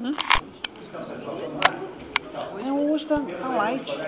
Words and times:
Hum? 0.00 0.12
Não, 2.64 2.92
hoje 2.92 3.04
está 3.04 3.18
tá 3.18 3.48
light. 3.48 3.98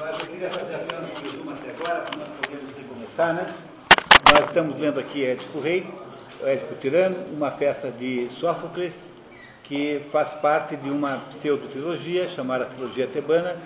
Mas 0.00 0.20
eu 0.20 0.26
queria 0.26 0.50
fazer 0.50 0.76
um 0.76 1.20
resumo 1.22 1.50
até 1.50 1.70
agora, 1.70 2.02
para 2.02 2.16
nós 2.16 2.28
podermos 2.40 2.70
né? 3.18 3.54
Nós 4.32 4.46
estamos 4.46 4.78
lendo 4.78 5.00
aqui 5.00 5.24
Édipo 5.24 5.58
Rei, 5.60 5.86
Édipo 6.44 6.74
Tirano, 6.76 7.16
uma 7.32 7.50
peça 7.50 7.90
de 7.90 8.28
Sófocles, 8.30 9.12
que 9.64 10.06
faz 10.12 10.32
parte 10.34 10.76
de 10.76 10.88
uma 10.88 11.18
pseudo-trilogia 11.30 12.28
chamada 12.28 12.66
Trilogia 12.66 13.08
Tebana, 13.08 13.56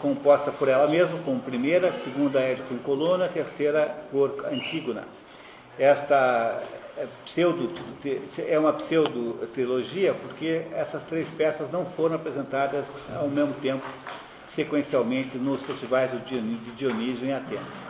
composta 0.00 0.50
por 0.50 0.68
ela 0.68 0.88
mesma, 0.88 1.18
como 1.18 1.38
primeira, 1.38 1.92
segunda 2.02 2.40
Édipo 2.40 2.72
em 2.72 2.78
coluna, 2.78 3.28
terceira 3.28 3.94
por 4.10 4.46
Antígona. 4.50 5.04
Esta 5.78 6.62
pseudo, 7.24 7.70
é 8.38 8.58
uma 8.58 8.72
pseudo-trilogia 8.72 10.14
porque 10.14 10.62
essas 10.72 11.02
três 11.04 11.28
peças 11.30 11.70
não 11.70 11.84
foram 11.84 12.16
apresentadas 12.16 12.88
ao 13.16 13.28
mesmo 13.28 13.54
tempo, 13.54 13.84
sequencialmente, 14.54 15.36
nos 15.36 15.62
festivais 15.62 16.10
de 16.26 16.40
Dionísio 16.76 17.26
em 17.26 17.32
Atenas. 17.32 17.84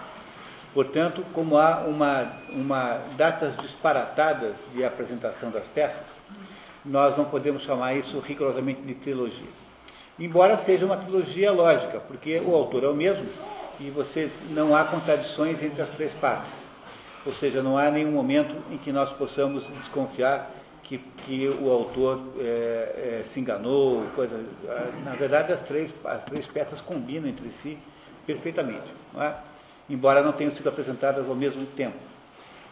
Portanto, 0.72 1.24
como 1.32 1.56
há 1.56 1.84
uma, 1.86 2.32
uma 2.50 3.00
datas 3.16 3.56
disparatadas 3.58 4.56
de 4.72 4.84
apresentação 4.84 5.50
das 5.50 5.64
peças, 5.66 6.18
nós 6.84 7.16
não 7.16 7.24
podemos 7.24 7.62
chamar 7.62 7.94
isso 7.94 8.18
rigorosamente 8.18 8.82
de 8.82 8.94
trilogia. 8.94 9.48
Embora 10.18 10.56
seja 10.56 10.84
uma 10.84 10.96
trilogia 10.96 11.52
lógica, 11.52 12.00
porque 12.00 12.40
o 12.40 12.54
autor 12.54 12.84
é 12.84 12.88
o 12.88 12.94
mesmo 12.94 13.26
e 13.78 13.90
vocês 13.90 14.32
não 14.50 14.74
há 14.74 14.84
contradições 14.84 15.62
entre 15.62 15.80
as 15.82 15.90
três 15.90 16.12
partes. 16.14 16.63
Ou 17.26 17.32
seja, 17.32 17.62
não 17.62 17.78
há 17.78 17.90
nenhum 17.90 18.12
momento 18.12 18.54
em 18.70 18.78
que 18.78 18.92
nós 18.92 19.10
possamos 19.10 19.66
desconfiar 19.78 20.50
que, 20.82 20.98
que 20.98 21.48
o 21.48 21.70
autor 21.70 22.20
é, 22.38 22.42
é, 22.42 23.24
se 23.32 23.40
enganou, 23.40 24.04
coisa. 24.14 24.44
Na 25.04 25.14
verdade, 25.14 25.52
as 25.52 25.60
três, 25.60 25.92
as 26.04 26.24
três 26.24 26.46
peças 26.46 26.80
combinam 26.80 27.28
entre 27.28 27.50
si 27.50 27.78
perfeitamente, 28.26 28.86
não 29.12 29.22
é? 29.22 29.34
embora 29.88 30.22
não 30.22 30.32
tenham 30.32 30.52
sido 30.52 30.68
apresentadas 30.68 31.28
ao 31.28 31.34
mesmo 31.34 31.64
tempo. 31.66 31.96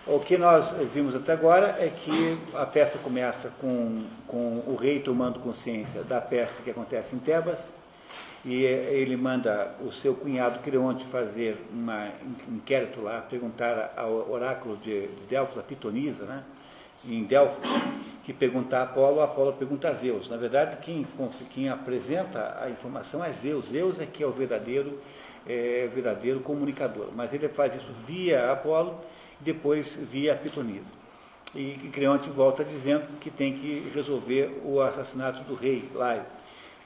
O 0.07 0.19
que 0.19 0.37
nós 0.37 0.69
vimos 0.93 1.15
até 1.15 1.33
agora 1.33 1.77
é 1.79 1.89
que 1.89 2.37
a 2.55 2.67
peça 2.67 2.99
começa 2.99 3.53
com, 3.61 4.03
com 4.27 4.63
o 4.67 4.77
rei 4.77 4.99
tomando 4.99 5.39
consciência 5.39 6.03
da 6.03 6.21
peste 6.21 6.63
que 6.63 6.71
acontece 6.71 7.15
em 7.15 7.19
Tebas, 7.19 7.73
e 8.45 8.65
ele 8.65 9.17
manda 9.17 9.75
o 9.81 9.93
seu 9.93 10.15
cunhado 10.15 10.59
Creonte 10.61 11.05
fazer 11.05 11.57
um 11.73 12.57
inquérito 12.57 13.01
lá, 13.01 13.21
perguntar 13.21 13.95
ao 13.97 14.31
oráculo 14.31 14.77
de 14.79 15.09
Delfos, 15.29 15.59
a 15.59 15.63
Pitonisa, 15.63 16.25
né, 16.25 16.43
em 17.05 17.23
Delfos, 17.23 17.69
que 18.25 18.33
pergunta 18.33 18.79
a 18.79 18.83
Apolo, 18.83 19.21
Apolo 19.21 19.53
pergunta 19.53 19.89
a 19.89 19.95
Zeus. 19.95 20.29
Na 20.29 20.37
verdade, 20.37 20.77
quem, 20.83 21.07
quem 21.51 21.69
apresenta 21.69 22.59
a 22.61 22.71
informação 22.71 23.25
é 23.25 23.33
Zeus. 23.33 23.67
Zeus 23.67 24.01
é 24.01 24.07
que 24.07 24.23
é 24.23 24.27
o 24.27 24.31
verdadeiro, 24.31 25.01
é, 25.47 25.89
verdadeiro 25.93 26.41
comunicador. 26.41 27.09
Mas 27.15 27.33
ele 27.33 27.49
faz 27.49 27.75
isso 27.75 27.91
via 28.07 28.53
Apolo 28.53 29.01
e 29.41 29.45
depois 29.45 29.97
via 29.97 30.37
Pitonisa. 30.37 30.93
E 31.55 31.91
Creonte 31.93 32.31
volta 32.31 32.65
dizendo 32.65 33.07
que 33.21 33.31
tem 33.31 33.59
que 33.59 33.91
resolver 33.93 34.61
o 34.65 34.81
assassinato 34.81 35.43
do 35.43 35.55
rei 35.55 35.89
Laio 35.93 36.23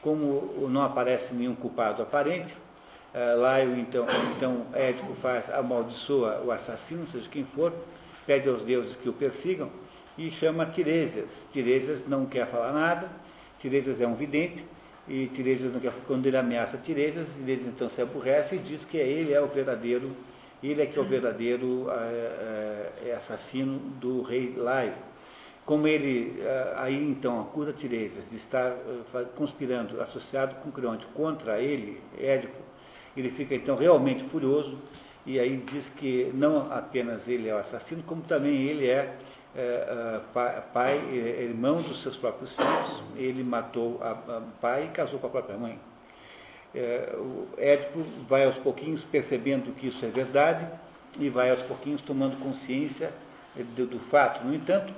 como 0.07 0.69
não 0.71 0.83
aparece 0.83 1.35
nenhum 1.35 1.57
culpado 1.57 2.01
aparente, 2.01 2.57
eh, 3.12 3.35
Laio, 3.35 3.77
então, 3.77 4.07
então 4.37 4.65
Édipo 4.73 5.15
faz, 5.15 5.51
amaldiçoa 5.51 6.43
o 6.45 6.53
assassino, 6.53 7.09
seja 7.09 7.29
quem 7.29 7.45
for, 7.45 7.73
pede 8.25 8.48
aos 8.48 8.63
deuses 8.63 8.95
que 8.95 9.09
o 9.09 9.13
persigam 9.13 9.69
e 10.17 10.31
chama 10.31 10.65
Tiresias. 10.67 11.48
Tiresias 11.53 12.07
não 12.07 12.25
quer 12.25 12.47
falar 12.47 12.73
nada, 12.73 13.11
Tiresias 13.59 14.01
é 14.01 14.07
um 14.07 14.15
vidente, 14.15 14.65
e 15.09 15.27
Tiresias 15.27 15.73
não 15.73 15.81
quer, 15.81 15.93
quando 16.07 16.25
ele 16.27 16.37
ameaça 16.37 16.79
Tiresias, 16.79 17.27
Tiresias 17.35 17.67
então 17.67 17.89
se 17.89 18.01
aborrece 18.01 18.55
e 18.55 18.59
diz 18.59 18.85
que 18.85 18.98
ele 18.98 19.33
é 19.33 19.41
o 19.41 19.48
verdadeiro, 19.48 20.13
ele 20.63 20.83
é 20.83 20.86
que 20.86 20.97
é 20.97 21.03
o 21.03 21.05
verdadeiro 21.05 21.89
é, 21.91 23.09
é, 23.09 23.14
assassino 23.17 23.77
do 24.01 24.23
rei 24.23 24.55
Laio. 24.57 24.95
Como 25.67 25.89
ele 25.89 26.41
eh, 26.41 26.75
aí 26.77 26.97
então 26.97 27.41
acusa 27.41 27.73
Tiresias 27.73 28.31
de 28.31 28.37
estar 28.37 28.71
eh, 28.71 29.25
conspirando, 29.35 30.01
associado 30.01 30.55
com 30.63 30.71
Creonte 30.71 31.05
contra 31.07 31.61
ele, 31.61 32.01
Édipo, 32.17 32.63
ele 33.17 33.31
fica 33.33 33.57
então 33.57 33.77
realmente 33.77 34.23
furioso 34.23 34.79
e 35.27 35.41
aí 35.41 35.57
diz 35.57 35.89
que 35.89 36.31
não 36.33 36.73
apenas 36.73 37.27
ele 37.27 37.49
é 37.49 37.55
o 37.55 37.59
assassino, 37.59 38.01
como 38.05 38.23
também 38.23 38.63
ele 38.63 38.87
é, 38.89 39.17
é 39.57 40.21
pai, 40.73 41.01
irmão 41.41 41.83
dos 41.83 42.01
seus 42.01 42.17
próprios 42.17 42.53
filhos, 42.55 43.03
ele 43.17 43.43
matou 43.43 43.95
o 43.95 44.61
pai 44.61 44.85
e 44.85 44.89
casou 44.95 45.19
com 45.19 45.27
a 45.27 45.31
própria 45.31 45.57
mãe. 45.57 45.81
É, 46.73 47.13
o 47.17 47.48
Édipo 47.59 48.05
vai 48.29 48.45
aos 48.45 48.59
pouquinhos 48.59 49.03
percebendo 49.03 49.75
que 49.75 49.89
isso 49.89 50.05
é 50.05 50.09
verdade 50.11 50.65
e 51.19 51.29
vai 51.29 51.51
aos 51.51 51.63
pouquinhos 51.63 52.03
tomando 52.03 52.37
consciência 52.37 53.13
do, 53.75 53.87
do 53.87 53.98
fato. 53.98 54.45
No 54.45 54.55
entanto, 54.55 54.93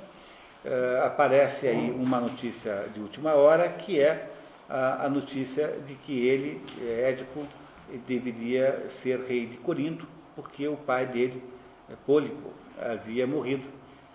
uh, 0.65 1.07
aparece 1.07 1.67
aí 1.67 1.91
uma 1.91 2.21
notícia 2.21 2.89
de 2.93 3.01
última 3.01 3.35
hora, 3.35 3.69
que 3.69 4.01
é 4.01 4.31
a, 4.69 5.07
a 5.07 5.09
notícia 5.09 5.69
de 5.87 5.95
que 5.95 6.27
ele, 6.27 6.61
eh, 6.81 7.11
Édipo, 7.11 7.47
deveria 8.07 8.87
ser 8.91 9.21
rei 9.21 9.47
de 9.47 9.57
Corinto, 9.57 10.07
porque 10.37 10.69
o 10.69 10.77
pai 10.77 11.07
dele, 11.07 11.43
eh, 11.91 11.95
Pólipo, 12.05 12.53
havia 12.79 13.27
morrido. 13.27 13.65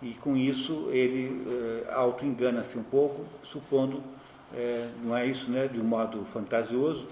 E 0.01 0.13
com 0.15 0.35
isso 0.35 0.89
ele 0.91 1.29
uh, 1.47 1.91
auto-engana-se 1.93 2.77
um 2.77 2.83
pouco, 2.83 3.23
supondo, 3.41 3.97
uh, 3.97 4.91
não 5.01 5.15
é 5.15 5.25
isso, 5.25 5.49
né, 5.49 5.67
de 5.67 5.79
um 5.79 5.83
modo 5.83 6.25
fantasioso, 6.25 7.07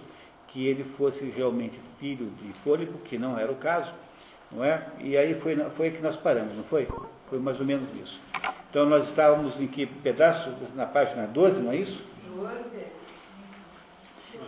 que 0.49 0.67
ele 0.67 0.83
fosse 0.83 1.23
realmente 1.29 1.79
filho 1.99 2.29
de 2.41 2.51
Pólipo, 2.59 2.97
que 2.99 3.17
não 3.17 3.39
era 3.39 3.49
o 3.49 3.55
caso, 3.55 3.93
não 4.51 4.61
é? 4.61 4.85
E 4.99 5.15
aí 5.15 5.33
foi, 5.39 5.55
foi 5.77 5.91
que 5.91 6.01
nós 6.01 6.17
paramos, 6.17 6.53
não 6.57 6.65
foi? 6.65 6.85
Foi 7.29 7.39
mais 7.39 7.57
ou 7.61 7.65
menos 7.65 7.87
isso. 8.03 8.19
Então 8.71 8.85
nós 8.85 9.09
estávamos 9.09 9.59
em 9.59 9.67
que 9.67 9.85
pedaço? 9.85 10.49
Na 10.75 10.85
página 10.85 11.27
12, 11.27 11.61
não 11.61 11.73
é 11.73 11.75
isso? 11.75 12.01
12. 12.33 12.51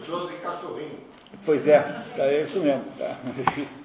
Os 0.01 0.07
12 0.07 0.33
cachorrinhos. 0.35 0.99
Pois 1.45 1.67
é, 1.67 1.83
é 2.17 2.43
isso 2.43 2.59
mesmo. 2.61 2.85
Tá. 2.97 3.17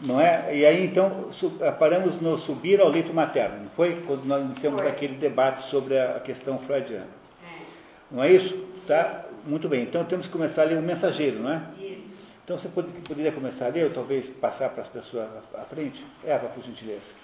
Não 0.00 0.20
é? 0.20 0.54
E 0.54 0.66
aí 0.66 0.84
então 0.84 1.30
paramos 1.78 2.20
no 2.20 2.36
subir 2.36 2.80
ao 2.80 2.88
leito 2.88 3.14
materno, 3.14 3.62
não 3.62 3.70
foi? 3.70 3.94
Quando 4.00 4.24
nós 4.24 4.44
iniciamos 4.44 4.80
foi. 4.80 4.90
aquele 4.90 5.14
debate 5.14 5.62
sobre 5.62 5.96
a 5.96 6.18
questão 6.18 6.58
freudiana. 6.58 7.06
É. 7.44 7.62
Não 8.10 8.22
é 8.22 8.32
isso? 8.32 8.58
Tá? 8.88 9.24
Muito 9.46 9.68
bem. 9.68 9.84
Então 9.84 10.04
temos 10.04 10.26
que 10.26 10.32
começar 10.32 10.62
a 10.62 10.64
ler 10.64 10.78
o 10.78 10.82
mensageiro, 10.82 11.38
não 11.38 11.52
é? 11.52 11.62
Isso. 11.78 12.02
Então 12.44 12.58
você 12.58 12.68
poderia 12.68 13.30
começar 13.30 13.66
a 13.66 13.68
ler, 13.68 13.84
ou 13.84 13.92
talvez 13.92 14.26
passar 14.26 14.68
para 14.70 14.82
as 14.82 14.88
pessoas 14.88 15.28
à 15.54 15.64
frente? 15.64 16.04
Eva, 16.24 16.48
por 16.48 16.62
gentileza. 16.64 17.14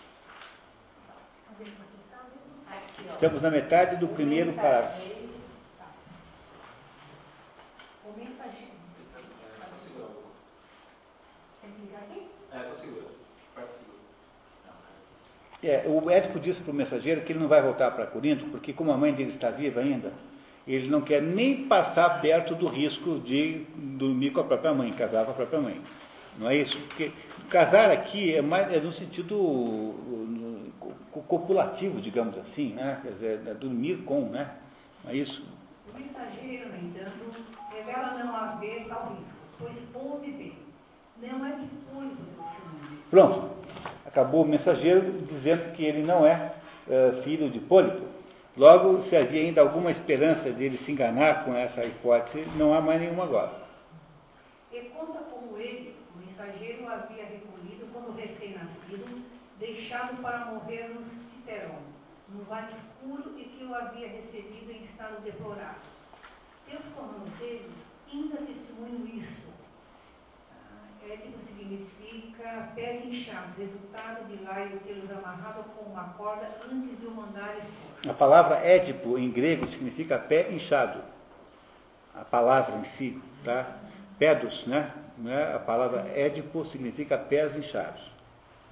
Estamos 3.13 3.43
na 3.43 3.51
metade 3.51 3.97
do 3.97 4.09
primeiro 4.09 4.53
parágrafo. 4.53 5.21
É, 15.63 15.85
o 15.87 16.11
Édipo 16.11 16.41
disse 16.41 16.61
para 16.61 16.73
o 16.73 16.75
mensageiro 16.75 17.21
que 17.21 17.33
ele 17.33 17.39
não 17.39 17.49
vai 17.49 17.61
voltar 17.61 17.91
para 17.91 18.07
Corinto, 18.07 18.47
porque 18.47 18.73
como 18.73 18.91
a 18.91 18.97
mãe 18.97 19.13
dele 19.13 19.29
está 19.29 19.51
viva 19.51 19.81
ainda, 19.81 20.11
ele 20.67 20.89
não 20.89 21.03
quer 21.03 21.21
nem 21.21 21.65
passar 21.69 22.21
perto 22.23 22.55
do 22.55 22.67
risco 22.67 23.19
de 23.19 23.67
dormir 23.77 24.31
com 24.31 24.41
a 24.41 24.45
própria 24.45 24.73
mãe, 24.73 24.91
casar 24.93 25.25
com 25.27 25.33
a 25.33 25.35
própria 25.35 25.61
mãe. 25.61 25.81
Não 26.39 26.49
é 26.49 26.57
isso? 26.57 26.79
Porque 26.79 27.11
casar 27.51 27.91
aqui 27.91 28.35
é, 28.35 28.41
mais, 28.41 28.73
é 28.73 28.81
no 28.81 28.93
sentido 28.93 29.37
copulativo, 31.13 32.01
digamos 32.01 32.39
assim, 32.39 32.73
né? 32.75 33.01
quer 33.03 33.13
dizer, 33.13 33.41
é 33.47 33.55
dormir 33.55 33.99
com, 34.05 34.29
né? 34.29 34.51
Não 35.05 35.11
é 35.11 35.17
isso? 35.17 35.45
O 35.89 35.99
mensageiro, 35.99 36.69
no 36.69 36.77
entanto, 36.77 37.35
revela 37.71 38.23
não 38.23 38.35
haver 38.35 38.87
tal 38.87 39.17
risco, 39.19 39.39
pois 39.59 39.79
pôde 39.93 40.31
bem. 40.31 40.53
Não 41.21 41.47
é 41.47 41.51
do 41.51 41.69
sangue. 41.93 42.17
Pronto. 43.11 43.51
Acabou 44.07 44.45
o 44.45 44.49
mensageiro 44.49 45.23
dizendo 45.29 45.73
que 45.73 45.85
ele 45.85 46.03
não 46.03 46.25
é 46.25 46.53
uh, 46.87 47.23
filho 47.23 47.51
de 47.51 47.61
Pólipo. 47.61 48.07
Logo, 48.57 49.03
se 49.03 49.17
havia 49.17 49.43
ainda 49.43 49.61
alguma 49.61 49.91
esperança 49.91 50.51
dele 50.51 50.77
se 50.77 50.91
enganar 50.91 51.45
com 51.45 51.55
essa 51.55 51.85
hipótese, 51.85 52.47
não 52.57 52.75
há 52.75 52.81
mais 52.81 53.01
nenhuma 53.01 53.25
agora. 53.25 53.53
E 54.73 54.81
conta 54.81 55.21
como 55.21 55.57
ele, 55.57 55.95
o 56.15 56.19
mensageiro, 56.19 56.87
havia 56.89 57.25
recolhido 57.25 57.87
quando 57.93 58.17
recém-nascido 58.17 58.70
deixado 59.61 60.21
para 60.23 60.47
morrer 60.47 60.89
no 60.89 61.05
Citerón, 61.05 61.83
no 62.31 62.43
vale 62.45 62.69
escuro 62.69 63.39
e 63.39 63.45
que 63.45 63.65
o 63.65 63.75
havia 63.75 64.09
recebido 64.09 64.73
em 64.73 64.83
estado 64.85 65.23
deplorável. 65.23 65.83
Teus 66.67 66.87
deles 67.39 67.71
ainda 68.11 68.39
testemunham 68.39 69.07
isso. 69.07 69.49
Ah, 70.51 71.13
Ético 71.13 71.39
significa 71.41 72.71
pés 72.75 73.05
inchados, 73.05 73.55
resultado 73.57 74.27
de 74.29 74.43
eu 74.43 74.81
tê-los 74.81 75.11
amarrado 75.11 75.65
com 75.75 75.91
uma 75.91 76.05
corda 76.15 76.57
antes 76.65 76.99
de 76.99 77.05
eu 77.05 77.11
mandar 77.11 77.59
expor. 77.59 78.09
A 78.09 78.15
palavra 78.15 78.57
édipo 78.57 79.19
em 79.19 79.31
grego 79.31 79.69
significa 79.69 80.19
pé 80.19 80.51
inchado. 80.51 81.03
A 82.15 82.25
palavra 82.25 82.77
em 82.77 82.85
si, 82.85 83.23
tá? 83.45 83.77
Pedos, 84.19 84.67
né? 84.67 84.93
né? 85.19 85.55
A 85.55 85.59
palavra 85.59 86.09
édipo 86.17 86.65
significa 86.65 87.19
pés 87.19 87.57
inchados. 87.57 88.10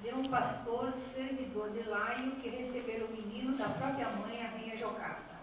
De 0.02 0.14
um 0.14 0.28
pastor 0.28 0.92
servidor 1.14 1.70
de 1.70 1.82
Laio 1.88 2.32
que 2.42 2.48
recebera 2.48 3.04
o 3.04 3.10
menino 3.10 3.56
da 3.56 3.68
própria 3.68 4.08
mãe, 4.10 4.40
a 4.42 4.48
rainha 4.48 4.76
Jocasta. 4.76 5.38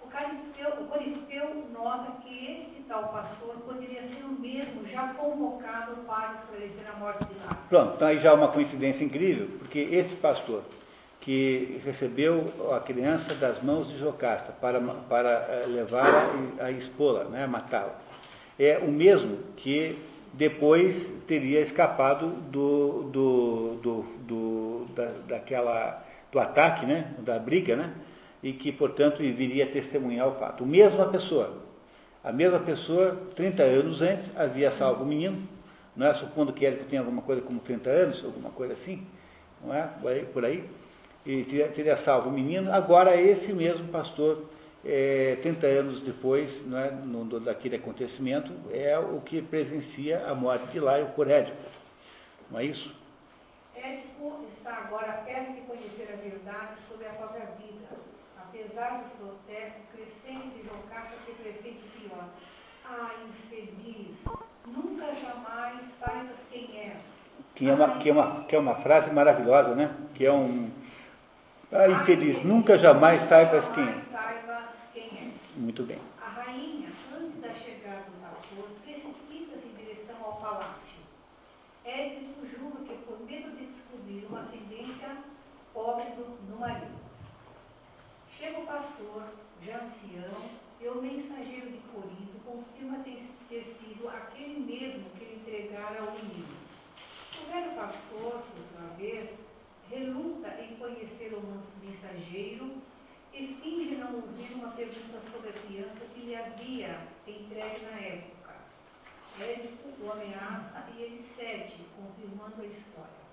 O 0.00 0.08
Corifeu, 0.08 0.82
o 0.82 0.86
Corifeu 0.86 1.66
nota 1.72 2.12
que 2.22 2.46
esse 2.52 2.84
tal 2.88 3.08
pastor 3.08 3.56
poderia 3.66 4.02
ser 4.02 4.24
o 4.24 4.28
mesmo 4.28 4.86
já 4.86 5.08
convocado 5.14 5.96
para 6.06 6.34
esclarecer 6.34 6.90
a 6.94 6.96
morte 6.96 7.24
de 7.24 7.34
Laio. 7.40 7.58
Pronto, 7.68 7.94
então 7.96 8.08
aí 8.08 8.20
já 8.20 8.30
é 8.30 8.32
uma 8.32 8.48
coincidência 8.48 9.04
incrível, 9.04 9.48
porque 9.58 9.80
esse 9.80 10.14
pastor 10.14 10.62
que 11.20 11.80
recebeu 11.84 12.52
a 12.72 12.78
criança 12.78 13.34
das 13.34 13.60
mãos 13.60 13.88
de 13.88 13.98
Jocasta 13.98 14.52
para, 14.52 14.80
para 14.80 15.28
eh, 15.28 15.66
levar 15.66 16.06
a, 16.60 16.66
a 16.66 16.70
expô-la, 16.70 17.24
né, 17.24 17.48
matá-la, 17.48 17.98
é 18.56 18.78
o 18.78 18.88
mesmo 18.88 19.38
que 19.56 19.98
depois 20.36 21.10
teria 21.26 21.60
escapado 21.60 22.28
do, 22.50 23.04
do, 23.04 23.74
do, 23.82 24.04
do 24.20 24.86
da, 24.94 25.12
daquela, 25.26 26.04
do 26.30 26.38
ataque, 26.38 26.84
né, 26.84 27.14
da 27.18 27.38
briga, 27.38 27.74
né, 27.74 27.94
e 28.42 28.52
que, 28.52 28.70
portanto, 28.70 29.18
viria 29.18 29.66
testemunhar 29.66 30.28
o 30.28 30.34
fato. 30.34 30.64
A 30.64 30.66
mesma 30.66 31.06
pessoa, 31.06 31.58
a 32.22 32.32
mesma 32.32 32.58
pessoa, 32.58 33.16
30 33.34 33.62
anos 33.62 34.02
antes, 34.02 34.36
havia 34.36 34.70
salvo 34.70 35.04
o 35.04 35.06
menino, 35.06 35.42
não 35.96 36.06
é? 36.06 36.14
supondo 36.14 36.52
que 36.52 36.64
ele 36.64 36.84
tenha 36.84 37.00
alguma 37.00 37.22
coisa 37.22 37.40
como 37.40 37.58
30 37.58 37.88
anos, 37.88 38.22
alguma 38.22 38.50
coisa 38.50 38.74
assim, 38.74 39.06
não 39.64 39.74
é? 39.74 39.88
Por 40.32 40.44
aí, 40.44 40.62
e 41.24 41.42
teria, 41.44 41.68
teria, 41.68 41.96
salvo 41.96 42.28
o 42.28 42.32
menino. 42.32 42.70
Agora, 42.72 43.18
esse 43.20 43.52
mesmo 43.52 43.88
pastor, 43.88 44.44
é, 44.86 45.36
30 45.42 45.66
anos 45.66 46.00
depois 46.00 46.64
não 46.64 46.78
é, 46.78 46.90
no, 46.90 47.40
daquele 47.40 47.76
acontecimento, 47.76 48.52
é 48.70 48.96
o 48.96 49.20
que 49.20 49.42
presencia 49.42 50.24
a 50.26 50.34
morte 50.34 50.66
de 50.68 50.78
Laio 50.78 51.06
por 51.08 51.28
Édipo. 51.28 51.56
Não 52.50 52.60
é 52.60 52.64
isso? 52.64 52.94
Édipo 53.74 54.44
está 54.56 54.74
agora 54.76 55.24
perto 55.24 55.52
de 55.54 55.60
conhecer 55.62 56.08
a 56.12 56.16
verdade 56.16 56.80
sobre 56.88 57.06
a 57.06 57.10
própria 57.10 57.46
vida, 57.58 57.88
apesar 58.38 59.02
dos 59.02 59.10
protestos 59.14 59.84
crescentes 59.92 60.54
de 60.54 60.62
Jocasta 60.62 61.16
que 61.26 61.32
crescente 61.34 61.82
pior. 61.98 62.28
Ah, 62.88 63.10
infeliz, 63.28 64.14
nunca 64.64 65.06
jamais 65.16 65.82
saibas 65.98 66.36
quem 66.52 66.70
és. 66.78 67.02
Que 67.56 67.68
é, 67.68 67.74
uma, 67.74 67.98
que, 67.98 68.08
é 68.08 68.12
uma, 68.12 68.44
que 68.44 68.54
é 68.54 68.58
uma 68.58 68.74
frase 68.76 69.10
maravilhosa, 69.12 69.74
né? 69.74 69.90
Que 70.14 70.26
é 70.26 70.32
um, 70.32 70.70
ah, 71.72 71.88
infeliz, 71.88 72.44
nunca 72.44 72.78
jamais 72.78 73.22
saibas 73.22 73.66
quem 73.74 73.82
é. 73.82 74.45
Muito 75.56 75.84
bem. 75.84 75.98
A 76.20 76.28
rainha, 76.28 76.90
antes 77.18 77.40
da 77.40 77.54
chegada 77.54 78.04
do 78.10 78.20
pastor, 78.20 78.68
precipita-se 78.84 79.66
em 79.66 79.74
direção 79.74 80.22
ao 80.22 80.36
palácio. 80.36 80.98
Édipo 81.82 82.46
jura 82.46 82.84
que, 82.84 82.94
por 83.06 83.18
medo 83.20 83.56
de 83.56 83.64
descobrir 83.64 84.26
uma 84.26 84.42
ascendência 84.42 85.16
pobre 85.72 86.10
do, 86.10 86.24
do 86.46 86.58
marido. 86.58 87.00
Chega 88.36 88.58
o 88.58 88.66
pastor, 88.66 89.32
já 89.64 89.76
ancião, 89.76 90.50
e 90.78 90.88
o 90.88 91.00
mensageiro 91.00 91.70
de 91.70 91.78
Corinto 91.88 92.38
confirma 92.44 92.98
ter, 92.98 93.24
ter 93.48 93.64
sido 93.80 94.08
aquele 94.10 94.60
mesmo 94.60 95.08
que 95.10 95.24
lhe 95.24 95.36
entregara 95.36 96.00
ao 96.00 96.12
menino. 96.12 96.54
O 97.40 97.50
velho 97.50 97.74
pastor, 97.74 98.42
por 98.42 98.62
sua 98.62 98.88
vez, 98.98 99.30
reluta 99.88 100.48
em 100.60 100.76
conhecer 100.76 101.32
o 101.32 101.40
mensageiro 101.82 102.74
e 103.38 103.58
finge 103.62 103.96
não 103.96 104.14
ouvir 104.14 104.54
uma 104.54 104.68
pergunta 104.68 105.20
sobre 105.30 105.50
a 105.50 105.52
criança 105.52 106.06
que 106.14 106.20
lhe 106.20 106.34
havia 106.34 107.00
entregue 107.26 107.84
na 107.84 107.98
época. 107.98 108.54
Édipo 109.38 109.88
o 110.00 110.10
ameaça 110.10 110.86
e 110.96 111.02
ele 111.02 111.30
cede, 111.36 111.84
confirmando 111.94 112.62
a 112.62 112.66
história. 112.66 113.26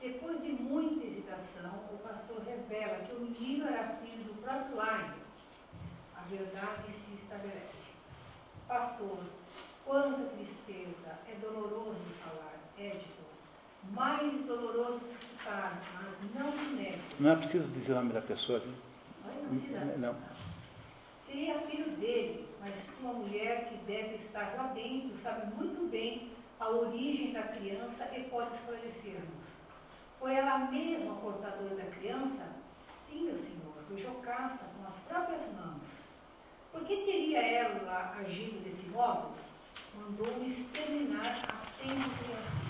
Depois 0.00 0.42
de 0.42 0.52
muita 0.52 1.04
hesitação, 1.04 1.74
o 1.92 1.98
pastor 1.98 2.42
revela 2.42 3.04
que 3.04 3.14
o 3.14 3.20
menino 3.20 3.66
era 3.66 3.96
filho 3.96 4.24
do 4.24 4.42
próprio 4.42 4.76
Laio. 4.76 5.14
A 6.16 6.22
verdade 6.22 6.84
se 6.86 7.22
estabelece. 7.22 7.74
Pastor, 8.66 9.18
quanta 9.84 10.30
tristeza, 10.30 11.18
é 11.28 11.34
doloroso 11.42 12.00
falar, 12.22 12.54
Édipo 12.78 13.24
mais 13.92 14.46
doloroso 14.46 15.02
escutar, 15.10 15.78
mas 15.94 16.34
não 16.34 16.74
neves. 16.74 17.00
Não 17.20 17.30
é 17.30 17.36
preciso 17.36 17.68
dizer 17.68 17.92
o 17.92 17.96
nome 17.96 18.14
da 18.14 18.22
pessoa. 18.22 18.58
Viu? 18.58 18.72
Não. 19.98 20.16
Seria 21.26 21.60
filho 21.60 21.90
dele, 21.96 22.48
mas 22.60 22.74
uma 23.00 23.12
mulher 23.12 23.68
que 23.68 23.76
deve 23.84 24.16
estar 24.16 24.54
lá 24.56 24.72
dentro 24.74 25.16
sabe 25.16 25.54
muito 25.54 25.88
bem 25.90 26.30
a 26.58 26.68
origem 26.70 27.32
da 27.32 27.42
criança 27.42 28.08
e 28.16 28.24
pode 28.24 28.54
esclarecer-nos. 28.54 29.44
Foi 30.18 30.34
ela 30.34 30.58
mesma 30.70 31.12
a 31.12 31.16
portadora 31.16 31.74
da 31.74 31.84
criança? 31.84 32.46
Sim, 33.10 33.24
meu 33.24 33.36
senhor, 33.36 33.74
foi 33.86 33.98
Jocasta 33.98 34.64
com 34.76 34.86
as 34.86 34.94
próprias 35.08 35.52
mãos. 35.52 35.84
Por 36.72 36.84
que 36.84 37.04
teria 37.04 37.42
ela 37.42 38.16
agido 38.18 38.62
desse 38.64 38.86
modo? 38.88 39.32
Mandou-me 39.94 40.50
exterminar 40.50 41.44
apenas 41.48 42.12
criança. 42.18 42.64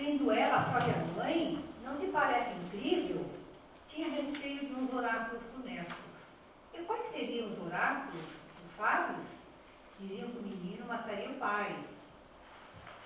Sendo 0.00 0.32
ela 0.32 0.56
a 0.56 0.70
própria 0.70 0.96
mãe, 1.14 1.62
não 1.84 1.98
te 1.98 2.06
parece 2.06 2.52
incrível? 2.54 3.26
Tinha 3.86 4.08
receio 4.08 4.60
de 4.60 4.74
uns 4.74 4.92
oráculos 4.94 5.42
funestos. 5.54 5.96
E 6.72 6.78
quais 6.84 7.10
seriam 7.12 7.48
os 7.48 7.60
oráculos, 7.60 8.24
os 8.64 8.70
sábios? 8.76 9.26
Diziam 9.98 10.30
que 10.30 10.38
o 10.38 10.42
menino 10.42 10.86
mataria 10.86 11.28
o 11.28 11.34
pai. 11.34 11.84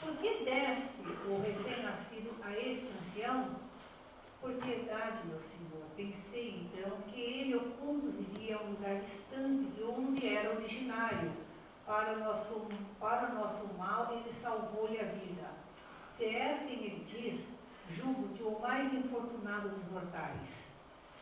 Por 0.01 0.17
que 0.19 0.45
deste 0.45 1.01
o 1.27 1.43
recém-nascido 1.43 2.31
a 2.45 2.53
este 2.53 2.89
ancião? 3.01 3.57
Por 4.41 4.53
piedade, 4.53 5.27
meu 5.27 5.41
senhor, 5.41 5.85
pensei 5.97 6.69
então 6.71 6.99
que 7.09 7.19
ele 7.19 7.57
o 7.57 7.71
conduziria 7.73 8.57
a 8.57 8.63
um 8.63 8.71
lugar 8.73 9.01
distante 9.01 9.65
de 9.71 9.83
onde 9.83 10.29
era 10.29 10.55
originário. 10.55 11.33
Para 11.87 12.13
o 12.13 12.19
nosso, 12.21 12.69
para 13.01 13.31
o 13.31 13.35
nosso 13.35 13.67
mal, 13.75 14.13
ele 14.13 14.33
salvou-lhe 14.41 15.01
a 15.01 15.05
vida. 15.05 15.54
Quem 16.25 16.33
ele 16.33 17.05
diz, 17.05 17.45
julgo-te 17.91 18.43
o 18.43 18.59
mais 18.59 18.91
infortunado 18.95 19.69
dos 19.69 19.85
mortais. 19.91 20.49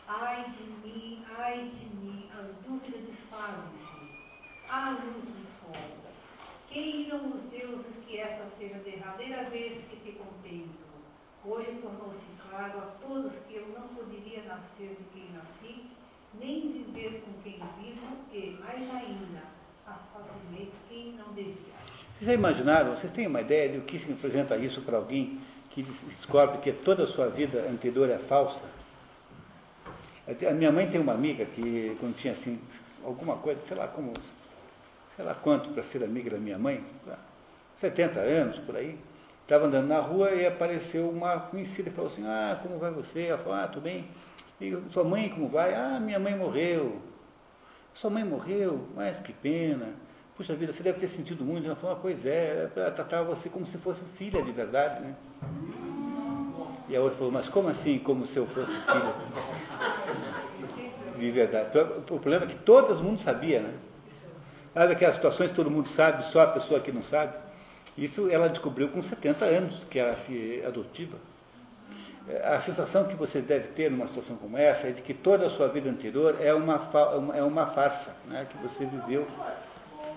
Ai 0.07 0.49
de 0.51 0.63
mim, 0.63 1.25
ai 1.37 1.71
de 1.71 1.87
mim, 1.97 2.31
as 2.39 2.55
dúvidas 2.59 3.01
desfazem-se. 3.01 4.71
À 4.71 4.91
luz 4.91 5.25
do 5.25 5.43
sol. 5.43 5.73
Queiram 6.69 7.31
os 7.31 7.43
deuses 7.51 7.97
que 8.07 8.17
esta 8.17 8.49
seja 8.57 8.77
a 8.77 8.79
derradeira 8.79 9.51
vez 9.51 9.85
que 9.89 9.97
te 9.97 10.13
contemplo. 10.13 10.87
Hoje 11.45 11.81
tornou-se 11.83 12.25
claro 12.49 12.79
a 12.79 12.87
todos 13.05 13.35
que 13.47 13.57
eu 13.57 13.67
não 13.71 13.89
poderia 13.89 14.45
nascer 14.45 14.97
de 14.97 15.05
quem 15.13 15.33
nasci, 15.33 15.91
nem 16.35 16.73
viver 16.73 17.23
com 17.23 17.43
quem 17.43 17.59
vivo, 17.81 18.19
e, 18.33 18.51
mais 18.61 18.95
ainda, 18.95 19.43
assassinei 19.85 20.73
quem 20.89 21.15
não 21.15 21.33
devia. 21.33 21.72
Vocês 22.23 22.35
já 22.35 22.39
imaginaram, 22.39 22.97
vocês 22.97 23.13
têm 23.13 23.27
uma 23.27 23.41
ideia 23.41 23.69
do 23.69 23.81
que 23.81 23.97
representa 23.97 24.57
isso 24.57 24.81
para 24.83 24.97
alguém 24.97 25.41
que 25.71 25.83
descobre 25.83 26.59
que 26.59 26.71
toda 26.71 27.03
a 27.03 27.07
sua 27.09 27.29
vida 27.29 27.67
anterior 27.69 28.09
é 28.09 28.17
falsa? 28.17 28.63
A 30.49 30.53
minha 30.53 30.71
mãe 30.71 30.89
tem 30.89 31.01
uma 31.01 31.15
amiga 31.15 31.45
que, 31.45 31.97
quando 31.99 32.15
tinha 32.15 32.33
assim, 32.33 32.61
alguma 33.05 33.39
coisa, 33.39 33.61
sei 33.67 33.77
lá 33.77 33.89
como, 33.89 34.13
sei 35.17 35.25
lá 35.25 35.35
quanto 35.35 35.71
para 35.71 35.83
ser 35.83 36.05
amiga 36.05 36.31
da 36.31 36.39
minha 36.39 36.57
mãe, 36.57 36.85
70 37.75 38.21
anos 38.21 38.59
por 38.61 38.77
aí, 38.77 38.97
estava 39.43 39.67
andando 39.67 39.89
na 39.89 39.99
rua 39.99 40.31
e 40.31 40.47
apareceu 40.47 41.11
uma 41.11 41.41
conhecida 41.41 41.89
e 41.89 41.93
falou 41.93 42.09
assim, 42.09 42.25
ah, 42.25 42.57
como 42.63 42.79
vai 42.79 42.93
você? 42.93 43.25
Ela 43.25 43.39
falou, 43.39 43.55
ah, 43.55 43.67
tudo 43.67 43.83
bem. 43.83 44.07
E 44.61 44.81
sua 44.93 45.03
mãe 45.03 45.29
como 45.29 45.49
vai? 45.49 45.75
Ah, 45.75 45.99
minha 45.99 46.21
mãe 46.21 46.37
morreu. 46.37 47.03
Sua 47.93 48.11
mãe 48.11 48.23
morreu? 48.23 48.87
Mas 48.95 49.19
que 49.19 49.33
pena. 49.33 49.89
Puxa 50.37 50.55
vida, 50.55 50.73
você 50.73 50.83
deve 50.83 50.99
ter 50.99 51.09
sentido 51.09 51.45
muito. 51.45 51.67
Ela 51.67 51.77
falou, 51.77 51.97
ah, 51.97 51.99
pois 52.01 52.25
é, 52.25 52.71
ela 52.75 52.91
tratava 52.91 53.25
você 53.35 53.49
como 53.49 53.67
se 53.67 53.77
fosse 53.79 54.01
filha 54.17 54.43
de 54.43 54.51
verdade, 54.53 55.01
né? 55.03 55.15
E 56.89 56.97
a 56.97 57.01
outra 57.01 57.19
falou, 57.19 57.33
mas 57.33 57.49
como 57.49 57.69
assim, 57.69 57.99
como 57.99 58.27
se 58.27 58.37
eu 58.39 58.47
fosse 58.47 58.73
filha 58.73 59.15
de 61.19 61.31
verdade? 61.31 61.79
O 61.79 62.19
problema 62.19 62.45
é 62.45 62.49
que 62.49 62.59
todo 62.61 62.95
mundo 63.03 63.21
sabia, 63.21 63.61
né? 63.61 63.75
Sabe 64.75 64.95
aquelas 64.95 65.17
situações 65.17 65.51
que 65.51 65.57
todo 65.57 65.71
mundo 65.71 65.87
sabe, 65.89 66.25
só 66.25 66.41
a 66.43 66.47
pessoa 66.47 66.81
que 66.81 66.91
não 66.91 67.03
sabe? 67.03 67.35
Isso 67.97 68.31
ela 68.31 68.49
descobriu 68.49 68.89
com 68.89 69.03
70 69.03 69.45
anos, 69.45 69.83
que 69.91 69.99
era 69.99 70.17
adotiva. 70.67 71.19
A 72.45 72.61
sensação 72.63 73.05
que 73.07 73.15
você 73.15 73.41
deve 73.43 73.69
ter 73.69 73.91
numa 73.91 74.07
situação 74.07 74.37
como 74.37 74.57
essa 74.57 74.87
é 74.89 74.93
de 74.93 75.03
que 75.03 75.13
toda 75.13 75.47
a 75.47 75.51
sua 75.51 75.69
vida 75.69 75.91
anterior 75.91 76.37
é 76.41 76.55
uma, 76.55 76.81
é 77.35 77.43
uma 77.43 77.67
farsa 77.67 78.15
né, 78.27 78.47
que 78.51 78.57
você 78.59 78.87
viveu. 78.87 79.27
Professor, 79.27 79.51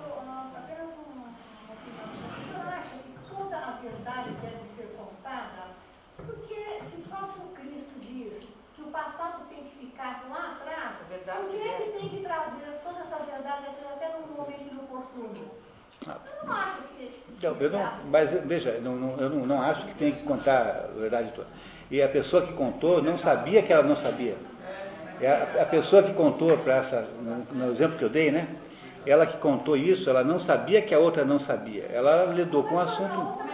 o- 0.06 0.30
o- 0.30 0.56
apenas 0.56 0.92
uma 1.04 1.26
uma 1.66 1.74
opinião. 1.74 2.06
O 2.06 2.46
senhor 2.46 2.78
acha 2.78 2.96
que 3.04 3.28
toda 3.28 3.58
a 3.58 3.72
verdade 3.82 4.30
deve 4.40 4.64
ser 4.66 4.96
contada? 4.96 5.74
Porque 6.16 6.56
se 6.90 6.96
o 6.96 7.10
próprio 7.10 7.42
Cristo 7.56 8.00
diz 8.00 8.34
que 8.76 8.82
o 8.84 8.88
passado 8.92 9.50
tem 9.50 9.64
que 9.64 9.88
ficar 9.88 10.28
lá 10.30 10.56
atrás, 10.62 11.02
A 11.02 11.10
verdade 11.10 11.48
por 11.48 11.52
que 11.56 11.60
que 11.60 11.68
é 11.68 11.72
é. 11.72 11.76
que 11.86 11.92
tem 12.00 12.10
que 12.10 12.22
trazer 12.22 12.66
toda 12.84 13.00
essa 13.02 13.18
verdade, 13.26 13.66
às 13.68 13.74
vezes 13.76 13.90
até 13.92 14.14
num 14.14 14.28
momento 14.38 14.62
inoportuno? 14.72 15.50
Ah. 16.08 16.18
Eu 16.44 16.50
não 16.54 16.56
acho 16.62 16.86
que... 17.54 17.64
Não, 17.64 17.68
eu 17.68 17.70
não, 17.70 17.86
mas 18.12 18.32
veja, 18.46 18.80
não- 18.82 19.16
eu 19.20 19.30
não, 19.30 19.46
não 19.46 19.62
acho 19.62 19.86
que 19.86 19.94
tem 19.96 20.12
que 20.12 20.24
contar 20.24 20.90
a 20.96 21.00
verdade 21.00 21.32
toda. 21.36 21.48
E 21.92 22.02
a 22.02 22.10
pessoa 22.10 22.42
que 22.42 22.54
contou 22.54 23.02
não 23.02 23.18
sabia 23.18 23.62
que 23.62 23.72
ela 23.72 23.84
não 23.84 23.96
sabia. 23.96 24.36
É 25.22 25.28
a, 25.28 25.62
a 25.62 25.66
pessoa 25.66 26.04
que 26.04 26.14
contou 26.14 26.58
para 26.58 26.76
essa, 26.78 27.06
no, 27.22 27.66
no 27.66 27.72
exemplo 27.72 27.98
que 27.98 28.04
eu 28.04 28.10
dei, 28.10 28.32
né? 28.32 28.48
Ela 29.06 29.26
que 29.26 29.38
contou 29.38 29.78
isso, 29.78 30.10
ela 30.10 30.24
não 30.24 30.40
sabia 30.40 30.82
que 30.82 30.94
a 30.94 31.00
outra 31.00 31.24
não 31.24 31.40
sabia. 31.40 31.86
Ela 31.94 32.26
lidou 32.26 32.64
com 32.64 32.76
o 32.76 32.80
assunto, 32.80 33.46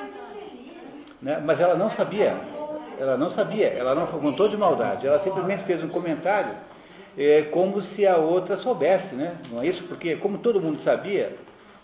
né? 1.21 1.41
mas 1.45 1.59
ela 1.59 1.75
não 1.75 1.91
sabia. 1.91 2.33
Ela 2.99 3.17
não 3.17 3.31
sabia, 3.31 3.67
ela 3.67 3.95
não 3.95 4.05
contou 4.07 4.47
de 4.47 4.55
maldade. 4.55 5.07
Ela 5.07 5.19
simplesmente 5.19 5.63
fez 5.63 5.83
um 5.83 5.87
comentário 5.89 6.51
é, 7.17 7.41
como 7.51 7.81
se 7.81 8.05
a 8.07 8.15
outra 8.15 8.57
soubesse, 8.57 9.15
né? 9.15 9.35
Não 9.51 9.61
é 9.61 9.67
isso? 9.67 9.83
Porque 9.83 10.15
como 10.15 10.37
todo 10.37 10.61
mundo 10.61 10.81
sabia, 10.81 11.35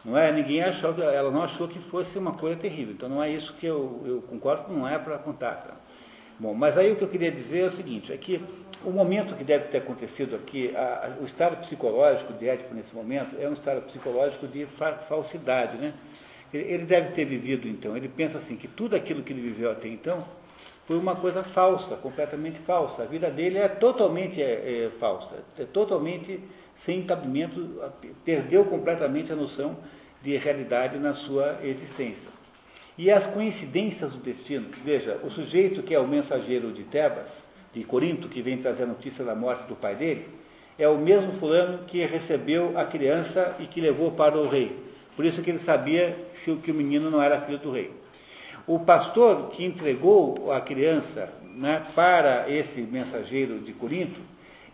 não 0.06 0.18
é? 0.18 0.32
Ninguém 0.32 0.62
achou, 0.64 0.94
que- 0.94 1.02
ela 1.02 1.32
não 1.32 1.44
achou 1.44 1.68
que 1.68 1.80
fosse 1.80 2.18
uma 2.18 2.34
coisa 2.34 2.56
terrível. 2.56 2.94
Então 2.94 3.10
não 3.10 3.22
é 3.22 3.30
isso 3.30 3.54
que 3.54 3.66
eu, 3.66 4.02
eu 4.06 4.22
concordo 4.30 4.72
não 4.74 4.88
é 4.88 4.98
para 4.98 5.18
contar. 5.18 5.56
tá? 5.56 5.74
Bom, 6.40 6.54
mas 6.54 6.78
aí 6.78 6.92
o 6.92 6.96
que 6.96 7.04
eu 7.04 7.08
queria 7.08 7.32
dizer 7.32 7.62
é 7.64 7.66
o 7.66 7.72
seguinte, 7.72 8.14
é 8.14 8.18
que 8.18 8.40
o 8.86 8.92
momento 8.92 9.36
que 9.36 9.44
deve 9.44 9.66
ter 9.70 9.80
acontecido 9.80 10.36
aqui, 10.36 10.72
a- 10.76 10.80
a- 11.18 11.22
o 11.22 11.26
estado 11.26 11.58
psicológico 11.58 12.32
de 12.34 12.48
Édipo 12.48 12.76
nesse 12.76 12.96
momento 12.96 13.36
é 13.40 13.50
um 13.50 13.54
estado 13.54 13.82
psicológico 13.82 14.46
de 14.48 14.66
fa- 14.68 14.94
falsidade, 14.94 15.78
né? 15.82 15.94
Ele, 16.54 16.64
ele 16.74 16.86
deve 16.86 17.12
ter 17.12 17.26
vivido 17.26 17.68
então, 17.68 17.98
ele 17.98 18.08
pensa 18.08 18.38
assim, 18.38 18.56
que 18.56 18.68
tudo 18.68 18.96
aquilo 18.96 19.24
que 19.24 19.34
ele 19.34 19.42
viveu 19.42 19.72
até 19.72 19.88
então 19.88 20.20
foi 20.86 20.98
uma 20.98 21.16
coisa 21.16 21.44
falsa, 21.44 21.96
completamente 21.98 22.60
falsa. 22.60 23.02
A 23.02 23.06
vida 23.06 23.30
dele 23.30 23.58
é 23.58 23.68
totalmente 23.68 24.42
é, 24.42 24.86
é, 24.86 24.90
falsa, 25.00 25.36
é 25.60 25.66
totalmente 25.66 26.40
sem 26.84 27.04
cabimento, 27.04 27.82
perdeu 28.24 28.66
completamente 28.66 29.32
a 29.32 29.36
noção 29.36 29.78
de 30.22 30.36
realidade 30.38 30.98
na 30.98 31.14
sua 31.14 31.60
existência. 31.64 32.30
E 32.98 33.12
as 33.12 33.26
coincidências 33.28 34.12
do 34.12 34.20
destino, 34.20 34.68
veja, 34.84 35.20
o 35.24 35.30
sujeito 35.30 35.84
que 35.84 35.94
é 35.94 36.00
o 36.00 36.08
mensageiro 36.08 36.72
de 36.72 36.84
Tebas, 36.84 37.30
de 37.74 37.84
Corinto, 37.84 38.28
que 38.28 38.42
vem 38.42 38.58
trazer 38.58 38.84
a 38.84 38.88
notícia 38.88 39.24
da 39.24 39.36
morte 39.36 39.68
do 39.68 39.76
pai 39.76 39.96
dele, 39.96 40.28
é 40.80 40.88
o 40.88 40.98
mesmo 40.98 41.34
fulano 41.34 41.86
que 41.86 42.04
recebeu 42.06 42.78
a 42.78 42.86
criança 42.86 43.56
e 43.60 43.66
que 43.66 43.82
levou 43.82 44.12
para 44.12 44.38
o 44.38 44.48
rei. 44.48 44.76
Por 45.16 45.26
isso 45.26 45.42
que 45.42 45.50
ele 45.50 45.60
sabia 45.60 46.16
que 46.64 46.72
o 46.72 46.74
menino 46.74 47.10
não 47.10 47.22
era 47.22 47.42
filho 47.42 47.58
do 47.58 47.72
rei. 47.72 47.92
O 48.66 48.80
pastor 48.80 49.50
que 49.50 49.64
entregou 49.66 50.52
a 50.52 50.62
criança 50.62 51.32
né, 51.42 51.84
para 51.96 52.50
esse 52.50 52.82
mensageiro 52.82 53.60
de 53.60 53.74
Corinto 53.74 54.22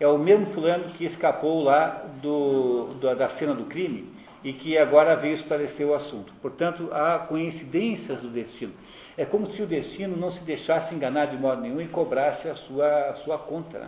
é 0.03 0.07
o 0.07 0.17
mesmo 0.17 0.45
fulano 0.47 0.85
que 0.85 1.05
escapou 1.05 1.63
lá 1.63 2.03
do, 2.21 2.93
do- 2.99 3.15
da 3.15 3.29
cena 3.29 3.53
do 3.53 3.65
crime 3.65 4.11
e 4.43 4.51
que 4.51 4.77
agora 4.77 5.15
veio 5.15 5.33
esclarecer 5.35 5.87
o 5.87 5.93
assunto. 5.93 6.33
Portanto, 6.41 6.89
há 6.91 7.19
coincidências 7.19 8.19
do 8.21 8.27
destino. 8.27 8.73
É 9.17 9.23
como 9.23 9.47
se 9.47 9.61
o 9.61 9.65
destino 9.65 10.17
não 10.17 10.29
se 10.31 10.41
deixasse 10.41 10.93
enganar 10.93 11.27
de 11.27 11.37
modo 11.37 11.61
nenhum 11.61 11.79
e 11.79 11.87
cobrasse 11.87 12.49
a 12.49 12.55
sua, 12.55 12.87
a 13.11 13.15
sua 13.15 13.37
conta. 13.37 13.79
né? 13.79 13.87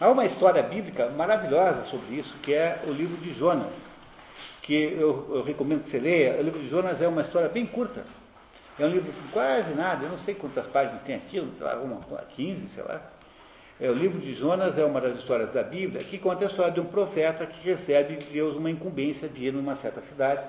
Há 0.00 0.08
uma 0.10 0.24
história 0.24 0.62
bíblica 0.62 1.08
maravilhosa 1.10 1.84
sobre 1.84 2.16
isso, 2.16 2.34
que 2.42 2.54
é 2.54 2.80
o 2.86 2.90
livro 2.90 3.16
de 3.18 3.32
Jonas, 3.34 3.88
que 4.62 4.74
eu, 4.74 5.28
eu 5.34 5.42
recomendo 5.42 5.82
que 5.82 5.90
você 5.90 5.98
leia. 5.98 6.38
O 6.40 6.42
livro 6.42 6.60
de 6.60 6.68
Jonas 6.68 7.02
é 7.02 7.08
uma 7.08 7.22
história 7.22 7.48
bem 7.48 7.66
curta. 7.66 8.04
É 8.78 8.86
um 8.86 8.88
livro 8.88 9.12
com 9.12 9.28
quase 9.32 9.74
nada, 9.74 10.04
eu 10.04 10.10
não 10.10 10.18
sei 10.18 10.34
quantas 10.34 10.66
páginas 10.66 11.02
tem 11.02 11.14
aquilo, 11.14 11.52
sei 11.58 11.66
lá, 11.66 11.74
uma, 11.76 12.00
15, 12.34 12.68
sei 12.70 12.82
lá. 12.84 13.11
É, 13.82 13.90
o 13.90 13.94
livro 13.94 14.20
de 14.20 14.32
Jonas 14.32 14.78
é 14.78 14.84
uma 14.84 15.00
das 15.00 15.18
histórias 15.18 15.54
da 15.54 15.62
Bíblia 15.64 16.04
que 16.04 16.16
conta 16.16 16.44
a 16.44 16.46
história 16.46 16.70
de 16.70 16.78
um 16.78 16.84
profeta 16.84 17.44
que 17.44 17.68
recebe 17.68 18.14
de 18.14 18.26
Deus 18.26 18.54
uma 18.54 18.70
incumbência 18.70 19.28
de 19.28 19.46
ir 19.46 19.52
numa 19.52 19.74
certa 19.74 20.00
cidade, 20.02 20.44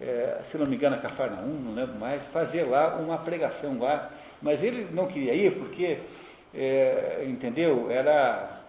é, 0.00 0.38
se 0.48 0.56
não 0.56 0.64
me 0.64 0.76
engano, 0.76 0.94
a 0.94 1.00
Cafarnaum, 1.00 1.48
não 1.48 1.74
lembro 1.74 1.98
mais, 1.98 2.28
fazer 2.28 2.62
lá 2.62 2.94
uma 2.94 3.18
pregação 3.18 3.76
lá. 3.80 4.08
Mas 4.40 4.62
ele 4.62 4.86
não 4.92 5.08
queria 5.08 5.34
ir 5.34 5.58
porque, 5.58 5.98
é, 6.54 7.24
entendeu, 7.26 7.90
era, 7.90 8.60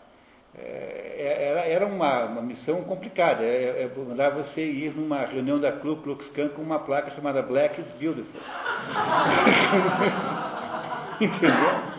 é, 0.58 1.52
era, 1.52 1.60
era 1.68 1.86
uma, 1.86 2.24
uma 2.24 2.42
missão 2.42 2.84
complicada. 2.86 3.44
É, 3.44 3.84
é 3.84 3.92
mandar 3.96 4.32
você 4.32 4.66
ir 4.66 4.96
numa 4.96 5.28
reunião 5.28 5.60
da 5.60 5.72
Ku 5.72 5.98
Klux 5.98 6.28
Klan 6.30 6.48
com 6.48 6.64
uma 6.64 6.80
placa 6.80 7.12
chamada 7.12 7.44
Black 7.44 7.80
is 7.80 7.92
Beautiful. 7.92 8.42
entendeu? 11.22 11.95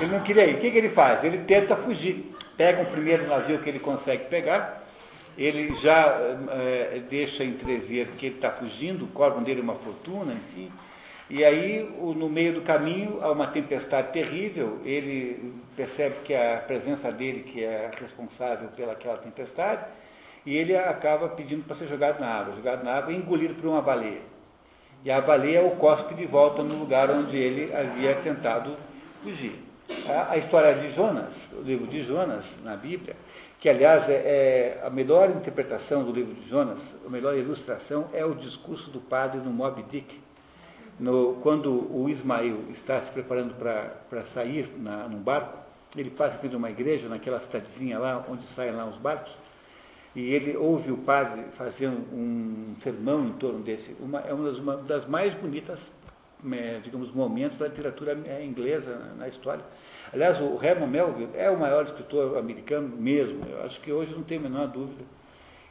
Ele 0.00 0.12
não 0.12 0.20
queria 0.20 0.46
ir. 0.46 0.56
O 0.56 0.58
que, 0.58 0.70
que 0.70 0.78
ele 0.78 0.90
faz? 0.90 1.24
Ele 1.24 1.38
tenta 1.38 1.76
fugir. 1.76 2.32
Pega 2.56 2.82
um 2.82 2.86
primeiro 2.86 3.26
navio 3.26 3.58
que 3.58 3.68
ele 3.68 3.78
consegue 3.78 4.24
pegar, 4.24 4.82
ele 5.36 5.74
já 5.74 6.06
eh, 6.50 7.02
deixa 7.10 7.44
entrever 7.44 8.08
que 8.16 8.26
ele 8.26 8.34
está 8.36 8.50
fugindo, 8.50 9.06
cobram 9.08 9.42
dele 9.42 9.60
uma 9.60 9.74
fortuna, 9.74 10.32
enfim. 10.32 10.72
E 11.28 11.44
aí, 11.44 11.94
o- 11.98 12.14
no 12.14 12.30
meio 12.30 12.54
do 12.54 12.62
caminho, 12.62 13.18
há 13.20 13.30
uma 13.30 13.46
tempestade 13.48 14.10
terrível, 14.12 14.78
ele 14.86 15.52
percebe 15.76 16.16
que 16.24 16.34
a 16.34 16.62
presença 16.66 17.12
dele, 17.12 17.40
que 17.42 17.62
é 17.62 17.90
responsável 18.00 18.68
pelaquela 18.74 19.18
tempestade, 19.18 19.84
e 20.46 20.56
ele 20.56 20.74
acaba 20.74 21.28
pedindo 21.28 21.64
para 21.64 21.76
ser 21.76 21.88
jogado 21.88 22.20
na 22.20 22.28
água, 22.28 22.54
jogado 22.54 22.82
na 22.84 22.92
água 22.94 23.12
e 23.12 23.16
engolido 23.16 23.54
por 23.54 23.66
uma 23.68 23.82
baleia. 23.82 24.22
E 25.04 25.10
a 25.10 25.20
baleia 25.20 25.62
o 25.62 25.72
cospe 25.72 26.14
de 26.14 26.24
volta 26.24 26.62
no 26.62 26.74
lugar 26.78 27.10
onde 27.10 27.36
ele 27.36 27.74
havia 27.74 28.14
tentado 28.14 28.76
fugir. 29.22 29.65
A, 30.08 30.36
história 30.36 30.74
de 30.74 30.90
Jonas, 30.90 31.48
o 31.52 31.62
livro 31.62 31.86
de 31.86 32.02
Jonas 32.02 32.54
na 32.64 32.76
Bíblia, 32.76 33.16
que 33.60 33.68
aliás 33.68 34.08
é, 34.08 34.12
é 34.12 34.82
a 34.84 34.90
melhor 34.90 35.30
interpretação 35.30 36.04
do 36.04 36.12
livro 36.12 36.34
de 36.34 36.48
Jonas, 36.48 36.82
a 37.04 37.08
melhor 37.08 37.36
ilustração 37.36 38.08
é 38.12 38.24
o 38.24 38.34
discurso 38.34 38.90
do 38.90 39.00
padre 39.00 39.38
no 39.40 39.50
Moby 39.50 39.84
Dick, 39.84 40.20
no, 40.98 41.34
quando 41.42 41.70
o 41.70 42.08
Ismael 42.08 42.58
está 42.72 43.00
se 43.00 43.10
preparando 43.10 43.54
para 43.54 44.24
sair 44.24 44.72
na, 44.78 45.08
num 45.08 45.18
barco, 45.18 45.58
ele 45.94 46.10
passa 46.10 46.36
por 46.36 46.52
uma 46.54 46.70
igreja, 46.70 47.08
naquela 47.08 47.38
cidadezinha 47.38 47.98
lá, 47.98 48.24
onde 48.28 48.46
saem 48.46 48.72
lá 48.72 48.86
os 48.86 48.96
barcos, 48.96 49.32
e 50.14 50.32
ele 50.32 50.56
ouve 50.56 50.90
o 50.90 50.96
padre 50.96 51.42
fazendo 51.56 51.98
um 52.12 52.74
sermão 52.82 53.26
em 53.26 53.32
torno 53.34 53.60
desse. 53.60 53.94
Uma, 54.00 54.20
é 54.20 54.32
uma 54.32 54.50
das, 54.50 54.58
uma 54.58 54.76
das 54.78 55.06
mais 55.06 55.34
bonitas, 55.34 55.92
digamos, 56.82 57.12
momentos 57.12 57.58
da 57.58 57.68
literatura 57.68 58.18
eh, 58.24 58.44
inglesa 58.44 58.96
na, 58.96 59.14
na 59.14 59.28
história. 59.28 59.64
Aliás, 60.12 60.40
o 60.40 60.58
Herman 60.62 60.88
Melville 60.88 61.30
é 61.34 61.50
o 61.50 61.58
maior 61.58 61.84
escritor 61.84 62.38
americano 62.38 62.88
mesmo. 62.88 63.44
Eu 63.46 63.64
acho 63.64 63.80
que 63.80 63.92
hoje 63.92 64.14
não 64.14 64.22
tem 64.22 64.38
a 64.38 64.40
menor 64.40 64.68
dúvida 64.68 65.04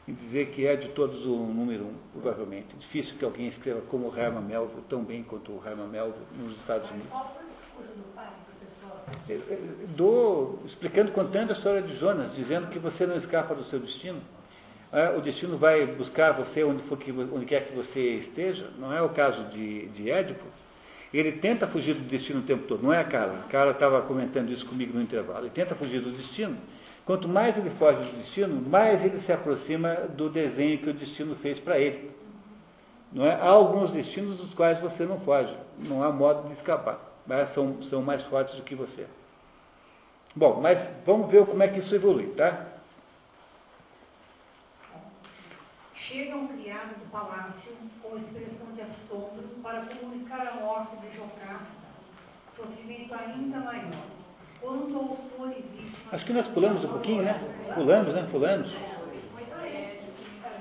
em 0.08 0.14
dizer 0.14 0.48
que 0.48 0.68
é 0.68 0.76
de 0.76 0.90
todos 0.90 1.26
o 1.26 1.36
número 1.36 1.86
um, 1.86 1.94
provavelmente. 2.14 2.76
Difícil 2.78 3.16
que 3.18 3.26
alguém 3.26 3.48
escreva 3.48 3.82
como 3.90 4.08
o 4.08 4.18
Herman 4.18 4.44
Melville, 4.44 4.84
tão 4.88 5.04
bem 5.04 5.24
quanto 5.24 5.52
o 5.52 5.62
Herman 5.66 5.88
Melville 5.88 6.26
nos 6.38 6.58
Estados 6.58 6.84
Mas 6.84 6.92
Unidos. 6.92 7.12
qual 7.12 7.36
foi 7.36 7.44
o 7.44 7.48
discurso 7.48 7.92
do 7.98 8.04
padre, 8.14 8.34
professor? 8.46 9.88
Do, 9.96 10.60
explicando, 10.66 11.12
contando 11.12 11.50
a 11.50 11.54
história 11.54 11.82
de 11.82 11.96
Jonas, 11.96 12.36
dizendo 12.36 12.68
que 12.68 12.78
você 12.78 13.08
não 13.08 13.18
escapa 13.18 13.56
do 13.56 13.64
seu 13.64 13.80
destino. 13.80 14.22
É, 14.92 15.10
o 15.10 15.22
destino 15.22 15.58
vai 15.58 15.86
buscar 15.88 16.34
você 16.34 16.64
onde, 16.64 16.84
for 16.84 16.98
que, 16.98 17.12
onde 17.12 17.46
quer 17.46 17.68
que 17.68 17.76
você 17.76 18.18
esteja. 18.18 18.70
Não 18.78 18.94
é 18.94 19.02
o 19.02 19.10
caso 19.10 19.44
de, 19.46 19.88
de 19.88 20.12
Édipo. 20.12 20.46
Ele 21.18 21.32
tenta 21.32 21.66
fugir 21.66 21.94
do 21.94 22.02
destino 22.02 22.42
o 22.42 22.44
tempo 22.44 22.68
todo, 22.68 22.84
não 22.84 22.94
é 22.94 23.02
Carla? 23.02 23.40
A 23.46 23.50
Carla 23.50 23.72
estava 23.72 24.02
comentando 24.02 24.52
isso 24.52 24.66
comigo 24.66 24.98
no 24.98 25.02
intervalo. 25.02 25.46
Ele 25.46 25.50
tenta 25.50 25.74
fugir 25.74 26.02
do 26.02 26.12
destino. 26.12 26.58
Quanto 27.06 27.26
mais 27.26 27.58
ele 27.58 27.70
foge 27.70 28.00
do 28.00 28.18
destino, 28.18 28.62
mais 28.70 29.04
ele 29.06 29.18
se 29.18 29.32
aproxima 29.32 29.94
do 29.94 30.30
desenho 30.30 30.78
que 30.78 30.90
o 30.90 30.94
destino 30.94 31.34
fez 31.36 31.58
para 31.58 31.80
ele. 31.80 32.12
Não 33.14 33.26
é? 33.26 33.32
Há 33.32 33.48
alguns 33.48 33.94
destinos 33.94 34.36
dos 34.36 34.54
quais 34.54 34.78
você 34.80 35.06
não 35.06 35.18
foge. 35.18 35.56
Não 35.88 36.04
há 36.04 36.12
modo 36.12 36.48
de 36.48 36.54
escapar. 36.54 37.00
Mas 37.26 37.52
são, 37.52 37.82
são 37.82 38.02
mais 38.02 38.22
fortes 38.24 38.56
do 38.56 38.64
que 38.64 38.76
você. 38.76 39.06
Bom, 40.36 40.60
mas 40.62 40.86
vamos 41.06 41.32
ver 41.32 41.46
como 41.46 41.64
é 41.64 41.68
que 41.70 41.80
isso 41.80 41.96
evolui, 41.96 42.28
tá? 42.36 42.75
chega 46.08 46.36
a 46.36 46.48
criado 46.48 47.00
do 47.00 47.10
palácio 47.10 47.72
com 48.04 48.16
expressão 48.16 48.72
de 48.76 48.82
assombro 48.84 49.48
para 49.64 49.84
comunicar 49.86 50.46
a 50.46 50.54
morte 50.54 50.98
de 50.98 51.16
Jocasta, 51.16 51.74
sofrimento 52.56 53.12
ainda 53.16 53.58
maior. 53.60 54.06
Quanto 54.62 54.96
ao 54.96 55.02
autor 55.02 55.50
e 55.50 55.64
vítima... 55.64 56.10
Acho 56.12 56.26
que 56.26 56.34
nós 56.34 56.48
pulamos 56.48 56.86
um 56.86 56.90
pouquinho, 56.90 57.24
né? 57.24 57.34
Pulamos, 57.74 58.14
né? 58.14 58.28
Pulamos. 58.32 58.72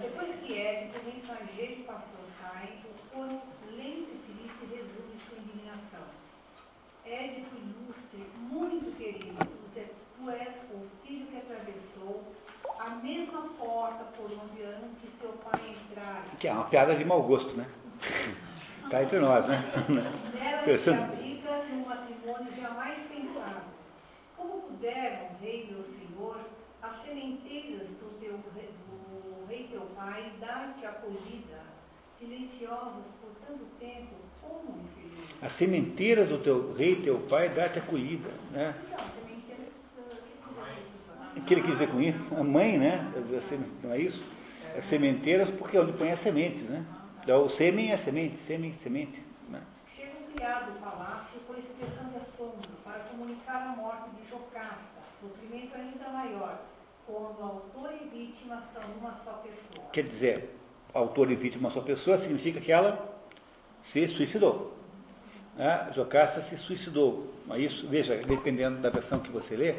Depois 0.01 0.31
é, 0.31 0.37
que 0.39 0.59
Érico, 0.59 0.99
o 0.99 1.05
mensageiro 1.05 1.73
e 1.73 1.85
pastor 1.85 2.25
saem, 2.41 2.81
o 2.85 3.15
coro 3.15 3.43
lento 3.77 4.13
e 4.13 4.33
triste 4.33 4.65
resume 4.75 5.15
sua 5.29 5.39
indignação. 5.39 6.07
Érico 7.05 7.55
ilustre, 7.55 8.27
muito 8.39 8.97
querido, 8.97 9.47
tu 10.17 10.31
és 10.31 10.55
o 10.73 11.07
filho 11.07 11.27
que 11.27 11.37
atravessou 11.37 12.34
a 12.85 12.91
mesma 12.97 13.41
porta 13.59 14.05
por 14.17 14.31
onde 14.31 14.63
antes 14.63 15.11
seu 15.19 15.31
pai 15.33 15.61
entrara. 15.71 16.25
Que 16.39 16.49
é 16.49 16.53
uma 16.53 16.65
piada 16.65 16.95
de 16.95 17.05
mau 17.05 17.23
gosto, 17.23 17.57
né? 17.57 17.67
Está 18.85 19.01
entre 19.03 19.19
nós, 19.21 19.47
né? 19.49 19.65
Nela 20.35 20.63
Pensando... 20.65 20.99
se 20.99 21.03
abriga 21.03 21.65
no 21.65 21.87
matrimônio 21.87 22.53
jamais 22.55 22.99
pensado. 23.09 23.65
Como 24.37 24.61
puderam, 24.63 25.29
rei 25.41 25.71
meu 25.71 25.83
senhor, 25.83 26.39
as 26.83 27.03
sementeiras 27.07 27.89
do, 27.89 28.19
teu, 28.21 28.37
do 28.37 29.47
rei 29.49 29.69
teu 29.71 29.81
pai 29.97 30.33
dar-te 30.39 30.85
acolhida, 30.85 31.63
silenciosas 32.19 33.07
por 33.23 33.31
tanto 33.47 33.65
tempo, 33.81 34.15
como 34.43 34.83
infeliz? 34.83 35.31
As 35.41 35.53
sementeiras 35.55 36.29
do 36.29 36.39
teu 36.39 36.75
rei 36.75 36.97
teu 36.97 37.19
pai 37.21 37.49
dar-te 37.49 37.79
acolhida, 37.79 38.31
né? 38.51 38.75
Então, 38.93 39.24
o 41.37 41.41
que 41.43 41.55
ele 41.55 41.63
quis 41.63 41.73
dizer 41.73 41.89
com 41.91 42.01
isso? 42.01 42.35
A 42.35 42.43
mãe, 42.43 42.79
né? 42.79 43.13
Não 43.83 43.93
é 43.93 43.99
isso? 43.99 44.25
É 44.75 44.81
sementeiras 44.83 45.51
porque 45.51 45.77
é 45.77 45.81
onde 45.81 45.93
põe 45.93 46.11
as 46.11 46.21
sementes, 46.21 46.63
né? 46.63 46.85
Então, 47.23 47.45
O 47.45 47.49
sêmen 47.49 47.91
é 47.91 47.97
semente, 47.97 48.37
sêmen, 48.39 48.75
semente. 48.83 49.23
Né? 49.49 49.61
Chega 49.97 50.13
um 50.21 50.33
criado 50.35 50.73
do 50.73 50.81
palácio 50.81 51.41
com 51.47 51.55
expressão 51.55 52.11
de 52.11 52.17
assombro 52.19 52.69
para 52.83 52.99
comunicar 53.01 53.63
a 53.63 53.77
morte 53.77 54.11
de 54.11 54.29
Jocasta, 54.29 55.01
sofrimento 55.21 55.75
ainda 55.75 56.09
maior, 56.11 56.61
quando 57.07 57.43
autor 57.43 57.93
e 57.95 58.09
vítima 58.09 58.63
são 58.73 58.83
uma 59.01 59.15
só 59.15 59.33
pessoa. 59.35 59.87
Quer 59.93 60.05
dizer, 60.05 60.55
autor 60.93 61.31
e 61.31 61.35
vítima 61.35 61.69
uma 61.69 61.71
só 61.71 61.81
pessoa 61.81 62.19
significa 62.19 62.61
que 62.61 62.71
ela 62.71 63.19
se 63.83 64.07
suicidou. 64.09 64.77
Né? 65.57 65.91
Jocasta 65.95 66.43
se 66.43 66.59
suicidou. 66.59 67.33
Mas 67.47 67.63
isso, 67.63 67.89
veja, 67.89 68.17
dependendo 68.17 68.81
da 68.81 68.91
versão 68.91 69.21
que 69.21 69.31
você 69.31 69.57
lê, 69.57 69.77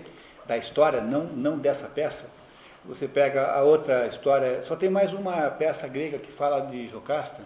da 0.47 0.57
história, 0.57 1.01
não, 1.01 1.23
não 1.23 1.57
dessa 1.57 1.87
peça, 1.87 2.29
você 2.87 3.07
pega 3.07 3.51
a 3.51 3.61
outra 3.63 4.05
história, 4.07 4.61
só 4.63 4.75
tem 4.75 4.89
mais 4.89 5.11
uma 5.11 5.49
peça 5.49 5.87
grega 5.87 6.19
que 6.19 6.31
fala 6.31 6.61
de 6.61 6.87
Jocasta, 6.87 7.41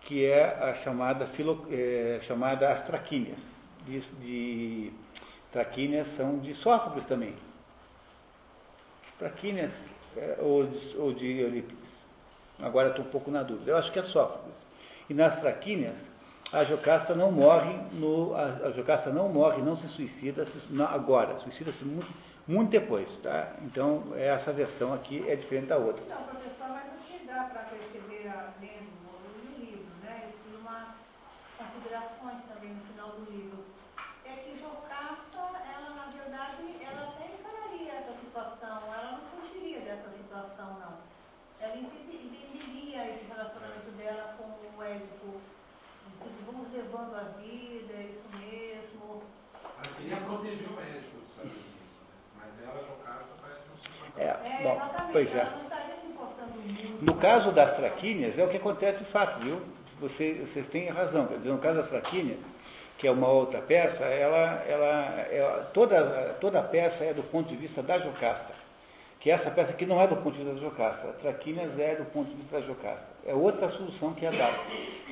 que 0.00 0.24
é 0.24 0.44
a 0.60 0.74
chamada, 0.74 1.26
filo, 1.26 1.66
é, 1.70 2.20
chamada 2.26 2.72
As 2.72 2.80
Traquínias. 2.82 3.40
De, 3.86 4.00
de, 4.00 4.92
traquínias 5.52 6.08
são 6.08 6.38
de 6.38 6.54
Sófocles 6.54 7.04
também. 7.04 7.34
Traquínias 9.18 9.72
é, 10.16 10.38
ou, 10.40 10.66
de, 10.66 10.96
ou 10.96 11.12
de 11.12 11.40
Eurípides. 11.40 11.90
Agora 12.62 12.88
estou 12.88 13.04
um 13.04 13.08
pouco 13.08 13.30
na 13.30 13.42
dúvida. 13.42 13.72
Eu 13.72 13.76
acho 13.76 13.92
que 13.92 13.98
é 13.98 14.04
Sófocles. 14.04 14.56
E 15.08 15.14
nas 15.14 15.40
Traquínias, 15.40 16.10
a 16.52 16.64
Jocasta 16.64 17.14
não 17.14 17.30
morre, 17.30 17.74
no, 17.92 18.34
a, 18.34 18.68
a 18.68 18.70
Jocasta 18.72 19.10
não 19.10 19.28
morre, 19.28 19.62
não 19.62 19.76
se 19.76 19.88
suicida 19.88 20.46
se, 20.46 20.58
não, 20.70 20.86
agora, 20.86 21.38
suicida-se 21.38 21.84
muito, 21.84 22.10
muito 22.50 22.70
depois. 22.70 23.16
Tá? 23.22 23.52
Então, 23.62 24.02
essa 24.16 24.52
versão 24.52 24.92
aqui 24.92 25.24
é 25.28 25.36
diferente 25.36 25.66
da 25.66 25.76
outra. 25.78 26.02
Não, 26.08 26.22
professor, 26.24 26.68
mas 26.70 26.84
o 26.92 26.98
que 27.06 27.24
dá 27.26 27.44
para 27.44 27.62
perceber 27.74 28.28
a, 28.28 28.50
lendo 28.60 28.90
o 29.06 29.58
livro, 29.58 29.86
né? 30.02 30.30
Eu 30.50 30.58
umas 30.60 30.88
considerações 31.56 32.40
também 32.52 32.70
no 32.74 32.84
final 32.92 33.10
do 33.10 33.30
livro. 33.30 33.64
É 34.24 34.32
que 34.42 34.58
Jocasta, 34.60 35.38
ela 35.74 35.90
na 35.94 36.06
verdade, 36.10 36.62
ela 36.82 37.02
até 37.14 37.26
encararia 37.34 37.92
essa 38.00 38.14
situação, 38.20 38.82
ela 38.94 39.12
não 39.18 39.40
fugiria 39.40 39.80
dessa 39.80 40.10
situação, 40.10 40.78
não. 40.80 40.94
Ela 41.60 41.76
entende- 41.76 42.16
entenderia 42.26 43.08
esse 43.14 43.24
relacionamento 43.26 43.90
dela 43.96 44.34
com 44.38 44.44
o 44.78 44.82
Édipo. 44.82 45.40
Tipo, 46.22 46.52
vamos 46.52 46.72
levando 46.72 47.14
a 47.14 47.24
vida, 47.38 47.92
é 47.92 48.02
isso 48.10 48.24
mesmo. 48.38 49.22
Ela 49.54 49.94
queria 49.96 50.16
proteger 50.18 50.68
o 50.68 50.72
médico 50.76 51.20
de 51.24 51.30
saber 51.30 51.48
disso, 51.50 52.00
né? 52.08 52.16
Mas 52.36 52.50
ela, 52.62 52.82
no 52.88 52.96
caso, 53.04 53.28
parece 53.40 53.62
não 53.68 53.76
se 53.76 53.88
importar. 53.90 54.20
É, 54.20 54.24
É, 54.24 54.62
bom, 54.62 54.74
exatamente, 54.76 54.99
pois 55.12 55.34
é. 55.34 55.46
No 57.00 57.14
caso 57.14 57.50
das 57.52 57.76
traquíneas, 57.76 58.38
é 58.38 58.44
o 58.44 58.48
que 58.48 58.56
acontece 58.56 58.98
de 58.98 59.04
fato, 59.04 59.44
viu? 59.44 59.60
Você, 60.00 60.34
vocês 60.46 60.68
têm 60.68 60.88
razão. 60.88 61.26
Quer 61.26 61.38
dizer, 61.38 61.50
no 61.50 61.58
caso 61.58 61.76
das 61.78 61.88
traquíneas, 61.88 62.40
que 62.98 63.06
é 63.06 63.10
uma 63.10 63.28
outra 63.28 63.60
peça, 63.60 64.04
ela, 64.04 64.62
ela, 64.68 65.26
ela- 65.30 65.70
toda, 65.72 66.36
toda 66.40 66.60
a 66.60 66.62
peça 66.62 67.04
é 67.04 67.12
do 67.14 67.22
ponto 67.22 67.48
de 67.48 67.56
vista 67.56 67.82
da 67.82 67.98
Jocasta. 67.98 68.52
Que 69.18 69.30
essa 69.30 69.50
peça 69.50 69.72
aqui 69.72 69.84
não 69.84 70.00
é 70.00 70.06
do 70.06 70.16
ponto 70.16 70.32
de 70.32 70.38
vista 70.42 70.54
da 70.54 70.60
Jocasta. 70.60 71.08
A 71.08 71.12
Traquíneas 71.12 71.78
é 71.78 71.94
do 71.94 72.06
ponto 72.06 72.30
de 72.30 72.36
vista 72.36 72.58
da 72.58 72.66
Jocasta. 72.66 73.04
É 73.26 73.34
outra 73.34 73.68
solução 73.68 74.14
que 74.14 74.24
é 74.24 74.30
dada. 74.30 74.58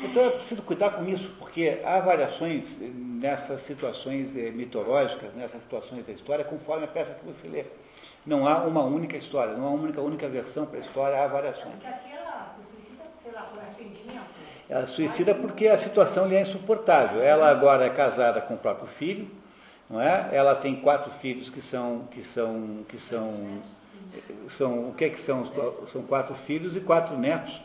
Então 0.03 0.25
é 0.25 0.31
preciso 0.31 0.63
cuidar 0.63 0.91
com 0.93 1.05
isso, 1.07 1.31
porque 1.39 1.81
há 1.85 2.01
variações 2.01 2.79
nessas 2.81 3.61
situações 3.61 4.35
eh, 4.35 4.51
mitológicas, 4.51 5.35
nessas 5.35 5.61
situações 5.61 6.07
da 6.07 6.13
história, 6.13 6.43
conforme 6.43 6.85
a 6.85 6.89
peça 6.89 7.13
que 7.13 7.27
você 7.27 7.47
lê. 7.49 7.65
Não 8.29 8.47
há 8.47 8.59
uma 8.65 8.83
única 8.83 9.17
história, 9.17 9.55
não 9.55 9.65
há 9.67 9.71
uma 9.71 9.83
única, 9.85 10.01
única 10.01 10.29
versão 10.29 10.67
para 10.67 10.77
a 10.79 10.81
história, 10.81 11.23
há 11.23 11.27
variações. 11.27 11.75
Porque 11.75 11.87
aqui 11.89 12.11
ela 12.13 12.55
se 12.57 12.71
suicida, 12.71 13.05
sei 13.23 13.33
lá, 13.33 13.43
por 13.43 13.59
arrependimento. 13.61 14.35
Ela 14.69 14.87
suicida 14.87 15.35
porque 15.35 15.67
a 15.69 15.79
situação 15.79 16.29
lhe 16.29 16.37
é 16.37 16.43
insuportável. 16.43 17.23
Ela 17.23 17.49
agora 17.51 17.85
é 17.87 17.91
casada 17.91 18.41
com 18.41 18.55
o 18.55 18.59
próprio 18.59 18.87
filho, 18.87 19.31
não 19.89 20.01
é? 20.01 20.29
Ela 20.33 20.55
tem 20.55 20.77
quatro 20.77 21.11
filhos 21.13 21.49
que 21.49 21.63
são 21.63 22.01
que 22.11 22.23
são 22.25 22.85
que 22.89 22.99
são 23.01 23.63
são 24.51 24.89
o 24.91 24.95
que 24.95 25.05
é 25.07 25.11
que 25.11 25.21
são 25.21 25.45
são 25.87 26.03
quatro 26.03 26.35
filhos 26.35 26.77
e 26.77 26.81
quatro 26.81 27.17
netos, 27.17 27.63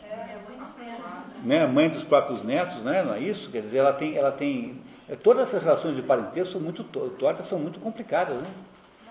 né? 1.40 1.66
Mãe 1.66 1.88
dos 1.88 2.04
próprios 2.04 2.42
netos, 2.42 2.82
né? 2.82 3.02
Não 3.02 3.14
é 3.14 3.20
isso? 3.20 3.50
Quer 3.50 3.62
dizer, 3.62 3.78
ela 3.78 3.92
tem 3.92 4.16
ela 4.16 4.32
tem 4.32 4.82
todas 5.22 5.48
essas 5.48 5.62
relações 5.62 5.94
de 5.96 6.02
parentesco 6.02 6.52
são 6.52 6.60
muito 6.60 6.82
to- 6.84 7.10
tortas, 7.10 7.46
são 7.46 7.58
muito 7.58 7.78
complicadas, 7.80 8.40
né? 8.42 8.50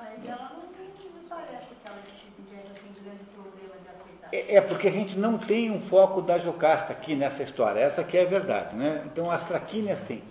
Mas 0.02 0.26
ela 0.26 0.52
não, 0.56 0.64
não 1.04 1.22
me 1.22 1.28
parece 1.30 1.76
que 1.76 1.88
ela 1.88 2.02
tivesse 2.36 2.72
assim, 2.72 2.94
grande 3.04 3.24
problema 3.26 3.76
de 3.82 3.90
aceitar. 3.90 4.23
É 4.34 4.56
é 4.56 4.62
porque 4.62 4.88
a 4.88 4.92
gente 4.92 5.16
não 5.16 5.38
tem 5.38 5.70
um 5.70 5.80
foco 5.80 6.20
da 6.20 6.40
Jocasta 6.40 6.92
aqui 6.92 7.14
nessa 7.16 7.44
história. 7.44 7.80
Essa 7.80 8.02
aqui 8.02 8.18
é 8.18 8.24
a 8.24 8.26
verdade, 8.26 8.76
né? 8.76 9.04
Então 9.06 9.30
as 9.30 9.44
traquíneas 9.44 10.02
têm. 10.02 10.24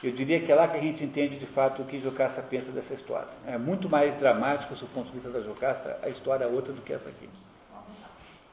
Eu 0.00 0.12
diria 0.12 0.40
que 0.40 0.52
é 0.52 0.54
lá 0.54 0.68
que 0.68 0.76
a 0.76 0.80
gente 0.80 1.02
entende 1.02 1.40
de 1.40 1.46
fato 1.46 1.82
o 1.82 1.84
que 1.84 1.98
Jocasta 1.98 2.40
pensa 2.40 2.70
dessa 2.70 2.94
história. 2.94 3.26
É 3.44 3.58
muito 3.58 3.88
mais 3.88 4.14
dramático, 4.14 4.76
do 4.76 4.86
ponto 4.86 5.08
de 5.08 5.14
vista 5.14 5.28
da 5.28 5.40
Jocasta, 5.40 5.98
a 6.04 6.08
história 6.08 6.44
é 6.44 6.46
outra 6.46 6.72
do 6.72 6.82
que 6.82 6.92
essa 6.92 7.08
aqui. 7.08 7.28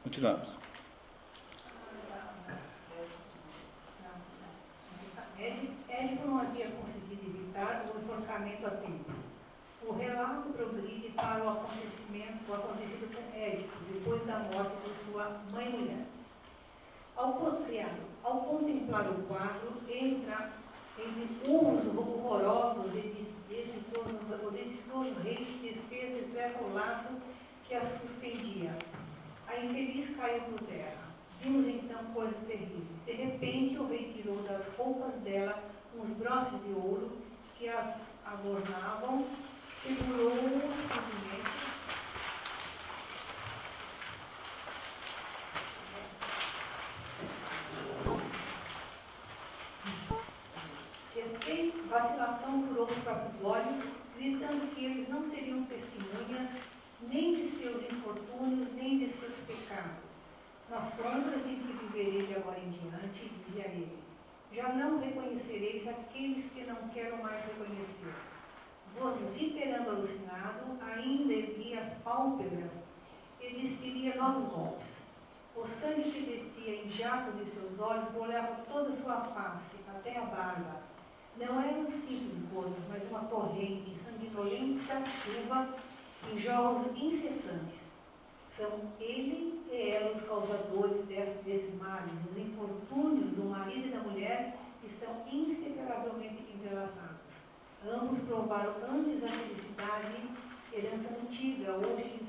Continuamos. 0.04 0.48
Édipo 5.38 6.28
não 6.28 6.40
havia 6.40 6.68
conseguido 6.68 7.30
evitar 7.30 7.86
o 7.94 8.00
enforcamento 8.00 8.66
a 8.66 8.72
tempo. 8.72 9.12
O 9.84 9.94
relato 9.94 10.50
progride 10.50 11.10
para 11.10 11.44
o 11.44 11.50
acontecimento, 11.50 12.50
o 12.50 12.54
acontecido 12.54 13.14
com 13.14 13.40
Édipo, 13.40 13.79
depois 14.00 14.26
da 14.26 14.40
morte 14.40 14.76
de 14.88 14.96
sua 14.96 15.42
mãe-mulher. 15.52 16.06
Ao, 17.18 17.34
con- 17.34 17.64
criado, 17.66 18.00
ao 18.24 18.42
contemplar 18.42 19.10
o 19.10 19.24
quadro, 19.24 19.74
entra 19.90 20.52
entre 20.98 21.50
urros 21.50 21.86
horrorosos 21.88 22.94
e 22.94 22.98
o 22.98 23.02
desditoso 23.50 24.20
rei 25.24 25.60
desfez 25.62 26.16
depressa 26.16 26.60
o 26.60 26.74
laço 26.74 27.10
que 27.68 27.74
a 27.76 27.84
suspendia. 27.84 28.78
A 29.48 29.58
infeliz 29.58 30.16
caiu 30.16 30.42
por 30.44 30.60
terra. 30.68 31.10
Vimos 31.42 31.68
então 31.68 32.04
coisas 32.14 32.38
terríveis. 32.48 32.84
De 33.06 33.14
repente, 33.14 33.78
o 33.78 33.88
rei 33.88 34.14
tirou 34.14 34.38
das 34.44 34.68
roupas 34.78 35.14
dela 35.22 35.62
uns 35.98 36.10
broches 36.18 36.62
de 36.64 36.72
ouro 36.74 37.18
que 37.58 37.68
as 37.68 37.96
adornavam, 38.26 39.26
segurou-os 39.84 40.64
que 51.14 51.24
sem 51.46 51.79
vacilação 51.90 52.62
curou 52.68 52.86
os 52.86 52.98
próprios 53.00 53.44
olhos, 53.44 53.84
gritando 54.16 54.74
que 54.76 54.86
eles 54.86 55.10
não 55.10 55.24
seriam 55.24 55.66
testemunhas 55.66 56.50
nem 57.02 57.36
de 57.36 57.58
seus 57.58 57.82
infortúnios, 57.92 58.72
nem 58.76 59.00
de 59.00 59.12
seus 59.18 59.38
pecados. 59.40 60.10
Nas 60.70 60.94
sombras 60.94 61.46
em 61.48 61.56
que 61.56 61.74
viverei 61.74 62.28
de 62.28 62.36
agora 62.36 62.60
em 62.60 62.70
diante, 62.70 63.30
dizia 63.48 63.66
ele, 63.66 63.98
já 64.52 64.70
não 64.74 65.00
reconhecereis 65.00 65.88
aqueles 65.88 66.52
que 66.52 66.64
não 66.64 66.88
quero 66.90 67.22
mais 67.24 67.44
reconhecer. 67.46 68.14
Vociferando 69.00 69.90
alucinado, 69.90 70.78
ainda 70.82 71.34
erguia 71.34 71.82
as 71.82 71.94
pálpebras 72.04 72.72
e 73.42 73.54
desferia 73.54 74.16
novos 74.16 74.46
golpes. 74.52 74.98
O 75.56 75.66
sangue 75.66 76.12
que 76.12 76.22
descia 76.22 76.84
em 76.84 76.90
jato 76.90 77.32
de 77.32 77.46
seus 77.46 77.80
olhos 77.80 78.12
molhava 78.12 78.56
toda 78.70 78.90
a 78.90 78.96
sua 78.96 79.22
face, 79.22 79.76
até 79.88 80.18
a 80.18 80.26
barba. 80.26 80.90
Não 81.38 81.62
eram 81.62 81.86
simples 81.90 82.38
gotas, 82.54 82.84
mas 82.90 83.04
uma 83.10 83.22
torrente 83.26 83.96
sanguinolenta 84.04 85.04
chuva 85.06 85.76
em 86.32 86.38
jogos 86.38 86.88
incessantes. 87.02 87.80
São 88.58 88.70
ele 89.00 89.64
e 89.72 89.90
ela 89.92 90.12
os 90.12 90.22
causadores 90.24 91.06
desses, 91.06 91.74
males. 91.80 92.12
Os 92.30 92.38
infortúnios 92.38 93.34
do 93.34 93.46
marido 93.46 93.88
e 93.88 93.92
da 93.92 94.00
mulher 94.00 94.58
estão 94.84 95.24
inseparavelmente 95.32 96.44
entrelaçados. 96.54 97.24
Ambos 97.86 98.20
provaram 98.28 98.74
antes 98.92 99.24
a 99.24 99.28
felicidade, 99.30 100.30
herança 100.74 101.10
antiga. 101.22 101.78
Hoje 101.78 102.20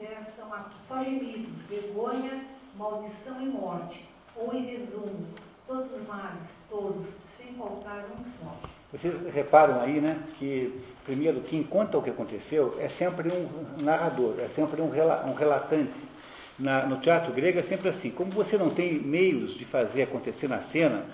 a- 0.53 0.71
só 0.83 1.03
gemidos, 1.05 1.63
vergonha, 1.63 2.47
maldição 2.77 3.41
e 3.41 3.47
morte. 3.47 4.09
ou 4.37 4.55
em 4.55 4.65
resumo, 4.65 5.27
todos 5.67 5.93
os 5.93 6.07
males, 6.07 6.49
todos, 6.71 7.09
sem 7.37 7.53
faltar 7.55 8.07
um 8.13 8.23
só. 8.23 8.57
Vocês 8.93 9.15
reparam 9.33 9.81
aí, 9.81 10.01
né, 10.01 10.19
que 10.39 10.83
primeiro 11.05 11.41
quem 11.43 11.63
conta 11.63 11.97
o 11.97 12.03
que 12.03 12.11
aconteceu 12.11 12.77
é 12.81 12.89
sempre 12.89 13.29
um 13.29 13.85
narrador, 13.85 14.35
é 14.41 14.49
sempre 14.49 14.81
um, 14.83 14.87
um 14.87 15.35
relatante. 15.35 16.11
Na, 16.59 16.85
no 16.85 16.99
teatro 16.99 17.33
grego 17.33 17.59
é 17.59 17.63
sempre 17.63 17.89
assim. 17.89 18.11
Como 18.11 18.31
você 18.33 18.59
não 18.59 18.69
tem 18.69 18.95
meios 18.95 19.55
de 19.55 19.65
fazer 19.65 20.03
acontecer 20.03 20.49
na 20.49 20.61
cena, 20.61 21.05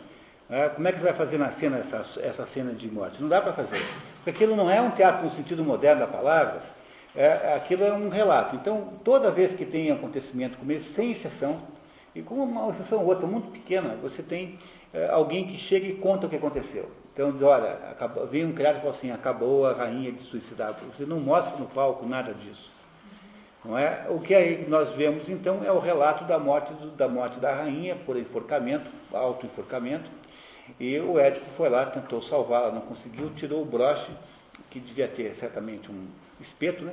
né, 0.49 0.71
como 0.71 0.89
é 0.89 0.93
que 0.93 0.99
você 0.99 1.05
vai 1.05 1.13
fazer 1.13 1.37
na 1.37 1.51
cena 1.51 1.79
essa, 1.79 2.05
essa 2.21 2.47
cena 2.47 2.73
de 2.73 2.89
morte? 2.91 3.21
Não 3.21 3.29
dá 3.29 3.43
para 3.43 3.53
fazer. 3.53 3.81
Porque 4.17 4.31
aquilo 4.31 4.57
não 4.57 4.71
é 4.71 4.81
um 4.81 4.91
teatro 4.91 5.27
no 5.27 5.31
sentido 5.31 5.63
moderno 5.63 6.01
da 6.01 6.07
palavra, 6.07 6.63
é, 7.15 7.55
aquilo 7.55 7.85
é 7.85 7.93
um 7.93 8.09
relato. 8.09 8.57
Então, 8.57 8.95
toda 9.05 9.31
vez 9.31 9.53
que 9.53 9.67
tem 9.67 9.91
acontecimento 9.91 10.57
como 10.57 10.73
esse, 10.73 10.93
sem 10.95 11.13
exceção, 11.13 11.61
e 12.15 12.23
com 12.23 12.37
uma 12.37 12.71
exceção 12.71 13.01
ou 13.01 13.07
outra 13.07 13.27
muito 13.27 13.51
pequena, 13.51 13.97
você 14.01 14.23
tem 14.23 14.59
é, 14.95 15.09
alguém 15.11 15.47
que 15.47 15.59
chega 15.59 15.87
e 15.87 15.95
conta 15.95 16.27
o 16.27 16.31
que 16.31 16.37
aconteceu. 16.37 16.91
Então 17.17 17.33
diz, 17.33 17.41
olha, 17.41 17.73
acabou, 17.91 18.27
vem 18.27 18.45
um 18.45 18.53
criado 18.53 18.77
e 18.77 18.81
fala 18.81 18.91
assim, 18.91 19.11
acabou 19.11 19.67
a 19.67 19.73
rainha 19.73 20.13
de 20.13 20.21
suicidar. 20.21 20.75
Você 20.95 21.07
não 21.07 21.19
mostra 21.19 21.57
no 21.57 21.65
palco 21.65 22.05
nada 22.05 22.35
disso. 22.35 22.71
Não 23.65 23.79
é? 23.79 24.05
O 24.11 24.21
que 24.21 24.35
aí 24.35 24.67
nós 24.69 24.91
vemos 24.91 25.27
então 25.31 25.65
é 25.65 25.73
o 25.73 25.79
relato 25.79 26.25
da 26.25 26.39
morte, 26.39 26.75
do, 26.75 26.91
da 26.91 27.09
morte 27.09 27.41
da 27.41 27.55
rainha 27.55 27.97
por 27.97 28.19
enforcamento, 28.19 28.91
auto-enforcamento, 29.11 30.11
e 30.79 31.01
o 31.01 31.19
Édipo 31.19 31.47
foi 31.57 31.71
lá, 31.71 31.87
tentou 31.87 32.21
salvá-la, 32.21 32.71
não 32.71 32.83
conseguiu, 32.83 33.31
tirou 33.31 33.63
o 33.63 33.65
broche, 33.65 34.11
que 34.69 34.79
devia 34.79 35.09
ter 35.09 35.35
certamente 35.35 35.91
um 35.91 36.09
espeto, 36.39 36.85
né? 36.85 36.93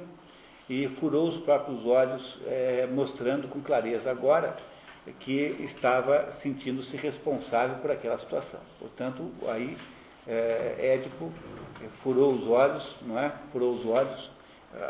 e 0.69 0.87
furou 0.87 1.27
os 1.27 1.37
próprios 1.39 1.85
olhos, 1.85 2.39
é, 2.47 2.87
mostrando 2.89 3.49
com 3.49 3.59
clareza 3.59 4.09
agora 4.09 4.55
que 5.19 5.57
estava 5.59 6.31
sentindo-se 6.31 6.95
responsável 6.95 7.75
por 7.79 7.91
aquela 7.91 8.17
situação. 8.17 8.61
Portanto, 8.79 9.29
aí 9.49 9.77
é, 10.27 10.95
Édipo 10.95 11.31
furou 12.01 12.33
os 12.33 12.47
olhos, 12.47 12.95
não 13.01 13.19
é? 13.19 13.31
Furou 13.51 13.73
os 13.73 13.85
olhos, 13.85 14.29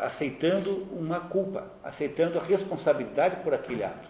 aceitando 0.02 0.86
uma 0.92 1.20
culpa, 1.20 1.66
aceitando 1.82 2.38
a 2.38 2.42
responsabilidade 2.42 3.36
por 3.42 3.52
aquele 3.52 3.84
ato. 3.84 4.08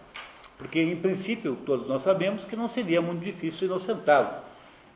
Porque, 0.57 0.79
em 0.79 0.95
princípio, 0.95 1.57
todos 1.65 1.87
nós 1.87 2.01
sabemos 2.01 2.45
que 2.45 2.55
não 2.55 2.67
seria 2.67 3.01
muito 3.01 3.23
difícil 3.23 3.67
inocentá-lo, 3.67 4.29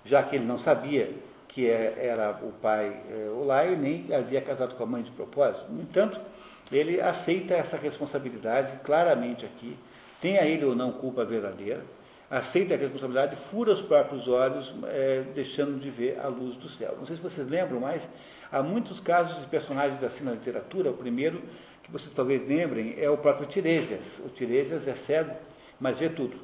já 0.06 0.24
que 0.24 0.38
ele 0.38 0.46
não 0.46 0.58
sabia 0.58 1.14
que 1.50 1.68
é, 1.68 1.96
era 2.00 2.40
o 2.44 2.52
pai 2.62 2.96
é, 3.10 3.30
Olai, 3.30 3.76
nem 3.76 4.06
havia 4.14 4.40
casado 4.40 4.76
com 4.76 4.84
a 4.84 4.86
mãe 4.86 5.04
de 5.04 5.12
propósito. 5.12 5.66
No 5.70 5.82
entanto, 5.82 6.20
ele 6.72 7.02
aceita 7.02 7.56
essa 7.56 7.76
responsabilidade 7.76 8.80
claramente 8.84 9.46
aqui, 9.46 9.76
tenha 10.22 10.44
ele 10.44 10.64
ou 10.64 10.76
não 10.76 10.92
culpa 10.92 11.26
verdadeira, 11.26 11.84
aceita 12.30 12.76
a 12.76 12.78
responsabilidade, 12.78 13.36
fura 13.50 13.74
os 13.74 13.82
próprios 13.82 14.28
olhos, 14.28 14.74
é, 14.86 15.24
deixando 15.34 15.80
de 15.80 15.90
ver 15.90 16.20
a 16.20 16.28
luz 16.28 16.56
do 16.56 16.70
céu. 16.70 16.96
Não 16.98 17.06
sei 17.06 17.16
se 17.16 17.22
vocês 17.22 17.48
lembram, 17.48 17.80
mas 17.80 18.10
há 18.52 18.62
muitos 18.62 19.00
casos 19.00 19.40
de 19.40 19.48
personagens 19.48 20.04
assim 20.04 20.24
na 20.24 20.32
literatura. 20.32 20.92
O 20.92 20.98
primeiro, 20.98 21.42
que 21.84 21.92
vocês 21.92 22.14
talvez 22.14 22.48
lembrem, 22.48 22.96
é 22.98 23.10
o 23.10 23.18
próprio 23.18 23.48
Tiresias. 23.48 24.20
O 24.20 24.30
Tiresias 24.30 24.88
é 24.88 24.96
cego, 24.96 25.36
mas 25.80 25.98
vê 25.98 26.10
tudo. 26.10 26.38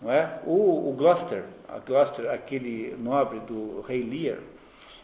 Não 0.00 0.10
é? 0.10 0.40
O, 0.46 0.88
o 0.90 0.94
Gloucester, 0.96 1.44
Gloucester, 1.86 2.30
aquele 2.30 2.96
nobre 2.98 3.38
do 3.40 3.82
rei 3.82 4.02
Lear, 4.02 4.38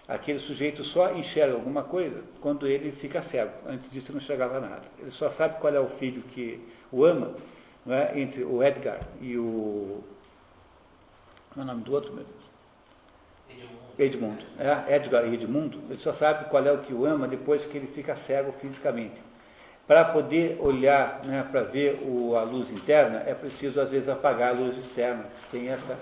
aquele 0.09 0.39
sujeito 0.39 0.83
só 0.83 1.13
enxerga 1.15 1.55
alguma 1.55 1.83
coisa 1.83 2.23
quando 2.41 2.67
ele 2.67 2.91
fica 2.93 3.23
cego. 3.23 3.53
Antes 3.67 3.91
disso 3.91 4.13
não 4.13 4.19
enxergava 4.19 4.59
nada. 4.59 4.83
Ele 4.99 5.11
só 5.11 5.31
sabe 5.31 5.61
qual 5.61 5.75
é 5.75 5.81
o 5.81 5.89
filho 5.89 6.23
que 6.23 6.61
o 6.91 7.05
ama, 7.05 7.35
é? 7.87 8.19
entre 8.19 8.43
o 8.45 8.63
Edgar 8.63 9.01
e 9.21 9.37
o. 9.37 10.03
Como 11.57 11.71
é 11.71 11.73
o 11.73 11.75
nome 11.75 11.85
do 11.85 11.95
outro, 11.95 12.13
Deus? 12.13 12.27
Edmundo. 13.99 14.45
É, 14.59 14.95
Edgar 14.95 15.25
Edmundo. 15.25 15.81
Ele 15.89 15.99
só 15.99 16.13
sabe 16.13 16.51
qual 16.51 16.63
é 16.67 16.71
o 16.71 16.81
que 16.81 16.93
o 16.93 17.07
ama 17.07 17.27
depois 17.27 17.65
que 17.65 17.79
ele 17.79 17.87
fica 17.87 18.15
cego 18.15 18.53
fisicamente. 18.61 19.19
Para 19.87 20.05
poder 20.05 20.59
olhar, 20.61 21.23
né, 21.25 21.49
para 21.51 21.63
ver 21.63 22.03
o, 22.03 22.37
a 22.37 22.43
luz 22.43 22.71
interna, 22.71 23.23
é 23.27 23.33
preciso 23.33 23.81
às 23.81 23.91
vezes 23.91 24.07
apagar 24.07 24.51
a 24.51 24.53
luz 24.53 24.77
externa. 24.77 25.25
Tem 25.51 25.69
essa. 25.69 25.99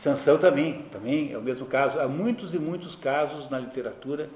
Sansão 0.00 0.36
também, 0.36 0.82
também 0.90 1.32
é 1.32 1.38
o 1.38 1.42
mesmo 1.42 1.66
caso. 1.66 2.00
Há 2.00 2.08
muitos 2.08 2.52
e 2.54 2.58
muitos 2.58 2.96
casos 2.96 3.48
na 3.48 3.60
literatura 3.60 4.28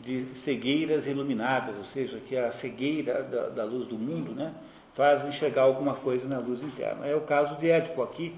de 0.00 0.34
cegueiras 0.34 1.06
iluminadas, 1.06 1.76
ou 1.76 1.84
seja, 1.84 2.18
que 2.20 2.38
a 2.38 2.52
cegueira 2.52 3.22
da, 3.22 3.48
da 3.50 3.64
luz 3.64 3.86
do 3.86 3.98
mundo 3.98 4.32
né, 4.32 4.54
faz 4.94 5.26
enxergar 5.26 5.62
alguma 5.62 5.92
coisa 5.92 6.26
na 6.26 6.38
luz 6.38 6.62
interna. 6.62 7.06
É 7.06 7.14
o 7.14 7.20
caso 7.20 7.56
de 7.56 7.68
Édipo 7.68 8.02
aqui, 8.02 8.34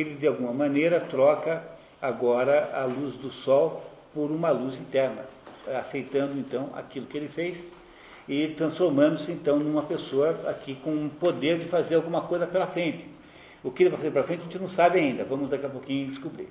ele 0.00 0.14
de 0.14 0.26
alguma 0.26 0.52
maneira 0.52 1.00
troca 1.00 1.62
agora 2.00 2.70
a 2.74 2.84
luz 2.84 3.16
do 3.16 3.30
sol 3.30 3.84
por 4.12 4.30
uma 4.30 4.50
luz 4.50 4.74
interna, 4.74 5.24
aceitando 5.80 6.38
então 6.38 6.70
aquilo 6.74 7.06
que 7.06 7.16
ele 7.16 7.28
fez 7.28 7.64
e 8.28 8.48
transformando-se 8.48 9.30
então 9.32 9.58
numa 9.58 9.82
pessoa 9.82 10.30
aqui 10.48 10.74
com 10.76 11.06
o 11.06 11.10
poder 11.10 11.58
de 11.58 11.66
fazer 11.66 11.94
alguma 11.96 12.22
coisa 12.22 12.46
pela 12.46 12.66
frente. 12.66 13.06
O 13.62 13.70
que 13.70 13.82
ele 13.82 13.90
vai 13.90 13.98
fazer 13.98 14.10
pela 14.10 14.26
frente 14.26 14.40
a 14.40 14.44
gente 14.44 14.58
não 14.58 14.68
sabe 14.68 14.98
ainda, 14.98 15.24
vamos 15.24 15.48
daqui 15.48 15.66
a 15.66 15.70
pouquinho 15.70 16.08
descobrir. 16.08 16.48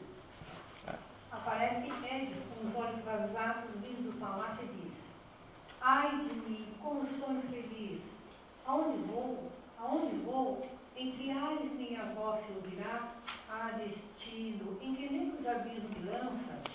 Aparece 1.32 1.91
Édio 2.10 2.36
com 2.49 2.67
os 2.67 2.75
olhos 2.75 3.01
vazados 3.01 3.71
vindo 3.75 4.12
do 4.12 4.19
palácio 4.19 4.63
e 4.63 4.82
diz, 4.82 4.93
ai 5.82 6.10
de 6.10 6.34
mim, 6.49 6.67
como 6.82 7.03
sou 7.03 7.32
infeliz, 7.32 7.99
aonde 8.65 8.97
vou, 9.03 9.51
aonde 9.79 10.15
vou, 10.25 10.65
que 10.93 11.32
ares 11.32 11.73
minha 11.73 12.03
voz 12.13 12.45
se 12.45 12.51
ouvirá, 12.53 13.15
ah, 13.49 13.71
destino, 13.77 14.77
em 14.82 14.95
que 14.95 15.10
negros 15.10 15.45
abismos 15.47 16.06
lanças, 16.06 16.71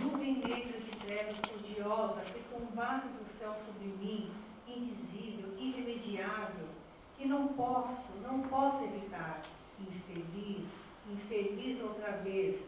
nuvem 0.00 0.38
negra 0.38 0.80
de 0.80 0.92
trevas 1.00 1.36
odiosa, 1.54 2.20
que 2.20 2.40
tombasse 2.54 3.08
do 3.08 3.24
céu 3.24 3.54
sobre 3.66 3.86
mim, 3.86 4.30
invisível, 4.66 5.56
irremediável, 5.58 6.68
que 7.16 7.26
não 7.26 7.48
posso, 7.48 8.12
não 8.22 8.42
posso 8.48 8.84
evitar, 8.84 9.42
infeliz, 9.78 10.68
infeliz 11.06 11.80
outra 11.80 12.12
vez, 12.18 12.60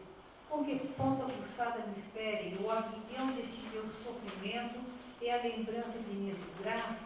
com 0.49 0.63
que 0.63 0.77
ponta 0.97 1.25
pulsada 1.25 1.85
me 1.87 2.01
fere, 2.13 2.57
o 2.61 2.69
aguilhão 2.69 3.31
deste 3.33 3.59
meu 3.73 3.87
sofrimento 3.87 4.79
é 5.21 5.33
a 5.33 5.43
lembrança 5.43 5.97
de 5.97 6.15
minhas 6.15 6.37
desgraças. 6.37 6.97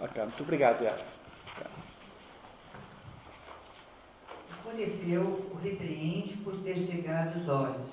Ok, 0.00 0.22
muito 0.22 0.42
obrigado, 0.42 0.82
Yara. 0.82 1.17
Polifeu 4.70 5.22
o 5.22 5.56
repreende 5.62 6.36
por 6.44 6.54
ter 6.56 6.76
cegado 6.78 7.40
os 7.40 7.48
olhos. 7.48 7.88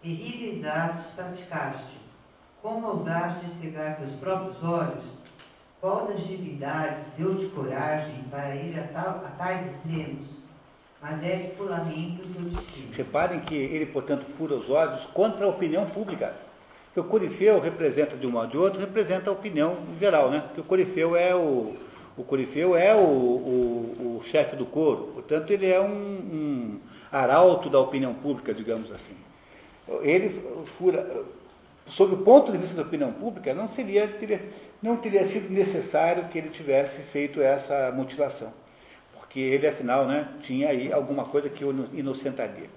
Terríveis 0.00 0.64
atos 0.64 1.12
praticaste. 1.14 1.98
Como 2.62 2.86
ousaste 2.86 3.46
cegar 3.60 3.98
teus 3.98 4.12
próprios 4.12 4.62
olhos? 4.64 5.04
Qual 5.82 6.06
das 6.06 6.26
divindades 6.26 7.04
deu-te 7.18 7.46
coragem 7.48 8.24
para 8.30 8.56
ir 8.56 8.78
a, 8.78 8.84
tal, 8.84 9.22
a 9.22 9.30
tais 9.36 9.70
extremos? 9.70 10.26
Mas 11.02 11.22
é 11.22 11.52
que 11.54 11.62
lamento 11.62 12.22
o 12.22 12.32
seu 12.32 12.42
destino. 12.42 12.94
Reparem 12.94 13.40
que 13.40 13.54
ele, 13.54 13.86
portanto, 13.86 14.24
fura 14.38 14.54
os 14.54 14.70
olhos 14.70 15.04
contra 15.06 15.44
a 15.44 15.50
opinião 15.50 15.84
pública. 15.84 16.34
Porque 16.86 17.00
o 17.00 17.04
Corifeu 17.04 17.60
representa, 17.60 18.16
de 18.16 18.26
um 18.26 18.30
modo 18.30 18.44
ou 18.44 18.50
de 18.50 18.58
outro, 18.58 18.80
representa 18.80 19.28
a 19.28 19.32
opinião 19.32 19.76
geral, 20.00 20.30
né? 20.30 20.40
Porque 20.40 20.60
o 20.60 20.64
Corifeu 20.64 21.16
é 21.16 21.34
o, 21.34 21.76
o 22.16 22.22
Corifeu 22.22 22.76
é 22.76 22.94
o, 22.94 22.98
o, 22.98 24.18
o 24.18 24.22
chefe 24.24 24.56
do 24.56 24.66
coro, 24.66 25.12
portanto, 25.14 25.50
ele 25.50 25.66
é 25.66 25.80
um, 25.80 25.86
um 25.92 26.80
arauto 27.10 27.70
da 27.70 27.78
opinião 27.78 28.14
pública, 28.14 28.52
digamos 28.52 28.92
assim. 28.92 29.16
Ele 30.02 30.42
fura, 30.78 31.24
sob 31.86 32.14
o 32.14 32.18
ponto 32.18 32.52
de 32.52 32.58
vista 32.58 32.76
da 32.76 32.82
opinião 32.82 33.12
pública, 33.12 33.54
não, 33.54 33.68
seria, 33.68 34.06
teria, 34.06 34.40
não 34.82 34.96
teria 34.96 35.26
sido 35.26 35.50
necessário 35.50 36.28
que 36.28 36.38
ele 36.38 36.50
tivesse 36.50 37.00
feito 37.02 37.40
essa 37.40 37.90
mutilação, 37.92 38.52
porque 39.18 39.40
ele, 39.40 39.66
afinal, 39.66 40.06
né, 40.06 40.28
tinha 40.42 40.68
aí 40.68 40.92
alguma 40.92 41.24
coisa 41.24 41.48
que 41.48 41.64
o 41.64 41.88
inocentaria. 41.92 42.68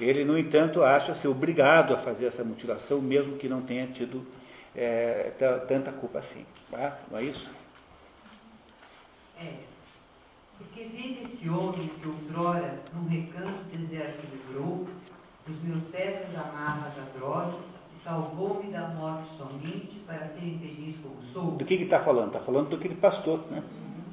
Ele, 0.00 0.24
no 0.24 0.36
entanto, 0.36 0.82
acha-se 0.82 1.28
obrigado 1.28 1.94
a 1.94 1.98
fazer 1.98 2.26
essa 2.26 2.42
mutilação, 2.42 3.00
mesmo 3.00 3.36
que 3.36 3.48
não 3.48 3.62
tenha 3.62 3.86
tido 3.86 4.26
é, 4.74 5.30
tanta 5.68 5.92
culpa 5.92 6.18
assim. 6.18 6.44
Tá? 6.70 6.98
Não 7.10 7.18
é 7.18 7.22
isso? 7.22 7.48
É, 9.38 9.64
porque 10.58 10.84
vive 10.84 11.24
esse 11.24 11.48
homem 11.48 11.88
que 11.88 12.08
outrora, 12.08 12.80
num 12.94 13.08
recanto 13.08 13.64
deserto 13.72 14.26
livrou, 14.32 14.86
dos 15.46 15.62
meus 15.62 15.82
pés 15.84 16.28
das 16.28 16.46
amarras 16.46 16.92
atrozes, 16.98 17.60
e 17.94 18.02
salvou-me 18.02 18.70
da 18.72 18.88
morte 18.88 19.28
somente 19.36 19.98
para 20.06 20.28
ser 20.28 20.44
infeliz 20.44 20.96
como 21.02 21.22
sou. 21.32 21.52
Do 21.52 21.64
que 21.64 21.74
está 21.74 22.00
falando? 22.00 22.28
Está 22.28 22.40
falando 22.40 22.70
do 22.70 22.78
que 22.78 22.88
ele 22.88 22.94
pastor, 22.94 23.40
né? 23.50 23.58
Uhum. 23.58 24.04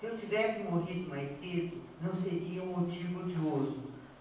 Se 0.00 0.06
eu 0.06 0.18
tivesse 0.18 0.62
morrido 0.64 1.08
mais 1.08 1.28
cedo, 1.40 1.80
não 2.00 2.14
seria 2.14 2.62
um 2.62 2.78
motivo 2.78 3.20
odioso 3.20 3.78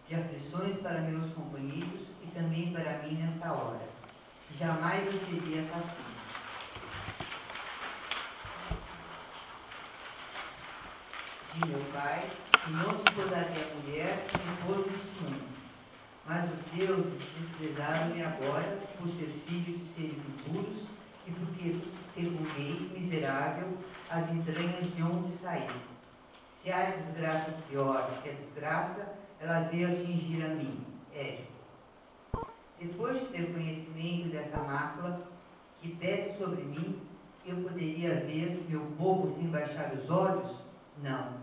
de 0.07 0.15
aflições 0.15 0.77
para 0.77 1.01
meus 1.01 1.31
companheiros 1.33 2.01
e 2.21 2.27
também 2.27 2.71
para 2.71 2.99
mim 3.03 3.15
nesta 3.15 3.51
hora. 3.51 3.81
Jamais 4.57 5.05
eu 5.07 5.13
seria 5.13 5.61
assim. 5.61 6.12
De 11.53 11.67
meu 11.67 11.79
pai 11.93 12.23
e 12.67 12.71
não 12.71 12.95
desposaria 12.95 13.63
a 13.63 13.75
mulher 13.75 14.25
que 14.27 14.37
me 14.37 14.57
pôs 14.65 14.91
neste 14.91 15.23
mundo. 15.23 15.53
Mas 16.25 16.49
os 16.51 16.59
deuses 16.73 17.13
desprezaram-me 17.37 18.23
agora 18.23 18.79
por 18.97 19.07
ser 19.09 19.27
filho 19.45 19.77
de 19.77 19.83
seres 19.83 20.17
impuros 20.17 20.83
e 21.27 21.31
porque 21.31 21.79
fecundei, 22.15 22.91
miserável, 22.97 23.77
as 24.09 24.31
entranhas 24.31 24.95
de 24.95 25.03
onde 25.03 25.31
saí. 25.33 25.69
Se 26.61 26.71
há 26.71 26.91
desgraça 26.91 27.51
pior 27.69 28.21
que 28.23 28.29
a 28.29 28.33
desgraça, 28.33 29.13
ela 29.39 29.67
veio 29.67 29.91
atingir 29.91 30.43
a 30.43 30.47
mim. 30.49 30.85
Édipo. 31.13 31.51
Depois 32.79 33.19
de 33.19 33.25
ter 33.27 33.53
conhecimento 33.53 34.29
dessa 34.29 34.57
mácula 34.57 35.21
que 35.81 35.95
pesa 35.95 36.37
sobre 36.37 36.63
mim, 36.63 37.01
eu 37.45 37.57
poderia 37.57 38.21
ver 38.21 38.65
meu 38.69 38.81
povo 38.97 39.35
sem 39.35 39.47
baixar 39.47 39.93
os 39.93 40.09
olhos? 40.09 40.49
Não. 41.01 41.42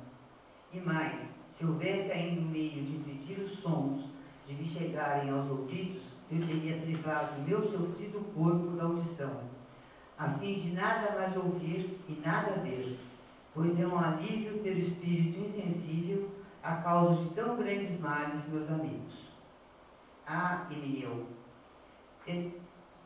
E 0.72 0.80
mais, 0.80 1.20
se 1.56 1.66
houvesse 1.66 2.12
ainda 2.12 2.40
um 2.40 2.44
meio 2.44 2.85
de 2.85 2.96
impedir 2.96 3.40
os 3.40 3.59
sons 3.59 4.04
de 4.46 4.54
me 4.54 4.64
chegarem 4.66 5.30
aos 5.30 5.50
ouvidos, 5.50 6.02
eu 6.30 6.46
teria 6.46 6.80
privado 6.80 7.42
meu 7.42 7.61
sofrido 7.70 8.20
corpo 8.35 8.76
da 8.76 8.85
audição, 8.85 9.40
a 10.16 10.28
fim 10.35 10.61
de 10.61 10.70
nada 10.72 11.18
mais 11.18 11.37
ouvir 11.37 11.98
e 12.09 12.12
nada 12.24 12.61
ver, 12.61 12.98
pois 13.52 13.78
é 13.80 13.87
um 13.87 13.98
alívio 13.98 14.62
ter 14.62 14.74
o 14.74 14.78
espírito 14.78 15.40
insensível 15.40 16.30
a 16.62 16.76
causa 16.76 17.22
de 17.22 17.30
tão 17.30 17.56
grandes 17.56 17.98
males, 17.98 18.46
meus 18.48 18.70
amigos. 18.70 19.30
Ah, 20.26 20.68
Emineu, 20.70 21.26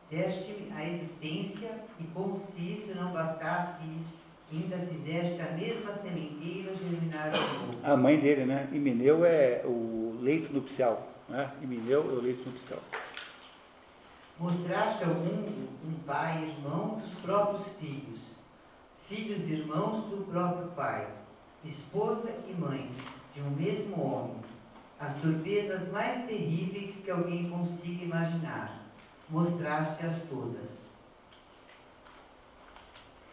deste-me 0.09 0.71
a 0.71 0.87
existência 0.87 1.83
e 1.99 2.03
como 2.13 2.37
se 2.37 2.61
isso 2.61 2.95
não 2.95 3.11
bastasse 3.11 3.81
isso, 3.83 4.14
ainda 4.51 4.77
fizeste 4.77 5.41
a 5.41 5.51
mesma 5.51 5.93
sementeira 5.95 6.75
germinar 6.75 7.31
novo. 7.31 7.79
A 7.83 7.97
mãe 7.97 8.19
dele, 8.19 8.45
né? 8.45 8.69
Emineu 8.73 9.25
é 9.25 9.61
o 9.65 10.17
leito 10.21 10.53
nupcial. 10.53 11.07
Né? 11.27 11.51
Emineu 11.61 12.01
é 12.01 12.13
o 12.13 12.21
leito 12.21 12.47
nupcial. 12.49 12.79
Mostraste 14.39 15.03
ao 15.03 15.13
mundo 15.13 15.69
um 15.87 15.93
pai 16.05 16.43
irmão 16.43 16.99
dos 16.99 17.13
próprios 17.21 17.67
filhos, 17.79 18.19
filhos 19.07 19.41
e 19.43 19.53
irmãos 19.53 20.05
do 20.09 20.25
próprio 20.29 20.67
pai, 20.71 21.07
esposa 21.63 22.31
e 22.47 22.53
mãe 22.53 22.91
de 23.33 23.41
um 23.41 23.51
mesmo 23.51 24.01
homem, 24.01 24.35
as 24.99 25.15
torpedas 25.21 25.89
mais 25.91 26.25
terríveis 26.25 26.95
que 27.03 27.11
alguém 27.11 27.49
consiga 27.49 28.03
imaginar, 28.03 28.81
mostraste-as 29.29 30.21
todas. 30.29 30.84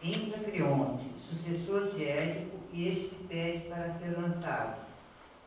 Entra 0.05 0.41
Creonte, 0.41 1.05
sucessor 1.29 1.93
de 1.93 2.05
Édipo, 2.05 2.57
e 2.73 2.89
este 2.89 3.09
te 3.11 3.15
pede 3.29 3.59
para 3.69 3.89
ser 3.91 4.19
lançado, 4.19 4.77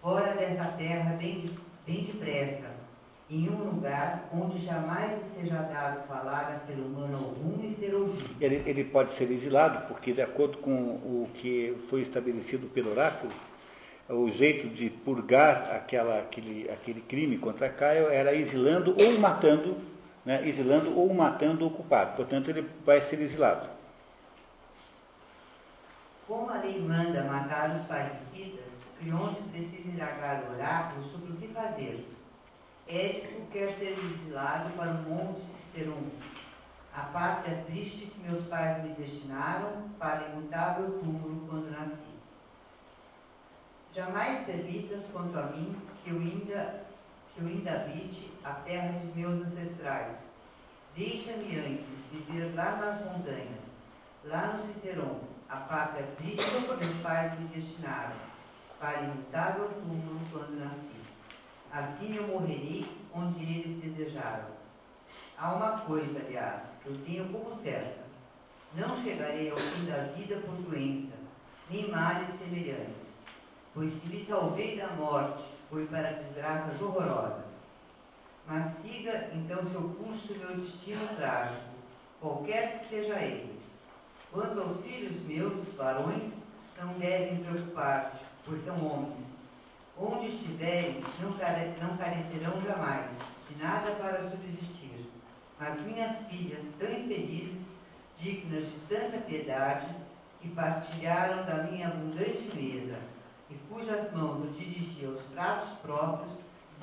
fora 0.02 0.34
dessa 0.34 0.64
terra 0.78 1.18
bem, 1.18 1.50
bem 1.86 2.06
depressa, 2.06 2.72
em 3.30 3.50
um 3.50 3.66
lugar 3.66 4.30
onde 4.34 4.60
jamais 4.60 5.20
seja 5.36 5.56
dado 5.56 6.08
falar 6.08 6.54
a 6.54 6.66
ser 6.66 6.80
humano 6.80 7.18
algum 7.18 7.66
e 7.66 7.76
ser 7.76 7.94
ouvido. 7.94 8.34
Ele, 8.40 8.64
ele 8.66 8.86
pode 8.86 9.12
ser 9.12 9.30
exilado, 9.30 9.88
porque 9.90 10.14
de 10.14 10.22
acordo 10.22 10.60
com 10.60 10.72
o 10.72 11.28
que 11.34 11.76
foi 11.90 12.00
estabelecido 12.00 12.68
pelo 12.68 12.92
oráculo, 12.92 13.34
o 14.08 14.30
jeito 14.30 14.70
de 14.70 14.90
purgar 14.90 15.70
aquela, 15.76 16.20
aquele, 16.20 16.70
aquele 16.70 17.02
crime 17.02 17.38
contra 17.38 17.68
Caio 17.68 18.08
era 18.08 18.34
exilando 18.34 18.96
ou 18.98 19.20
matando, 19.20 19.76
né, 20.24 20.48
exilando 20.48 20.98
ou 20.98 21.14
matando 21.14 21.68
o 21.68 21.72
culpado. 21.72 22.16
Portanto, 22.16 22.50
ele 22.50 22.66
vai 22.86 23.02
ser 23.02 23.20
exilado. 23.20 23.75
Como 26.28 26.50
a 26.50 26.58
lei 26.58 26.82
manda 26.82 27.24
matar 27.24 27.76
os 27.76 27.86
parecidas, 27.86 28.66
Crionte 28.98 29.44
precisa 29.44 29.88
indagar 29.88 30.44
o 30.44 30.54
oráculo 30.54 31.04
sobre 31.04 31.32
o 31.32 31.36
que 31.36 31.50
fazer. 31.50 32.04
Édipo 32.88 33.46
quer 33.52 33.74
ser 33.78 33.92
exilado 33.92 34.72
para 34.76 34.92
o 34.92 35.04
monte 35.04 35.42
Citerum, 35.46 36.10
a 36.96 37.02
pátria 37.02 37.64
triste 37.66 38.08
que 38.08 38.20
meus 38.28 38.44
pais 38.46 38.84
me 38.84 38.96
destinaram 38.96 39.90
para 40.00 40.30
imutável 40.30 41.00
túmulo 41.00 41.46
quando 41.48 41.70
nasci. 41.70 42.16
Jamais 43.94 44.46
permitas 44.46 45.04
quanto 45.12 45.38
a 45.38 45.44
mim 45.44 45.76
que 46.04 46.10
eu 46.10 46.18
ainda, 46.18 46.86
que 47.34 47.42
eu 47.42 47.48
ainda 47.48 47.72
habite 47.72 48.32
a 48.44 48.52
terra 48.52 48.98
de 48.98 49.08
meus 49.16 49.46
ancestrais. 49.46 50.18
Deixa-me 50.96 51.60
antes 51.60 52.00
viver 52.12 52.56
lá 52.56 52.78
nas 52.78 53.06
montanhas, 53.06 53.62
lá 54.24 54.54
no 54.54 54.64
Citeron, 54.64 55.35
a 55.56 55.60
pátria 55.60 56.06
triste 56.18 56.52
meus 56.52 56.96
pais 57.02 57.40
me 57.40 57.48
destinaram, 57.48 58.16
para 58.78 59.04
imutável 59.04 59.70
túmulo 59.70 60.20
quando 60.30 60.60
nasci. 60.60 61.00
Assim 61.72 62.16
eu 62.18 62.28
morrerei 62.28 62.86
onde 63.14 63.42
eles 63.42 63.82
desejaram. 63.82 64.48
Há 65.38 65.54
uma 65.54 65.80
coisa, 65.82 66.20
aliás, 66.20 66.64
que 66.84 66.90
eu 66.90 66.98
tenho 67.06 67.30
como 67.30 67.56
certa. 67.62 68.04
Não 68.74 69.02
chegarei 69.02 69.50
ao 69.50 69.58
fim 69.58 69.86
da 69.86 70.14
vida 70.14 70.36
por 70.42 70.56
doença, 70.56 71.14
nem 71.70 71.90
males 71.90 72.38
semelhantes. 72.38 73.16
Pois 73.74 73.94
se 73.94 74.08
me 74.08 74.26
salvei 74.26 74.78
da 74.78 74.90
morte, 74.90 75.46
foi 75.70 75.86
para 75.88 76.12
desgraças 76.12 76.82
horrorosas. 76.82 77.46
Mas 78.46 78.74
siga 78.82 79.30
então 79.34 79.64
seu 79.72 79.82
curso 79.82 80.36
meu 80.36 80.56
destino 80.58 81.08
trágico, 81.16 81.64
qualquer 82.20 82.80
que 82.80 82.90
seja 82.90 83.16
ele. 83.22 83.55
Quanto 84.36 84.60
aos 84.60 84.82
filhos 84.82 85.16
meus, 85.22 85.74
varões, 85.76 86.34
não 86.78 86.92
devem 86.96 87.38
preocupar-te, 87.38 88.22
pois 88.46 88.62
são 88.66 88.86
homens 88.86 89.18
Onde 89.98 90.28
estiverem, 90.28 91.02
não, 91.22 91.32
care, 91.38 91.74
não 91.82 91.96
carecerão 91.96 92.60
jamais 92.60 93.12
de 93.50 93.64
nada 93.64 93.92
para 93.92 94.30
subsistir. 94.30 95.10
Mas 95.58 95.80
minhas 95.84 96.18
filhas, 96.28 96.66
tão 96.78 96.92
infelizes, 96.92 97.66
dignas 98.20 98.66
de 98.66 98.78
tanta 98.90 99.20
piedade, 99.20 99.88
que 100.42 100.50
partilharam 100.50 101.46
da 101.46 101.64
minha 101.64 101.88
abundante 101.88 102.52
mesa, 102.54 103.00
e 103.50 103.56
cujas 103.70 104.12
mãos 104.12 104.44
eu 104.44 104.52
dirigia 104.52 105.12
os 105.12 105.22
pratos 105.34 105.70
próprios, 105.82 106.34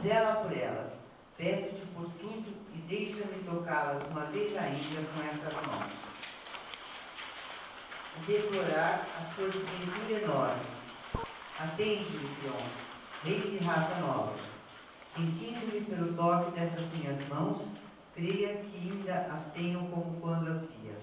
zela 0.03 0.37
por 0.37 0.57
elas. 0.57 0.91
Peço-te 1.37 1.85
por 1.95 2.07
tudo 2.19 2.51
e 2.75 2.79
deixa-me 2.88 3.45
tocá-las 3.45 4.09
uma 4.11 4.25
vez 4.25 4.57
ainda 4.57 5.07
com 5.12 5.23
estas 5.23 5.67
mãos. 5.67 6.12
Deplorar 8.20 9.05
a 9.18 9.35
sua 9.35 9.48
desventura 9.48 10.22
enorme. 10.22 10.62
Atende-me, 11.59 12.29
Pion, 12.37 12.62
rei 13.25 13.40
de 13.40 13.64
raça 13.64 13.96
nova. 14.01 14.35
Sentindo-me 15.16 15.81
pelo 15.81 16.14
toque 16.14 16.53
dessas 16.53 16.87
minhas 16.92 17.27
mãos, 17.29 17.66
creia 18.14 18.55
que 18.57 18.77
ainda 18.77 19.27
as 19.33 19.53
tenho 19.53 19.88
como 19.88 20.20
quando 20.20 20.48
as 20.48 20.61
via. 20.61 20.94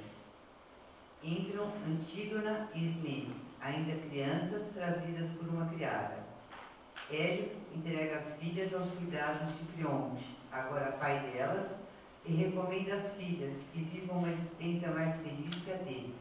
Entram 1.22 1.74
Antígona 1.88 2.70
e 2.74 2.86
Ismene, 2.86 3.36
ainda 3.60 4.08
crianças 4.08 4.64
trazidas 4.74 5.30
por 5.32 5.50
uma 5.50 5.66
criada. 5.66 6.24
Édipo 7.12 7.58
entrega 7.76 8.20
as 8.20 8.36
filhas 8.36 8.74
aos 8.74 8.90
cuidados 8.92 9.58
de 9.58 9.66
Crionte, 9.74 10.38
agora 10.52 10.94
pai 10.94 11.20
delas, 11.32 11.72
e 12.26 12.34
recomenda 12.34 12.94
as 12.94 13.14
filhas 13.16 13.54
que 13.74 13.82
vivam 13.82 14.20
uma 14.20 14.30
existência 14.30 14.90
mais 14.92 15.20
feliz 15.22 15.56
que 15.64 15.72
a 15.72 15.78
dele. 15.78 16.19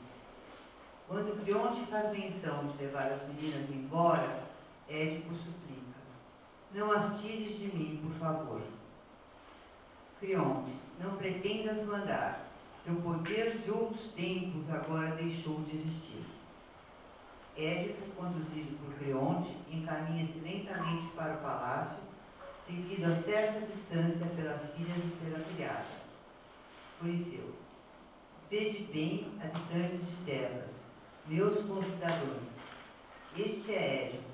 Quando 1.09 1.42
Crionte 1.42 1.87
faz 1.87 2.12
menção 2.12 2.68
de 2.68 2.85
levar 2.85 3.11
as 3.11 3.27
meninas 3.29 3.68
embora, 3.71 4.44
Édipo 4.88 5.35
suplica 5.35 5.79
não 6.75 6.92
as 6.92 7.21
tires 7.21 7.59
de 7.59 7.66
mim, 7.75 8.01
por 8.03 8.12
favor. 8.18 8.61
Crionte, 10.21 10.73
não 11.01 11.16
pretendas 11.16 11.87
mandar. 11.87 12.47
Teu 12.85 12.97
poder 12.97 13.59
de 13.59 13.71
outros 13.71 14.12
tempos 14.12 14.71
agora 14.71 15.14
deixou 15.16 15.61
de 15.62 15.77
existir. 15.77 16.25
Édipo, 17.57 18.07
conduzido 18.14 18.79
por 18.79 18.94
Creonte, 18.94 19.51
encaminha-se 19.71 20.38
lentamente 20.38 21.09
para 21.14 21.35
o 21.35 21.38
palácio, 21.38 21.99
seguido 22.66 23.07
a 23.07 23.23
certa 23.23 23.66
distância 23.66 24.27
pelas 24.37 24.73
filhas 24.75 24.97
e 24.97 25.25
pela 25.25 25.44
criada. 25.44 25.85
Polifeu. 27.01 27.55
Vede 28.51 28.85
bem, 28.92 29.33
habitantes 29.42 30.07
de 30.07 30.16
Tebas, 30.25 30.88
meus 31.29 31.62
concidadãos. 31.64 32.49
Este 33.37 33.73
é 33.73 34.07
Édipo 34.07 34.29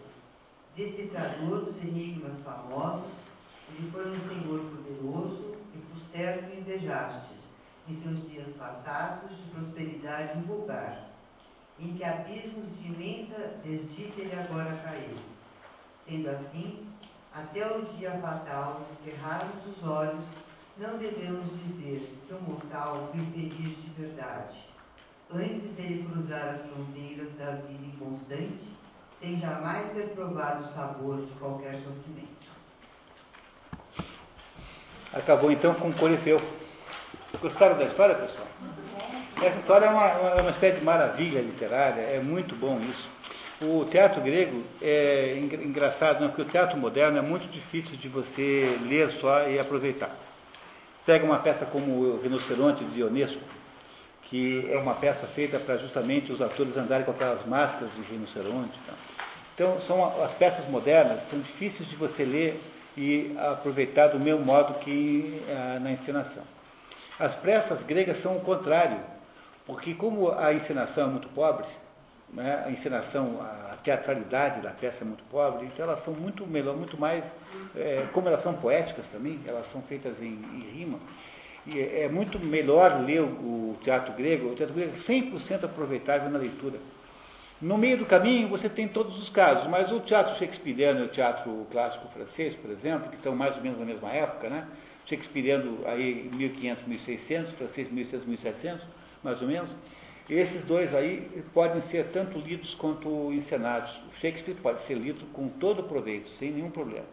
decifrador 0.76 1.64
dos 1.64 1.76
enigmas 1.78 2.38
famosos, 2.40 3.10
ele 3.68 3.90
foi 3.90 4.08
um 4.08 4.28
senhor 4.28 4.60
poderoso 4.70 5.56
e 5.74 5.78
por 5.78 5.98
certo 6.10 6.56
invejastes 6.56 7.44
em 7.88 7.94
seus 8.00 8.28
dias 8.28 8.48
passados 8.56 9.36
de 9.36 9.42
prosperidade 9.50 10.38
invulgar, 10.38 11.10
em 11.78 11.94
que 11.94 12.04
abismos 12.04 12.76
de 12.78 12.86
imensa 12.86 13.60
desdita 13.62 14.20
ele 14.20 14.34
agora 14.34 14.76
caiu. 14.82 15.16
Sendo 16.08 16.30
assim, 16.30 16.86
até 17.32 17.76
o 17.76 17.82
dia 17.96 18.12
fatal 18.18 18.86
de 18.90 19.10
cerrarmos 19.10 19.66
os 19.66 19.82
olhos, 19.86 20.24
não 20.76 20.98
devemos 20.98 21.48
dizer 21.60 22.16
que 22.26 22.34
o 22.34 22.42
mortal 22.42 23.10
foi 23.12 23.24
feliz 23.26 23.76
de 23.82 23.90
verdade, 23.90 24.73
antes 25.32 25.72
dele 25.72 26.08
cruzar 26.10 26.54
as 26.54 26.60
fronteiras 26.62 27.34
da 27.34 27.52
vida 27.52 27.86
inconstante 27.86 28.74
sem 29.20 29.40
jamais 29.40 29.92
ter 29.92 30.08
provado 30.08 30.64
o 30.64 30.72
sabor 30.74 31.24
de 31.24 31.32
qualquer 31.34 31.74
sofrimento. 31.76 32.34
Acabou 35.12 35.50
então 35.50 35.74
com 35.74 35.88
o 35.88 35.94
Corifeu. 35.94 36.38
Gostaram 37.40 37.78
da 37.78 37.84
história, 37.84 38.14
pessoal? 38.14 38.46
Essa 39.42 39.58
história 39.58 39.86
é 39.86 39.90
uma, 39.90 40.40
uma 40.40 40.50
espécie 40.50 40.78
de 40.78 40.84
maravilha 40.84 41.40
literária, 41.40 42.00
é 42.00 42.20
muito 42.20 42.54
bom 42.54 42.80
isso. 42.80 43.08
O 43.62 43.84
teatro 43.84 44.20
grego 44.20 44.62
é 44.82 45.38
engraçado, 45.38 46.20
né? 46.20 46.28
porque 46.28 46.42
o 46.42 46.44
teatro 46.44 46.76
moderno 46.76 47.18
é 47.18 47.22
muito 47.22 47.48
difícil 47.48 47.96
de 47.96 48.08
você 48.08 48.76
ler 48.82 49.10
só 49.10 49.48
e 49.48 49.58
aproveitar. 49.58 50.14
Pega 51.06 51.24
uma 51.24 51.38
peça 51.38 51.64
como 51.64 51.92
o 51.92 52.20
Rinoceronte 52.20 52.84
de 52.84 53.00
Ionesco, 53.00 53.42
que 54.34 54.68
é 54.68 54.76
uma 54.76 54.94
peça 54.94 55.28
feita 55.28 55.60
para 55.60 55.76
justamente 55.76 56.32
os 56.32 56.42
atores 56.42 56.76
andarem 56.76 57.04
com 57.04 57.12
aquelas 57.12 57.46
máscaras 57.46 57.88
de 57.94 58.02
rinoceronte. 58.02 58.76
Então, 59.54 59.80
são 59.86 60.24
as 60.24 60.32
peças 60.32 60.68
modernas, 60.68 61.22
são 61.30 61.38
difíceis 61.38 61.88
de 61.88 61.94
você 61.94 62.24
ler 62.24 62.60
e 62.96 63.32
aproveitar 63.38 64.08
do 64.08 64.18
mesmo 64.18 64.44
modo 64.44 64.74
que 64.80 65.40
ah, 65.48 65.78
na 65.80 65.92
encenação. 65.92 66.42
As 67.16 67.36
peças 67.36 67.84
gregas 67.84 68.18
são 68.18 68.36
o 68.36 68.40
contrário, 68.40 68.98
porque 69.64 69.94
como 69.94 70.32
a 70.32 70.52
encenação 70.52 71.06
é 71.06 71.10
muito 71.10 71.28
pobre, 71.28 71.66
né, 72.32 72.64
a 72.66 72.72
encenação, 72.72 73.40
a 73.40 73.76
teatralidade 73.84 74.60
da 74.62 74.70
peça 74.70 75.04
é 75.04 75.06
muito 75.06 75.22
pobre, 75.30 75.66
então 75.66 75.86
elas 75.86 76.00
são 76.00 76.12
muito 76.12 76.44
melhor, 76.44 76.76
muito 76.76 76.98
mais, 76.98 77.30
é, 77.76 78.04
como 78.12 78.26
elas 78.26 78.42
são 78.42 78.52
poéticas 78.52 79.06
também, 79.06 79.38
elas 79.46 79.68
são 79.68 79.80
feitas 79.82 80.20
em, 80.20 80.26
em 80.26 80.76
rima, 80.76 80.98
é, 81.72 82.02
é 82.02 82.08
muito 82.08 82.38
melhor 82.38 83.04
ler 83.04 83.20
o, 83.20 83.76
teatro 83.82 84.14
grego, 84.14 84.48
o 84.48 84.54
teatro 84.54 84.74
grego 84.74 84.92
é 84.92 84.98
100% 84.98 85.64
aproveitável 85.64 86.30
na 86.30 86.38
leitura. 86.38 86.78
No 87.60 87.78
meio 87.78 87.98
do 87.98 88.04
caminho 88.04 88.48
você 88.48 88.68
tem 88.68 88.88
todos 88.88 89.18
os 89.18 89.28
casos, 89.28 89.68
mas 89.68 89.92
o 89.92 90.00
teatro 90.00 90.36
shakespeariano 90.36 91.00
e 91.00 91.04
o 91.04 91.08
teatro 91.08 91.66
clássico 91.70 92.08
francês, 92.08 92.54
por 92.56 92.70
exemplo, 92.70 93.08
que 93.10 93.16
estão 93.16 93.34
mais 93.36 93.56
ou 93.56 93.62
menos 93.62 93.78
na 93.78 93.84
mesma 93.84 94.10
época, 94.10 94.48
né? 94.48 94.66
Shakespeariano 95.06 95.80
aí 95.86 96.30
1500, 96.34 96.86
1600, 96.86 97.52
francês 97.52 97.90
1600, 97.90 98.26
1700, 98.26 98.82
mais 99.22 99.40
ou 99.40 99.48
menos, 99.48 99.70
esses 100.28 100.64
dois 100.64 100.94
aí 100.94 101.28
podem 101.52 101.82
ser 101.82 102.06
tanto 102.06 102.38
lidos 102.38 102.74
quanto 102.74 103.30
encenados. 103.32 104.00
O 104.10 104.20
Shakespeare 104.20 104.56
pode 104.56 104.80
ser 104.80 104.94
lido 104.94 105.26
com 105.32 105.48
todo 105.48 105.82
proveito, 105.82 106.30
sem 106.30 106.50
nenhum 106.50 106.70
problema. 106.70 107.06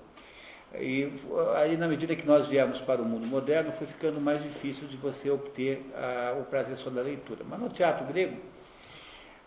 E 0.80 1.12
aí, 1.56 1.76
na 1.76 1.88
medida 1.88 2.16
que 2.16 2.26
nós 2.26 2.48
viemos 2.48 2.80
para 2.80 3.02
o 3.02 3.06
mundo 3.06 3.28
moderno, 3.28 3.72
foi 3.74 3.88
ficando 3.88 4.22
mais 4.22 4.42
difícil 4.42 4.88
de 4.88 4.96
você 4.96 5.30
obter 5.30 5.86
ah, 5.96 6.38
o 6.40 6.44
prazer 6.46 6.78
só 6.78 6.90
da 6.90 7.02
leitura. 7.02 7.44
Mas 7.48 7.60
no 7.60 7.70
teatro 7.70 8.06
grego, 8.06 8.38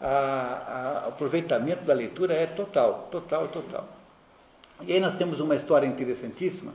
o 0.00 1.08
aproveitamento 1.08 1.84
da 1.84 1.94
leitura 1.94 2.34
é 2.34 2.46
total, 2.46 3.08
total, 3.10 3.48
total. 3.48 3.88
E 4.82 4.92
aí 4.92 5.00
nós 5.00 5.14
temos 5.14 5.40
uma 5.40 5.56
história 5.56 5.86
interessantíssima 5.86 6.72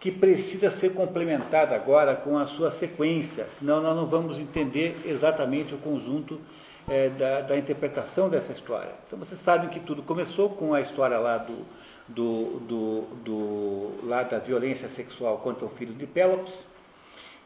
que 0.00 0.10
precisa 0.10 0.70
ser 0.70 0.94
complementada 0.94 1.76
agora 1.76 2.16
com 2.16 2.36
a 2.36 2.46
sua 2.46 2.72
sequência, 2.72 3.46
senão 3.58 3.80
nós 3.80 3.94
não 3.94 4.06
vamos 4.06 4.38
entender 4.38 5.00
exatamente 5.04 5.74
o 5.74 5.78
conjunto 5.78 6.40
é, 6.88 7.08
da, 7.10 7.40
da, 7.42 7.56
interpretação 7.56 8.28
dessa 8.28 8.50
história. 8.50 8.90
Então 9.06 9.16
vocês 9.16 9.38
sabem 9.38 9.68
que 9.68 9.78
tudo 9.78 10.02
começou 10.02 10.50
com 10.50 10.74
a 10.74 10.80
história 10.80 11.18
lá 11.18 11.38
do, 11.38 11.64
do, 12.14 12.60
do, 12.60 13.00
do 13.24 14.06
lá 14.06 14.22
da 14.22 14.38
violência 14.38 14.88
sexual 14.88 15.38
contra 15.38 15.64
o 15.64 15.68
filho 15.70 15.94
de 15.94 16.06
Pélops, 16.06 16.52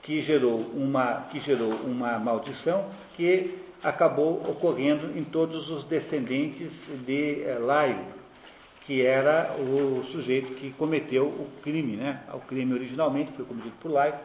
que 0.02 0.22
gerou 0.22 0.58
uma, 0.74 1.26
que 1.30 1.40
gerou 1.40 1.72
uma 1.84 2.18
maldição 2.18 2.88
que 3.16 3.58
acabou 3.82 4.34
ocorrendo 4.48 5.18
em 5.18 5.24
todos 5.24 5.70
os 5.70 5.84
descendentes 5.84 6.72
de 7.04 7.42
é, 7.42 7.58
Laio, 7.58 7.98
que 8.86 9.04
era 9.04 9.54
o 9.58 10.04
sujeito 10.04 10.54
que 10.54 10.70
cometeu 10.72 11.26
o 11.26 11.48
crime, 11.62 11.96
né? 11.96 12.22
O 12.32 12.38
crime 12.38 12.72
originalmente 12.72 13.32
foi 13.32 13.44
cometido 13.44 13.74
por 13.80 13.90
Laico. 13.90 14.18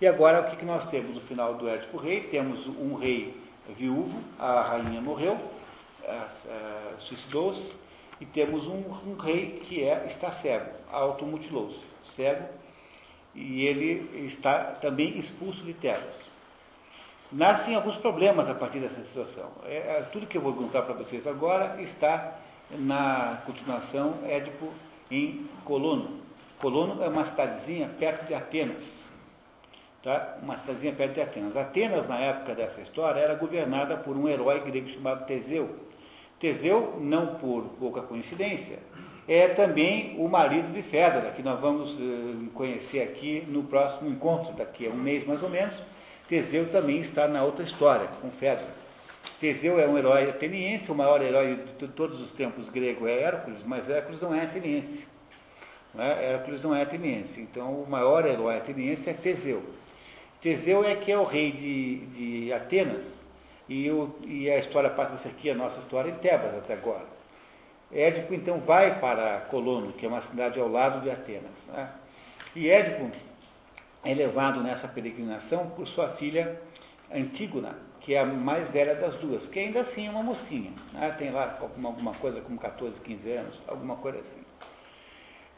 E 0.00 0.06
agora 0.06 0.40
o 0.40 0.50
que, 0.50 0.56
que 0.56 0.64
nós 0.64 0.88
temos 0.90 1.14
no 1.14 1.20
final 1.20 1.54
do 1.54 1.66
Édipo 1.66 1.96
Rei? 1.96 2.20
Temos 2.20 2.66
um 2.66 2.94
rei 2.94 3.34
viúvo, 3.74 4.20
a 4.38 4.60
rainha 4.60 5.00
morreu, 5.00 5.38
suicidou-se, 6.98 7.72
e 8.24 8.26
temos 8.26 8.66
um, 8.66 8.82
um, 9.06 9.16
rei 9.18 9.60
que 9.62 9.84
é, 9.84 10.06
está 10.08 10.32
cego, 10.32 10.70
automutilou-se, 10.90 11.84
cego, 12.06 12.48
e 13.34 13.66
ele 13.66 14.26
está 14.26 14.58
também 14.80 15.18
expulso 15.18 15.62
de 15.62 15.74
terras. 15.74 16.22
Nascem 17.30 17.74
alguns 17.74 17.96
problemas 17.96 18.48
a 18.48 18.54
partir 18.54 18.80
dessa 18.80 19.02
situação. 19.04 19.50
É, 19.66 19.98
é 19.98 20.08
tudo 20.10 20.26
que 20.26 20.38
eu 20.38 20.40
vou 20.40 20.54
contar 20.54 20.82
para 20.82 20.94
vocês 20.94 21.26
agora 21.26 21.82
está 21.82 22.38
na 22.70 23.42
continuação, 23.44 24.20
Édipo 24.26 24.72
em 25.10 25.46
Colono. 25.64 26.20
Colono 26.58 27.02
é 27.02 27.08
uma 27.08 27.26
cidadezinha 27.26 27.90
perto 27.98 28.26
de 28.26 28.34
Atenas. 28.34 29.06
Tá? 30.02 30.38
Uma 30.42 30.56
cidadezinha 30.56 30.94
perto 30.94 31.14
de 31.14 31.20
Atenas. 31.20 31.56
Atenas, 31.58 32.08
na 32.08 32.18
época 32.18 32.54
dessa 32.54 32.80
história, 32.80 33.20
era 33.20 33.34
governada 33.34 33.98
por 33.98 34.16
um 34.16 34.26
herói 34.26 34.60
grego 34.60 34.88
chamado 34.88 35.26
Teseu. 35.26 35.84
Teseu, 36.38 36.98
não 37.00 37.36
por 37.36 37.62
pouca 37.78 38.02
coincidência, 38.02 38.78
é 39.26 39.48
também 39.48 40.16
o 40.18 40.28
marido 40.28 40.72
de 40.72 40.82
Fédora, 40.82 41.30
que 41.30 41.42
nós 41.42 41.58
vamos 41.58 41.94
uh, 41.94 42.50
conhecer 42.54 43.02
aqui 43.02 43.44
no 43.48 43.62
próximo 43.62 44.10
encontro, 44.10 44.52
daqui 44.52 44.86
a 44.86 44.90
um 44.90 44.96
mês 44.96 45.26
mais 45.26 45.42
ou 45.42 45.48
menos. 45.48 45.74
Teseu 46.28 46.70
também 46.70 47.00
está 47.00 47.26
na 47.26 47.42
outra 47.42 47.64
história, 47.64 48.08
com 48.20 48.30
Fédora. 48.30 48.84
Teseu 49.40 49.80
é 49.80 49.86
um 49.86 49.96
herói 49.96 50.28
ateniense, 50.28 50.90
o 50.90 50.94
maior 50.94 51.22
herói 51.22 51.58
de 51.78 51.88
todos 51.88 52.20
os 52.20 52.30
tempos 52.30 52.68
grego 52.68 53.06
é 53.06 53.22
Hércules, 53.22 53.62
mas 53.64 53.88
Hércules 53.88 54.20
não 54.20 54.34
é 54.34 54.42
ateniense. 54.42 55.06
É? 55.98 56.32
Hércules 56.32 56.62
não 56.62 56.74
é 56.74 56.82
ateniense. 56.82 57.40
Então, 57.40 57.82
o 57.82 57.86
maior 57.88 58.26
herói 58.26 58.56
ateniense 58.56 59.08
é 59.08 59.12
Teseu. 59.12 59.62
Teseu 60.42 60.84
é 60.84 60.94
que 60.94 61.10
é 61.10 61.18
o 61.18 61.24
rei 61.24 61.52
de, 61.52 61.96
de 62.06 62.52
Atenas, 62.52 63.23
e, 63.68 63.90
o, 63.90 64.14
e, 64.24 64.50
a 64.50 64.58
história 64.58 64.90
passa 64.90 65.28
aqui, 65.28 65.50
a 65.50 65.54
nossa 65.54 65.80
história, 65.80 66.10
em 66.10 66.14
Tebas 66.16 66.54
até 66.54 66.74
agora. 66.74 67.06
Édipo, 67.92 68.34
então, 68.34 68.58
vai 68.60 68.98
para 68.98 69.40
Colono, 69.50 69.92
que 69.92 70.04
é 70.04 70.08
uma 70.08 70.20
cidade 70.20 70.58
ao 70.60 70.68
lado 70.68 71.00
de 71.00 71.10
Atenas. 71.10 71.66
Né? 71.68 71.88
E 72.54 72.68
Édipo 72.68 73.10
é 74.04 74.12
levado 74.12 74.60
nessa 74.60 74.86
peregrinação 74.86 75.70
por 75.70 75.86
sua 75.86 76.08
filha 76.08 76.60
Antígona, 77.12 77.76
que 78.00 78.14
é 78.14 78.20
a 78.20 78.26
mais 78.26 78.68
velha 78.68 78.94
das 78.94 79.16
duas, 79.16 79.48
que 79.48 79.58
ainda 79.58 79.80
assim 79.80 80.06
é 80.06 80.10
uma 80.10 80.22
mocinha. 80.22 80.72
Né? 80.92 81.14
Tem 81.16 81.30
lá 81.30 81.58
alguma 81.60 82.12
coisa 82.14 82.40
como 82.40 82.58
14, 82.58 83.00
15 83.00 83.32
anos, 83.32 83.60
alguma 83.66 83.96
coisa 83.96 84.18
assim. 84.18 84.42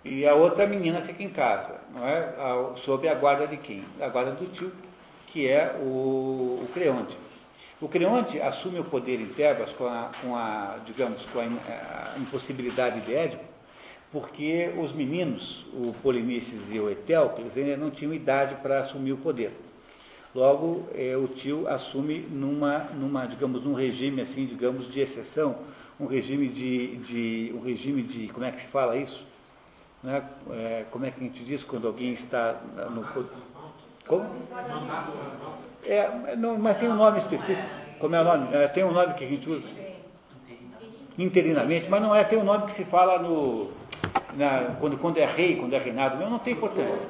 E 0.04 0.24
a 0.24 0.34
outra 0.34 0.66
menina 0.66 1.00
fica 1.00 1.24
em 1.24 1.28
casa, 1.28 1.80
não 1.92 2.06
é? 2.06 2.32
sob 2.84 3.08
a 3.08 3.14
guarda 3.14 3.48
de 3.48 3.56
quem? 3.56 3.84
A 4.00 4.08
guarda 4.08 4.30
do 4.32 4.46
tio, 4.46 4.70
que 5.26 5.48
é 5.48 5.74
o, 5.80 6.60
o 6.62 6.68
Creonte. 6.72 7.16
O 7.78 7.88
Creonte 7.88 8.40
assume 8.40 8.78
o 8.78 8.84
poder 8.84 9.20
em 9.20 9.26
Tebas 9.26 9.70
com 9.72 9.86
a, 9.86 10.10
com 10.22 10.34
a 10.34 10.78
digamos, 10.86 11.26
com 11.26 11.40
a, 11.40 12.18
impossibilidade 12.18 13.02
de 13.02 13.14
Édipo, 13.14 13.44
porque 14.10 14.72
os 14.78 14.92
meninos, 14.92 15.66
o 15.74 15.92
Polinices 16.02 16.62
e 16.70 16.80
o 16.80 16.90
Etéocles, 16.90 17.54
ainda 17.54 17.76
não 17.76 17.90
tinham 17.90 18.14
idade 18.14 18.54
para 18.62 18.80
assumir 18.80 19.12
o 19.12 19.18
poder. 19.18 19.52
Logo, 20.34 20.88
é, 20.94 21.18
o 21.18 21.28
tio 21.28 21.68
assume 21.68 22.20
numa, 22.20 22.78
numa, 22.94 23.26
digamos, 23.26 23.62
num 23.62 23.74
regime 23.74 24.22
assim, 24.22 24.46
digamos, 24.46 24.90
de 24.90 25.00
exceção, 25.00 25.58
um 26.00 26.06
regime 26.06 26.48
de, 26.48 26.96
de 26.96 27.54
um 27.54 27.60
regime 27.60 28.02
de, 28.02 28.28
como 28.28 28.46
é 28.46 28.52
que 28.52 28.62
se 28.62 28.68
fala 28.68 28.96
isso? 28.96 29.22
Né? 30.02 30.22
É, 30.50 30.86
como 30.90 31.04
é 31.04 31.10
que 31.10 31.20
a 31.20 31.24
gente 31.24 31.44
diz 31.44 31.62
quando 31.62 31.86
alguém 31.86 32.14
está 32.14 32.58
no 32.90 33.04
como? 34.06 34.24
É, 35.86 36.36
não, 36.36 36.58
mas 36.58 36.78
tem 36.78 36.88
um 36.88 36.96
nome 36.96 37.18
específico. 37.18 37.68
Como 37.98 38.14
é 38.14 38.20
o 38.20 38.24
nome? 38.24 38.48
É, 38.54 38.68
tem 38.68 38.84
um 38.84 38.92
nome 38.92 39.14
que 39.14 39.24
a 39.24 39.28
gente 39.28 39.48
usa? 39.48 39.66
Interinamente, 41.18 41.88
mas 41.88 42.02
não 42.02 42.14
é, 42.14 42.24
tem 42.24 42.38
um 42.38 42.44
nome 42.44 42.66
que 42.66 42.74
se 42.74 42.84
fala 42.84 43.18
no. 43.18 43.70
Na, 44.34 44.76
quando, 44.78 44.98
quando 44.98 45.16
é 45.16 45.24
rei, 45.24 45.56
quando 45.56 45.72
é 45.72 45.78
reinado, 45.78 46.18
não 46.18 46.38
tem 46.38 46.52
importância 46.52 47.08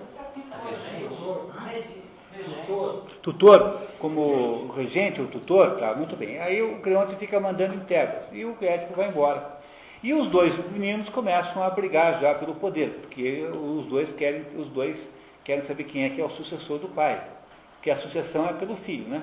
tutor, 3.23 3.81
como 3.99 4.69
regente 4.69 5.21
ou 5.21 5.27
tutor, 5.27 5.77
tá, 5.77 5.95
muito 5.95 6.17
bem. 6.17 6.39
Aí 6.39 6.63
o 6.63 6.81
Creonte 6.81 7.17
fica 7.17 7.41
mandando 7.41 7.75
em 7.75 7.81
Tebas 7.81 8.29
e 8.33 8.45
o 8.45 8.57
Édipo 8.61 8.95
vai 8.95 9.09
embora. 9.09 9.59
E 10.03 10.13
os 10.13 10.29
dois 10.29 10.55
meninos 10.71 11.09
começam 11.09 11.63
a 11.63 11.71
brigar 11.71 12.21
já 12.21 12.35
pelo 12.35 12.55
poder, 12.55 13.01
porque 13.03 13.49
os 13.53 13.87
dois 13.87 14.13
querem, 14.13 14.45
os 14.57 14.69
dois 14.69 15.13
querem 15.43 15.65
saber 15.65 15.85
quem 15.85 16.05
é 16.05 16.11
que 16.11 16.21
é 16.21 16.25
o 16.25 16.31
sucessor 16.31 16.79
do 16.79 16.89
pai. 16.89 17.21
Porque 17.87 18.01
a 18.01 18.03
sucessão 18.03 18.49
é 18.49 18.53
pelo 18.53 18.75
filho, 18.75 19.07
né? 19.07 19.23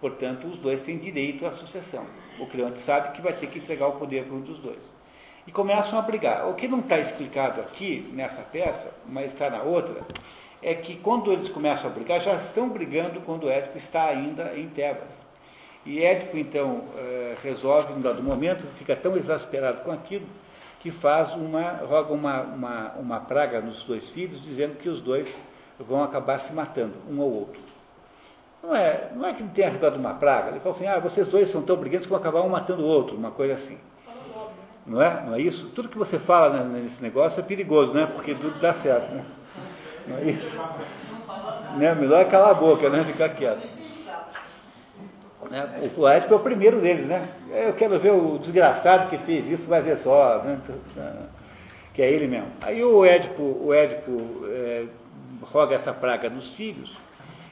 Portanto, 0.00 0.46
os 0.46 0.58
dois 0.58 0.80
têm 0.80 0.96
direito 0.96 1.44
à 1.44 1.52
sucessão. 1.52 2.06
O 2.38 2.46
Creonte 2.46 2.78
sabe 2.80 3.14
que 3.14 3.20
vai 3.20 3.34
ter 3.34 3.48
que 3.48 3.58
entregar 3.58 3.88
o 3.88 3.92
poder 3.92 4.24
para 4.24 4.36
um 4.36 4.40
dos 4.40 4.58
dois. 4.58 4.82
E 5.46 5.52
começam 5.52 5.98
a 5.98 6.00
brigar. 6.00 6.48
O 6.48 6.54
que 6.54 6.66
não 6.66 6.78
está 6.78 6.98
explicado 6.98 7.60
aqui 7.60 8.10
nessa 8.14 8.40
peça, 8.40 8.90
mas 9.06 9.34
está 9.34 9.50
na 9.50 9.60
outra, 9.64 10.00
é 10.62 10.74
que 10.74 10.96
quando 10.96 11.30
eles 11.30 11.50
começam 11.50 11.90
a 11.90 11.92
brigar, 11.92 12.22
já 12.22 12.36
estão 12.36 12.70
brigando 12.70 13.20
quando 13.20 13.50
Édipo 13.50 13.76
está 13.76 14.06
ainda 14.06 14.58
em 14.58 14.66
Tebas. 14.70 15.22
E 15.84 16.02
Édipo, 16.02 16.38
então, 16.38 16.84
eh, 16.96 17.36
resolve, 17.42 17.92
num 17.92 18.00
dado 18.00 18.22
momento, 18.22 18.66
fica 18.78 18.96
tão 18.96 19.14
exasperado 19.14 19.82
com 19.82 19.92
aquilo, 19.92 20.26
que 20.80 20.90
faz 20.90 21.34
uma, 21.34 21.72
roga 21.86 22.14
uma, 22.14 22.40
uma, 22.40 22.92
uma 22.92 23.20
praga 23.20 23.60
nos 23.60 23.84
dois 23.84 24.08
filhos, 24.08 24.42
dizendo 24.42 24.78
que 24.78 24.88
os 24.88 25.02
dois 25.02 25.28
vão 25.78 26.02
acabar 26.02 26.40
se 26.40 26.50
matando, 26.54 26.94
um 27.06 27.20
ao 27.20 27.28
outro. 27.28 27.69
Não 28.62 28.76
é, 28.76 29.08
não 29.14 29.26
é 29.26 29.32
que 29.32 29.42
ele 29.42 29.50
tenha 29.54 29.70
jogado 29.70 29.96
uma 29.96 30.14
praga, 30.14 30.50
ele 30.50 30.60
fala 30.60 30.74
assim, 30.74 30.86
ah, 30.86 30.98
vocês 30.98 31.26
dois 31.26 31.50
são 31.50 31.62
tão 31.62 31.76
briguentos 31.76 32.06
que 32.06 32.10
vão 32.10 32.20
acabar 32.20 32.42
um 32.42 32.48
matando 32.48 32.82
o 32.82 32.86
outro, 32.86 33.16
uma 33.16 33.30
coisa 33.30 33.54
assim. 33.54 33.78
Não 34.86 35.00
é? 35.00 35.22
Não 35.24 35.34
é 35.34 35.40
isso? 35.40 35.70
Tudo 35.74 35.88
que 35.88 35.96
você 35.96 36.18
fala 36.18 36.64
nesse 36.64 37.02
negócio 37.02 37.40
é 37.40 37.42
perigoso, 37.42 37.92
né? 37.92 38.06
Porque 38.06 38.34
tudo 38.34 38.58
dá 38.60 38.74
certo, 38.74 39.14
né? 39.14 39.24
Não 40.06 40.18
é 40.18 40.24
isso? 40.30 40.58
Né? 41.76 41.94
Melhor 41.94 42.20
é 42.20 42.24
calar 42.24 42.50
a 42.50 42.54
boca, 42.54 42.88
né? 42.88 43.04
Ficar 43.04 43.28
quieto. 43.30 43.66
Né? 45.50 45.90
O 45.96 46.06
Édipo 46.06 46.34
é 46.34 46.36
o 46.36 46.40
primeiro 46.40 46.80
deles, 46.80 47.06
né? 47.06 47.28
Eu 47.50 47.72
quero 47.74 47.98
ver 47.98 48.12
o 48.12 48.38
desgraçado 48.38 49.08
que 49.08 49.18
fez 49.18 49.48
isso, 49.48 49.68
vai 49.68 49.80
ver 49.80 49.98
só, 49.98 50.42
né? 50.44 50.60
que 51.92 52.02
é 52.02 52.10
ele 52.10 52.26
mesmo. 52.26 52.48
Aí 52.60 52.82
o 52.84 53.04
Édipo, 53.04 53.42
o 53.42 53.74
Édipo 53.74 54.46
é, 54.48 54.84
roga 55.42 55.74
essa 55.74 55.92
praga 55.92 56.30
nos 56.30 56.50
filhos, 56.50 56.96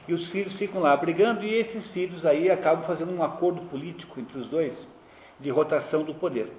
e 0.09 0.13
os 0.13 0.27
filhos 0.27 0.55
ficam 0.55 0.81
lá 0.81 0.97
brigando, 0.97 1.45
e 1.45 1.53
esses 1.53 1.85
filhos 1.85 2.25
aí 2.25 2.49
acabam 2.49 2.83
fazendo 2.83 3.15
um 3.15 3.21
acordo 3.21 3.61
político 3.61 4.19
entre 4.19 4.39
os 4.39 4.47
dois, 4.47 4.73
de 5.39 5.51
rotação 5.51 6.03
do 6.03 6.15
poder. 6.15 6.51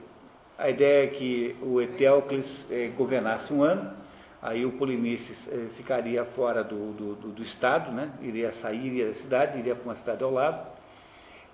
A 0.57 0.71
ideia 0.71 1.05
é 1.05 1.07
que 1.09 1.57
o 1.61 1.81
Eteocles 1.81 2.65
eh, 2.71 2.93
governasse 2.97 3.53
um 3.53 3.65
ano, 3.65 3.91
aí 4.41 4.65
o 4.65 4.71
Polinices 4.71 5.49
eh, 5.51 5.67
ficaria 5.77 6.25
fora 6.25 6.63
do, 6.63 6.93
do, 6.93 7.15
do, 7.17 7.29
do, 7.31 7.43
Estado, 7.43 7.91
né? 7.91 8.11
iria 8.23 8.53
sair 8.53 9.05
da 9.05 9.15
cidade, 9.15 9.59
iria 9.59 9.75
para 9.75 9.85
uma 9.85 9.97
cidade 9.97 10.23
ao 10.23 10.31
lado, 10.31 10.65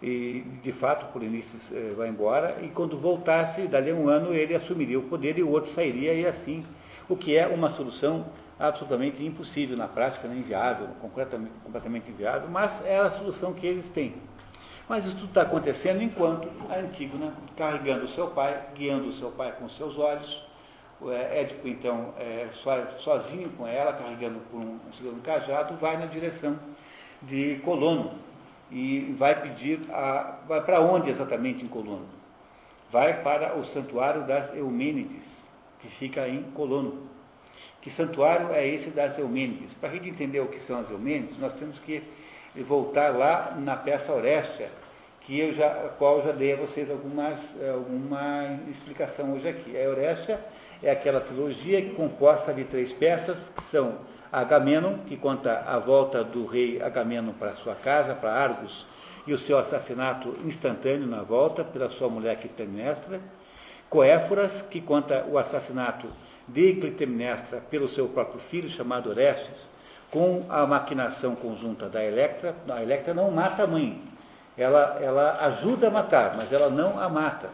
e 0.02 0.44
de 0.62 0.72
fato 0.72 1.06
o 1.06 1.12
Polinices 1.12 1.72
eh, 1.72 1.94
vai 1.96 2.10
embora, 2.10 2.58
e 2.62 2.68
quando 2.68 2.98
voltasse, 2.98 3.62
dali 3.62 3.90
a 3.90 3.94
um 3.94 4.06
ano, 4.06 4.34
ele 4.34 4.54
assumiria 4.54 4.98
o 4.98 5.04
poder 5.04 5.38
e 5.38 5.42
o 5.42 5.48
outro 5.48 5.70
sairia, 5.70 6.12
e 6.12 6.26
assim, 6.26 6.62
o 7.08 7.16
que 7.16 7.34
é 7.38 7.46
uma 7.46 7.70
solução 7.70 8.26
absolutamente 8.58 9.24
impossível 9.24 9.76
na 9.76 9.86
prática, 9.86 10.26
né? 10.26 10.36
inviável, 10.36 10.88
completamente, 11.00 11.52
completamente 11.62 12.10
inviável, 12.10 12.48
mas 12.48 12.84
é 12.84 12.98
a 12.98 13.10
solução 13.10 13.52
que 13.52 13.66
eles 13.66 13.88
têm. 13.88 14.14
Mas 14.88 15.04
isso 15.04 15.16
tudo 15.16 15.28
está 15.28 15.42
acontecendo 15.42 16.02
enquanto 16.02 16.48
a 16.70 16.76
Antígona, 16.76 17.32
carregando 17.56 18.04
o 18.04 18.08
seu 18.08 18.28
pai, 18.28 18.62
guiando 18.74 19.08
o 19.08 19.12
seu 19.12 19.30
pai 19.32 19.52
com 19.58 19.68
seus 19.68 19.98
olhos, 19.98 20.44
o 21.00 21.10
é, 21.10 21.40
Édipo, 21.40 21.68
então, 21.68 22.14
é, 22.18 22.48
sozinho 22.98 23.50
com 23.50 23.66
ela, 23.66 23.92
carregando 23.92 24.38
por 24.50 24.58
um, 24.58 24.78
um 25.02 25.20
cajado, 25.20 25.76
vai 25.76 25.96
na 25.96 26.06
direção 26.06 26.58
de 27.20 27.60
Colono 27.64 28.14
e 28.70 29.14
vai 29.18 29.40
pedir, 29.40 29.80
a, 29.90 30.38
vai 30.46 30.62
para 30.62 30.80
onde 30.80 31.10
exatamente 31.10 31.64
em 31.64 31.68
Colono? 31.68 32.06
Vai 32.90 33.22
para 33.22 33.56
o 33.56 33.64
santuário 33.64 34.24
das 34.24 34.54
Eumênides, 34.54 35.24
que 35.80 35.88
fica 35.88 36.28
em 36.28 36.42
Colono. 36.42 37.15
Que 37.86 37.92
santuário 37.92 38.52
é 38.52 38.66
esse 38.66 38.90
das 38.90 39.16
Eumênides? 39.16 39.72
Para 39.72 39.90
a 39.90 39.92
gente 39.92 40.08
entender 40.08 40.40
o 40.40 40.48
que 40.48 40.58
são 40.58 40.80
as 40.80 40.90
Eumênides, 40.90 41.38
nós 41.38 41.54
temos 41.54 41.78
que 41.78 42.02
voltar 42.56 43.16
lá 43.16 43.56
na 43.56 43.76
peça 43.76 44.12
Orestia, 44.12 44.68
que 45.20 45.38
eu 45.38 45.54
já, 45.54 45.68
a 45.68 45.88
qual 45.90 46.20
já 46.20 46.32
dei 46.32 46.54
a 46.54 46.56
vocês 46.56 46.90
algumas, 46.90 47.40
alguma 47.72 48.58
explicação 48.68 49.34
hoje 49.34 49.46
aqui. 49.46 49.80
A 49.80 49.88
Orestia 49.88 50.40
é 50.82 50.90
aquela 50.90 51.20
trilogia 51.20 51.80
que 51.80 51.90
composta 51.90 52.52
de 52.52 52.64
três 52.64 52.92
peças, 52.92 53.52
que 53.56 53.62
são 53.70 53.98
Agamenon, 54.32 54.98
que 55.06 55.16
conta 55.16 55.62
a 55.64 55.78
volta 55.78 56.24
do 56.24 56.44
rei 56.44 56.82
Agamenon 56.82 57.34
para 57.34 57.54
sua 57.54 57.76
casa, 57.76 58.16
para 58.16 58.32
Argos, 58.32 58.84
e 59.28 59.32
o 59.32 59.38
seu 59.38 59.60
assassinato 59.60 60.36
instantâneo 60.44 61.06
na 61.06 61.22
volta 61.22 61.62
pela 61.62 61.88
sua 61.88 62.08
mulher 62.08 62.36
Clitemnestra. 62.36 63.20
Coéforas, 63.88 64.60
que 64.60 64.80
conta 64.80 65.24
o 65.30 65.38
assassinato 65.38 66.08
de 66.48 66.74
Clitemnestra 66.74 67.60
pelo 67.70 67.88
seu 67.88 68.08
próprio 68.08 68.40
filho, 68.40 68.70
chamado 68.70 69.10
Orestes, 69.10 69.68
com 70.10 70.46
a 70.48 70.66
maquinação 70.66 71.34
conjunta 71.34 71.88
da 71.88 72.04
Electra, 72.04 72.54
a 72.68 72.82
Electra 72.82 73.12
não 73.12 73.30
mata 73.30 73.64
a 73.64 73.66
mãe. 73.66 74.00
Ela, 74.56 74.98
ela 75.02 75.38
ajuda 75.46 75.88
a 75.88 75.90
matar, 75.90 76.36
mas 76.36 76.52
ela 76.52 76.70
não 76.70 76.98
a 76.98 77.08
mata. 77.08 77.50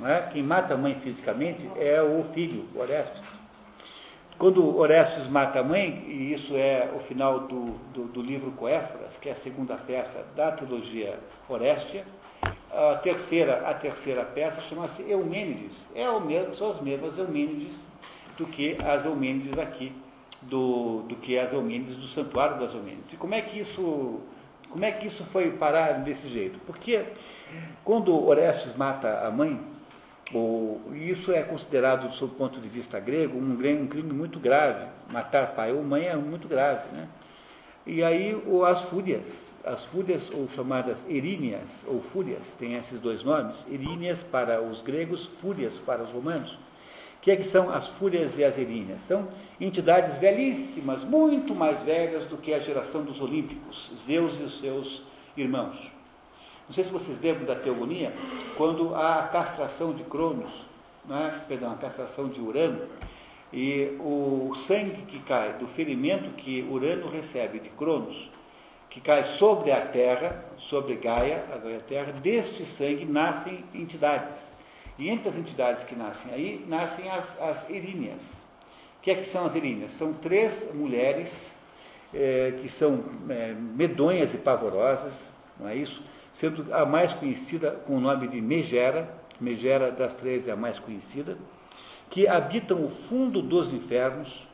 Não 0.00 0.08
é? 0.08 0.22
Quem 0.32 0.42
mata 0.42 0.74
a 0.74 0.76
mãe 0.76 0.94
fisicamente 0.94 1.68
é 1.76 2.00
o 2.00 2.24
filho, 2.32 2.66
Orestes. 2.74 3.22
Quando 4.38 4.78
Orestes 4.78 5.26
mata 5.26 5.60
a 5.60 5.64
mãe, 5.64 6.04
e 6.06 6.32
isso 6.32 6.56
é 6.56 6.88
o 6.94 7.00
final 7.00 7.40
do, 7.40 7.64
do, 7.92 8.04
do 8.04 8.22
livro 8.22 8.52
Coéforas, 8.52 9.18
que 9.18 9.28
é 9.28 9.32
a 9.32 9.34
segunda 9.34 9.74
peça 9.74 10.24
da 10.36 10.52
trilogia 10.52 11.18
Orestia, 11.48 12.04
a 12.70 12.94
terceira, 12.94 13.68
a 13.68 13.74
terceira 13.74 14.24
peça 14.24 14.60
chama-se 14.60 15.02
Eumênides. 15.02 15.86
É 15.94 16.08
o 16.08 16.20
mesmo, 16.20 16.54
são 16.54 16.70
as 16.70 16.80
mesmas 16.80 17.18
Eumênides 17.18 17.80
do 18.38 18.46
que 18.46 18.78
as 18.84 19.04
Eumênides 19.04 19.58
aqui 19.58 19.92
do, 20.42 21.02
do 21.02 21.16
que 21.16 21.38
as 21.38 21.52
Eumênides, 21.52 21.96
do 21.96 22.06
santuário 22.06 22.58
das 22.58 22.72
Eumênides. 22.74 23.12
E 23.12 23.16
como 23.16 23.34
é 23.34 23.42
que 23.42 23.58
isso, 23.58 24.20
como 24.70 24.84
é 24.84 24.92
que 24.92 25.06
isso 25.06 25.24
foi 25.24 25.50
parar 25.50 25.92
desse 26.04 26.28
jeito? 26.28 26.58
Porque 26.60 27.04
quando 27.84 28.14
Orestes 28.24 28.76
mata 28.76 29.26
a 29.26 29.30
mãe, 29.30 29.60
ou, 30.32 30.80
isso 30.94 31.32
é 31.32 31.42
considerado, 31.42 32.12
sob 32.14 32.32
o 32.32 32.36
ponto 32.36 32.60
de 32.60 32.68
vista 32.68 33.00
grego, 33.00 33.38
um, 33.38 33.52
um 33.52 33.86
crime 33.86 34.12
muito 34.12 34.38
grave. 34.38 34.86
Matar 35.10 35.54
pai 35.54 35.72
ou 35.72 35.82
mãe 35.82 36.06
é 36.06 36.16
muito 36.16 36.46
grave. 36.46 36.86
Né? 36.92 37.08
E 37.86 38.04
aí 38.04 38.36
as 38.66 38.82
fúrias, 38.82 39.46
as 39.64 39.86
fúrias, 39.86 40.30
ou 40.30 40.48
chamadas 40.50 41.04
eríneas, 41.08 41.84
ou 41.86 42.02
fúrias, 42.02 42.52
tem 42.52 42.74
esses 42.74 43.00
dois 43.00 43.24
nomes, 43.24 43.66
eríneas 43.70 44.22
para 44.22 44.60
os 44.60 44.82
gregos, 44.82 45.26
fúrias 45.40 45.74
para 45.86 46.02
os 46.02 46.10
romanos. 46.10 46.58
Que, 47.28 47.32
é 47.32 47.36
que 47.36 47.44
são 47.44 47.68
as 47.68 47.86
fúrias 47.86 48.38
e 48.38 48.42
as 48.42 48.56
eríneas? 48.56 49.00
São 49.06 49.28
entidades 49.60 50.16
velhíssimas, 50.16 51.04
muito 51.04 51.54
mais 51.54 51.82
velhas 51.82 52.24
do 52.24 52.38
que 52.38 52.54
a 52.54 52.58
geração 52.58 53.04
dos 53.04 53.20
olímpicos, 53.20 53.90
Zeus 54.06 54.40
e 54.40 54.44
os 54.44 54.58
seus 54.58 55.02
irmãos. 55.36 55.92
Não 56.66 56.72
sei 56.72 56.84
se 56.84 56.90
vocês 56.90 57.20
lembram 57.20 57.44
da 57.44 57.54
teogonia, 57.54 58.14
quando 58.56 58.94
há 58.94 59.18
a 59.18 59.28
castração 59.28 59.92
de 59.92 60.04
Cronos, 60.04 60.50
né? 61.04 61.42
perdão, 61.46 61.70
a 61.70 61.76
castração 61.76 62.28
de 62.28 62.40
Urano, 62.40 62.88
e 63.52 63.94
o 64.00 64.54
sangue 64.54 65.02
que 65.02 65.18
cai 65.18 65.52
do 65.58 65.68
ferimento 65.68 66.30
que 66.30 66.66
Urano 66.70 67.10
recebe 67.10 67.60
de 67.60 67.68
Cronos, 67.68 68.30
que 68.88 69.02
cai 69.02 69.22
sobre 69.24 69.70
a 69.70 69.82
terra, 69.82 70.46
sobre 70.56 70.94
Gaia, 70.94 71.44
a 71.52 71.80
terra, 71.82 72.10
deste 72.10 72.64
sangue 72.64 73.04
nascem 73.04 73.62
entidades. 73.74 74.56
E 74.98 75.08
entre 75.08 75.28
as 75.28 75.36
entidades 75.36 75.84
que 75.84 75.94
nascem 75.94 76.32
aí, 76.32 76.64
nascem 76.68 77.08
as, 77.08 77.40
as 77.40 77.70
eríneas. 77.70 78.32
O 78.98 79.02
que, 79.02 79.12
é 79.12 79.14
que 79.14 79.28
são 79.28 79.46
as 79.46 79.54
eríneas? 79.54 79.92
São 79.92 80.12
três 80.12 80.68
mulheres 80.74 81.56
é, 82.12 82.52
que 82.60 82.68
são 82.68 83.04
é, 83.28 83.54
medonhas 83.54 84.34
e 84.34 84.38
pavorosas, 84.38 85.12
não 85.58 85.68
é 85.68 85.76
isso? 85.76 86.02
Sendo 86.32 86.72
a 86.74 86.84
mais 86.84 87.12
conhecida 87.12 87.70
com 87.86 87.96
o 87.96 88.00
nome 88.00 88.26
de 88.26 88.40
Megera, 88.40 89.08
Megera 89.40 89.92
das 89.92 90.14
três 90.14 90.48
é 90.48 90.52
a 90.52 90.56
mais 90.56 90.80
conhecida, 90.80 91.38
que 92.10 92.26
habitam 92.26 92.84
o 92.84 92.88
fundo 92.88 93.40
dos 93.40 93.72
infernos 93.72 94.46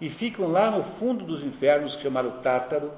e 0.00 0.10
ficam 0.10 0.48
lá 0.48 0.70
no 0.70 0.82
fundo 0.98 1.24
dos 1.24 1.44
infernos, 1.44 1.94
chamado 1.94 2.42
Tártaro, 2.42 2.90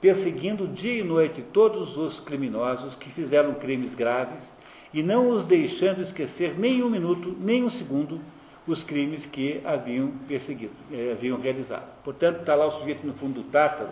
perseguindo 0.00 0.68
dia 0.68 1.00
e 1.00 1.02
noite 1.02 1.40
todos 1.40 1.96
os 1.96 2.20
criminosos 2.20 2.94
que 2.94 3.08
fizeram 3.08 3.54
crimes 3.54 3.94
graves 3.94 4.52
e 4.94 5.02
não 5.02 5.28
os 5.28 5.44
deixando 5.44 6.00
esquecer 6.00 6.54
nem 6.56 6.80
um 6.80 6.88
minuto, 6.88 7.36
nem 7.40 7.64
um 7.64 7.68
segundo, 7.68 8.20
os 8.66 8.84
crimes 8.84 9.26
que 9.26 9.60
haviam 9.64 10.12
perseguido, 10.28 10.72
eh, 10.90 11.10
haviam 11.12 11.38
realizado. 11.38 11.84
Portanto, 12.04 12.40
está 12.40 12.54
lá 12.54 12.66
o 12.66 12.78
sujeito 12.78 13.04
no 13.04 13.12
fundo 13.12 13.42
do 13.42 13.50
tártaro, 13.50 13.90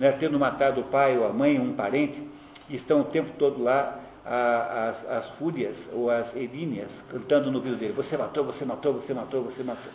né, 0.00 0.10
tendo 0.12 0.38
matado 0.38 0.80
o 0.80 0.84
pai 0.84 1.16
ou 1.16 1.24
a 1.24 1.32
mãe, 1.32 1.58
um 1.58 1.72
parente, 1.72 2.20
e 2.68 2.74
estão 2.74 3.00
o 3.00 3.04
tempo 3.04 3.30
todo 3.38 3.62
lá 3.62 4.00
a, 4.26 4.88
as, 4.88 5.08
as 5.08 5.28
fúrias 5.36 5.88
ou 5.92 6.10
as 6.10 6.34
eríneas 6.34 6.90
cantando 7.08 7.50
no 7.50 7.58
ouvido 7.58 7.76
dele: 7.76 7.92
Você 7.92 8.16
matou, 8.16 8.44
você 8.44 8.64
matou, 8.64 8.92
você 8.94 9.14
matou, 9.14 9.42
você 9.44 9.62
matou. 9.62 9.92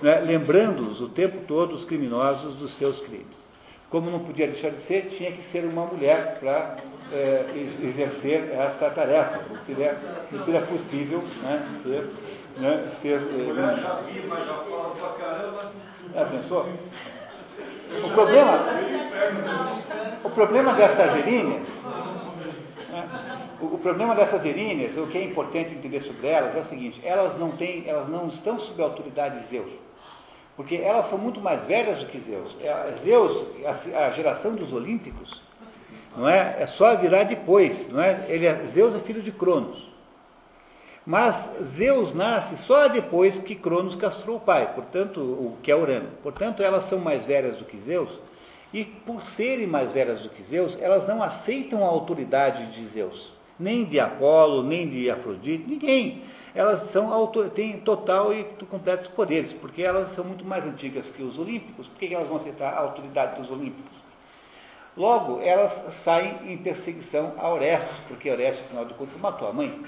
Né, 0.00 0.20
Lembrando-os 0.20 1.00
o 1.00 1.08
tempo 1.08 1.44
todo 1.46 1.74
os 1.74 1.84
criminosos 1.84 2.54
dos 2.54 2.70
seus 2.72 3.00
crimes. 3.00 3.46
Como 3.90 4.10
não 4.10 4.20
podia 4.20 4.46
deixar 4.46 4.70
de 4.70 4.80
ser, 4.80 5.08
tinha 5.08 5.32
que 5.32 5.42
ser 5.42 5.64
uma 5.64 5.86
mulher 5.86 6.38
para 6.38 6.76
é, 7.12 7.44
exercer 7.82 8.50
esta 8.52 8.90
tarefa. 8.90 9.40
Não 9.50 9.64
seria, 9.64 9.98
não 10.32 10.44
seria 10.44 10.60
possível 10.62 11.22
né, 11.42 11.80
ser. 11.82 12.10
Né, 12.58 12.90
ser 13.02 13.20
mulher 13.20 13.76
já 13.76 13.96
viva, 13.96 14.36
já 14.36 14.54
fala 14.54 14.90
pra 14.94 15.08
caramba. 15.10 15.72
É, 16.14 16.24
pensou? 16.24 16.66
O 18.04 18.10
problema, 18.10 18.64
o 20.24 20.30
problema 20.30 20.72
dessas 20.72 21.16
eríneas, 21.18 21.68
né, 22.90 23.08
o, 23.60 23.66
o, 23.66 23.78
problema 23.78 24.14
dessas 24.14 24.44
eríneas, 24.44 24.96
o 24.96 25.06
que 25.06 25.18
é 25.18 25.24
importante 25.24 25.74
entender 25.74 26.02
sobre 26.02 26.26
elas 26.26 26.56
é 26.56 26.60
o 26.60 26.64
seguinte, 26.64 27.00
elas 27.04 27.38
não 27.38 27.52
têm, 27.52 27.84
elas 27.86 28.08
não 28.08 28.26
estão 28.28 28.58
sob 28.58 28.82
a 28.82 28.86
autoridade 28.86 29.40
de 29.40 29.46
Zeus. 29.46 29.70
Porque 30.56 30.76
elas 30.76 31.06
são 31.06 31.18
muito 31.18 31.40
mais 31.40 31.64
velhas 31.66 31.98
do 31.98 32.06
que 32.06 32.18
Zeus. 32.18 32.56
É, 32.62 32.94
Zeus, 33.02 33.46
a, 33.94 34.06
a 34.06 34.10
geração 34.12 34.54
dos 34.54 34.72
olímpicos, 34.72 35.42
Não 36.16 36.28
é? 36.28 36.56
É 36.60 36.66
só 36.66 36.96
virar 36.96 37.24
depois, 37.24 37.88
não 37.88 38.00
é? 38.00 38.24
Ele 38.28 38.46
é, 38.46 38.66
Zeus 38.68 38.94
é 38.94 39.00
filho 39.00 39.22
de 39.22 39.30
Cronos. 39.30 39.86
Mas 41.04 41.48
Zeus 41.76 42.12
nasce 42.14 42.56
só 42.56 42.88
depois 42.88 43.38
que 43.38 43.54
Cronos 43.54 43.94
castrou 43.94 44.38
o 44.38 44.40
pai, 44.40 44.72
portanto, 44.74 45.20
o 45.20 45.56
que 45.62 45.70
é 45.70 45.76
Urano. 45.76 46.08
Portanto, 46.22 46.62
elas 46.62 46.86
são 46.86 46.98
mais 46.98 47.24
velhas 47.24 47.58
do 47.58 47.64
que 47.64 47.78
Zeus, 47.78 48.10
e 48.72 48.84
por 48.84 49.22
serem 49.22 49.66
mais 49.66 49.92
velhas 49.92 50.22
do 50.22 50.30
que 50.30 50.42
Zeus, 50.42 50.76
elas 50.80 51.06
não 51.06 51.22
aceitam 51.22 51.84
a 51.84 51.88
autoridade 51.88 52.72
de 52.72 52.86
Zeus, 52.88 53.32
nem 53.58 53.84
de 53.84 54.00
Apolo, 54.00 54.62
nem 54.62 54.88
de 54.88 55.08
Afrodite, 55.08 55.64
ninguém. 55.68 56.22
Elas 56.54 56.90
são 56.90 57.10
têm 57.54 57.78
total 57.80 58.32
e 58.32 58.42
completos 58.68 59.08
poderes, 59.08 59.52
porque 59.52 59.82
elas 59.82 60.08
são 60.08 60.24
muito 60.24 60.44
mais 60.44 60.64
antigas 60.64 61.08
que 61.08 61.22
os 61.22 61.38
olímpicos. 61.38 61.86
Por 61.86 61.98
que 61.98 62.14
elas 62.14 62.26
vão 62.26 62.38
aceitar 62.38 62.72
a 62.72 62.80
autoridade 62.80 63.40
dos 63.40 63.50
olímpicos? 63.50 63.95
Logo, 64.96 65.42
elas 65.42 65.72
saem 65.92 66.38
em 66.46 66.56
perseguição 66.56 67.34
a 67.36 67.50
Orestes, 67.50 67.98
porque 68.08 68.30
Orestes, 68.30 68.64
afinal 68.64 68.86
de 68.86 68.94
contas, 68.94 69.20
matou 69.20 69.46
a 69.46 69.52
mãe 69.52 69.84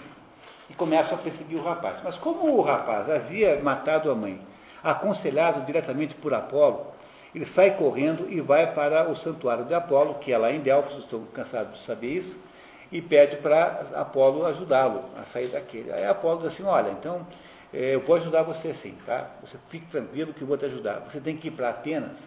e 0.69 0.75
começam 0.75 1.15
a 1.17 1.21
perseguir 1.21 1.59
o 1.59 1.63
rapaz. 1.63 2.01
Mas 2.05 2.17
como 2.17 2.57
o 2.57 2.61
rapaz 2.61 3.09
havia 3.09 3.59
matado 3.63 4.11
a 4.11 4.15
mãe, 4.15 4.39
aconselhado 4.83 5.65
diretamente 5.65 6.15
por 6.15 6.35
Apolo, 6.35 6.89
ele 7.35 7.47
sai 7.47 7.71
correndo 7.71 8.31
e 8.31 8.41
vai 8.41 8.73
para 8.75 9.09
o 9.09 9.17
santuário 9.17 9.65
de 9.65 9.73
Apolo, 9.73 10.15
que 10.17 10.31
é 10.31 10.37
lá 10.37 10.53
em 10.53 10.61
Delfos, 10.61 10.99
estou 10.99 11.23
cansado 11.33 11.73
de 11.73 11.83
saber 11.85 12.09
isso, 12.09 12.37
e 12.93 13.01
pede 13.01 13.37
para 13.37 13.87
Apolo 13.95 14.45
ajudá-lo 14.45 15.05
a 15.17 15.25
sair 15.25 15.49
daquele. 15.49 15.91
Aí 15.91 16.07
Apolo 16.07 16.39
diz 16.39 16.49
assim, 16.49 16.65
olha, 16.65 16.91
então 16.91 17.27
eh, 17.73 17.95
eu 17.95 18.01
vou 18.01 18.17
ajudar 18.17 18.43
você 18.43 18.75
sim, 18.75 18.95
tá? 19.07 19.27
Você 19.43 19.57
fique 19.69 19.87
tranquilo 19.87 20.35
que 20.35 20.43
eu 20.43 20.49
vou 20.49 20.57
te 20.57 20.67
ajudar. 20.67 21.01
Você 21.11 21.21
tem 21.21 21.37
que 21.37 21.49
ir 21.49 21.51
para 21.51 21.71
Atenas, 21.71 22.19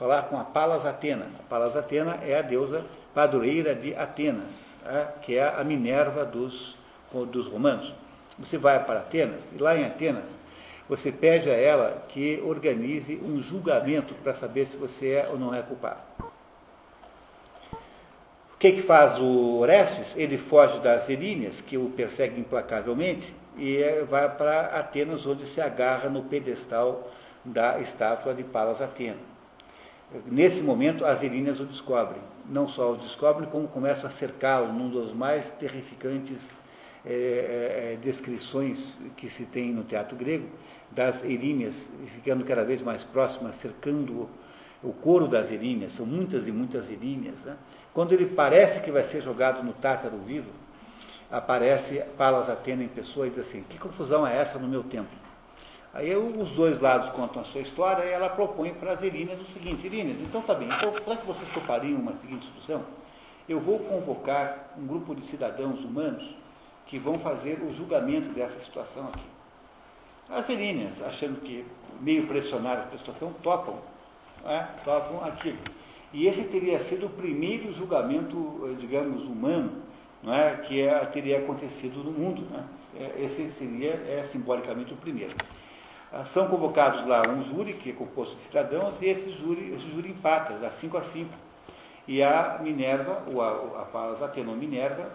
falar 0.00 0.22
com 0.22 0.40
a 0.40 0.44
Palas 0.44 0.84
Atena. 0.84 1.26
A 1.38 1.42
Palas 1.42 1.76
Atena 1.76 2.18
é 2.22 2.36
a 2.36 2.42
deusa 2.42 2.84
padroeira 3.14 3.74
de 3.74 3.94
Atenas, 3.94 4.78
tá? 4.82 5.12
que 5.22 5.36
é 5.36 5.46
a 5.46 5.62
Minerva 5.62 6.24
dos 6.24 6.80
dos 7.12 7.48
romanos, 7.48 7.92
você 8.38 8.56
vai 8.56 8.84
para 8.84 9.00
Atenas, 9.00 9.42
e 9.52 9.58
lá 9.58 9.76
em 9.76 9.84
Atenas, 9.84 10.36
você 10.88 11.10
pede 11.10 11.50
a 11.50 11.54
ela 11.54 12.04
que 12.08 12.40
organize 12.44 13.16
um 13.16 13.40
julgamento 13.42 14.14
para 14.14 14.32
saber 14.34 14.66
se 14.66 14.76
você 14.76 15.10
é 15.10 15.28
ou 15.28 15.38
não 15.38 15.54
é 15.54 15.60
culpado. 15.60 15.98
O 18.54 18.58
que, 18.60 18.72
que 18.72 18.82
faz 18.82 19.18
o 19.18 19.58
Orestes? 19.58 20.14
Ele 20.16 20.36
foge 20.36 20.78
das 20.80 21.08
Eríneas, 21.08 21.60
que 21.60 21.76
o 21.78 21.90
perseguem 21.90 22.40
implacavelmente, 22.40 23.34
e 23.56 23.78
é, 23.78 24.04
vai 24.04 24.28
para 24.28 24.66
Atenas, 24.66 25.26
onde 25.26 25.46
se 25.46 25.60
agarra 25.60 26.08
no 26.08 26.24
pedestal 26.24 27.10
da 27.44 27.80
estátua 27.80 28.34
de 28.34 28.44
Palas 28.44 28.82
Atena. 28.82 29.29
Nesse 30.26 30.60
momento, 30.60 31.04
as 31.04 31.22
Eríneas 31.22 31.60
o 31.60 31.64
descobrem. 31.64 32.20
Não 32.48 32.66
só 32.66 32.92
o 32.92 32.96
descobrem, 32.96 33.48
como 33.48 33.68
começam 33.68 34.08
a 34.08 34.12
cercá-lo 34.12 34.72
num 34.72 34.90
dos 34.90 35.12
mais 35.12 35.48
terrificantes 35.50 36.40
é, 37.06 37.94
é, 37.94 37.98
descrições 38.02 38.98
que 39.16 39.30
se 39.30 39.44
tem 39.44 39.72
no 39.72 39.84
teatro 39.84 40.16
grego 40.16 40.48
das 40.90 41.24
eríneas 41.24 41.86
ficando 42.14 42.44
cada 42.44 42.64
vez 42.64 42.82
mais 42.82 43.04
próximas, 43.04 43.56
cercando 43.56 44.28
o 44.82 44.92
couro 44.92 45.28
das 45.28 45.50
eríneas, 45.50 45.92
são 45.92 46.04
muitas 46.04 46.48
e 46.48 46.52
muitas 46.52 46.90
eríneas. 46.90 47.36
Né? 47.44 47.56
Quando 47.94 48.12
ele 48.12 48.26
parece 48.26 48.80
que 48.80 48.90
vai 48.90 49.04
ser 49.04 49.22
jogado 49.22 49.62
no 49.62 49.72
tártaro 49.72 50.18
vivo, 50.18 50.50
aparece 51.30 52.02
Palas 52.16 52.48
Atena 52.48 52.82
em 52.82 52.88
pessoa 52.88 53.26
e 53.26 53.30
diz 53.30 53.40
assim, 53.40 53.62
que 53.68 53.78
confusão 53.78 54.26
é 54.26 54.36
essa 54.36 54.58
no 54.58 54.66
meu 54.66 54.82
templo? 54.82 55.19
Aí 55.92 56.14
os 56.14 56.50
dois 56.50 56.78
lados 56.78 57.10
contam 57.10 57.42
a 57.42 57.44
sua 57.44 57.60
história 57.60 58.04
e 58.04 58.10
ela 58.10 58.28
propõe 58.28 58.72
para 58.72 58.92
as 58.92 59.02
Eríneas 59.02 59.40
o 59.40 59.44
seguinte, 59.44 59.84
Eríneas, 59.86 60.20
então 60.20 60.40
tá 60.40 60.54
bem, 60.54 60.68
então 60.68 60.94
será 60.94 61.16
que 61.16 61.26
vocês 61.26 61.52
topariam 61.52 61.98
uma 61.98 62.14
seguinte 62.14 62.46
solução? 62.46 62.84
Eu 63.48 63.58
vou 63.58 63.80
convocar 63.80 64.72
um 64.78 64.86
grupo 64.86 65.16
de 65.16 65.26
cidadãos 65.26 65.80
humanos 65.80 66.36
que 66.86 66.96
vão 66.96 67.18
fazer 67.18 67.60
o 67.60 67.72
julgamento 67.72 68.28
dessa 68.28 68.60
situação 68.60 69.08
aqui. 69.08 69.26
As 70.28 70.48
Eríneas, 70.48 71.02
achando 71.02 71.40
que 71.40 71.66
meio 72.00 72.24
pressionadas 72.28 72.84
pela 72.84 72.98
situação, 72.98 73.32
topam, 73.42 73.78
é? 74.44 74.60
topam 74.84 75.26
aquilo. 75.26 75.58
E 76.12 76.28
esse 76.28 76.44
teria 76.44 76.78
sido 76.78 77.06
o 77.06 77.10
primeiro 77.10 77.72
julgamento, 77.72 78.76
digamos, 78.78 79.22
humano, 79.24 79.82
não 80.22 80.32
é? 80.32 80.56
que 80.56 80.80
é, 80.80 80.98
teria 81.06 81.38
acontecido 81.38 82.04
no 82.04 82.12
mundo. 82.12 82.46
Né? 82.48 82.64
Esse 83.18 83.50
seria 83.52 83.90
é, 83.90 84.28
simbolicamente 84.30 84.92
o 84.92 84.96
primeiro. 84.96 85.34
Ah, 86.12 86.24
são 86.24 86.48
convocados 86.48 87.06
lá 87.06 87.22
um 87.28 87.44
júri, 87.44 87.74
que 87.74 87.90
é 87.90 87.92
composto 87.92 88.34
de 88.34 88.42
cidadãos, 88.42 89.00
e 89.00 89.06
esse 89.06 89.30
júri, 89.30 89.72
esse 89.74 89.88
júri 89.90 90.10
empata, 90.10 90.54
dá 90.54 90.70
5 90.70 90.96
a 90.96 91.02
5. 91.02 91.30
E 92.08 92.22
a 92.22 92.58
Minerva, 92.60 93.22
ou 93.32 93.40
a, 93.40 93.82
a 93.82 93.84
Palas 93.84 94.20
Atenon 94.20 94.56
Minerva, 94.56 95.08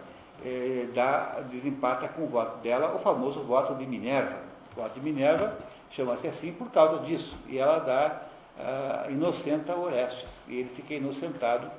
é, 0.43 0.87
dá, 0.93 1.41
desempata 1.49 2.07
com 2.07 2.23
o 2.23 2.27
voto 2.27 2.59
dela, 2.59 2.95
o 2.95 2.99
famoso 2.99 3.41
voto 3.41 3.75
de 3.75 3.85
Minerva. 3.85 4.37
O 4.71 4.81
voto 4.81 4.93
de 4.93 5.01
Minerva 5.01 5.57
chama-se 5.91 6.27
assim 6.27 6.53
por 6.53 6.71
causa 6.71 7.03
disso. 7.03 7.35
E 7.47 7.57
ela 7.57 7.79
dá 7.79 8.21
uh, 8.57 9.11
inocenta 9.11 9.75
Orestes. 9.75 10.29
E 10.47 10.59
ele 10.59 10.69
fica 10.69 10.93
inocentado 10.93 11.69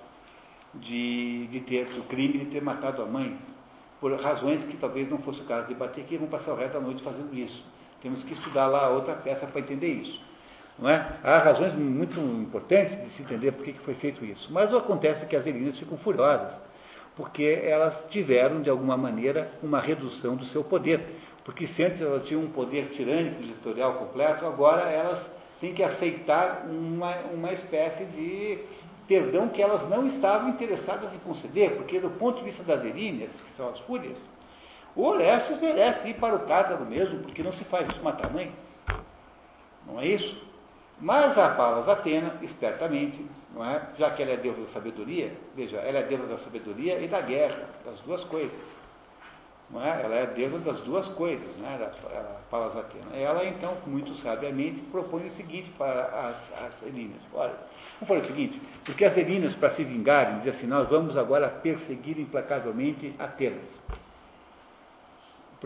de, 0.74 1.46
de 1.46 1.60
ter 1.60 1.86
o 1.98 2.02
crime 2.02 2.38
de 2.38 2.46
ter 2.46 2.62
matado 2.62 3.02
a 3.02 3.06
mãe, 3.06 3.38
por 4.00 4.12
razões 4.20 4.62
que 4.62 4.76
talvez 4.76 5.10
não 5.10 5.18
fosse 5.18 5.40
o 5.40 5.44
caso 5.44 5.68
de 5.68 5.74
bater 5.74 6.02
aqui, 6.02 6.18
vão 6.18 6.28
passar 6.28 6.52
o 6.52 6.56
resto 6.56 6.74
da 6.74 6.80
noite 6.80 7.02
fazendo 7.02 7.34
isso. 7.34 7.64
Temos 8.06 8.22
que 8.22 8.34
estudar 8.34 8.68
lá 8.68 8.88
outra 8.88 9.14
peça 9.14 9.48
para 9.48 9.60
entender 9.60 9.88
isso. 9.88 10.22
Não 10.78 10.88
é? 10.88 11.08
Há 11.24 11.38
razões 11.38 11.74
muito 11.74 12.20
importantes 12.20 13.02
de 13.02 13.10
se 13.10 13.20
entender 13.20 13.50
por 13.50 13.64
que 13.64 13.72
foi 13.72 13.94
feito 13.94 14.24
isso. 14.24 14.48
Mas 14.52 14.72
acontece 14.72 15.26
que 15.26 15.34
as 15.34 15.44
Elinas 15.44 15.76
ficam 15.76 15.98
furiosas 15.98 16.56
porque 17.16 17.60
elas 17.64 17.98
tiveram, 18.08 18.62
de 18.62 18.70
alguma 18.70 18.96
maneira, 18.96 19.50
uma 19.60 19.80
redução 19.80 20.36
do 20.36 20.44
seu 20.44 20.62
poder. 20.62 21.00
Porque 21.44 21.66
se 21.66 21.82
antes 21.82 22.00
elas 22.00 22.22
tinham 22.22 22.42
um 22.42 22.48
poder 22.48 22.90
tirânico, 22.90 23.42
ditatorial 23.42 23.94
completo, 23.94 24.46
agora 24.46 24.82
elas 24.82 25.28
têm 25.60 25.74
que 25.74 25.82
aceitar 25.82 26.64
uma, 26.70 27.12
uma 27.34 27.52
espécie 27.52 28.04
de 28.04 28.60
perdão 29.08 29.48
que 29.48 29.60
elas 29.60 29.88
não 29.90 30.06
estavam 30.06 30.50
interessadas 30.50 31.12
em 31.12 31.18
conceder, 31.18 31.72
porque 31.72 31.98
do 31.98 32.10
ponto 32.10 32.38
de 32.38 32.44
vista 32.44 32.62
das 32.62 32.84
eríneas, 32.84 33.40
que 33.40 33.52
são 33.52 33.68
as 33.68 33.80
fúrias, 33.80 34.16
o 34.96 35.04
Orestes 35.04 35.60
merece 35.60 36.08
ir 36.08 36.14
para 36.14 36.34
o 36.34 36.38
Tártaro 36.40 36.86
mesmo, 36.86 37.18
porque 37.20 37.42
não 37.42 37.52
se 37.52 37.64
faz 37.64 37.86
isso 37.88 38.02
matar 38.02 38.32
mãe. 38.32 38.50
Não 39.86 40.00
é 40.00 40.06
isso? 40.06 40.42
Mas 40.98 41.36
a 41.36 41.50
Palas 41.50 41.86
Atena, 41.86 42.34
espertamente, 42.40 43.22
não 43.54 43.62
é? 43.64 43.82
já 43.98 44.10
que 44.10 44.22
ela 44.22 44.32
é 44.32 44.36
deusa 44.38 44.62
da 44.62 44.66
sabedoria, 44.66 45.32
veja, 45.54 45.76
ela 45.78 45.98
é 45.98 46.02
deusa 46.02 46.26
da 46.26 46.38
sabedoria 46.38 46.98
e 46.98 47.06
da 47.06 47.20
guerra, 47.20 47.68
das 47.84 48.00
duas 48.00 48.24
coisas. 48.24 48.76
Não 49.68 49.84
é? 49.84 50.00
Ela 50.02 50.14
é 50.14 50.26
deusa 50.26 50.58
das 50.60 50.80
duas 50.80 51.08
coisas, 51.08 51.56
né? 51.56 51.90
a 52.04 52.40
Palas 52.50 52.74
Atena. 52.74 53.14
Ela, 53.14 53.44
então, 53.44 53.76
muito 53.86 54.14
sabiamente, 54.14 54.80
propõe 54.80 55.26
o 55.26 55.30
seguinte 55.30 55.70
para 55.76 56.04
as, 56.30 56.50
as 56.62 56.82
Elinas. 56.82 57.20
Olha, 57.34 57.52
vamos 58.00 58.08
falar 58.08 58.20
o 58.20 58.24
seguinte, 58.24 58.62
porque 58.82 59.04
as 59.04 59.16
Elinas, 59.18 59.54
para 59.54 59.68
se 59.68 59.84
vingarem, 59.84 60.38
dizem 60.38 60.52
assim, 60.52 60.66
nós 60.66 60.88
vamos 60.88 61.18
agora 61.18 61.48
perseguir 61.48 62.18
implacavelmente 62.18 63.14
Atenas. 63.18 63.66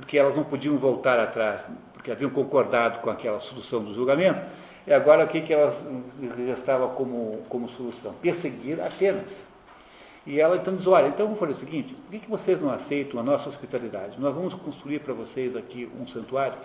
Porque 0.00 0.18
elas 0.18 0.34
não 0.34 0.44
podiam 0.44 0.76
voltar 0.76 1.18
atrás, 1.18 1.66
porque 1.92 2.10
haviam 2.10 2.30
concordado 2.30 3.00
com 3.00 3.10
aquela 3.10 3.38
solução 3.38 3.84
do 3.84 3.94
julgamento, 3.94 4.40
e 4.86 4.92
agora 4.92 5.24
o 5.24 5.28
que, 5.28 5.42
que 5.42 5.52
ela 5.52 5.74
estava 6.52 6.88
como, 6.88 7.42
como 7.48 7.68
solução? 7.68 8.14
Perseguir 8.14 8.80
Atenas. 8.80 9.46
E 10.26 10.40
ela 10.40 10.56
então 10.56 10.74
diz, 10.74 10.86
olha, 10.86 11.08
então 11.08 11.26
vamos 11.26 11.38
fazer 11.38 11.52
o 11.52 11.56
seguinte, 11.56 11.94
por 11.94 12.10
que, 12.10 12.18
que 12.20 12.30
vocês 12.30 12.60
não 12.60 12.70
aceitam 12.70 13.20
a 13.20 13.22
nossa 13.22 13.48
hospitalidade? 13.48 14.20
Nós 14.20 14.34
vamos 14.34 14.54
construir 14.54 15.00
para 15.00 15.14
vocês 15.14 15.56
aqui 15.56 15.90
um 15.98 16.06
santuário 16.06 16.58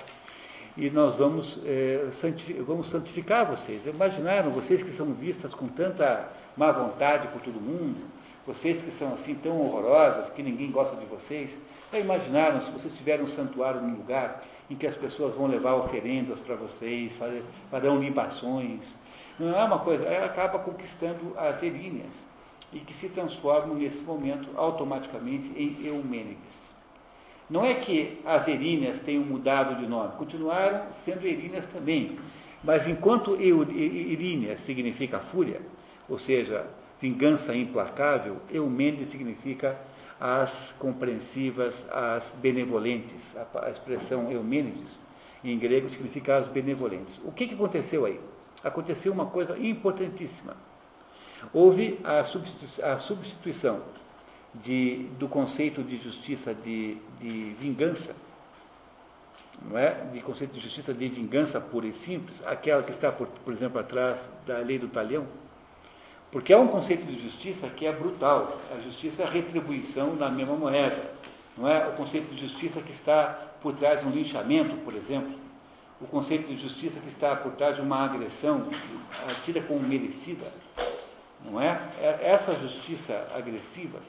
e 0.78 0.90
nós 0.90 1.16
vamos, 1.16 1.60
é, 1.66 2.10
santificar, 2.14 2.64
vamos 2.66 2.90
santificar 2.90 3.46
vocês. 3.46 3.86
Imaginaram, 3.86 4.52
vocês 4.52 4.84
que 4.84 4.92
são 4.92 5.14
vistas 5.14 5.54
com 5.54 5.68
tanta 5.68 6.28
má 6.58 6.72
vontade 6.72 7.28
por 7.30 7.42
todo 7.42 7.62
mundo, 7.62 8.02
vocês 8.46 8.82
que 8.82 8.92
são 8.92 9.14
assim 9.14 9.36
tão 9.36 9.60
horrorosas, 9.62 10.30
que 10.30 10.44
ninguém 10.44 10.70
gosta 10.70 10.96
de 10.98 11.06
vocês, 11.06 11.58
já 11.96 12.00
imaginaram 12.00 12.62
se 12.62 12.70
vocês 12.72 12.94
tiverem 12.94 13.24
um 13.24 13.28
santuário 13.28 13.82
num 13.82 13.96
lugar 13.96 14.44
em 14.70 14.76
que 14.76 14.86
as 14.86 14.98
pessoas 14.98 15.34
vão 15.34 15.48
levar 15.48 15.76
oferendas 15.76 16.40
para 16.40 16.56
vocês, 16.56 17.14
fazer, 17.14 17.44
farão 17.72 18.00
libações. 18.00 18.98
Não 19.40 19.58
é 19.58 19.64
uma 19.64 19.80
coisa, 19.80 20.04
ela 20.06 20.26
acaba 20.26 20.60
conquistando 20.60 21.34
as 21.38 21.64
Eríneas 21.64 22.26
e 22.74 22.80
que 22.80 22.94
se 22.94 23.10
transformam 23.10 23.76
nesse 23.76 24.04
momento 24.04 24.50
automaticamente 24.56 25.50
em 25.56 25.86
Eumênides. 25.86 26.74
Não 27.50 27.64
é 27.64 27.74
que 27.74 28.20
as 28.26 28.48
Eríneas 28.48 29.00
tenham 29.00 29.24
mudado 29.24 29.76
de 29.76 29.88
nome, 29.88 30.14
continuaram 30.18 30.88
sendo 30.94 31.26
Eríneas 31.26 31.66
também. 31.66 32.18
Mas 32.64 32.88
enquanto 32.88 33.40
Eríneas 33.40 34.60
significa 34.62 35.20
fúria, 35.20 35.62
ou 36.10 36.18
seja, 36.18 36.66
vingança 37.00 37.56
implacável, 37.56 38.38
Eumênides 38.52 39.10
significa 39.10 39.80
as 40.20 40.74
compreensivas, 40.80 41.86
as 41.92 42.34
benevolentes. 42.38 43.36
A, 43.62 43.70
expressão 43.70 44.32
Eumênides, 44.32 44.98
em 45.44 45.58
grego, 45.58 45.90
significa 45.90 46.38
as 46.38 46.48
benevolentes. 46.48 47.20
O 47.24 47.32
que, 47.32 47.48
que 47.48 47.54
aconteceu 47.54 48.06
aí? 48.06 48.20
Aconteceu 48.64 49.12
uma 49.12 49.26
coisa 49.26 49.58
importantíssima. 49.58 50.56
Houve 51.54 52.00
a 52.04 52.24
substituição 52.98 53.82
de, 54.64 55.08
do 55.20 55.28
conceito 55.28 55.84
de 55.84 55.98
justiça 55.98 56.54
de, 56.54 56.98
de 57.20 57.56
vingança, 57.60 58.16
não 59.62 59.78
é? 59.78 59.92
de 60.12 60.22
conceito 60.22 60.54
de 60.54 60.60
justiça 60.60 60.94
de 60.94 61.08
vingança 61.08 61.60
pura 61.60 61.88
e 61.88 61.94
simples, 61.94 62.42
aquela 62.46 62.84
que 62.84 62.92
está, 62.92 63.12
por, 63.12 63.28
por 63.28 63.54
exemplo, 63.54 63.80
atrás 63.80 64.30
da 64.46 64.58
lei 64.60 64.80
do 64.80 64.88
talhão. 64.88 65.28
Porque 66.36 66.52
é 66.52 66.58
um 66.58 66.68
conceito 66.68 67.06
de 67.06 67.18
justiça 67.18 67.70
que 67.70 67.88
é 67.88 67.94
brutal. 67.94 68.58
A 68.78 68.82
justiça 68.82 69.24
é 69.24 69.26
a 69.26 69.30
retribuição 69.30 70.18
da 70.18 70.28
mesma 70.28 70.54
moeda. 70.54 71.02
Não 71.58 71.66
é 71.66 71.88
o 71.88 71.94
conceito 71.94 72.26
de 72.36 72.42
justiça 72.42 72.82
que 72.82 72.92
está 72.92 73.40
por 73.62 73.74
trás 73.74 74.02
de 74.02 74.06
um 74.06 74.10
linchamento, 74.10 74.76
por 74.84 74.94
exemplo. 74.96 75.34
O 76.02 76.06
conceito 76.06 76.46
de 76.46 76.58
justiça 76.58 77.00
que 77.00 77.08
está 77.08 77.38
por 77.38 77.54
trás 77.54 77.78
de 77.78 77.82
uma 77.82 78.04
agressão 78.04 78.68
tida 79.46 79.62
como 79.62 79.80
merecida. 79.80 80.46
Não 81.46 81.62
é? 81.62 81.80
Essa 82.22 82.54
justiça 82.56 83.30
agressiva, 83.34 84.00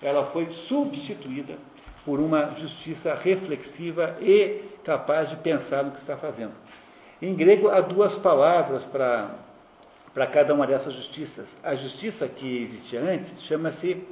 ela 0.00 0.24
foi 0.24 0.50
substituída 0.50 1.56
por 2.04 2.20
uma 2.20 2.54
justiça 2.56 3.16
reflexiva 3.16 4.16
e 4.20 4.62
capaz 4.84 5.28
de 5.28 5.34
pensar 5.34 5.82
no 5.82 5.90
que 5.90 5.98
está 5.98 6.16
fazendo. 6.16 6.52
Em 7.20 7.34
grego 7.34 7.68
há 7.68 7.80
duas 7.80 8.16
palavras 8.16 8.84
para 8.84 9.28
para 10.14 10.26
cada 10.28 10.54
uma 10.54 10.66
dessas 10.66 10.94
justiças. 10.94 11.46
A 11.62 11.74
justiça 11.74 12.28
que 12.28 12.62
existia 12.62 13.00
antes 13.00 13.42
chama-se 13.42 14.06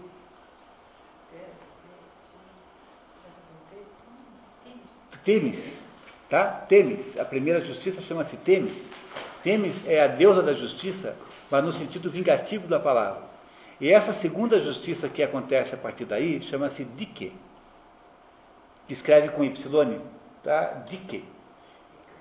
Temis, 5.25 5.85
tá? 6.29 6.45
Temis. 6.45 7.17
A 7.17 7.25
primeira 7.25 7.61
justiça 7.65 8.01
chama-se 8.01 8.37
Temis. 8.39 8.75
Temis 9.45 9.81
é 9.87 10.03
a 10.03 10.09
deusa 10.09 10.43
da 10.43 10.53
justiça, 10.53 11.17
mas 11.49 11.65
no 11.65 11.73
sentido 11.73 12.11
vingativo 12.11 12.67
da 12.67 12.81
palavra. 12.81 13.23
E 13.81 13.91
essa 13.91 14.13
segunda 14.13 14.59
justiça 14.59 15.09
que 15.09 15.23
acontece 15.23 15.75
a 15.75 15.79
partir 15.79 16.05
daí 16.05 16.43
chama-se 16.43 16.85
Dike, 16.85 17.33
que 18.87 18.93
escreve 18.93 19.29
com 19.29 19.45
Y, 19.45 20.01
tá? 20.43 20.85
Dike. 20.89 21.32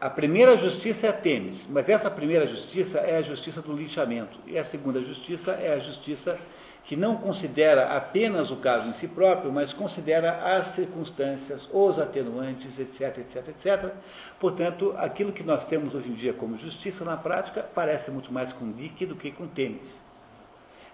A 0.02 0.10
primeira 0.10 0.58
justiça 0.58 1.06
é 1.06 1.10
a 1.12 1.14
Temis, 1.14 1.68
mas 1.70 1.88
essa 1.88 2.10
primeira 2.10 2.48
justiça 2.48 2.98
é 2.98 3.18
a 3.18 3.22
justiça 3.22 3.62
do 3.62 3.72
lixamento. 3.72 4.40
E 4.48 4.58
a 4.58 4.64
segunda 4.64 5.00
justiça 5.00 5.52
é 5.52 5.74
a 5.74 5.78
justiça 5.78 6.40
que 6.86 6.96
não 6.96 7.16
considera 7.16 7.96
apenas 7.96 8.50
o 8.50 8.56
caso 8.56 8.90
em 8.90 8.94
si 8.94 9.08
próprio, 9.08 9.52
mas 9.52 9.74
considera 9.74 10.58
as 10.58 10.70
circunstâncias, 10.70 11.70
os 11.72 12.00
atenuantes, 12.00 12.80
etc, 12.80 13.20
etc, 13.20 13.48
etc. 13.50 13.94
Portanto, 14.40 14.96
aquilo 14.98 15.32
que 15.32 15.44
nós 15.44 15.66
temos 15.66 15.94
hoje 15.94 16.10
em 16.10 16.16
dia 16.16 16.34
como 16.34 16.58
justiça 16.58 17.06
na 17.06 17.16
prática 17.16 17.62
parece 17.62 18.10
muito 18.10 18.34
mais 18.34 18.52
com 18.52 18.72
Dick 18.72 19.06
do 19.06 19.16
que 19.16 19.32
com 19.32 19.46
Temis. 19.46 20.02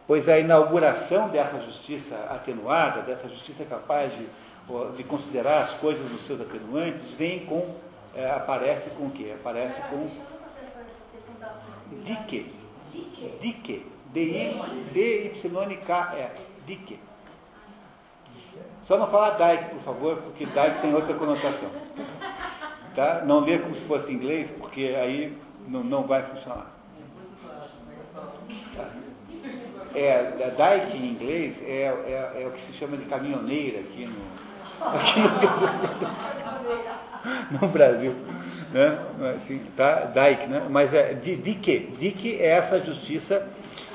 Pois 0.05 0.27
a 0.27 0.37
inauguração 0.37 1.29
dessa 1.29 1.61
justiça 1.61 2.13
atenuada, 2.29 3.03
dessa 3.03 3.29
justiça 3.29 3.63
capaz 3.63 4.11
de, 4.11 4.27
de 4.97 5.03
considerar 5.05 5.63
as 5.63 5.73
coisas 5.75 6.11
nos 6.11 6.23
seus 6.23 6.41
atenuantes, 6.41 7.13
vem 7.13 7.45
com 7.45 7.86
é, 8.17 8.31
aparece 8.31 8.89
com 8.91 9.05
o 9.05 9.11
quê? 9.11 9.35
Aparece 9.39 9.79
com 9.89 10.09
Dique. 12.03 12.51
Dique. 13.39 13.85
D-Y-K-E. 14.93 16.29
Dique. 16.65 16.99
Só 18.85 18.97
não 18.97 19.07
falar 19.07 19.31
Dyke, 19.31 19.71
por 19.71 19.81
favor, 19.81 20.15
porque 20.17 20.45
Dyke 20.45 20.81
tem 20.81 20.93
outra 20.95 21.13
conotação. 21.13 21.69
Tá? 22.95 23.23
Não 23.25 23.41
ler 23.41 23.61
como 23.61 23.75
se 23.75 23.83
fosse 23.83 24.11
inglês, 24.11 24.49
porque 24.57 24.95
aí 24.99 25.37
não, 25.67 25.83
não 25.83 26.03
vai 26.03 26.23
funcionar. 26.23 26.71
Tá? 28.75 28.89
É, 29.93 30.23
Dyke 30.23 30.97
em 30.97 31.09
inglês 31.11 31.61
é, 31.61 31.83
é, 31.83 32.43
é, 32.43 32.47
o 32.47 32.51
que 32.51 32.63
se 32.63 32.73
chama 32.73 32.95
de 32.97 33.05
caminhoneira 33.05 33.81
aqui 33.81 34.05
no, 34.05 34.15
aqui 34.95 35.19
no 35.19 35.27
no 37.51 37.67
Brasil. 37.67 38.13
Né? 38.71 38.97
Assim, 39.35 39.61
tá? 39.75 40.05
Daik, 40.13 40.47
né? 40.47 40.65
Mas 40.69 40.93
é 40.93 41.13
de, 41.13 41.35
de 41.35 41.55
que? 41.55 41.79
De 41.99 42.11
que 42.11 42.39
é 42.39 42.47
essa 42.47 42.79
justiça 42.83 43.47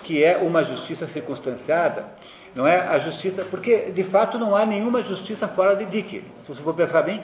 que 0.02 0.22
é 0.22 0.36
uma 0.36 0.64
justiça 0.64 1.06
circunstanciada, 1.06 2.06
não 2.54 2.66
é 2.66 2.80
a 2.80 2.98
justiça, 2.98 3.44
porque 3.44 3.90
de 3.90 4.02
fato 4.02 4.38
não 4.38 4.54
há 4.54 4.66
nenhuma 4.66 5.02
justiça 5.02 5.48
fora 5.48 5.74
de 5.76 5.86
Dick. 5.86 6.24
Se 6.44 6.48
você 6.48 6.62
for 6.62 6.74
pensar 6.74 7.02
bem, 7.02 7.22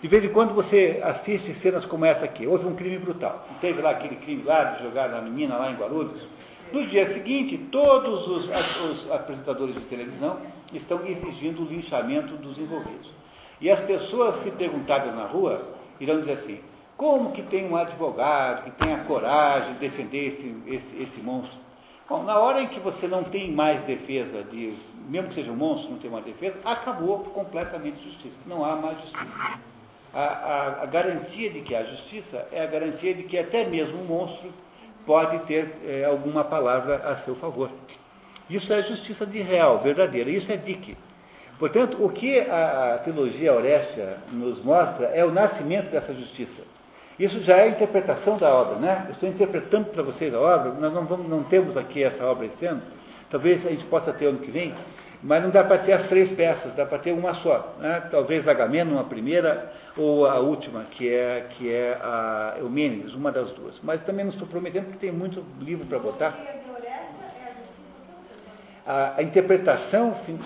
de 0.00 0.08
vez 0.08 0.24
em 0.24 0.28
quando 0.28 0.54
você 0.54 1.00
assiste 1.02 1.52
cenas 1.54 1.84
como 1.84 2.06
essa 2.06 2.24
aqui. 2.24 2.46
Houve 2.46 2.66
um 2.66 2.74
crime 2.74 2.98
brutal. 2.98 3.46
Teve 3.60 3.82
lá 3.82 3.90
aquele 3.90 4.16
crime 4.16 4.42
lá 4.42 4.64
de 4.64 4.82
jogar 4.82 5.12
a 5.12 5.20
menina 5.20 5.56
lá 5.56 5.70
em 5.70 5.74
Guarulhos. 5.74 6.22
No 6.72 6.86
dia 6.86 7.04
seguinte, 7.04 7.58
todos 7.58 8.26
os, 8.26 8.48
os 8.48 9.10
apresentadores 9.10 9.74
de 9.74 9.82
televisão 9.82 10.38
estão 10.72 11.04
exigindo 11.04 11.62
o 11.62 11.66
linchamento 11.66 12.36
dos 12.36 12.56
envolvidos. 12.56 13.10
E 13.60 13.70
as 13.70 13.80
pessoas, 13.80 14.36
se 14.36 14.50
perguntadas 14.50 15.14
na 15.14 15.24
rua, 15.24 15.62
irão 16.00 16.20
dizer 16.20 16.32
assim: 16.32 16.60
como 16.96 17.32
que 17.32 17.42
tem 17.42 17.66
um 17.66 17.76
advogado 17.76 18.64
que 18.64 18.70
tem 18.72 18.94
a 18.94 18.98
coragem 19.04 19.74
de 19.74 19.78
defender 19.78 20.26
esse, 20.26 20.54
esse, 20.66 21.02
esse 21.02 21.20
monstro? 21.20 21.58
Bom, 22.08 22.24
na 22.24 22.38
hora 22.38 22.60
em 22.60 22.66
que 22.66 22.80
você 22.80 23.06
não 23.06 23.22
tem 23.22 23.52
mais 23.52 23.84
defesa, 23.84 24.42
de, 24.42 24.74
mesmo 25.08 25.28
que 25.28 25.34
seja 25.34 25.52
um 25.52 25.56
monstro, 25.56 25.92
não 25.92 25.98
tem 25.98 26.10
mais 26.10 26.24
defesa, 26.24 26.58
acabou 26.64 27.20
completamente 27.20 28.00
a 28.00 28.02
justiça. 28.02 28.36
Não 28.46 28.64
há 28.64 28.74
mais 28.74 29.00
justiça. 29.00 29.58
A, 30.12 30.20
a, 30.20 30.82
a, 30.82 30.86
garantia 30.86 31.48
de 31.48 31.60
que 31.60 31.74
há 31.74 31.84
justiça 31.84 32.48
é 32.50 32.64
a 32.64 32.66
garantia 32.66 33.14
de 33.14 33.22
que 33.22 33.38
até 33.38 33.64
mesmo 33.64 34.00
um 34.00 34.04
monstro 34.04 34.52
pode 35.06 35.38
ter 35.46 35.72
é, 35.86 36.04
alguma 36.04 36.42
palavra 36.42 36.96
a 36.96 37.16
seu 37.16 37.36
favor. 37.36 37.70
Isso 38.50 38.72
é 38.72 38.82
justiça 38.82 39.24
de 39.24 39.40
real, 39.40 39.78
verdadeira. 39.78 40.30
Isso 40.30 40.50
é 40.50 40.56
dique. 40.56 40.96
Portanto, 41.60 41.98
o 42.02 42.08
que 42.08 42.40
a, 42.40 42.94
a 42.94 42.98
teologia 42.98 43.52
Aurestia 43.52 44.16
nos 44.32 44.64
mostra 44.64 45.08
é 45.08 45.22
o 45.22 45.30
nascimento 45.30 45.90
dessa 45.90 46.14
justiça. 46.14 46.62
Isso 47.18 47.42
já 47.42 47.58
é 47.58 47.64
a 47.64 47.68
interpretação 47.68 48.38
da 48.38 48.48
obra, 48.48 48.76
né? 48.76 49.04
Eu 49.08 49.12
estou 49.12 49.28
interpretando 49.28 49.88
para 49.90 50.02
vocês 50.02 50.32
a 50.32 50.40
obra, 50.40 50.72
nós 50.72 50.94
não, 50.94 51.04
vamos, 51.04 51.28
não 51.28 51.42
temos 51.42 51.76
aqui 51.76 52.02
essa 52.02 52.24
obra 52.24 52.46
esse 52.46 52.64
ano, 52.64 52.80
talvez 53.30 53.66
a 53.66 53.68
gente 53.68 53.84
possa 53.84 54.10
ter 54.10 54.24
ano 54.24 54.38
que 54.38 54.50
vem, 54.50 54.74
mas 55.22 55.42
não 55.42 55.50
dá 55.50 55.62
para 55.62 55.76
ter 55.76 55.92
as 55.92 56.02
três 56.02 56.32
peças, 56.32 56.74
dá 56.74 56.86
para 56.86 56.96
ter 56.96 57.12
uma 57.12 57.34
só. 57.34 57.76
Né? 57.78 58.04
Talvez 58.10 58.48
Agamemnon, 58.48 58.98
a 58.98 59.04
primeira, 59.04 59.70
ou 59.98 60.26
a 60.26 60.38
última, 60.38 60.84
que 60.84 61.12
é, 61.12 61.46
que 61.50 61.70
é 61.70 61.98
a 62.00 62.54
Eumênides, 62.58 63.12
uma 63.12 63.30
das 63.30 63.50
duas. 63.50 63.78
Mas 63.82 64.02
também 64.02 64.24
não 64.24 64.32
estou 64.32 64.48
prometendo, 64.48 64.84
porque 64.84 64.98
tem 64.98 65.12
muito 65.12 65.44
livro 65.60 65.84
para 65.84 65.98
botar 65.98 66.34
a, 68.90 69.14
a 69.18 69.22
interpretação 69.22 70.14
fin, 70.26 70.36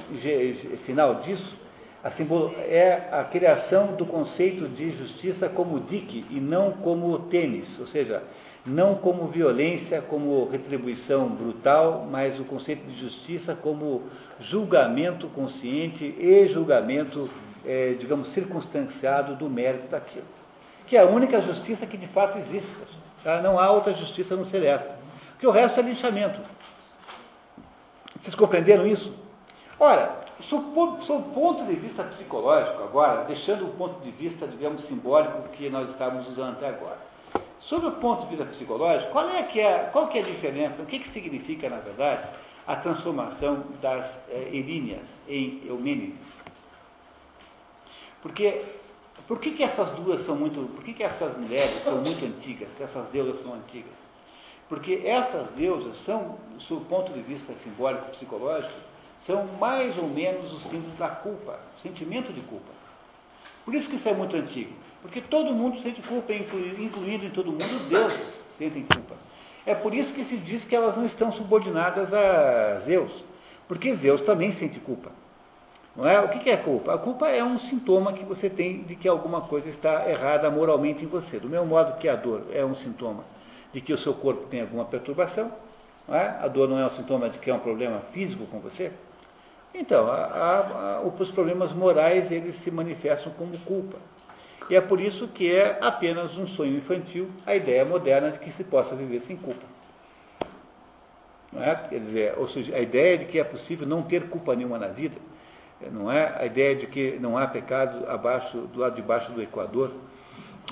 final 0.84 1.16
disso 1.16 1.56
a 2.02 2.10
simbolo, 2.10 2.54
é 2.58 3.08
a 3.10 3.24
criação 3.24 3.94
do 3.94 4.04
conceito 4.04 4.68
de 4.68 4.90
justiça 4.90 5.48
como 5.48 5.80
dique 5.80 6.26
e 6.30 6.38
não 6.38 6.70
como 6.72 7.18
tênis, 7.20 7.80
ou 7.80 7.86
seja, 7.86 8.22
não 8.66 8.94
como 8.94 9.26
violência, 9.28 10.02
como 10.02 10.46
retribuição 10.50 11.28
brutal, 11.28 12.06
mas 12.10 12.38
o 12.38 12.44
conceito 12.44 12.86
de 12.86 13.00
justiça 13.00 13.54
como 13.54 14.02
julgamento 14.38 15.28
consciente 15.28 16.14
e 16.18 16.46
julgamento, 16.46 17.30
é, 17.64 17.94
digamos, 17.98 18.28
circunstanciado 18.28 19.34
do 19.36 19.48
mérito 19.48 19.88
daquilo. 19.88 20.26
Que 20.86 20.98
é 20.98 21.00
a 21.00 21.06
única 21.06 21.40
justiça 21.40 21.86
que 21.86 21.96
de 21.96 22.06
fato 22.06 22.36
existe. 22.36 22.68
Tá? 23.22 23.40
Não 23.40 23.58
há 23.58 23.70
outra 23.70 23.94
justiça 23.94 24.34
a 24.34 24.36
não 24.36 24.44
ser 24.44 24.62
essa. 24.62 24.94
Porque 25.30 25.46
o 25.46 25.50
resto 25.50 25.80
é 25.80 25.82
linchamento. 25.82 26.38
Vocês 28.24 28.34
compreenderam 28.34 28.86
isso? 28.86 29.14
Ora, 29.78 30.18
sob 30.40 30.64
o 30.64 31.22
ponto 31.34 31.66
de 31.66 31.74
vista 31.74 32.02
psicológico 32.04 32.82
agora, 32.82 33.22
deixando 33.24 33.66
o 33.66 33.72
ponto 33.74 34.02
de 34.02 34.10
vista, 34.10 34.48
digamos, 34.48 34.84
simbólico 34.84 35.46
que 35.50 35.68
nós 35.68 35.90
estávamos 35.90 36.26
usando 36.26 36.52
até 36.52 36.70
agora. 36.70 36.96
Sobre 37.60 37.88
o 37.88 37.92
ponto 37.92 38.22
de 38.22 38.28
vista 38.28 38.46
psicológico, 38.46 39.12
qual 39.12 39.28
é, 39.28 39.42
que 39.42 39.60
é, 39.60 39.90
qual 39.92 40.08
que 40.08 40.16
é 40.16 40.22
a 40.22 40.24
diferença, 40.24 40.80
o 40.80 40.86
que, 40.86 41.00
que 41.00 41.08
significa, 41.08 41.68
na 41.68 41.76
verdade, 41.76 42.26
a 42.66 42.74
transformação 42.74 43.62
das 43.82 44.18
é, 44.30 44.48
Eríneas 44.50 45.20
em 45.28 45.62
Eumênides? 45.66 46.40
Porque, 48.22 48.62
por 49.28 49.38
que, 49.38 49.50
que 49.50 49.62
essas 49.62 49.90
duas 49.90 50.22
são 50.22 50.34
muito, 50.34 50.62
por 50.74 50.82
que, 50.82 50.94
que 50.94 51.02
essas 51.02 51.36
mulheres 51.36 51.82
são 51.82 51.98
muito 51.98 52.24
antigas, 52.24 52.80
essas 52.80 53.10
deusas 53.10 53.42
são 53.42 53.52
antigas? 53.52 54.03
Porque 54.68 55.02
essas 55.04 55.50
deusas 55.50 55.98
são, 55.98 56.36
do 56.68 56.80
ponto 56.82 57.12
de 57.12 57.20
vista 57.20 57.52
simbólico, 57.54 58.10
psicológico, 58.10 58.74
são 59.26 59.46
mais 59.60 59.96
ou 59.98 60.08
menos 60.08 60.52
o 60.52 60.60
símbolo 60.60 60.94
da 60.98 61.08
culpa, 61.08 61.58
o 61.76 61.80
sentimento 61.80 62.32
de 62.32 62.40
culpa. 62.42 62.72
Por 63.64 63.74
isso 63.74 63.88
que 63.88 63.96
isso 63.96 64.08
é 64.08 64.14
muito 64.14 64.36
antigo. 64.36 64.72
Porque 65.02 65.20
todo 65.20 65.52
mundo 65.52 65.80
sente 65.80 66.00
culpa, 66.02 66.32
incluindo 66.32 67.26
em 67.26 67.30
todo 67.30 67.50
mundo 67.50 67.64
os 67.64 67.82
deuses 67.82 68.40
sentem 68.56 68.86
culpa. 68.90 69.14
É 69.66 69.74
por 69.74 69.94
isso 69.94 70.14
que 70.14 70.24
se 70.24 70.36
diz 70.36 70.64
que 70.64 70.74
elas 70.74 70.96
não 70.96 71.04
estão 71.04 71.30
subordinadas 71.32 72.12
a 72.12 72.78
Zeus. 72.80 73.12
Porque 73.68 73.94
Zeus 73.94 74.20
também 74.20 74.52
sente 74.52 74.78
culpa. 74.80 75.10
Não 75.96 76.06
é? 76.06 76.20
O 76.20 76.28
que 76.28 76.50
é 76.50 76.56
culpa? 76.56 76.94
A 76.94 76.98
culpa 76.98 77.28
é 77.28 77.42
um 77.42 77.58
sintoma 77.58 78.12
que 78.12 78.24
você 78.24 78.50
tem 78.50 78.82
de 78.82 78.96
que 78.96 79.08
alguma 79.08 79.42
coisa 79.42 79.68
está 79.68 80.08
errada 80.08 80.50
moralmente 80.50 81.04
em 81.04 81.08
você. 81.08 81.38
Do 81.38 81.48
mesmo 81.48 81.66
modo 81.66 81.98
que 81.98 82.08
a 82.08 82.16
dor 82.16 82.46
é 82.52 82.64
um 82.64 82.74
sintoma 82.74 83.24
de 83.74 83.80
que 83.80 83.92
o 83.92 83.98
seu 83.98 84.14
corpo 84.14 84.46
tem 84.46 84.62
alguma 84.62 84.84
perturbação. 84.84 85.52
É? 86.08 86.44
A 86.44 86.48
dor 86.48 86.68
não 86.68 86.78
é 86.78 86.86
um 86.86 86.90
sintoma 86.90 87.28
de 87.28 87.38
que 87.38 87.50
é 87.50 87.54
um 87.54 87.58
problema 87.58 88.00
físico 88.12 88.46
com 88.46 88.60
você. 88.60 88.92
Então, 89.74 90.06
a, 90.10 90.98
a, 90.98 91.02
os 91.02 91.30
problemas 91.32 91.72
morais 91.72 92.30
eles 92.30 92.56
se 92.56 92.70
manifestam 92.70 93.32
como 93.32 93.58
culpa. 93.60 93.98
E 94.70 94.76
é 94.76 94.80
por 94.80 95.00
isso 95.00 95.26
que 95.28 95.52
é 95.52 95.78
apenas 95.82 96.38
um 96.38 96.46
sonho 96.46 96.76
infantil 96.76 97.28
a 97.44 97.54
ideia 97.54 97.84
moderna 97.84 98.30
de 98.30 98.38
que 98.38 98.52
se 98.52 98.62
possa 98.62 98.94
viver 98.94 99.20
sem 99.20 99.36
culpa. 99.36 99.64
Não 101.52 101.62
é? 101.62 101.74
Quer 101.74 102.00
dizer, 102.00 102.34
ou 102.36 102.48
seja, 102.48 102.76
a 102.76 102.80
ideia 102.80 103.18
de 103.18 103.24
que 103.24 103.38
é 103.38 103.44
possível 103.44 103.86
não 103.86 104.02
ter 104.02 104.28
culpa 104.28 104.54
nenhuma 104.54 104.78
na 104.78 104.88
vida, 104.88 105.16
não 105.90 106.10
é? 106.10 106.34
A 106.38 106.46
ideia 106.46 106.74
de 106.76 106.86
que 106.86 107.18
não 107.20 107.36
há 107.36 107.46
pecado 107.46 108.08
abaixo, 108.08 108.58
do 108.58 108.78
lado 108.78 108.94
de 108.94 109.02
baixo 109.02 109.32
do 109.32 109.42
Equador? 109.42 109.90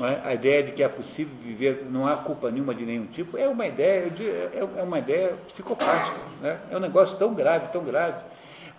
A 0.00 0.32
ideia 0.32 0.62
de 0.62 0.72
que 0.72 0.82
é 0.82 0.88
possível 0.88 1.34
viver, 1.42 1.86
não 1.90 2.06
há 2.06 2.16
culpa 2.16 2.50
nenhuma 2.50 2.74
de 2.74 2.86
nenhum 2.86 3.06
tipo, 3.06 3.36
é 3.36 3.46
uma 3.46 3.66
ideia, 3.66 4.10
é, 4.54 4.80
é 4.80 4.82
uma 4.82 4.98
ideia 4.98 5.36
psicopática. 5.48 6.18
Né? 6.40 6.58
É 6.70 6.76
um 6.76 6.80
negócio 6.80 7.16
tão 7.18 7.34
grave, 7.34 7.68
tão 7.68 7.84
grave, 7.84 8.22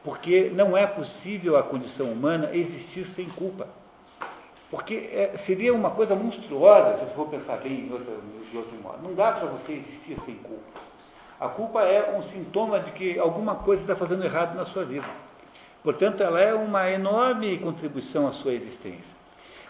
porque 0.04 0.52
não 0.56 0.76
é 0.76 0.88
possível 0.88 1.56
a 1.56 1.62
condição 1.62 2.12
humana 2.12 2.50
existir 2.54 3.06
sem 3.06 3.30
culpa. 3.30 3.68
Porque 4.72 5.12
é, 5.14 5.38
seria 5.38 5.72
uma 5.72 5.92
coisa 5.92 6.16
monstruosa, 6.16 6.96
se 6.96 7.04
eu 7.04 7.10
for 7.10 7.28
pensar 7.28 7.58
bem 7.58 7.86
de 7.86 8.58
outro 8.58 8.76
modo. 8.82 9.04
Não 9.04 9.14
dá 9.14 9.34
para 9.34 9.48
você 9.48 9.74
existir 9.74 10.20
sem 10.22 10.34
culpa. 10.36 10.82
A 11.40 11.48
culpa 11.48 11.84
é 11.84 12.18
um 12.18 12.24
sintoma 12.24 12.80
de 12.80 12.90
que 12.92 13.20
alguma 13.20 13.54
coisa 13.54 13.84
está 13.84 13.96
fazendo 13.96 14.24
errado 14.24 14.56
na 14.56 14.66
sua 14.66 14.84
vida. 14.84 15.08
Portanto, 15.84 16.24
ela 16.24 16.42
é 16.42 16.56
uma 16.56 16.90
enorme 16.90 17.60
contribuição 17.60 18.28
à 18.28 18.32
sua 18.32 18.54
existência. 18.54 19.23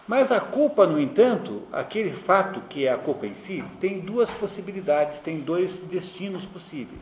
Mas 0.06 0.30
a 0.30 0.38
culpa, 0.38 0.86
no 0.86 1.00
entanto, 1.00 1.62
aquele 1.72 2.12
fato 2.12 2.60
que 2.68 2.86
é 2.86 2.92
a 2.92 2.98
culpa 2.98 3.26
em 3.26 3.34
si, 3.34 3.64
tem 3.80 4.00
duas 4.00 4.28
possibilidades, 4.30 5.20
tem 5.20 5.40
dois 5.40 5.78
destinos 5.78 6.44
possíveis. 6.44 7.00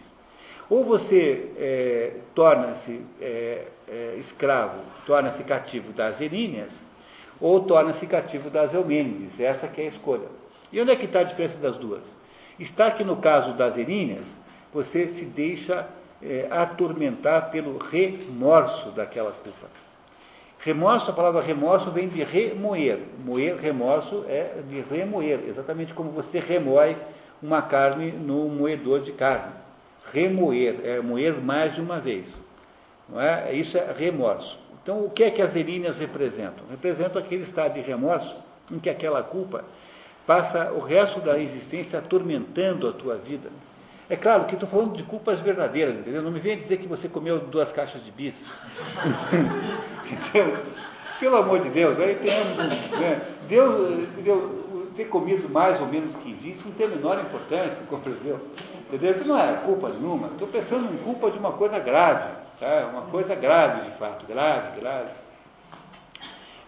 Ou 0.70 0.84
você 0.84 1.50
é, 1.58 2.12
torna-se 2.32 3.00
é, 3.20 3.64
é, 3.88 4.16
escravo, 4.20 4.78
torna-se 5.04 5.42
cativo 5.42 5.92
das 5.92 6.20
Eríneas, 6.20 6.70
ou 7.40 7.60
torna-se 7.60 8.06
cativo 8.06 8.48
das 8.48 8.72
Eumênides. 8.72 9.40
Essa 9.40 9.66
que 9.66 9.80
é 9.80 9.84
a 9.84 9.88
escolha. 9.88 10.28
E 10.72 10.80
onde 10.80 10.92
é 10.92 10.96
que 10.96 11.06
está 11.06 11.20
a 11.20 11.24
diferença 11.24 11.58
das 11.58 11.76
duas? 11.76 12.16
Está 12.58 12.88
que 12.90 13.02
no 13.02 13.16
caso 13.16 13.52
das 13.52 13.76
Eríneas, 13.76 14.28
você 14.72 15.08
se 15.08 15.24
deixa 15.24 15.88
é, 16.22 16.46
atormentar 16.48 17.50
pelo 17.50 17.78
remorso 17.78 18.90
daquela 18.90 19.32
culpa. 19.32 19.81
Remorso, 20.64 21.10
a 21.10 21.14
palavra 21.14 21.42
remorso 21.42 21.90
vem 21.90 22.08
de 22.08 22.22
remoer. 22.22 23.00
Moer, 23.24 23.56
remorso 23.56 24.24
é 24.28 24.62
de 24.68 24.80
remoer, 24.80 25.40
exatamente 25.48 25.92
como 25.92 26.10
você 26.12 26.38
remoe 26.38 26.96
uma 27.42 27.60
carne 27.60 28.12
no 28.12 28.48
moedor 28.48 29.00
de 29.00 29.10
carne. 29.10 29.52
Remoer, 30.12 30.76
é 30.84 31.00
moer 31.00 31.34
mais 31.34 31.74
de 31.74 31.80
uma 31.80 31.98
vez. 31.98 32.32
Não 33.08 33.20
é? 33.20 33.52
Isso 33.52 33.76
é 33.76 33.92
remorso. 33.92 34.56
Então, 34.80 35.04
o 35.04 35.10
que 35.10 35.24
é 35.24 35.30
que 35.32 35.42
as 35.42 35.56
eríneas 35.56 35.98
representam? 35.98 36.64
Representam 36.70 37.20
aquele 37.20 37.42
estado 37.42 37.74
de 37.74 37.80
remorso 37.80 38.36
em 38.70 38.78
que 38.78 38.88
aquela 38.88 39.22
culpa 39.22 39.64
passa 40.24 40.70
o 40.70 40.78
resto 40.78 41.18
da 41.18 41.40
existência 41.40 41.98
atormentando 41.98 42.88
a 42.88 42.92
tua 42.92 43.16
vida 43.16 43.50
é 44.12 44.16
claro 44.16 44.44
que 44.44 44.52
estou 44.52 44.68
falando 44.68 44.94
de 44.94 45.02
culpas 45.04 45.40
verdadeiras, 45.40 45.94
entendeu? 45.94 46.20
Não 46.20 46.30
me 46.30 46.38
venha 46.38 46.54
dizer 46.54 46.76
que 46.76 46.86
você 46.86 47.08
comeu 47.08 47.38
duas 47.40 47.72
caixas 47.72 48.04
de 48.04 48.10
bis. 48.10 48.44
Pelo 51.18 51.36
amor 51.36 51.60
de 51.60 51.70
Deus, 51.70 51.98
aí 51.98 52.16
tem. 52.16 52.30
Né? 53.00 53.22
Deus, 53.48 54.06
entendeu? 54.08 54.90
ter 54.94 55.06
comido 55.06 55.48
mais 55.48 55.80
ou 55.80 55.86
menos 55.86 56.14
que 56.16 56.28
isso 56.46 56.68
não 56.68 56.74
tem 56.74 56.84
a 56.84 56.90
menor 56.90 57.18
importância, 57.20 57.78
compreendeu? 57.88 58.38
Entendeu? 58.86 59.12
Isso 59.12 59.26
não 59.26 59.38
é 59.38 59.54
culpa 59.64 59.88
nenhuma. 59.88 60.26
Estou 60.28 60.46
pensando 60.46 60.92
em 60.92 60.98
culpa 60.98 61.30
de 61.30 61.38
uma 61.38 61.52
coisa 61.52 61.78
grave, 61.78 62.28
tá? 62.60 62.90
uma 62.92 63.02
coisa 63.02 63.34
grave 63.34 63.88
de 63.88 63.96
fato, 63.96 64.26
grave, 64.26 64.78
grave. 64.78 65.08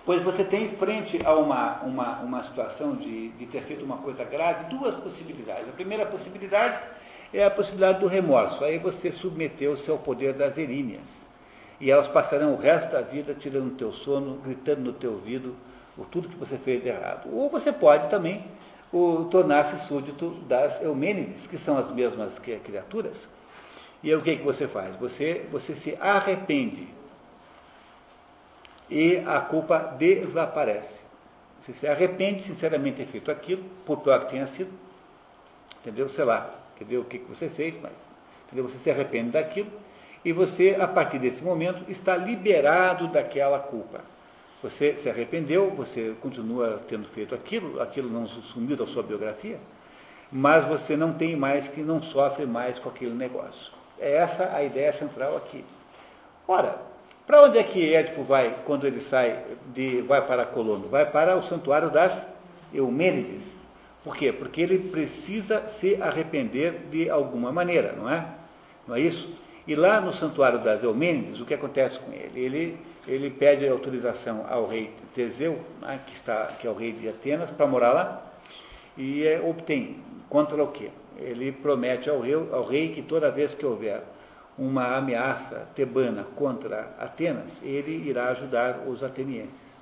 Pois 0.07 0.23
você 0.23 0.43
tem 0.43 0.71
frente 0.71 1.21
a 1.27 1.35
uma, 1.35 1.81
uma, 1.83 2.21
uma 2.21 2.43
situação 2.43 2.95
de, 2.95 3.29
de 3.33 3.45
ter 3.45 3.61
feito 3.61 3.85
uma 3.85 3.99
coisa 3.99 4.25
grave, 4.25 4.65
duas 4.75 4.97
possibilidades. 4.97 5.69
A 5.69 5.73
primeira 5.73 6.07
possibilidade 6.07 6.79
é 7.35 7.45
a 7.45 7.51
possibilidade 7.51 8.01
do 8.01 8.07
remorso. 8.07 8.65
Aí 8.65 8.79
você 8.79 9.11
submeteu-se 9.11 9.91
ao 9.91 9.99
poder 9.99 10.35
das 10.35 10.57
eríneas. 10.57 11.25
E 11.81 11.91
elas 11.91 12.07
passarão 12.07 12.55
o 12.55 12.57
resto 12.57 12.93
da 12.93 13.01
vida 13.01 13.35
tirando 13.35 13.69
o 13.69 13.77
teu 13.77 13.93
sono, 13.93 14.37
gritando 14.37 14.83
no 14.83 14.93
teu 14.93 15.13
ouvido 15.13 15.57
o 15.99 16.05
tudo 16.05 16.29
que 16.29 16.37
você 16.37 16.57
fez 16.57 16.83
de 16.83 16.89
errado. 16.89 17.29
Ou 17.33 17.51
você 17.51 17.73
pode 17.73 18.09
também 18.09 18.45
tornar-se 19.31 19.87
súdito 19.87 20.31
das 20.47 20.81
Eumênides, 20.81 21.49
que 21.49 21.59
são 21.59 21.77
as 21.77 21.91
mesmas 21.93 22.39
criaturas. 22.39 23.29
E 24.03 24.11
aí, 24.11 24.17
o 24.17 24.23
que, 24.23 24.31
é 24.31 24.37
que 24.37 24.45
você 24.45 24.69
faz? 24.69 24.95
Você, 24.97 25.47
você 25.51 25.75
se 25.75 25.97
arrepende. 26.01 26.87
E 28.89 29.17
a 29.27 29.41
culpa 29.41 29.79
desaparece. 29.99 31.01
Você 31.65 31.73
se 31.73 31.87
arrepende 31.89 32.43
sinceramente 32.43 32.99
de 32.99 33.07
ter 33.07 33.11
feito 33.11 33.31
aquilo, 33.31 33.65
por 33.85 33.99
pior 33.99 34.21
que 34.21 34.31
tenha 34.31 34.47
sido. 34.47 34.71
Entendeu? 35.81 36.09
Sei 36.09 36.25
lá, 36.25 36.64
ver 36.85 36.99
o 36.99 37.05
que 37.05 37.19
você 37.19 37.49
fez, 37.49 37.75
mas 37.83 37.93
entendeu? 38.47 38.69
você 38.69 38.79
se 38.79 38.91
arrepende 38.91 39.31
daquilo 39.31 39.71
e 40.25 40.33
você, 40.33 40.77
a 40.81 40.89
partir 40.89 41.19
desse 41.19 41.45
momento, 41.45 41.91
está 41.91 42.17
liberado 42.17 43.09
daquela 43.09 43.59
culpa. 43.59 44.01
Você 44.63 44.97
se 44.97 45.11
arrependeu, 45.11 45.71
você 45.71 46.15
continua 46.23 46.81
tendo 46.89 47.07
feito 47.09 47.35
aquilo, 47.35 47.83
aquilo 47.83 48.09
não 48.09 48.27
sumiu 48.27 48.77
da 48.77 48.87
sua 48.87 49.03
biografia, 49.03 49.59
mas 50.33 50.65
você 50.65 50.97
não 50.97 51.13
tem 51.13 51.37
mais, 51.37 51.69
que 51.69 51.83
não 51.83 52.03
sofre 52.03 52.47
mais 52.47 52.79
com 52.79 52.89
aquele 52.89 53.13
negócio. 53.13 53.73
É 53.99 54.17
essa 54.17 54.55
a 54.55 54.65
ideia 54.65 54.93
central 54.93 55.37
aqui. 55.37 55.63
Ora, 56.49 56.79
para 57.27 57.43
onde 57.43 57.59
é 57.59 57.63
que 57.63 57.95
Édipo 57.95 58.23
vai 58.23 58.57
quando 58.65 58.87
ele 58.87 59.01
sai 59.01 59.45
de, 59.75 60.01
vai 60.03 60.27
para 60.27 60.47
Colono? 60.47 60.89
Vai 60.89 61.11
para 61.11 61.37
o 61.37 61.43
santuário 61.43 61.91
das 61.91 62.23
Eumênides. 62.73 63.64
Por 64.05 64.15
quê? 64.15 64.31
Porque 64.31 64.61
ele 64.61 64.79
precisa 64.79 65.67
se 65.67 66.01
arrepender 66.01 66.83
de 66.91 67.09
alguma 67.09 67.51
maneira, 67.51 67.95
não 67.95 68.09
é? 68.09 68.29
Não 68.87 68.95
é 68.95 69.01
isso? 69.01 69.35
E 69.67 69.75
lá 69.75 69.99
no 69.99 70.13
santuário 70.13 70.59
das 70.59 70.83
Eumênides, 70.83 71.41
o 71.41 71.47
que 71.47 71.55
acontece 71.55 71.99
com 71.99 72.13
ele? 72.13 72.39
Ele, 72.39 72.79
ele 73.09 73.31
pede 73.31 73.67
autorização 73.67 74.47
ao 74.49 74.69
rei 74.69 74.91
Teseu, 75.15 75.59
né, 75.81 75.99
que, 76.07 76.15
está, 76.15 76.49
que 76.61 76.67
é 76.67 76.71
o 76.71 76.75
rei 76.75 76.93
de 76.93 77.09
Atenas, 77.09 77.51
para 77.51 77.67
morar 77.67 77.93
lá, 77.95 78.33
e 78.95 79.27
é, 79.27 79.41
obtém. 79.41 79.97
Contra 80.29 80.63
o 80.63 80.69
quê? 80.69 80.91
Ele 81.17 81.51
promete 81.51 82.11
ao 82.11 82.21
rei, 82.21 82.35
ao 82.35 82.65
rei 82.67 82.91
que 82.91 83.01
toda 83.01 83.31
vez 83.31 83.55
que 83.55 83.65
houver 83.65 84.03
uma 84.59 84.97
ameaça 84.97 85.67
tebana 85.75 86.27
contra 86.37 86.95
Atenas, 86.99 87.63
ele 87.63 88.07
irá 88.07 88.29
ajudar 88.29 88.85
os 88.87 89.03
atenienses. 89.03 89.74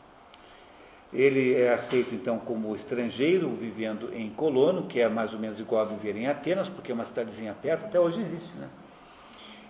Ele 1.12 1.54
é 1.54 1.74
aceito 1.74 2.14
então 2.14 2.38
como 2.38 2.74
estrangeiro, 2.74 3.50
vivendo 3.50 4.10
em 4.14 4.30
Colono, 4.30 4.86
que 4.86 5.00
é 5.00 5.08
mais 5.08 5.32
ou 5.32 5.38
menos 5.38 5.60
igual 5.60 5.82
a 5.82 5.84
viver 5.84 6.16
em 6.16 6.26
Atenas, 6.26 6.68
porque 6.68 6.90
é 6.90 6.94
uma 6.94 7.04
cidadezinha 7.04 7.54
perto, 7.60 7.84
até 7.84 8.00
hoje 8.00 8.20
existe, 8.20 8.56
né? 8.56 8.68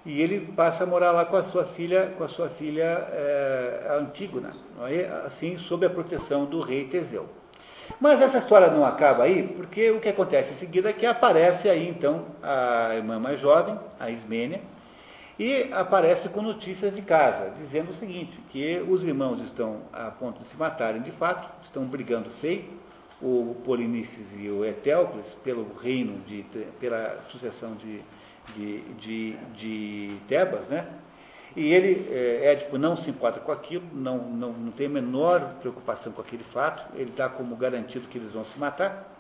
E 0.05 0.21
ele 0.21 0.53
passa 0.57 0.85
a 0.85 0.87
morar 0.87 1.13
lá 1.13 1.25
com 1.25 1.37
a 1.37 1.45
sua 1.45 1.65
filha, 1.65 2.13
com 2.19 2.25
a 2.25 2.29
sua 2.29 2.49
filha 2.49 3.07
é, 3.13 3.99
Antígona, 4.01 4.51
é? 4.89 5.27
assim, 5.27 5.57
sob 5.59 5.87
a 5.87 5.91
proteção 5.91 6.45
do 6.45 6.61
rei 6.61 6.85
Teseu. 6.89 7.29
Mas 8.01 8.21
essa 8.21 8.39
história 8.39 8.69
não 8.69 8.85
acaba 8.85 9.25
aí, 9.25 9.43
porque 9.57 9.91
o 9.91 10.01
que 10.01 10.09
acontece 10.09 10.53
em 10.53 10.57
seguida 10.57 10.91
é 10.91 10.93
que 10.93 11.07
aparece 11.07 11.69
aí 11.69 11.89
então 11.89 12.27
a 12.43 12.95
irmã 12.97 13.19
mais 13.19 13.41
jovem, 13.41 13.79
a 13.99 14.11
Ismênia, 14.11 14.61
e 15.43 15.73
aparece 15.73 16.29
com 16.29 16.41
notícias 16.41 16.95
de 16.95 17.03
casa, 17.03 17.53
dizendo 17.59 17.91
o 17.91 17.95
seguinte, 17.97 18.39
que 18.51 18.79
os 18.89 19.03
irmãos 19.03 19.43
estão 19.43 19.81
a 19.93 20.09
ponto 20.09 20.41
de 20.41 20.47
se 20.47 20.57
matarem 20.57 21.03
de 21.03 21.11
fato, 21.11 21.45
estão 21.65 21.85
brigando 21.85 22.31
feio, 22.31 22.65
o 23.21 23.57
Polinices 23.65 24.29
e 24.39 24.49
o 24.49 24.65
Etéocles, 24.65 25.27
pelo 25.43 25.67
reino, 25.83 26.21
de, 26.29 26.45
pela 26.79 27.19
sucessão 27.29 27.75
de, 27.75 28.01
de, 28.55 28.83
de, 29.01 29.37
de 29.57 30.17
Tebas, 30.29 30.69
né? 30.69 30.87
E 31.57 31.73
ele, 31.73 32.07
é, 32.15 32.53
Édipo, 32.53 32.79
não 32.79 32.97
se 32.97 33.11
importa 33.11 33.41
com 33.41 33.51
aquilo, 33.51 33.85
não, 33.93 34.19
não, 34.19 34.53
não 34.53 34.71
tem 34.71 34.87
a 34.87 34.91
menor 34.91 35.57
preocupação 35.61 36.13
com 36.13 36.21
aquele 36.21 36.45
fato, 36.45 36.87
ele 36.95 37.13
dá 37.17 37.29
como 37.29 37.57
garantido 37.57 38.07
que 38.07 38.17
eles 38.17 38.31
vão 38.31 38.45
se 38.45 38.57
matar. 38.61 39.13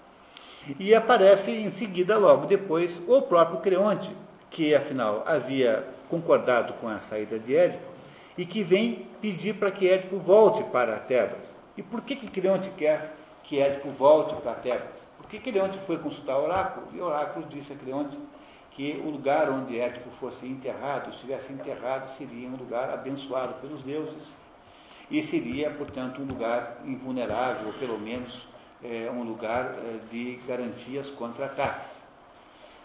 E 0.78 0.94
aparece 0.94 1.50
em 1.50 1.72
seguida, 1.72 2.16
logo 2.16 2.46
depois, 2.46 3.02
o 3.08 3.22
próprio 3.22 3.58
Creonte, 3.58 4.14
que 4.48 4.72
afinal 4.72 5.24
havia 5.26 5.91
concordado 6.12 6.74
com 6.74 6.88
a 6.88 7.00
saída 7.00 7.38
de 7.38 7.56
Édipo 7.56 7.90
e 8.36 8.44
que 8.44 8.62
vem 8.62 9.06
pedir 9.22 9.54
para 9.54 9.70
que 9.70 9.88
Édipo 9.88 10.18
volte 10.18 10.62
para 10.64 10.98
Tebas. 10.98 11.56
E 11.74 11.82
por 11.82 12.02
que, 12.02 12.14
que 12.14 12.28
Creonte 12.28 12.68
quer 12.76 13.14
que 13.42 13.58
Édipo 13.58 13.88
volte 13.88 14.34
para 14.42 14.56
Tebas? 14.56 15.06
Porque 15.16 15.38
Creonte 15.38 15.78
foi 15.78 15.96
consultar 15.96 16.36
oráculo 16.36 16.88
e 16.92 17.00
oráculo 17.00 17.46
disse 17.48 17.72
a 17.72 17.76
Creonte 17.76 18.18
que 18.72 19.02
o 19.02 19.08
lugar 19.08 19.48
onde 19.48 19.80
Édipo 19.80 20.10
fosse 20.20 20.46
enterrado, 20.46 21.08
estivesse 21.08 21.50
enterrado, 21.50 22.10
seria 22.10 22.46
um 22.46 22.56
lugar 22.56 22.90
abençoado 22.90 23.54
pelos 23.62 23.82
deuses 23.82 24.28
e 25.10 25.22
seria, 25.22 25.70
portanto, 25.70 26.20
um 26.20 26.26
lugar 26.26 26.82
invulnerável, 26.84 27.68
ou 27.68 27.72
pelo 27.72 27.98
menos 27.98 28.46
é, 28.84 29.10
um 29.10 29.22
lugar 29.22 29.64
é, 29.64 29.98
de 30.10 30.38
garantias 30.46 31.10
contra 31.10 31.46
ataques. 31.46 32.01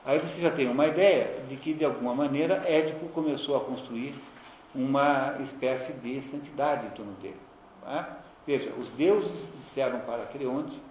Aí 0.08 0.20
você 0.20 0.40
já 0.40 0.50
tem 0.50 0.70
uma 0.70 0.88
ideia 0.88 1.42
de 1.50 1.58
que, 1.58 1.74
de 1.74 1.84
alguma 1.84 2.16
maneira, 2.16 2.64
Édipo 2.66 3.10
começou 3.10 3.58
a 3.58 3.60
construir 3.60 4.16
uma 4.74 5.36
espécie 5.44 5.92
de 5.92 6.22
santidade 6.22 6.88
em 6.88 6.90
torno 6.92 7.12
dele. 7.22 7.36
Tá? 7.84 8.20
Veja, 8.48 8.72
os 8.80 8.90
deuses 8.92 9.50
disseram 9.60 10.00
para 10.00 10.26
Creonte 10.28 10.82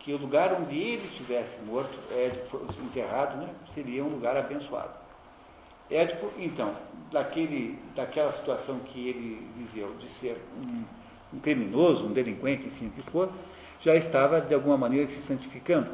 que 0.00 0.12
o 0.12 0.16
lugar 0.16 0.52
onde 0.60 0.76
ele 0.76 1.06
estivesse 1.06 1.56
morto, 1.60 1.96
Édipo, 2.10 2.62
enterrado, 2.84 3.36
né, 3.36 3.48
seria 3.72 4.02
um 4.02 4.08
lugar 4.08 4.36
abençoado. 4.36 4.90
Édipo, 5.88 6.32
então, 6.36 6.74
daquele, 7.12 7.78
daquela 7.94 8.32
situação 8.32 8.80
que 8.80 9.08
ele 9.08 9.48
viveu 9.56 9.94
de 10.00 10.08
ser 10.08 10.36
um, 10.58 10.82
um 11.32 11.38
criminoso, 11.38 12.06
um 12.06 12.12
delinquente, 12.12 12.66
enfim, 12.66 12.88
o 12.88 12.90
que 12.90 13.08
for, 13.08 13.30
já 13.80 13.94
estava, 13.94 14.40
de 14.40 14.52
alguma 14.52 14.76
maneira, 14.76 15.06
se 15.06 15.22
santificando. 15.22 15.92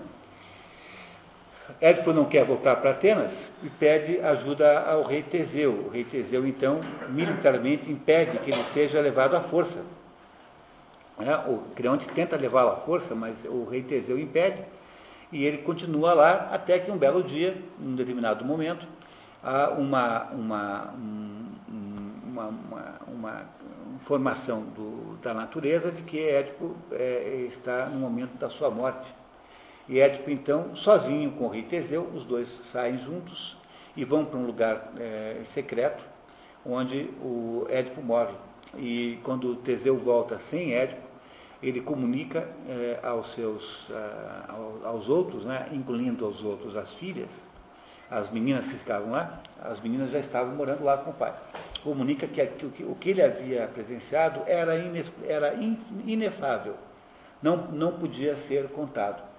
Édipo 1.80 2.12
não 2.12 2.24
quer 2.24 2.44
voltar 2.44 2.76
para 2.76 2.90
Atenas 2.90 3.50
e 3.62 3.68
pede 3.68 4.20
ajuda 4.20 4.80
ao 4.80 5.02
rei 5.02 5.22
Teseu. 5.22 5.72
O 5.86 5.88
rei 5.90 6.04
Teseu, 6.04 6.46
então, 6.46 6.80
militarmente 7.08 7.90
impede 7.90 8.38
que 8.38 8.50
ele 8.50 8.62
seja 8.72 9.00
levado 9.00 9.36
à 9.36 9.40
força. 9.40 9.84
É, 11.18 11.34
o 11.50 11.58
Creonte 11.74 12.06
tenta 12.06 12.36
levá-lo 12.36 12.70
à 12.70 12.76
força, 12.76 13.14
mas 13.14 13.36
o 13.44 13.68
rei 13.70 13.82
Teseu 13.82 14.18
impede, 14.18 14.62
e 15.30 15.44
ele 15.44 15.58
continua 15.58 16.14
lá 16.14 16.48
até 16.50 16.78
que 16.78 16.90
um 16.90 16.96
belo 16.96 17.22
dia, 17.22 17.56
num 17.78 17.94
determinado 17.94 18.44
momento, 18.44 18.86
há 19.42 19.70
uma, 19.70 20.24
uma, 20.30 20.94
uma, 22.26 22.48
uma, 22.48 22.94
uma 23.06 23.42
informação 23.96 24.62
do, 24.62 25.18
da 25.22 25.34
natureza 25.34 25.90
de 25.92 26.02
que 26.02 26.18
Édipo 26.18 26.74
é, 26.92 27.46
está 27.50 27.86
no 27.86 27.98
momento 27.98 28.38
da 28.38 28.48
sua 28.48 28.70
morte. 28.70 29.19
E 29.90 29.98
Édipo, 29.98 30.30
então, 30.30 30.76
sozinho 30.76 31.32
com 31.32 31.46
o 31.46 31.48
rei 31.48 31.64
Teseu, 31.64 32.08
os 32.14 32.24
dois 32.24 32.48
saem 32.48 32.96
juntos 32.96 33.56
e 33.96 34.04
vão 34.04 34.24
para 34.24 34.38
um 34.38 34.46
lugar 34.46 34.92
é, 34.96 35.38
secreto, 35.52 36.06
onde 36.64 37.10
o 37.20 37.66
Édipo 37.68 38.00
morre. 38.00 38.34
E 38.78 39.18
quando 39.24 39.56
Teseu 39.56 39.98
volta 39.98 40.38
sem 40.38 40.74
Édipo, 40.74 41.02
ele 41.60 41.80
comunica 41.80 42.48
é, 42.68 43.00
aos 43.02 43.34
seus, 43.34 43.90
aos 44.84 45.08
outros, 45.08 45.44
né, 45.44 45.68
incluindo 45.72 46.24
aos 46.24 46.40
outros 46.44 46.76
as 46.76 46.94
filhas, 46.94 47.44
as 48.08 48.30
meninas 48.30 48.66
que 48.66 48.78
ficavam 48.78 49.10
lá, 49.10 49.42
as 49.60 49.80
meninas 49.80 50.12
já 50.12 50.20
estavam 50.20 50.54
morando 50.54 50.84
lá 50.84 50.98
com 50.98 51.10
o 51.10 51.14
pai. 51.14 51.34
Comunica 51.82 52.28
que, 52.28 52.46
que 52.46 52.84
o 52.84 52.94
que 52.94 53.10
ele 53.10 53.22
havia 53.22 53.66
presenciado 53.66 54.42
era, 54.46 54.78
ines, 54.78 55.10
era 55.26 55.52
inefável, 56.06 56.76
não, 57.42 57.56
não 57.72 57.98
podia 57.98 58.36
ser 58.36 58.68
contado 58.68 59.29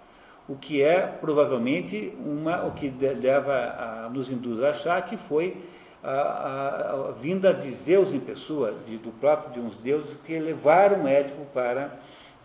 o 0.52 0.58
que 0.58 0.82
é 0.82 1.08
provavelmente 1.08 2.14
uma, 2.20 2.66
o 2.66 2.72
que 2.72 2.89
leva 2.89 3.54
a, 3.54 4.10
nos 4.10 4.30
induz 4.30 4.62
a 4.62 4.72
achar 4.72 5.02
que 5.08 5.16
foi 5.16 5.56
a, 6.04 6.12
a, 6.12 6.91
a, 6.91 7.12
vinda 7.14 7.54
de 7.54 7.74
Zeus 7.74 8.12
em 8.12 8.20
pessoa, 8.20 8.76
de, 8.86 8.97
do 8.97 9.12
próprio 9.12 9.54
de 9.54 9.60
uns 9.62 9.78
deuses 9.78 10.14
que 10.26 10.38
levaram 10.38 11.08
Édipo 11.08 11.45
para, 11.54 11.97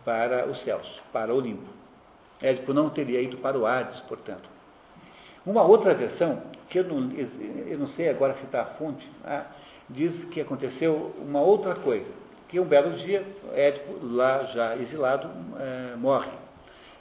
para 0.04 0.46
os 0.46 0.60
céus, 0.60 1.02
para 1.12 1.34
o 1.34 1.36
Olimpo. 1.36 1.68
Édipo 2.40 2.72
não 2.72 2.88
teria 2.88 3.20
ido 3.20 3.38
para 3.38 3.58
o 3.58 3.66
Hades, 3.66 3.98
portanto. 3.98 4.48
Uma 5.44 5.64
outra 5.64 5.92
versão, 5.92 6.40
que 6.68 6.78
eu 6.78 6.84
não, 6.84 7.10
eu 7.66 7.76
não 7.76 7.88
sei 7.88 8.08
agora 8.08 8.34
citar 8.34 8.62
a 8.62 8.66
fonte, 8.66 9.10
ah, 9.24 9.46
diz 9.90 10.22
que 10.26 10.40
aconteceu 10.40 11.12
uma 11.18 11.40
outra 11.40 11.74
coisa, 11.74 12.12
que 12.48 12.60
um 12.60 12.64
belo 12.64 12.96
dia, 12.96 13.26
Édipo, 13.52 13.98
lá 14.00 14.44
já 14.44 14.76
exilado, 14.76 15.28
é, 15.58 15.96
morre 15.96 16.45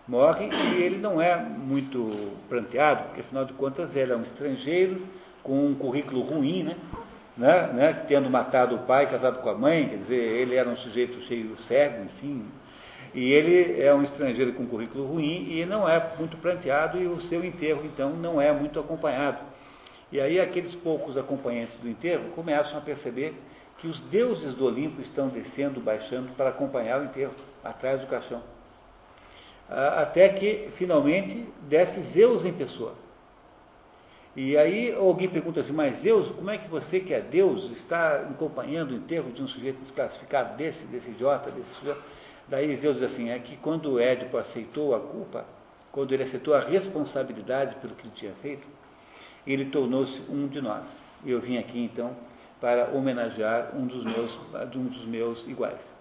morre 0.08 0.50
e 0.52 0.82
ele 0.82 0.98
não 0.98 1.22
é 1.22 1.36
muito 1.36 2.34
pranteado, 2.48 3.04
porque 3.06 3.22
afinal 3.22 3.46
de 3.46 3.54
contas 3.54 3.96
ele 3.96 4.12
é 4.12 4.16
um 4.16 4.22
estrangeiro 4.22 5.02
com 5.42 5.68
um 5.68 5.76
currículo 5.76 6.22
ruim, 6.22 6.64
né? 6.64 6.76
Né? 7.36 7.70
né? 7.74 8.06
Tendo 8.08 8.30
matado 8.30 8.76
o 8.76 8.80
pai, 8.80 9.10
casado 9.10 9.42
com 9.42 9.50
a 9.50 9.56
mãe, 9.56 9.90
quer 9.90 9.98
dizer, 9.98 10.16
ele 10.16 10.56
era 10.56 10.70
um 10.70 10.76
sujeito 10.76 11.22
cheio 11.22 11.58
cego, 11.58 12.06
enfim. 12.06 12.46
E 13.14 13.32
ele 13.32 13.82
é 13.82 13.94
um 13.94 14.04
estrangeiro 14.04 14.54
com 14.54 14.64
um 14.64 14.68
currículo 14.68 15.06
ruim 15.06 15.48
e 15.50 15.66
não 15.66 15.88
é 15.88 16.06
muito 16.18 16.38
pranteado 16.38 17.02
e 17.02 17.08
o 17.08 17.20
seu 17.20 17.44
enterro, 17.44 17.82
então, 17.86 18.12
não 18.12 18.42
é 18.42 18.52
muito 18.52 18.80
acompanhado. 18.80 19.40
E 20.12 20.20
aí 20.20 20.40
aqueles 20.40 20.76
poucos 20.76 21.18
acompanhantes 21.18 21.76
do 21.82 21.90
enterro 21.90 22.30
começam 22.36 22.78
a 22.78 22.82
perceber 22.82 23.34
que 23.80 23.88
os 23.88 24.00
deuses 24.00 24.54
do 24.54 24.66
Olimpo 24.66 25.02
estão 25.02 25.28
descendo, 25.28 25.82
baixando 25.82 26.32
para 26.34 26.50
acompanhar 26.50 27.02
o 27.02 27.06
enterro, 27.06 27.34
atrás 27.64 28.00
do 28.00 28.08
caixão 28.08 28.42
até 29.70 30.30
que 30.30 30.70
finalmente 30.76 31.46
desce 31.68 32.02
Zeus 32.02 32.46
em 32.46 32.54
pessoa. 32.54 32.94
E 34.36 34.58
aí 34.58 34.94
alguém 34.94 35.30
pergunta 35.30 35.62
assim, 35.62 35.72
mas 35.72 36.00
Zeus, 36.00 36.28
como 36.28 36.50
é 36.50 36.58
que 36.58 36.68
você 36.68 37.00
que 37.00 37.14
é 37.14 37.22
Deus 37.22 37.72
está 37.72 38.18
acompanhando 38.18 38.92
o 38.92 38.96
enterro 38.96 39.32
de 39.32 39.42
um 39.42 39.48
sujeito 39.48 39.80
desclassificado 39.80 40.58
desse, 40.58 40.86
desse 40.88 41.10
idiota, 41.10 41.50
desse 41.50 41.74
sujeito? 41.76 42.02
Daí 42.48 42.76
Zeus 42.76 42.98
diz 42.98 43.06
assim, 43.06 43.30
é 43.30 43.40
que 43.40 43.56
quando 43.58 44.00
Édipo 44.00 44.38
aceitou 44.38 44.94
a 44.94 45.00
culpa, 45.00 45.46
quando 45.92 46.14
ele 46.14 46.24
aceitou 46.24 46.54
a 46.54 46.60
responsabilidade 46.60 47.76
pelo 47.76 47.96
que 47.96 48.06
ele 48.06 48.14
tinha 48.14 48.34
feito, 48.42 48.68
ele 49.48 49.66
tornou-se 49.66 50.22
um 50.30 50.48
de 50.48 50.62
nós. 50.62 50.86
Eu 51.26 51.40
vim 51.40 51.58
aqui 51.58 51.80
então 51.80 52.16
para 52.60 52.90
homenagear 52.94 53.72
um 53.74 53.88
dos 53.88 54.04
meus, 54.04 54.38
um 54.76 54.88
dos 54.88 55.06
meus 55.06 55.48
iguais. 55.48 55.96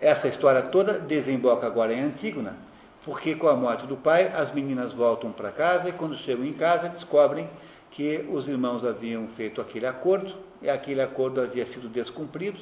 Essa 0.00 0.28
história 0.28 0.62
toda 0.62 0.92
desemboca 0.94 1.66
agora 1.66 1.92
em 1.92 2.00
Antígona, 2.00 2.56
porque 3.04 3.34
com 3.34 3.48
a 3.48 3.56
morte 3.56 3.86
do 3.86 3.96
pai, 3.96 4.30
as 4.32 4.52
meninas 4.52 4.94
voltam 4.94 5.32
para 5.32 5.50
casa 5.50 5.88
e 5.88 5.92
quando 5.92 6.16
chegam 6.16 6.44
em 6.44 6.52
casa 6.52 6.88
descobrem 6.88 7.48
que 7.90 8.24
os 8.30 8.46
irmãos 8.46 8.84
haviam 8.84 9.26
feito 9.28 9.60
aquele 9.60 9.86
acordo, 9.86 10.34
e 10.62 10.70
aquele 10.70 11.00
acordo 11.00 11.40
havia 11.40 11.66
sido 11.66 11.88
descumprido 11.88 12.60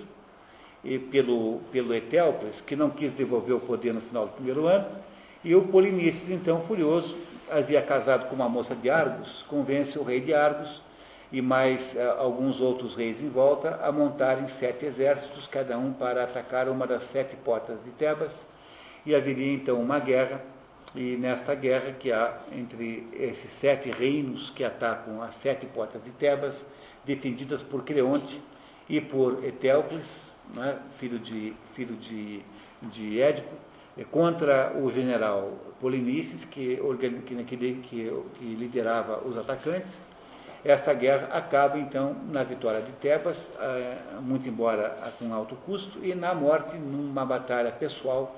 e 0.82 0.98
pelo, 0.98 1.60
pelo 1.70 1.94
Etéocles, 1.94 2.60
que 2.60 2.76
não 2.76 2.88
quis 2.88 3.12
devolver 3.12 3.56
o 3.56 3.60
poder 3.60 3.92
no 3.92 4.00
final 4.00 4.26
do 4.26 4.32
primeiro 4.32 4.66
ano, 4.66 4.86
e 5.44 5.54
o 5.54 5.62
Polinices, 5.62 6.30
então 6.30 6.60
furioso, 6.62 7.16
havia 7.50 7.82
casado 7.82 8.28
com 8.28 8.34
uma 8.34 8.48
moça 8.48 8.74
de 8.74 8.88
Argos, 8.88 9.44
convence 9.48 9.98
o 9.98 10.02
rei 10.02 10.20
de 10.20 10.32
Argos 10.32 10.80
e 11.36 11.42
mais 11.42 11.92
uh, 11.92 12.18
alguns 12.18 12.62
outros 12.62 12.94
reis 12.94 13.20
em 13.20 13.28
volta 13.28 13.78
a 13.82 13.92
montarem 13.92 14.48
sete 14.48 14.86
exércitos, 14.86 15.46
cada 15.46 15.76
um 15.76 15.92
para 15.92 16.24
atacar 16.24 16.66
uma 16.66 16.86
das 16.86 17.04
sete 17.04 17.36
portas 17.36 17.84
de 17.84 17.90
Tebas, 17.90 18.32
e 19.04 19.14
haveria 19.14 19.52
então 19.52 19.78
uma 19.78 19.98
guerra, 19.98 20.40
e 20.94 21.14
nesta 21.18 21.54
guerra 21.54 21.92
que 21.92 22.10
há 22.10 22.38
entre 22.50 23.06
esses 23.12 23.52
sete 23.52 23.90
reinos 23.90 24.48
que 24.48 24.64
atacam 24.64 25.20
as 25.20 25.34
sete 25.34 25.66
portas 25.66 26.02
de 26.02 26.10
Tebas, 26.12 26.64
defendidas 27.04 27.62
por 27.62 27.84
Creonte 27.84 28.40
e 28.88 28.98
por 28.98 29.44
Etéocles, 29.44 30.32
né, 30.54 30.78
filho 30.92 31.18
de, 31.18 31.52
filho 31.74 31.96
de, 31.96 32.40
de 32.80 33.20
Édipo, 33.20 33.54
contra 34.10 34.72
o 34.74 34.90
general 34.90 35.52
Polinices, 35.82 36.46
que, 36.46 36.80
que, 36.98 37.44
que, 37.44 38.22
que 38.38 38.54
liderava 38.54 39.18
os 39.28 39.36
atacantes, 39.36 40.00
esta 40.66 40.92
guerra 40.92 41.28
acaba, 41.32 41.78
então, 41.78 42.16
na 42.30 42.42
vitória 42.42 42.80
de 42.80 42.90
Tebas, 42.92 43.46
eh, 43.60 43.98
muito 44.20 44.48
embora 44.48 44.96
com 45.18 45.32
alto 45.32 45.54
custo, 45.64 46.04
e 46.04 46.12
na 46.14 46.34
morte 46.34 46.76
numa 46.76 47.24
batalha 47.24 47.70
pessoal, 47.70 48.34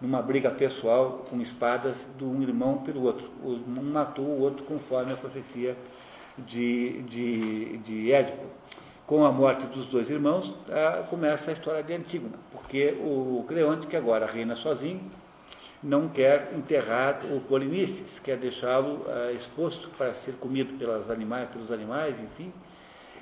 numa 0.00 0.20
briga 0.20 0.50
pessoal 0.50 1.24
com 1.30 1.40
espadas 1.40 1.96
de 2.18 2.24
um 2.24 2.42
irmão 2.42 2.78
pelo 2.78 3.04
outro. 3.04 3.30
Um 3.44 3.82
matou 3.82 4.24
o 4.24 4.40
outro 4.40 4.64
conforme 4.64 5.12
a 5.12 5.16
profecia 5.16 5.76
de, 6.36 7.02
de, 7.02 7.76
de 7.78 8.12
Édipo. 8.12 8.44
Com 9.06 9.24
a 9.24 9.30
morte 9.30 9.64
dos 9.66 9.86
dois 9.86 10.10
irmãos, 10.10 10.52
ah, 10.68 11.04
começa 11.08 11.50
a 11.50 11.52
história 11.52 11.82
de 11.82 11.92
Antígona, 11.92 12.38
porque 12.50 12.96
o 13.00 13.44
Creonte, 13.46 13.86
que 13.86 13.96
agora 13.96 14.26
reina 14.26 14.56
sozinho, 14.56 15.00
não 15.82 16.08
quer 16.08 16.52
enterrar 16.56 17.22
o 17.30 17.40
Polinices, 17.40 18.18
quer 18.20 18.36
deixá-lo 18.36 19.04
uh, 19.06 19.34
exposto 19.34 19.90
para 19.90 20.14
ser 20.14 20.32
comido 20.34 20.78
pelas 20.78 21.10
animais, 21.10 21.48
pelos 21.50 21.72
animais, 21.72 22.16
enfim, 22.20 22.52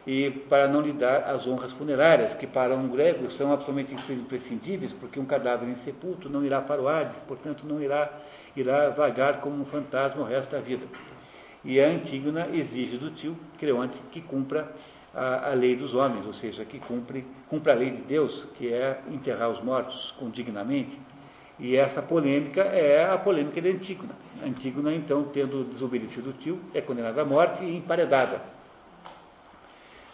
e 0.06 0.30
para 0.30 0.68
não 0.68 0.80
lhe 0.80 0.92
dar 0.92 1.24
as 1.24 1.46
honras 1.46 1.72
funerárias, 1.72 2.34
que 2.34 2.46
para 2.46 2.74
um 2.74 2.88
grego 2.88 3.30
são 3.30 3.52
absolutamente 3.52 3.94
imprescindíveis, 4.12 4.92
porque 4.92 5.18
um 5.18 5.24
cadáver 5.24 5.68
insepulto 5.68 6.28
não 6.28 6.44
irá 6.44 6.60
para 6.60 6.82
o 6.82 6.88
Hades, 6.88 7.18
portanto 7.20 7.64
não 7.66 7.80
irá, 7.82 8.10
irá 8.54 8.90
vagar 8.90 9.40
como 9.40 9.60
um 9.60 9.64
fantasma 9.64 10.22
o 10.22 10.24
resto 10.24 10.52
da 10.52 10.60
vida. 10.60 10.86
E 11.64 11.80
a 11.80 11.86
Antígona 11.88 12.48
exige 12.52 12.96
do 12.96 13.10
tio 13.10 13.36
Creonte 13.58 13.96
que 14.10 14.22
cumpra 14.22 14.72
a, 15.14 15.50
a, 15.50 15.54
lei 15.54 15.76
dos 15.76 15.94
homens, 15.94 16.26
ou 16.26 16.32
seja, 16.32 16.64
que 16.64 16.78
cumpre, 16.78 17.26
cumpra 17.48 17.72
a 17.72 17.76
lei 17.76 17.90
de 17.90 18.02
Deus, 18.02 18.46
que 18.56 18.72
é 18.72 19.00
enterrar 19.10 19.50
os 19.50 19.62
mortos 19.62 20.14
com 20.18 20.30
dignamente, 20.30 20.98
e 21.60 21.76
essa 21.76 22.00
polêmica 22.00 22.62
é 22.62 23.10
a 23.10 23.18
polêmica 23.18 23.60
de 23.60 23.70
Antígona. 23.70 24.14
Antígona, 24.42 24.94
então, 24.94 25.24
tendo 25.24 25.64
desobedecido 25.64 26.30
o 26.30 26.32
tio, 26.32 26.58
é 26.72 26.80
condenada 26.80 27.20
à 27.20 27.24
morte 27.24 27.62
e 27.62 27.76
emparedada. 27.76 28.40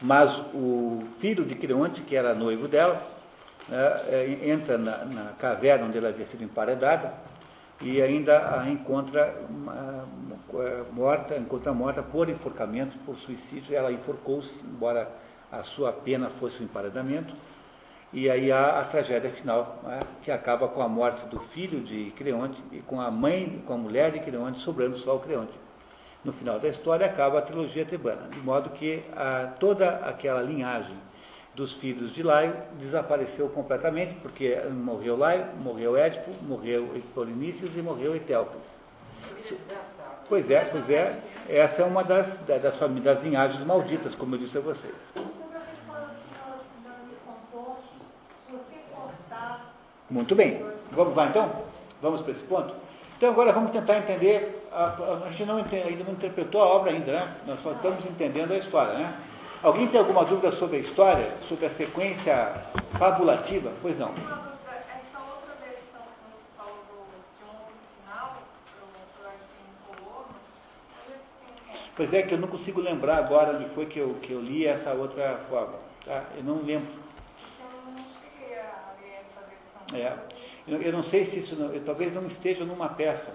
Mas 0.02 0.36
o 0.52 1.04
filho 1.20 1.44
de 1.44 1.54
Creonte, 1.54 2.02
que 2.02 2.16
era 2.16 2.34
noivo 2.34 2.66
dela, 2.66 3.00
né, 3.68 3.78
é, 4.08 4.50
entra 4.50 4.76
na, 4.76 5.04
na, 5.04 5.32
caverna 5.38 5.86
onde 5.86 5.96
ela 5.96 6.08
havia 6.08 6.26
sido 6.26 6.42
emparedada, 6.42 7.14
e 7.80 8.02
ainda 8.02 8.58
a 8.60 8.68
encontra 8.68 9.34
uma, 9.48 10.06
morta, 10.92 11.36
encontra 11.36 11.72
morta 11.72 12.02
por 12.02 12.28
enforcamento, 12.28 12.96
por 13.04 13.16
suicídio. 13.16 13.74
Ela 13.74 13.92
enforcou-se, 13.92 14.58
embora 14.64 15.08
a 15.52 15.62
sua 15.62 15.92
pena 15.92 16.30
fosse 16.40 16.60
o 16.60 16.64
emparedamento. 16.64 17.34
E 18.12 18.30
aí 18.30 18.52
há 18.52 18.80
a 18.80 18.84
tragédia 18.84 19.30
final, 19.30 19.80
né, 19.82 19.98
que 20.22 20.30
acaba 20.30 20.68
com 20.68 20.80
a 20.80 20.88
morte 20.88 21.26
do 21.26 21.40
filho 21.40 21.80
de 21.80 22.12
Creonte 22.16 22.62
e 22.72 22.78
com 22.78 23.00
a 23.00 23.10
mãe, 23.10 23.62
com 23.66 23.74
a 23.74 23.76
mulher 23.76 24.12
de 24.12 24.20
Creonte, 24.20 24.60
sobrando 24.60 24.96
só 24.98 25.16
o 25.16 25.20
Creonte. 25.20 25.52
No 26.24 26.32
final 26.32 26.58
da 26.58 26.68
história 26.68 27.06
acaba 27.06 27.38
a 27.38 27.42
trilogia 27.42 27.84
tebana, 27.84 28.28
de 28.30 28.38
modo 28.38 28.70
que 28.70 29.02
a, 29.14 29.52
toda 29.58 29.88
aquela 29.98 30.40
linhagem 30.40 30.96
dos 31.54 31.72
filhos 31.72 32.12
de 32.12 32.22
Laio 32.22 32.54
desapareceu 32.78 33.48
completamente, 33.48 34.14
porque 34.22 34.56
morreu 34.70 35.16
Laio, 35.16 35.46
morreu 35.62 35.96
Édipo, 35.96 36.30
morreu 36.42 36.88
Polinices 37.14 37.70
e 37.76 37.82
morreu 37.82 38.14
Etelpes. 38.14 38.60
Pois 40.28 40.50
é, 40.50 40.64
pois 40.64 40.90
é. 40.90 41.20
Essa 41.48 41.82
é 41.82 41.84
uma 41.84 42.02
das, 42.02 42.38
das, 42.38 42.62
das 42.62 43.22
linhagens 43.22 43.64
malditas, 43.64 44.14
como 44.14 44.34
eu 44.34 44.38
disse 44.38 44.58
a 44.58 44.60
vocês. 44.60 44.94
Muito 50.08 50.34
bem. 50.34 50.64
Vamos 50.92 51.16
lá 51.16 51.26
então? 51.26 51.50
Vamos 52.00 52.22
para 52.22 52.32
esse 52.32 52.44
ponto? 52.44 52.74
Então 53.16 53.30
agora 53.30 53.52
vamos 53.52 53.70
tentar 53.70 53.96
entender, 53.96 54.68
a, 54.70 55.24
a, 55.26 55.28
gente 55.30 55.46
não 55.46 55.58
entende, 55.58 55.88
ainda 55.88 56.04
não 56.04 56.12
interpretou 56.12 56.62
a 56.62 56.66
obra 56.66 56.92
ainda, 56.92 57.12
né? 57.12 57.36
Nós 57.46 57.60
só 57.60 57.72
estamos 57.72 58.04
entendendo 58.04 58.52
a 58.52 58.58
história, 58.58 58.92
né? 58.92 59.14
Alguém 59.62 59.88
tem 59.88 59.98
alguma 59.98 60.24
dúvida 60.24 60.52
sobre 60.52 60.76
a 60.76 60.80
história, 60.80 61.28
sobre 61.48 61.64
a 61.66 61.70
sequência 61.70 62.52
fabulativa? 62.98 63.72
Pois 63.80 63.98
não. 63.98 64.10
Essa 64.10 65.18
outra 65.18 65.54
versão 65.60 66.02
que 66.02 66.30
você 66.30 66.44
falou 66.56 66.84
de 67.38 67.44
um 67.44 67.56
final, 68.04 68.36
Pois 71.96 72.12
é, 72.12 72.22
que 72.22 72.34
eu 72.34 72.38
não 72.38 72.48
consigo 72.48 72.80
lembrar 72.80 73.16
agora 73.16 73.56
onde 73.56 73.64
foi 73.70 73.86
que 73.86 73.98
eu, 73.98 74.14
que 74.20 74.32
eu 74.32 74.40
li 74.42 74.66
essa 74.66 74.92
outra 74.92 75.40
forma. 75.48 75.74
Tá? 76.04 76.22
Eu 76.36 76.44
não 76.44 76.62
lembro. 76.62 76.92
Eu 77.58 77.92
não 77.92 78.04
cheguei 78.20 78.58
a 78.58 78.92
ler 79.00 79.24
essa 79.24 79.40
versão. 79.48 79.75
É. 79.94 80.12
Eu, 80.66 80.82
eu 80.82 80.92
não 80.92 81.02
sei 81.02 81.24
se 81.24 81.38
isso, 81.38 81.56
não, 81.56 81.72
eu, 81.72 81.82
talvez 81.84 82.12
não 82.14 82.26
esteja 82.26 82.64
numa 82.64 82.88
peça. 82.88 83.32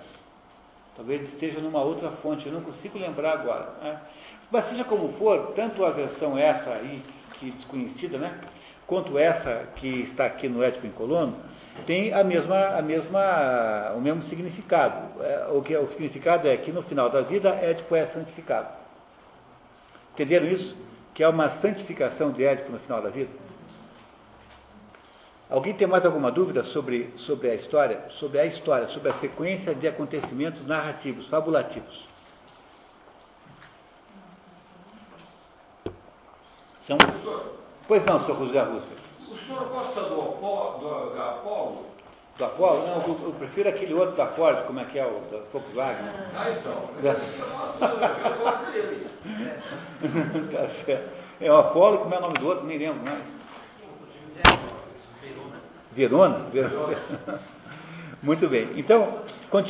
Talvez 0.95 1.23
esteja 1.23 1.59
numa 1.59 1.81
outra 1.81 2.11
fonte, 2.11 2.47
eu 2.47 2.53
não 2.53 2.61
consigo 2.61 2.99
lembrar 2.99 3.33
agora. 3.33 3.69
Né? 3.81 4.01
Mas 4.51 4.65
seja 4.65 4.83
como 4.83 5.11
for, 5.13 5.53
tanto 5.55 5.85
a 5.85 5.89
versão 5.89 6.37
essa 6.37 6.71
aí, 6.71 7.01
que 7.39 7.47
é 7.47 7.51
desconhecida, 7.51 8.17
né? 8.17 8.39
quanto 8.91 9.17
essa 9.17 9.69
que 9.77 9.87
está 10.01 10.25
aqui 10.25 10.49
no 10.49 10.61
Ético 10.61 10.85
em 10.85 10.91
Colono, 10.91 11.37
tem 11.85 12.13
a 12.13 12.25
mesma, 12.25 12.77
a 12.77 12.81
mesma, 12.81 13.93
o 13.95 14.01
mesmo 14.01 14.21
significado. 14.21 15.23
É, 15.23 15.47
o 15.49 15.61
que 15.61 15.73
é, 15.73 15.79
o 15.79 15.87
significado 15.87 16.45
é 16.45 16.57
que 16.57 16.73
no 16.73 16.81
final 16.81 17.09
da 17.09 17.21
vida 17.21 17.51
Édipo 17.61 17.95
é 17.95 18.05
santificado. 18.05 18.67
Entenderam 20.13 20.45
isso? 20.45 20.75
Que 21.13 21.23
é 21.23 21.27
uma 21.29 21.49
santificação 21.49 22.31
de 22.31 22.43
Édipo 22.43 22.69
no 22.69 22.79
final 22.79 23.01
da 23.01 23.09
vida? 23.09 23.29
Alguém 25.51 25.73
tem 25.73 25.85
mais 25.85 26.05
alguma 26.05 26.31
dúvida 26.31 26.63
sobre, 26.63 27.13
sobre 27.17 27.51
a 27.51 27.55
história? 27.55 28.05
Sobre 28.09 28.39
a 28.39 28.45
história, 28.45 28.87
sobre 28.87 29.09
a 29.09 29.13
sequência 29.13 29.75
de 29.75 29.85
acontecimentos 29.85 30.65
narrativos, 30.65 31.27
fabulativos? 31.27 32.07
São... 36.87 36.97
Pois 37.85 38.05
não, 38.05 38.17
senhor 38.21 38.37
José 38.45 38.61
Rússia. 38.61 38.95
O 39.29 39.35
senhor 39.35 39.65
gosta 39.67 40.01
do, 40.03 40.21
Apolo, 40.21 40.79
do, 40.79 41.21
Apolo? 41.21 41.85
Do 42.37 42.45
Apolo? 42.45 42.87
Não, 42.87 43.01
eu, 43.01 43.19
eu, 43.25 43.33
prefiro 43.33 43.67
aquele 43.67 43.93
outro 43.93 44.15
da 44.15 44.27
Ford, 44.27 44.65
como 44.65 44.79
é 44.79 44.85
que 44.85 44.97
é, 44.97 45.05
o 45.05 45.19
da 45.29 45.39
Volkswagen. 45.51 46.05
Ah, 46.33 46.49
então. 46.49 46.89
Eu 47.81 48.37
gosto 48.37 48.71
dele. 48.71 49.07
tá 50.49 50.69
certo. 50.69 51.19
É 51.41 51.51
o 51.51 51.57
Apolo, 51.57 51.97
como 51.97 52.13
é 52.13 52.19
o 52.19 52.21
nome 52.21 52.33
do 52.39 52.47
outro? 52.47 52.67
Nem 52.67 52.77
lembro 52.77 53.03
mais. 53.03 53.40
Verona? 55.95 56.45
Verona. 56.51 56.97
Muito 58.23 58.47
bem. 58.47 58.69
Então, 58.75 59.19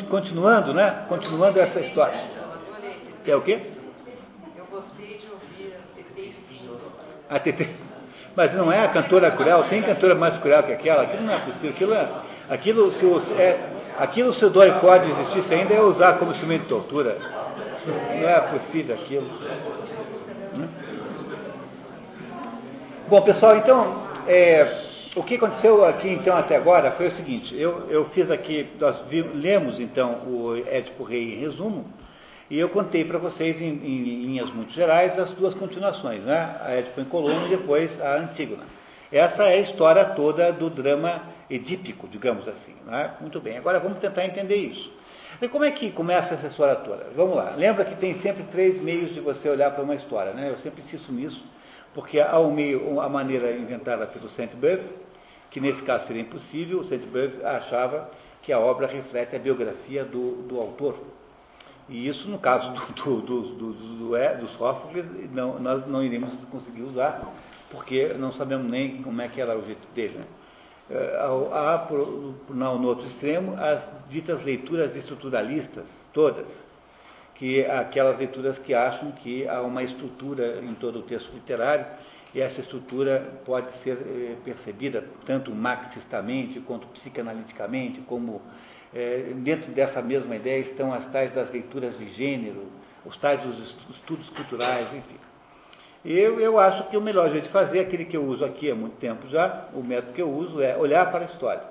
continuando, 0.10 0.74
né? 0.74 1.06
Continuando 1.08 1.60
essa 1.60 1.80
história. 1.80 2.20
É 3.26 3.36
o 3.36 3.42
quê? 3.42 3.60
Eu 4.58 4.66
gostei 4.70 5.18
de 5.18 5.28
ouvir 5.32 5.78
a 7.30 7.40
TT. 7.40 7.70
Mas 8.36 8.54
não 8.54 8.72
é 8.72 8.86
a 8.86 8.88
cantora 8.88 9.30
cruel, 9.30 9.64
tem 9.66 9.82
cantora 9.82 10.16
mais 10.16 10.38
cruel 10.38 10.64
que 10.64 10.72
aquela, 10.72 11.04
aquilo 11.04 11.24
não 11.24 11.34
é 11.34 11.40
possível, 11.40 11.72
aquilo, 11.72 11.94
é, 11.94 12.10
aquilo, 12.50 12.92
se, 12.92 13.06
o, 13.06 13.22
é, 13.38 13.60
aquilo 14.00 14.34
se 14.34 14.46
o 14.46 14.50
dói 14.50 14.72
pode 14.80 15.12
existisse 15.12 15.54
ainda 15.54 15.74
é 15.74 15.82
usar 15.82 16.18
como 16.18 16.32
instrumento 16.32 16.64
de 16.64 16.70
tortura. 16.70 17.18
Não 17.86 18.30
é 18.30 18.40
possível 18.40 18.96
aquilo. 18.96 19.28
Hum? 20.56 20.68
Bom, 23.10 23.22
pessoal, 23.22 23.58
então, 23.58 24.04
é, 24.26 24.91
o 25.16 25.24
que 25.24 25.36
aconteceu 25.36 25.84
aqui 25.84 26.10
então 26.10 26.38
até 26.38 26.56
agora 26.56 26.92
foi 26.92 27.08
o 27.08 27.12
seguinte, 27.12 27.54
eu, 27.60 27.90
eu 27.90 28.06
fiz 28.06 28.32
aqui, 28.32 28.70
nós 28.80 29.02
vi, 29.10 29.22
lemos 29.22 29.80
então 29.80 30.14
o 30.26 30.56
Édipo 30.68 31.04
Rei 31.04 31.36
em 31.36 31.40
resumo, 31.40 31.86
e 32.50 32.60
eu 32.60 32.70
contei 32.70 33.04
para 33.06 33.18
vocês, 33.18 33.62
em, 33.62 33.70
em, 33.70 34.04
linhas 34.04 34.50
muito 34.52 34.74
gerais, 34.74 35.18
as 35.18 35.32
duas 35.32 35.54
continuações, 35.54 36.24
né? 36.24 36.56
a 36.62 36.72
Édipo 36.72 37.00
em 37.00 37.06
Colônia 37.06 37.46
e 37.46 37.50
depois 37.50 38.00
a 38.02 38.18
Antígona. 38.18 38.64
Essa 39.12 39.44
é 39.44 39.54
a 39.54 39.58
história 39.58 40.04
toda 40.04 40.52
do 40.52 40.70
drama 40.70 41.22
edípico, 41.50 42.08
digamos 42.08 42.48
assim. 42.48 42.74
Né? 42.86 43.12
Muito 43.20 43.40
bem, 43.40 43.58
agora 43.58 43.80
vamos 43.80 44.00
tentar 44.00 44.26
entender 44.26 44.56
isso. 44.56 44.92
E 45.42 45.48
como 45.48 45.66
é 45.66 45.72
que 45.72 45.92
começa 45.92 46.34
essa 46.36 46.48
história 46.48 46.76
toda? 46.76 47.08
Vamos 47.16 47.36
lá, 47.36 47.54
lembra 47.58 47.84
que 47.84 47.96
tem 47.96 48.18
sempre 48.18 48.44
três 48.44 48.82
meios 48.82 49.14
de 49.14 49.20
você 49.20 49.50
olhar 49.50 49.72
para 49.72 49.84
uma 49.84 49.96
história, 49.96 50.34
né? 50.34 50.50
eu 50.50 50.58
sempre 50.58 50.82
insisto 50.82 51.12
nisso, 51.12 51.44
porque 51.94 52.20
há 52.20 52.40
um 52.40 52.54
meio, 52.54 53.00
a 53.02 53.10
maneira 53.10 53.52
inventada 53.52 54.06
pelo 54.06 54.30
Saint-Beuve, 54.30 55.01
que 55.52 55.60
nesse 55.60 55.84
caso 55.84 56.08
seria 56.08 56.22
impossível, 56.22 56.80
o 56.80 56.84
Saint-Beuve 56.84 57.44
achava 57.46 58.10
que 58.42 58.52
a 58.52 58.60
obra 58.60 58.88
reflete 58.88 59.36
a 59.36 59.40
biografia 59.40 60.04
do, 60.04 60.42
do 60.48 60.60
autor, 60.60 60.98
e 61.92 62.08
isso, 62.08 62.30
no 62.30 62.40
caso 62.40 62.72
do, 62.72 63.22
do, 63.22 63.42
do, 63.42 63.74
do, 63.74 64.16
é, 64.16 64.34
do 64.34 64.48
Sófocles, 64.48 65.06
não, 65.34 65.60
nós 65.60 65.86
não 65.86 66.02
iríamos 66.02 66.34
conseguir 66.46 66.84
usar, 66.84 67.22
porque 67.70 68.14
não 68.18 68.32
sabemos 68.32 68.70
nem 68.72 69.04
como 69.04 69.22
é 69.22 69.28
que 69.28 69.42
era 69.42 69.58
o 69.58 69.66
jeito 69.66 69.86
dele. 69.94 70.20
Né? 70.20 70.26
É, 70.90 71.18
há, 71.52 71.78
por, 71.78 72.34
no 72.50 72.88
outro 72.88 73.06
extremo, 73.06 73.58
as 73.58 73.90
ditas 74.10 74.42
leituras 74.42 74.96
estruturalistas, 74.96 76.06
todas, 76.14 76.64
que 77.36 77.66
aquelas 77.66 78.18
leituras 78.18 78.58
que 78.58 78.74
acham 78.74 79.12
que 79.12 79.46
há 79.46 79.62
uma 79.62 79.84
estrutura 79.84 80.60
em 80.62 80.74
todo 80.74 81.00
o 81.00 81.02
texto 81.02 81.34
literário, 81.34 81.86
e 82.34 82.42
essa 82.42 82.62
estrutura 82.62 83.42
pode 83.46 83.76
ser 83.76 83.98
eh, 83.98 84.36
percebida 84.44 85.04
tanto 85.26 85.52
marxistamente, 85.52 86.60
quanto 86.62 86.88
psicanaliticamente, 86.88 88.02
como 88.02 88.42
é, 88.94 89.32
dentro 89.36 89.72
dessa 89.72 90.02
mesma 90.02 90.36
ideia 90.36 90.60
estão 90.60 90.94
as 90.94 91.06
tais 91.06 91.34
das 91.34 91.52
leituras 91.52 91.98
de 91.98 92.10
gênero, 92.10 92.68
os 93.06 93.18
tais 93.18 93.42
dos 93.42 93.78
estudos 93.90 94.30
culturais, 94.30 94.88
enfim. 94.94 95.18
Eu, 96.04 96.40
eu 96.40 96.60
acho 96.60 96.90
que 96.90 96.98
o 96.98 97.02
melhor 97.02 97.30
jeito 97.30 97.46
de 97.46 97.50
fazer, 97.50 97.80
aquele 97.80 98.06
que 98.06 98.18
eu 98.18 98.24
uso 98.24 98.44
aqui 98.44 98.72
há 98.72 98.76
muito 98.76 98.98
tempo 98.98 99.28
já, 99.28 99.68
o 99.74 99.84
método 99.84 100.14
que 100.14 100.22
eu 100.22 100.30
uso 100.30 100.62
é 100.62 100.76
olhar 100.76 101.10
para 101.12 101.22
a 101.22 101.26
história. 101.26 101.64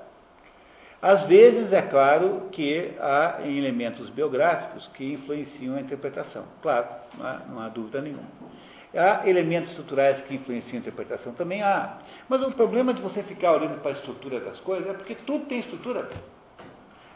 Às 1.03 1.25
vezes, 1.25 1.73
é 1.73 1.83
claro 1.83 2.49
que 2.53 2.93
há 3.01 3.41
elementos 3.45 4.11
biográficos 4.11 4.89
que 4.93 5.15
influenciam 5.15 5.77
a 5.77 5.81
interpretação. 5.81 6.45
Claro, 6.63 6.87
não 7.19 7.27
há, 7.27 7.41
não 7.49 7.61
há 7.61 7.69
dúvida 7.69 8.01
nenhuma. 8.01 8.23
Há 8.95 9.29
elementos 9.29 9.71
estruturais 9.71 10.21
que 10.21 10.35
influenciam 10.35 10.75
a 10.75 10.81
interpretação, 10.81 11.33
também 11.33 11.63
há. 11.63 11.99
Mas 12.29 12.43
o 12.43 12.51
problema 12.51 12.93
de 12.93 13.01
você 13.01 13.23
ficar 13.23 13.53
olhando 13.53 13.81
para 13.81 13.93
a 13.93 13.95
estrutura 13.95 14.41
das 14.41 14.59
coisas 14.59 14.89
é 14.89 14.93
porque 14.93 15.15
tudo 15.15 15.47
tem 15.47 15.61
estrutura. 15.61 16.09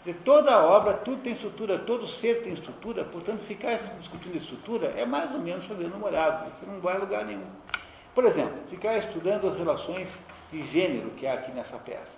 Dizer, 0.04 0.20
toda 0.24 0.64
obra, 0.64 0.92
tudo 0.92 1.22
tem 1.22 1.32
estrutura, 1.32 1.78
todo 1.78 2.06
ser 2.06 2.42
tem 2.42 2.52
estrutura, 2.52 3.04
portanto, 3.04 3.40
ficar 3.46 3.78
discutindo 3.98 4.36
estrutura 4.36 4.92
é 4.96 5.04
mais 5.06 5.32
ou 5.32 5.40
menos 5.40 5.64
chover 5.64 5.88
no 5.88 5.98
molhado, 5.98 6.50
você 6.50 6.66
não 6.66 6.78
vai 6.78 6.94
a 6.94 6.98
lugar 6.98 7.24
nenhum. 7.24 7.46
Por 8.14 8.24
exemplo, 8.24 8.54
ficar 8.70 8.96
estudando 8.98 9.48
as 9.48 9.56
relações 9.56 10.16
de 10.52 10.64
gênero 10.66 11.10
que 11.10 11.26
há 11.26 11.34
aqui 11.34 11.50
nessa 11.52 11.76
peça. 11.78 12.16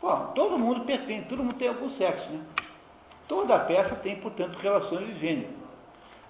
Bom, 0.00 0.32
todo 0.34 0.58
mundo 0.58 0.84
pertence, 0.84 1.26
todo 1.28 1.42
mundo 1.42 1.56
tem 1.56 1.68
algum 1.68 1.90
sexo, 1.90 2.30
né? 2.30 2.40
Toda 3.28 3.58
peça 3.58 3.94
tem, 3.94 4.16
portanto, 4.16 4.56
relações 4.56 5.06
de 5.08 5.14
gênero. 5.14 5.61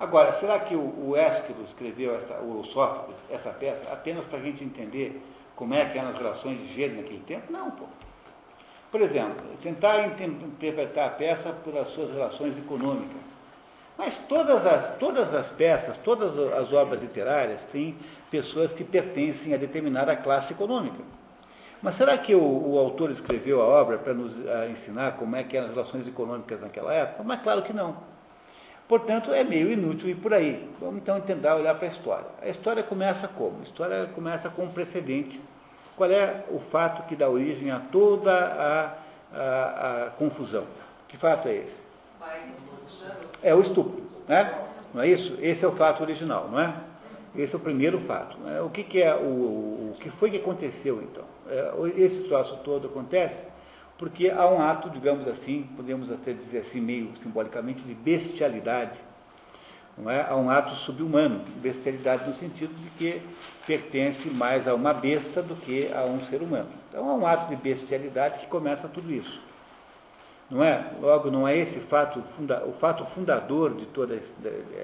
Agora, 0.02 0.32
será 0.32 0.58
que 0.58 0.74
o, 0.74 1.10
o 1.10 1.16
Ésquilo 1.16 1.62
escreveu, 1.62 2.16
essa, 2.16 2.34
o 2.40 2.64
Sófocles, 2.64 3.16
essa 3.30 3.50
peça 3.50 3.84
apenas 3.88 4.24
para 4.24 4.40
a 4.40 4.42
gente 4.42 4.64
entender 4.64 5.22
como 5.54 5.74
é 5.74 5.84
que 5.84 5.96
eram 5.96 6.08
as 6.08 6.16
relações 6.16 6.58
de 6.58 6.74
gênero 6.74 7.02
naquele 7.02 7.20
tempo? 7.20 7.52
Não, 7.52 7.70
pô. 7.70 7.84
Por 8.90 9.00
exemplo, 9.00 9.36
tentar 9.62 10.04
interpretar 10.04 11.06
a 11.06 11.10
peça 11.10 11.52
pelas 11.52 11.88
suas 11.90 12.10
relações 12.10 12.58
econômicas. 12.58 13.22
Mas 13.96 14.18
todas 14.18 14.66
as, 14.66 14.98
todas 14.98 15.32
as 15.32 15.50
peças, 15.50 15.96
todas 15.98 16.36
as 16.52 16.72
obras 16.72 17.00
literárias 17.00 17.64
têm 17.66 17.96
pessoas 18.28 18.72
que 18.72 18.82
pertencem 18.82 19.54
a 19.54 19.56
determinada 19.56 20.16
classe 20.16 20.52
econômica. 20.52 20.98
Mas 21.80 21.94
será 21.94 22.18
que 22.18 22.34
o, 22.34 22.42
o 22.42 22.76
autor 22.76 23.12
escreveu 23.12 23.62
a 23.62 23.66
obra 23.66 23.98
para 23.98 24.14
nos 24.14 24.34
ensinar 24.68 25.12
como 25.12 25.36
é 25.36 25.44
que 25.44 25.56
eram 25.56 25.68
as 25.68 25.74
relações 25.74 26.08
econômicas 26.08 26.60
naquela 26.60 26.92
época? 26.92 27.22
Mas 27.22 27.40
claro 27.40 27.62
que 27.62 27.72
não. 27.72 28.11
Portanto, 28.92 29.32
é 29.32 29.42
meio 29.42 29.72
inútil 29.72 30.10
ir 30.10 30.16
por 30.16 30.34
aí. 30.34 30.68
Vamos 30.78 30.96
então 30.96 31.18
tentar 31.18 31.56
olhar 31.56 31.74
para 31.76 31.88
a 31.88 31.90
história. 31.90 32.26
A 32.42 32.48
história 32.50 32.82
começa 32.82 33.26
como? 33.26 33.60
A 33.60 33.62
história 33.62 34.04
começa 34.14 34.50
com 34.50 34.64
um 34.64 34.68
precedente. 34.70 35.40
Qual 35.96 36.10
é 36.10 36.44
o 36.50 36.58
fato 36.58 37.08
que 37.08 37.16
dá 37.16 37.26
origem 37.26 37.70
a 37.70 37.80
toda 37.80 38.30
a, 38.30 38.94
a, 39.34 40.04
a 40.08 40.10
confusão? 40.10 40.66
Que 41.08 41.16
fato 41.16 41.48
é 41.48 41.54
esse? 41.54 41.80
É 43.42 43.54
o 43.54 43.62
estupro, 43.62 44.02
né? 44.28 44.52
Não 44.92 45.00
é 45.00 45.08
isso? 45.08 45.38
Esse 45.40 45.64
é 45.64 45.68
o 45.68 45.72
fato 45.72 46.02
original, 46.02 46.50
não 46.52 46.60
é? 46.60 46.74
Esse 47.34 47.54
é 47.54 47.56
o 47.56 47.62
primeiro 47.62 47.98
fato. 47.98 48.36
Né? 48.40 48.60
O 48.60 48.68
que, 48.68 48.84
que 48.84 49.02
é 49.02 49.14
o, 49.14 49.20
o, 49.20 49.96
que 49.98 50.10
foi 50.10 50.30
que 50.30 50.36
aconteceu 50.36 51.00
então? 51.02 51.24
É, 51.48 51.72
esse 51.96 52.24
troço 52.24 52.58
todo 52.58 52.88
acontece 52.88 53.44
porque 54.02 54.28
há 54.28 54.48
um 54.48 54.60
ato, 54.60 54.90
digamos 54.90 55.28
assim, 55.28 55.62
podemos 55.76 56.10
até 56.10 56.32
dizer 56.32 56.58
assim 56.58 56.80
meio 56.80 57.12
simbolicamente 57.22 57.82
de 57.82 57.94
bestialidade, 57.94 58.98
não 59.96 60.10
é? 60.10 60.26
Há 60.28 60.34
um 60.34 60.50
ato 60.50 60.74
subhumano, 60.74 61.38
bestialidade 61.58 62.28
no 62.28 62.34
sentido 62.34 62.74
de 62.74 62.90
que 62.98 63.22
pertence 63.64 64.28
mais 64.28 64.66
a 64.66 64.74
uma 64.74 64.92
besta 64.92 65.40
do 65.40 65.54
que 65.54 65.88
a 65.92 66.02
um 66.02 66.18
ser 66.18 66.42
humano. 66.42 66.68
Então 66.88 67.08
há 67.08 67.14
um 67.14 67.24
ato 67.24 67.48
de 67.48 67.54
bestialidade 67.54 68.40
que 68.40 68.48
começa 68.48 68.88
tudo 68.88 69.08
isso. 69.12 69.40
Não 70.50 70.64
é? 70.64 70.84
Logo, 71.00 71.30
não 71.30 71.46
é 71.46 71.56
esse 71.56 71.78
fato, 71.78 72.24
o 72.66 72.72
fato 72.80 73.04
fundador 73.06 73.72
de 73.72 73.86
toda 73.86 74.18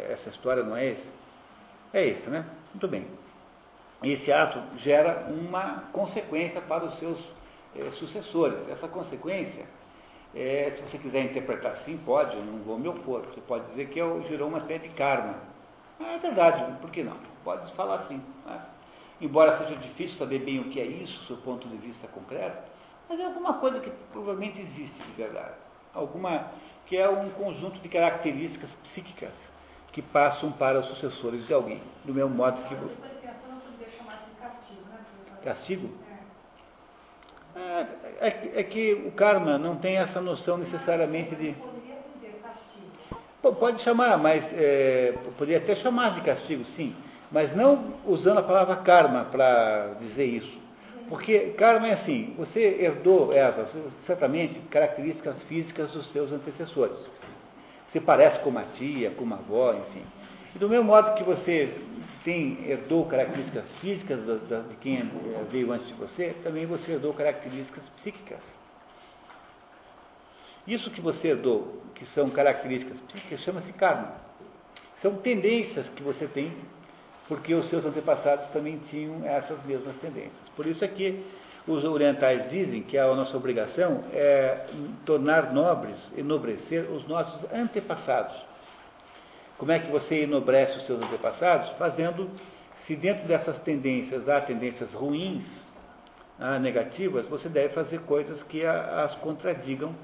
essa 0.08 0.28
história, 0.28 0.62
não 0.62 0.76
é 0.76 0.90
esse? 0.90 1.10
É 1.92 2.06
esse, 2.06 2.30
né? 2.30 2.44
Muito 2.72 2.86
bem. 2.86 3.04
Esse 4.00 4.30
ato 4.30 4.62
gera 4.76 5.26
uma 5.28 5.82
consequência 5.92 6.60
para 6.60 6.84
os 6.84 7.00
seus 7.00 7.36
eh, 7.78 7.90
sucessores. 7.90 8.68
Essa 8.68 8.88
consequência, 8.88 9.66
eh, 10.34 10.70
se 10.74 10.82
você 10.82 10.98
quiser 10.98 11.24
interpretar 11.24 11.72
assim, 11.72 11.96
pode, 11.96 12.36
eu 12.36 12.44
não 12.44 12.58
vou 12.58 12.78
me 12.78 12.88
opor. 12.88 13.22
Você 13.26 13.40
pode 13.40 13.66
dizer 13.66 13.88
que 13.88 13.98
eu, 13.98 14.22
gerou 14.24 14.48
uma 14.48 14.58
espécie 14.58 14.88
de 14.88 14.94
karma. 14.94 15.36
Ah, 16.00 16.14
é 16.14 16.18
verdade, 16.18 16.64
por 16.80 16.90
que 16.90 17.02
não? 17.02 17.16
Pode 17.44 17.72
falar 17.72 17.96
assim. 17.96 18.20
Né? 18.46 18.60
Embora 19.20 19.56
seja 19.56 19.74
difícil 19.76 20.16
saber 20.18 20.40
bem 20.40 20.60
o 20.60 20.70
que 20.70 20.80
é 20.80 20.84
isso, 20.84 21.34
do 21.34 21.42
ponto 21.42 21.66
de 21.66 21.76
vista 21.76 22.06
concreto, 22.06 22.62
mas 23.08 23.18
é 23.18 23.24
alguma 23.24 23.54
coisa 23.54 23.80
que 23.80 23.90
provavelmente 24.12 24.60
existe 24.60 25.02
de 25.02 25.12
verdade. 25.12 25.54
Alguma 25.92 26.52
que 26.86 26.96
é 26.96 27.08
um 27.08 27.28
conjunto 27.30 27.80
de 27.80 27.88
características 27.88 28.74
psíquicas 28.82 29.48
que 29.92 30.00
passam 30.00 30.52
para 30.52 30.78
os 30.78 30.86
sucessores 30.86 31.46
de 31.46 31.52
alguém, 31.52 31.82
do 32.04 32.14
mesmo 32.14 32.30
modo 32.30 32.62
que. 32.68 32.74
Castigo? 35.42 36.07
É, 37.58 37.86
é, 38.20 38.50
é, 38.56 38.62
que 38.62 38.92
o 38.94 39.10
karma 39.10 39.58
não 39.58 39.74
tem 39.74 39.96
essa 39.96 40.20
noção 40.20 40.56
necessariamente 40.56 41.34
de. 41.34 41.56
Pode 43.42 43.82
chamar, 43.82 44.16
mas 44.16 44.52
é, 44.52 45.14
poderia 45.36 45.58
até 45.58 45.74
chamar 45.74 46.14
de 46.14 46.20
castigo, 46.20 46.64
sim, 46.64 46.94
mas 47.32 47.54
não 47.54 47.94
usando 48.06 48.38
a 48.38 48.42
palavra 48.42 48.76
karma 48.76 49.24
para 49.24 49.94
dizer 50.00 50.26
isso. 50.26 50.56
Porque 51.08 51.54
karma 51.56 51.88
é 51.88 51.94
assim, 51.94 52.34
você 52.36 52.78
herdou, 52.80 53.32
Eva, 53.32 53.66
certamente, 54.02 54.60
características 54.70 55.42
físicas 55.48 55.90
dos 55.90 56.06
seus 56.12 56.30
antecessores. 56.30 56.98
Você 57.88 58.00
parece 58.00 58.38
com 58.40 58.50
uma 58.50 58.64
tia, 58.76 59.10
com 59.10 59.24
uma 59.24 59.36
avó, 59.36 59.72
enfim. 59.72 60.04
E 60.54 60.58
do 60.58 60.68
mesmo 60.68 60.84
modo 60.84 61.14
que 61.14 61.24
você 61.24 61.72
tem, 62.28 62.58
herdou 62.68 63.06
características 63.06 63.72
físicas 63.80 64.18
de 64.20 64.76
quem 64.82 65.10
veio 65.50 65.72
antes 65.72 65.88
de 65.88 65.94
você, 65.94 66.34
também 66.42 66.66
você 66.66 66.92
herdou 66.92 67.14
características 67.14 67.88
psíquicas. 67.96 68.44
Isso 70.66 70.90
que 70.90 71.00
você 71.00 71.28
herdou, 71.28 71.80
que 71.94 72.04
são 72.04 72.28
características 72.28 73.00
psíquicas, 73.00 73.40
chama-se 73.40 73.72
karma. 73.72 74.12
São 75.00 75.16
tendências 75.16 75.88
que 75.88 76.02
você 76.02 76.26
tem 76.26 76.52
porque 77.28 77.54
os 77.54 77.66
seus 77.70 77.86
antepassados 77.86 78.48
também 78.48 78.78
tinham 78.78 79.24
essas 79.24 79.64
mesmas 79.64 79.96
tendências. 79.96 80.50
Por 80.54 80.66
isso 80.66 80.84
é 80.84 80.88
que 80.88 81.24
os 81.66 81.82
orientais 81.82 82.50
dizem 82.50 82.82
que 82.82 82.98
a 82.98 83.06
nossa 83.14 83.38
obrigação 83.38 84.04
é 84.12 84.66
tornar 85.06 85.54
nobres, 85.54 86.12
enobrecer 86.14 86.90
os 86.92 87.08
nossos 87.08 87.50
antepassados. 87.50 88.47
Como 89.58 89.72
é 89.72 89.78
que 89.78 89.90
você 89.90 90.22
enobrece 90.22 90.78
os 90.78 90.86
seus 90.86 91.02
antepassados? 91.02 91.70
Fazendo, 91.70 92.30
se 92.76 92.96
dentro 92.96 93.26
dessas 93.26 93.58
tendências 93.58 94.28
há 94.28 94.40
tendências 94.40 94.94
ruins, 94.94 95.70
há 96.38 96.58
negativas, 96.58 97.26
você 97.26 97.48
deve 97.48 97.74
fazer 97.74 98.00
coisas 98.00 98.42
que 98.42 98.64
as 98.64 99.14
contradigam 99.16 99.94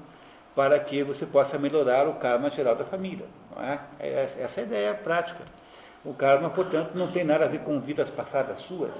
para 0.55 0.79
que 0.79 1.03
você 1.03 1.25
possa 1.25 1.57
melhorar 1.57 2.07
o 2.07 2.15
karma 2.15 2.49
geral 2.49 2.75
da 2.75 2.85
família. 2.85 3.25
É? 3.57 3.79
é 3.99 4.23
essa 4.39 4.61
é 4.61 4.63
a 4.63 4.67
ideia 4.67 4.93
prática. 4.93 5.43
O 6.03 6.13
karma, 6.13 6.49
portanto, 6.49 6.91
não 6.95 7.11
tem 7.11 7.23
nada 7.23 7.45
a 7.45 7.47
ver 7.47 7.59
com 7.61 7.79
vidas 7.79 8.09
passadas 8.09 8.61
suas. 8.61 8.93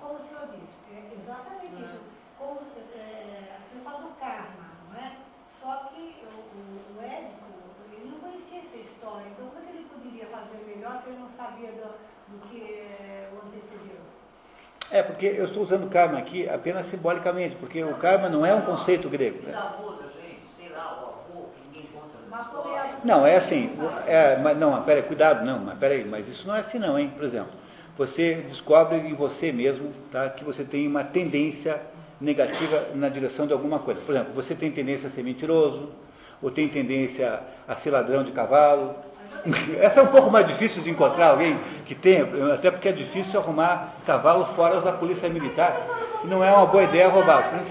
Como 0.00 0.14
o 0.14 0.18
senhor 0.18 0.48
disse, 0.48 0.76
é 0.92 1.14
exatamente 1.14 1.82
isso. 1.82 2.00
Como, 2.38 2.60
é, 2.60 3.58
você 3.64 3.80
fala 3.82 4.02
do 4.02 4.14
karma, 4.18 4.66
não 4.90 4.98
é? 4.98 5.16
Só 5.46 5.90
que 5.92 6.16
o, 6.26 6.98
o 6.98 7.02
Édipo, 7.02 7.44
ele 7.92 8.10
não 8.10 8.18
conhecia 8.18 8.60
essa 8.60 8.76
história. 8.76 9.26
Então, 9.32 9.46
como 9.46 9.60
é 9.60 9.66
que 9.66 9.76
ele 9.76 9.86
poderia 9.88 10.26
fazer 10.26 10.58
melhor 10.66 11.00
se 11.00 11.08
ele 11.08 11.18
não 11.18 11.28
sabia 11.28 11.72
do, 11.72 11.94
do 12.28 12.48
que 12.48 12.62
é, 12.62 13.30
o 13.32 13.46
antecedeu? 13.46 14.00
É, 14.94 15.02
porque 15.02 15.26
eu 15.26 15.46
estou 15.46 15.64
usando 15.64 15.90
karma 15.90 16.16
aqui 16.20 16.48
apenas 16.48 16.86
simbolicamente, 16.86 17.56
porque 17.56 17.82
o 17.82 17.94
karma 17.94 18.28
não 18.28 18.46
é 18.46 18.54
um 18.54 18.60
conceito 18.60 19.08
grego. 19.08 19.44
Né? 19.44 19.52
Não, 23.02 23.26
é 23.26 23.34
assim, 23.34 23.76
é, 24.06 24.36
mas 24.36 24.56
não, 24.56 24.80
peraí, 24.84 25.02
cuidado, 25.02 25.44
não, 25.44 25.58
mas 25.58 25.76
peraí, 25.80 26.04
mas 26.04 26.28
isso 26.28 26.46
não 26.46 26.54
é 26.54 26.60
assim 26.60 26.78
não, 26.78 26.96
hein? 26.96 27.12
Por 27.12 27.24
exemplo, 27.24 27.50
você 27.98 28.36
descobre 28.48 28.98
em 28.98 29.14
você 29.14 29.50
mesmo 29.50 29.92
tá, 30.12 30.28
que 30.28 30.44
você 30.44 30.62
tem 30.62 30.86
uma 30.86 31.02
tendência 31.02 31.82
negativa 32.20 32.84
na 32.94 33.08
direção 33.08 33.48
de 33.48 33.52
alguma 33.52 33.80
coisa. 33.80 34.00
Por 34.00 34.14
exemplo, 34.14 34.32
você 34.32 34.54
tem 34.54 34.70
tendência 34.70 35.08
a 35.08 35.10
ser 35.10 35.24
mentiroso, 35.24 35.90
ou 36.40 36.52
tem 36.52 36.68
tendência 36.68 37.40
a 37.66 37.74
ser 37.74 37.90
ladrão 37.90 38.22
de 38.22 38.30
cavalo. 38.30 38.94
Essa 39.80 40.00
é 40.00 40.02
um 40.02 40.08
pouco 40.08 40.30
mais 40.30 40.46
difícil 40.46 40.82
de 40.82 40.90
encontrar 40.90 41.28
alguém 41.28 41.58
que 41.86 41.94
tenha, 41.94 42.26
até 42.54 42.70
porque 42.70 42.88
é 42.88 42.92
difícil 42.92 43.40
arrumar 43.40 43.94
cavalo 44.06 44.44
fora 44.46 44.80
da 44.80 44.92
polícia 44.92 45.28
militar. 45.28 45.76
Não 46.24 46.42
é 46.42 46.50
uma 46.52 46.66
boa 46.66 46.82
ideia 46.82 47.08
roubar. 47.08 47.52
Né? 47.52 47.64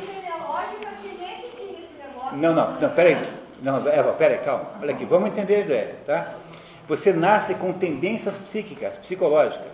Não, 2.33 2.53
não, 2.53 2.71
não, 2.79 2.89
peraí. 2.89 3.17
Não, 3.61 3.87
Eva, 3.87 4.11
peraí, 4.13 4.39
calma. 4.39 4.65
Olha 4.81 4.93
aqui, 4.93 5.05
vamos 5.05 5.29
entender 5.29 5.55
a 5.55 5.59
ideia, 5.59 5.95
tá? 6.05 6.33
Você 6.87 7.13
nasce 7.13 7.53
com 7.55 7.71
tendências 7.71 8.35
psíquicas, 8.35 8.97
psicológicas. 8.97 9.71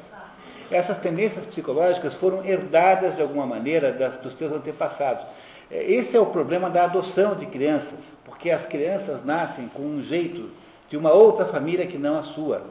Essas 0.70 1.00
tendências 1.00 1.46
psicológicas 1.48 2.14
foram 2.14 2.46
herdadas 2.46 3.16
de 3.16 3.22
alguma 3.22 3.46
maneira 3.46 3.92
das, 3.92 4.18
dos 4.18 4.36
teus 4.36 4.54
antepassados. 4.54 5.26
É, 5.72 5.84
esse 5.92 6.16
é 6.16 6.20
o 6.20 6.28
problema 6.28 6.70
da 6.70 6.84
adoção 6.84 7.36
de 7.36 7.48
crianças, 7.48 8.00
porque 8.24 8.52
as 8.52 8.66
crianças 8.66 9.26
nascem 9.26 9.68
com 9.68 9.82
um 9.82 10.02
jeito 10.02 10.50
de 10.90 10.98
uma 10.98 11.12
outra 11.12 11.46
família 11.46 11.86
que 11.86 11.98
não 11.98 12.18
a 12.18 12.24
sua. 12.24 12.64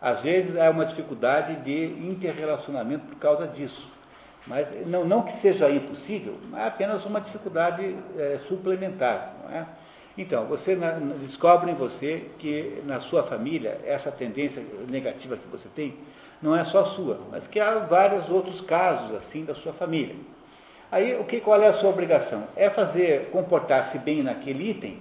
Às 0.00 0.20
vezes 0.20 0.56
há 0.56 0.68
uma 0.70 0.84
dificuldade 0.84 1.56
de 1.56 1.84
interrelacionamento 1.84 3.06
por 3.06 3.16
causa 3.16 3.46
disso. 3.46 3.88
Mas 4.46 4.68
não, 4.86 5.04
não 5.04 5.22
que 5.22 5.32
seja 5.32 5.70
impossível, 5.70 6.34
é 6.56 6.66
apenas 6.66 7.04
uma 7.04 7.20
dificuldade 7.20 7.96
é, 8.18 8.38
suplementar. 8.48 9.34
É? 9.52 9.64
Então, 10.18 10.46
você 10.46 10.74
na, 10.74 10.90
descobre 11.20 11.70
em 11.70 11.74
você 11.74 12.26
que 12.38 12.82
na 12.84 13.00
sua 13.00 13.22
família, 13.22 13.80
essa 13.84 14.10
tendência 14.10 14.62
negativa 14.88 15.36
que 15.36 15.46
você 15.46 15.68
tem, 15.74 15.94
não 16.42 16.56
é 16.56 16.64
só 16.64 16.84
sua, 16.84 17.20
mas 17.30 17.46
que 17.46 17.60
há 17.60 17.78
vários 17.78 18.28
outros 18.28 18.60
casos 18.60 19.14
assim 19.14 19.44
da 19.44 19.54
sua 19.54 19.72
família. 19.72 20.16
Aí, 20.90 21.14
o 21.14 21.24
que, 21.24 21.40
qual 21.40 21.62
é 21.62 21.68
a 21.68 21.72
sua 21.72 21.90
obrigação? 21.90 22.44
É 22.56 22.68
fazer, 22.68 23.30
comportar-se 23.30 23.98
bem 23.98 24.22
naquele 24.22 24.70
item, 24.70 24.98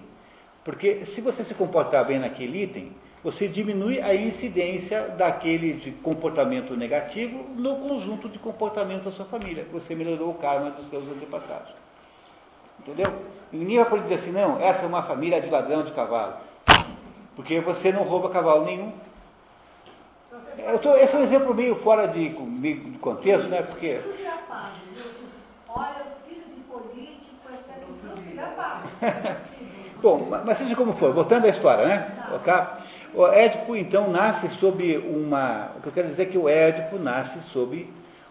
porque 0.63 1.05
se 1.05 1.21
você 1.21 1.43
se 1.43 1.55
comportar 1.55 2.05
bem 2.05 2.19
naquele 2.19 2.63
item, 2.63 2.95
você 3.23 3.47
diminui 3.47 3.99
a 4.01 4.13
incidência 4.15 5.09
daquele 5.09 5.73
de 5.73 5.91
comportamento 5.91 6.75
negativo 6.75 7.45
no 7.55 7.75
conjunto 7.77 8.27
de 8.27 8.39
comportamentos 8.39 9.05
da 9.05 9.11
sua 9.11 9.25
família. 9.25 9.65
Você 9.71 9.95
melhorou 9.95 10.31
o 10.31 10.35
karma 10.35 10.71
dos 10.71 10.89
seus 10.89 11.05
antepassados. 11.05 11.71
Entendeu? 12.79 13.07
Ninguém 13.51 13.77
vai 13.77 13.89
poder 13.89 14.03
dizer 14.03 14.15
assim, 14.15 14.31
não, 14.31 14.59
essa 14.59 14.83
é 14.83 14.87
uma 14.87 15.03
família 15.03 15.39
de 15.39 15.49
ladrão 15.49 15.83
de 15.83 15.91
cavalo. 15.91 16.35
Porque 17.35 17.59
você 17.59 17.91
não 17.91 18.03
rouba 18.03 18.29
cavalo 18.29 18.65
nenhum. 18.65 18.91
Eu 20.57 20.79
tô, 20.79 20.95
esse 20.95 21.15
é 21.15 21.19
um 21.19 21.23
exemplo 21.23 21.53
meio 21.53 21.75
fora 21.75 22.07
de, 22.07 22.29
de 22.29 22.97
contexto, 22.99 23.47
né? 23.49 23.61
Porque. 23.61 23.99
Olha, 25.69 26.03
os 26.05 26.27
filhos 26.27 26.45
de 26.55 26.61
político, 26.63 27.35
Bom, 30.01 30.27
mas 30.45 30.57
seja 30.57 30.75
como 30.75 30.93
for, 30.93 31.13
voltando 31.13 31.45
à 31.45 31.49
história, 31.49 31.85
né? 31.85 32.11
Tá. 32.43 32.79
O 33.13 33.27
Édipo, 33.27 33.75
então, 33.75 34.09
nasce 34.09 34.49
sob 34.59 34.97
uma. 34.97 35.71
O 35.77 35.81
que 35.81 35.87
eu 35.87 35.93
quero 35.93 36.07
dizer 36.07 36.23
é 36.23 36.25
que 36.25 36.37
o 36.37 36.49
Édipo 36.49 36.97
nasce 36.97 37.39
sob 37.51 37.87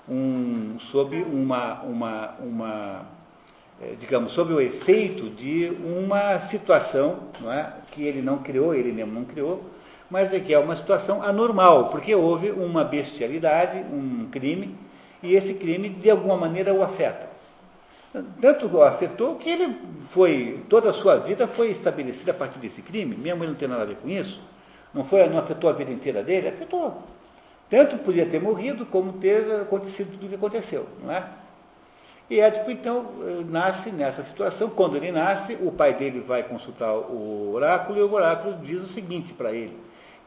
um, 0.09 0.77
sob 0.81 1.23
uma, 1.23 1.81
uma, 1.83 2.35
uma 2.41 3.07
é, 3.81 3.95
digamos, 4.01 4.33
sob 4.33 4.53
o 4.53 4.61
efeito 4.61 5.31
de 5.31 5.73
uma 5.85 6.41
situação 6.41 7.21
não 7.41 7.53
é, 7.53 7.73
que 7.93 8.05
ele 8.05 8.21
não 8.21 8.39
criou, 8.39 8.75
ele 8.75 8.91
mesmo 8.91 9.13
não 9.13 9.25
criou, 9.25 9.63
mas 10.11 10.33
é 10.33 10.41
que 10.41 10.53
é 10.53 10.59
uma 10.59 10.75
situação 10.75 11.23
anormal, 11.23 11.89
porque 11.89 12.15
houve 12.15 12.51
uma 12.51 12.83
bestialidade, 12.85 13.79
um 13.79 14.29
crime, 14.31 14.77
e 15.23 15.35
esse 15.35 15.55
crime 15.55 15.89
de 15.89 16.11
alguma 16.11 16.37
maneira 16.37 16.75
o 16.75 16.83
afeta. 16.83 17.30
Tanto 18.13 18.83
afetou 18.83 19.37
que 19.37 19.49
ele 19.49 19.77
foi, 20.11 20.65
toda 20.69 20.91
a 20.91 20.93
sua 20.93 21.17
vida 21.19 21.47
foi 21.47 21.71
estabelecida 21.71 22.33
a 22.33 22.35
partir 22.35 22.59
desse 22.59 22.83
crime, 22.83 23.17
mesmo 23.17 23.45
ele 23.45 23.53
não 23.53 23.59
tem 23.59 23.69
nada 23.69 23.83
a 23.83 23.87
ver 23.87 23.97
com 23.97 24.09
isso, 24.09 24.41
não, 24.93 25.05
foi, 25.05 25.29
não 25.29 25.39
afetou 25.39 25.71
a 25.71 25.73
vida 25.73 25.93
inteira 25.93 26.23
dele, 26.23 26.49
afetou. 26.49 27.03
Tanto 27.71 27.99
podia 27.99 28.27
ter 28.27 28.41
morrido, 28.41 28.85
como 28.85 29.13
ter 29.15 29.49
acontecido 29.63 30.11
tudo 30.11 30.27
o 30.27 30.29
que 30.29 30.35
aconteceu, 30.35 30.89
não 31.05 31.13
é? 31.13 31.25
E 32.29 32.41
Édipo, 32.41 32.71
então, 32.71 33.07
nasce 33.49 33.91
nessa 33.91 34.23
situação. 34.23 34.71
Quando 34.71 34.97
ele 34.97 35.11
nasce, 35.11 35.59
o 35.61 35.73
pai 35.73 35.95
dele 35.95 36.21
vai 36.21 36.45
consultar 36.45 36.93
o 36.95 37.53
oráculo 37.53 37.99
e 37.99 38.03
o 38.03 38.13
oráculo 38.13 38.57
diz 38.65 38.81
o 38.81 38.87
seguinte 38.87 39.33
para 39.33 39.53
ele: 39.53 39.77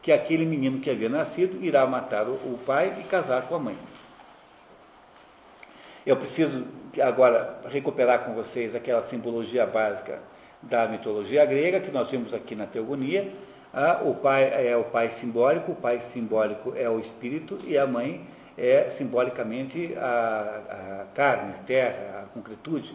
que 0.02 0.12
aquele 0.12 0.44
menino 0.44 0.80
que 0.80 0.90
havia 0.90 1.08
nascido 1.08 1.64
irá 1.64 1.86
matar 1.86 2.28
o 2.28 2.58
pai 2.66 2.94
e 3.00 3.04
casar 3.04 3.42
com 3.48 3.54
a 3.54 3.58
mãe. 3.58 3.76
Eu 6.04 6.16
preciso 6.18 6.66
agora 7.00 7.60
recuperar 7.68 8.20
com 8.24 8.34
vocês 8.34 8.74
aquela 8.74 9.02
simbologia 9.02 9.66
básica 9.66 10.18
da 10.62 10.86
mitologia 10.86 11.44
grega 11.44 11.80
que 11.80 11.90
nós 11.90 12.10
vimos 12.10 12.32
aqui 12.32 12.54
na 12.54 12.66
Teogonia. 12.66 13.32
Ah, 13.72 14.00
o 14.04 14.14
pai 14.14 14.68
é 14.68 14.76
o 14.76 14.84
pai 14.84 15.10
simbólico, 15.10 15.72
o 15.72 15.74
pai 15.74 16.00
simbólico 16.00 16.72
é 16.76 16.88
o 16.88 17.00
espírito 17.00 17.58
e 17.64 17.76
a 17.76 17.86
mãe 17.86 18.26
é 18.56 18.88
simbolicamente 18.90 19.94
a, 19.96 21.02
a 21.02 21.04
carne, 21.14 21.54
a 21.54 21.62
terra, 21.64 22.22
a 22.22 22.26
concretude. 22.26 22.94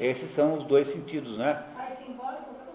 Esses 0.00 0.30
são 0.30 0.54
os 0.54 0.64
dois 0.64 0.88
sentidos, 0.88 1.36
né? 1.36 1.62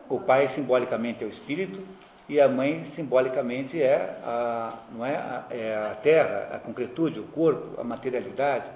O 0.07 0.19
pai 0.19 0.47
simbolicamente 0.47 1.23
é 1.23 1.27
o 1.27 1.29
espírito 1.29 1.83
e 2.27 2.39
a 2.39 2.47
mãe 2.47 2.85
simbolicamente 2.85 3.81
é 3.81 4.17
a, 4.23 4.73
não 4.91 5.03
é, 5.03 5.43
é 5.49 5.89
a 5.91 5.95
terra, 5.95 6.49
a 6.53 6.59
concretude, 6.59 7.19
o 7.19 7.23
corpo, 7.23 7.81
a 7.81 7.83
materialidade. 7.83 8.69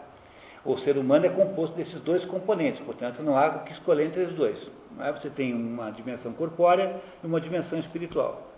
O 0.65 0.77
ser 0.77 0.97
humano 0.97 1.25
é 1.25 1.29
composto 1.29 1.75
desses 1.75 1.99
dois 1.99 2.23
componentes, 2.23 2.79
portanto 2.79 3.21
não 3.21 3.37
há 3.37 3.47
o 3.47 3.59
que 3.65 3.73
escolher 3.73 4.05
entre 4.05 4.21
os 4.23 4.33
dois. 4.33 4.71
É? 5.01 5.11
Você 5.11 5.29
tem 5.29 5.53
uma 5.53 5.91
dimensão 5.91 6.31
corpórea 6.31 6.95
e 7.21 7.27
uma 7.27 7.41
dimensão 7.41 7.77
espiritual. 7.79 8.49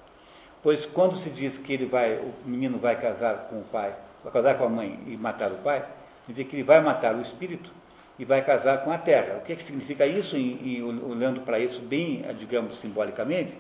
Pois 0.61 0.85
quando 0.85 1.15
se 1.17 1.29
diz 1.31 1.57
que 1.57 1.73
ele 1.73 1.85
vai, 1.87 2.17
o 2.17 2.31
menino 2.47 2.77
vai 2.77 2.99
casar 2.99 3.47
com 3.49 3.57
o 3.57 3.63
pai, 3.63 3.95
vai 4.23 4.31
casar 4.31 4.55
com 4.57 4.65
a 4.65 4.69
mãe 4.69 4.99
e 5.07 5.17
matar 5.17 5.51
o 5.51 5.55
pai, 5.57 5.83
significa 6.25 6.49
que 6.51 6.55
ele 6.57 6.63
vai 6.63 6.79
matar 6.79 7.15
o 7.15 7.21
espírito 7.21 7.71
e 8.19 8.25
vai 8.25 8.43
casar 8.43 8.83
com 8.83 8.91
a 8.91 8.97
terra. 8.97 9.37
O 9.37 9.41
que, 9.41 9.53
é 9.53 9.55
que 9.55 9.63
significa 9.63 10.05
isso, 10.05 10.37
em, 10.37 10.77
em, 10.77 10.83
olhando 10.83 11.41
para 11.41 11.59
isso 11.59 11.81
bem, 11.81 12.23
digamos, 12.37 12.79
simbolicamente? 12.79 13.53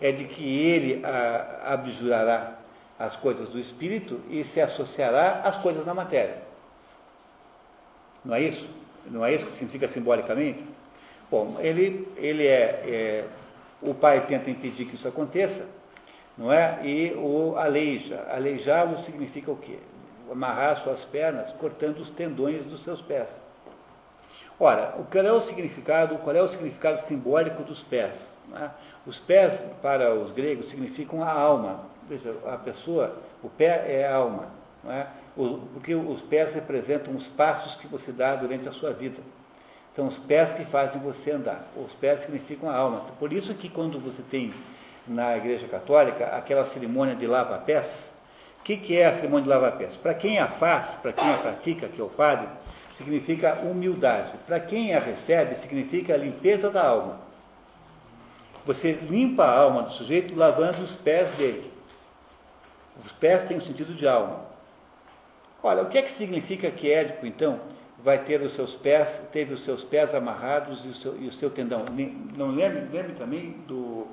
É 0.00 0.12
de 0.12 0.24
que 0.24 0.44
ele 0.44 1.04
a, 1.04 1.72
abjurará 1.72 2.58
as 2.98 3.16
coisas 3.16 3.48
do 3.48 3.58
espírito 3.58 4.20
e 4.30 4.44
se 4.44 4.60
associará 4.60 5.40
às 5.44 5.56
coisas 5.56 5.84
da 5.84 5.94
matéria. 5.94 6.45
Não 8.26 8.34
é 8.34 8.42
isso? 8.42 8.68
Não 9.08 9.24
é 9.24 9.32
isso 9.32 9.46
que 9.46 9.52
significa 9.52 9.86
simbolicamente? 9.86 10.62
Bom, 11.30 11.56
ele, 11.60 12.08
ele 12.16 12.44
é, 12.44 12.82
é 12.84 13.24
o 13.80 13.94
pai 13.94 14.26
tenta 14.26 14.50
impedir 14.50 14.86
que 14.86 14.96
isso 14.96 15.06
aconteça, 15.06 15.64
não 16.36 16.52
é? 16.52 16.80
E 16.84 17.14
o 17.14 17.56
aleija. 17.56 18.26
Aleijá-lo 18.30 19.02
significa 19.04 19.50
o 19.50 19.56
quê? 19.56 19.78
Amarrar 20.30 20.76
suas 20.82 21.04
pernas, 21.04 21.52
cortando 21.52 21.98
os 21.98 22.10
tendões 22.10 22.64
dos 22.64 22.82
seus 22.82 23.00
pés. 23.00 23.28
Ora, 24.58 24.94
qual 25.10 25.24
é 25.24 25.32
o 25.32 25.40
significado, 25.40 26.18
qual 26.18 26.34
é 26.34 26.42
o 26.42 26.48
significado 26.48 27.00
simbólico 27.02 27.62
dos 27.62 27.82
pés? 27.82 28.18
É? 28.54 28.70
Os 29.06 29.20
pés, 29.20 29.62
para 29.80 30.14
os 30.14 30.32
gregos, 30.32 30.68
significam 30.68 31.22
a 31.22 31.30
alma. 31.30 31.84
Veja, 32.08 32.34
a 32.46 32.56
pessoa, 32.56 33.16
o 33.42 33.48
pé 33.48 33.84
é 33.86 34.08
a 34.08 34.16
alma. 34.16 34.48
É? 34.88 35.06
Porque 35.36 35.94
os 35.94 36.22
pés 36.22 36.54
representam 36.54 37.14
os 37.14 37.26
passos 37.26 37.74
que 37.74 37.86
você 37.86 38.10
dá 38.10 38.34
durante 38.34 38.66
a 38.68 38.72
sua 38.72 38.92
vida. 38.92 39.18
São 39.94 40.06
os 40.06 40.18
pés 40.18 40.52
que 40.54 40.64
fazem 40.64 41.00
você 41.00 41.30
andar. 41.30 41.68
Os 41.76 41.92
pés 41.92 42.20
significam 42.20 42.70
a 42.70 42.76
alma. 42.76 43.00
Por 43.18 43.32
isso 43.32 43.54
que 43.54 43.68
quando 43.68 44.00
você 44.00 44.22
tem 44.22 44.52
na 45.06 45.36
Igreja 45.36 45.68
Católica 45.68 46.26
aquela 46.36 46.66
cerimônia 46.66 47.14
de 47.14 47.26
lava-pés, 47.26 48.10
o 48.60 48.62
que, 48.64 48.76
que 48.76 48.96
é 48.96 49.06
a 49.06 49.14
cerimônia 49.14 49.44
de 49.44 49.48
lava-pés? 49.50 49.94
Para 49.94 50.14
quem 50.14 50.38
a 50.38 50.48
faz, 50.48 50.94
para 50.96 51.12
quem 51.12 51.32
a 51.32 51.36
pratica, 51.36 51.88
que 51.88 52.00
é 52.00 52.04
o 52.04 52.08
padre, 52.08 52.48
significa 52.94 53.60
humildade. 53.62 54.32
Para 54.46 54.58
quem 54.58 54.94
a 54.94 54.98
recebe, 54.98 55.54
significa 55.56 56.14
a 56.14 56.18
limpeza 56.18 56.70
da 56.70 56.86
alma. 56.86 57.20
Você 58.64 58.92
limpa 58.92 59.44
a 59.44 59.60
alma 59.60 59.82
do 59.82 59.92
sujeito 59.92 60.34
lavando 60.34 60.82
os 60.82 60.96
pés 60.96 61.30
dele. 61.32 61.70
Os 63.04 63.12
pés 63.12 63.44
têm 63.44 63.58
o 63.58 63.64
sentido 63.64 63.94
de 63.94 64.08
alma. 64.08 64.45
Olha, 65.62 65.82
o 65.82 65.88
que 65.88 65.98
é 65.98 66.02
que 66.02 66.12
significa 66.12 66.70
que 66.70 66.90
Édipo, 66.90 67.26
então, 67.26 67.60
vai 68.02 68.18
ter 68.18 68.40
os 68.40 68.54
seus 68.54 68.74
pés, 68.74 69.20
teve 69.32 69.54
os 69.54 69.64
seus 69.64 69.82
pés 69.82 70.14
amarrados 70.14 70.84
e 70.84 70.88
o 70.88 70.94
seu, 70.94 71.22
e 71.22 71.26
o 71.26 71.32
seu 71.32 71.50
tendão? 71.50 71.84
Não 72.36 72.50
lembre, 72.50 72.86
lembre 72.92 73.14
também 73.14 73.50
do, 73.66 74.06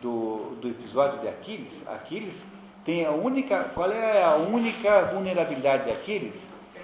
do, 0.00 0.56
do 0.60 0.68
episódio 0.68 1.20
de 1.20 1.28
Aquiles? 1.28 1.82
Aquiles 1.86 2.44
tem 2.84 3.04
a 3.04 3.12
única, 3.12 3.64
qual 3.74 3.90
é 3.90 4.22
a 4.22 4.34
única 4.34 5.04
vulnerabilidade 5.04 5.84
de 5.84 5.90
Aquiles? 5.90 6.34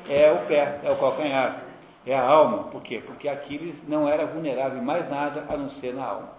É 0.08 0.30
o 0.30 0.46
pé, 0.46 0.80
é 0.84 0.90
o 0.90 0.96
calcanhar, 0.96 1.62
é 2.06 2.14
a 2.14 2.22
alma. 2.22 2.64
Por 2.64 2.80
quê? 2.82 3.02
Porque 3.04 3.28
Aquiles 3.28 3.82
não 3.88 4.08
era 4.08 4.24
vulnerável 4.24 4.78
em 4.78 4.84
mais 4.84 5.08
nada 5.10 5.44
a 5.48 5.56
não 5.56 5.68
ser 5.68 5.94
na 5.94 6.04
alma. 6.04 6.35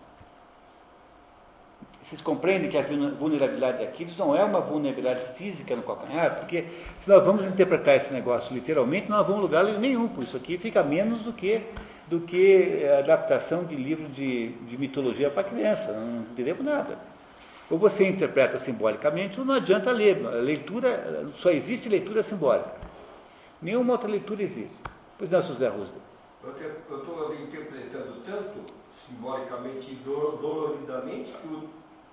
Vocês 2.08 2.22
compreendem 2.22 2.70
que 2.70 2.78
a 2.78 2.84
vulnerabilidade 3.20 3.80
de 3.80 3.84
Aquiles 3.84 4.16
não 4.16 4.34
é 4.34 4.42
uma 4.42 4.62
vulnerabilidade 4.62 5.34
física 5.34 5.76
no 5.76 5.84
calcanhar, 5.84 6.40
porque 6.40 6.64
se 7.04 7.10
nós 7.10 7.22
vamos 7.22 7.46
interpretar 7.46 7.98
esse 7.98 8.14
negócio 8.14 8.56
literalmente, 8.56 9.10
não 9.10 9.22
vamos 9.26 9.42
lugar 9.42 9.66
nenhum, 9.66 10.08
por 10.08 10.24
isso 10.24 10.38
aqui 10.38 10.58
fica 10.58 10.82
menos 10.82 11.20
do 11.20 11.34
que, 11.34 11.64
do 12.08 12.22
que 12.22 12.88
a 12.88 13.00
adaptação 13.00 13.66
de 13.66 13.76
livro 13.76 14.08
de, 14.08 14.54
de 14.54 14.78
mitologia 14.78 15.30
para 15.30 15.44
criança, 15.44 15.92
não 15.92 16.22
entendemos 16.22 16.64
nada. 16.64 16.98
Ou 17.70 17.78
você 17.78 18.08
interpreta 18.08 18.58
simbolicamente, 18.58 19.42
ou 19.42 19.46
não 19.46 19.56
adianta 19.56 19.92
ler. 19.92 20.26
A 20.26 20.30
leitura, 20.30 21.28
só 21.40 21.50
existe 21.50 21.90
leitura 21.90 22.24
simbólica. 22.24 22.72
Nenhuma 23.62 23.92
outra 23.92 24.08
leitura 24.08 24.42
existe. 24.42 24.78
Pois 25.18 25.30
não, 25.30 25.42
José 25.42 25.68
Roosevelt. 25.68 26.04
Eu 26.90 27.00
estou 27.00 27.36
interpretando 27.36 28.22
tanto 28.26 28.74
simbolicamente 29.06 29.92
e 29.92 29.96
doloridamente 29.96 31.34
que 31.34 31.48
o 31.48 31.68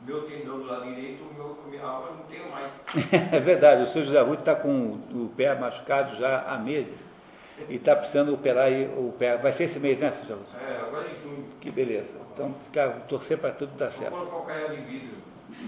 meu 0.05 0.23
tendão 0.23 0.59
do 0.59 0.67
lado 0.67 0.85
direito, 0.85 1.23
o 1.25 1.35
meu, 1.35 1.59
minha 1.69 1.83
alma 1.83 2.11
não 2.11 2.25
tenho 2.25 2.51
mais. 2.51 2.73
é 3.33 3.41
verdade, 3.41 3.85
o 3.85 3.89
senhor 3.89 4.07
José 4.07 4.21
Ruth 4.21 4.41
está 4.41 4.55
com 4.55 4.99
o 5.13 5.33
pé 5.37 5.55
machucado 5.55 6.17
já 6.17 6.43
há 6.47 6.59
meses 6.59 6.99
e 7.69 7.77
está 7.77 7.97
precisando 7.97 8.35
operar 8.35 8.71
o 8.97 9.15
pé. 9.19 9.37
Vai 9.37 9.53
ser 9.53 9.65
esse 9.65 9.79
mês, 9.79 9.99
né, 9.99 10.13
senhor 10.13 10.23
José 10.23 10.35
Ruth? 10.35 10.63
É, 10.69 10.77
agora 10.81 11.09
em 11.09 11.15
junho. 11.15 11.45
Que 11.61 11.71
beleza. 11.71 12.19
Então, 12.33 12.55
ficar, 12.67 12.89
torcer 13.09 13.39
para 13.39 13.51
tudo 13.51 13.77
dar 13.77 13.91
certo. 13.91 14.15
Vou 14.15 14.27
colocar 14.27 14.69
de 14.69 14.77
vidro. 14.77 15.17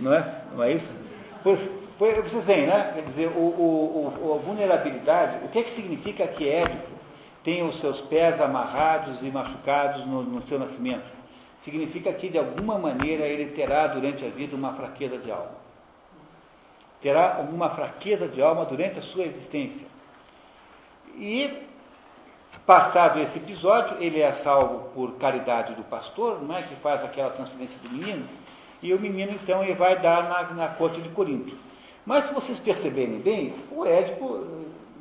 Não 0.01 0.13
é? 0.13 0.43
Não 0.55 0.63
é 0.63 0.73
isso? 0.73 0.95
Pois, 1.43 1.69
pois 1.99 2.17
vocês 2.19 2.45
veem, 2.45 2.67
né? 2.67 2.93
Quer 2.95 3.03
dizer, 3.03 3.29
o, 3.29 3.41
o, 3.41 4.13
o, 4.21 4.35
a 4.35 4.39
vulnerabilidade, 4.39 5.45
o 5.45 5.49
que, 5.49 5.61
é 5.61 5.63
que 5.63 5.71
significa 5.71 6.27
que 6.27 6.49
Édipo 6.49 6.97
tem 7.43 7.67
os 7.67 7.81
seus 7.81 8.01
pés 8.01 8.41
amarrados 8.41 9.23
e 9.23 9.27
machucados 9.27 10.05
no, 10.05 10.23
no 10.23 10.47
seu 10.47 10.59
nascimento? 10.59 11.16
Significa 11.67 12.13
que 12.13 12.29
de 12.29 12.39
alguma 12.39 12.79
maneira 12.79 13.27
ele 13.27 13.47
terá 13.47 13.89
durante 13.89 14.25
a 14.25 14.29
vida 14.29 14.55
uma 14.55 14.73
fraqueza 14.73 15.19
de 15.19 15.33
alma. 15.33 15.57
Terá 17.03 17.39
alguma 17.39 17.69
fraqueza 17.69 18.29
de 18.29 18.41
alma 18.41 18.65
durante 18.65 19.01
a 19.01 19.03
sua 19.03 19.25
existência. 19.25 19.85
E, 21.19 21.51
passado 22.65 23.19
esse 23.19 23.39
episódio, 23.39 23.97
ele 24.01 24.21
é 24.21 24.33
salvo 24.33 24.91
por 24.91 25.15
caridade 25.15 25.75
do 25.75 25.83
pastor, 25.83 26.41
não 26.41 26.57
é? 26.57 26.63
que 26.63 26.77
faz 26.77 27.05
aquela 27.05 27.31
transferência 27.31 27.77
do 27.83 27.91
menino, 27.91 28.29
e 28.81 28.95
o 28.95 29.01
menino 29.01 29.33
então 29.33 29.65
ele 29.65 29.75
vai 29.75 29.99
dar 29.99 30.29
na, 30.29 30.55
na 30.55 30.69
corte 30.69 31.01
de 31.01 31.09
Corinto. 31.09 31.53
Mas 32.05 32.27
se 32.27 32.33
vocês 32.33 32.61
perceberem 32.61 33.19
bem, 33.19 33.55
o 33.73 33.85
Édipo, 33.85 34.47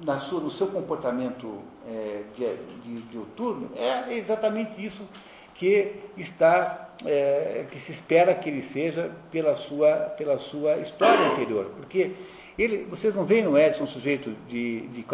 na 0.03 0.17
sua, 0.17 0.41
no 0.41 0.49
seu 0.49 0.65
comportamento 0.65 1.61
é, 1.87 2.23
de, 2.35 2.55
de, 2.81 3.01
de 3.03 3.17
outurno, 3.19 3.69
é 3.75 4.15
exatamente 4.15 4.83
isso 4.83 5.03
que 5.55 5.95
está, 6.17 6.89
é, 7.05 7.65
que 7.71 7.79
se 7.79 7.91
espera 7.91 8.33
que 8.35 8.49
ele 8.49 8.61
seja 8.61 9.11
pela 9.31 9.55
sua, 9.55 9.93
pela 10.17 10.37
sua 10.37 10.77
história 10.77 11.27
anterior. 11.31 11.71
Porque 11.77 12.11
ele, 12.57 12.85
vocês 12.89 13.15
não 13.15 13.25
veem 13.25 13.43
no 13.43 13.57
Edson 13.57 13.83
um 13.83 13.87
sujeito 13.87 14.35
de, 14.47 14.81
de 14.87 15.05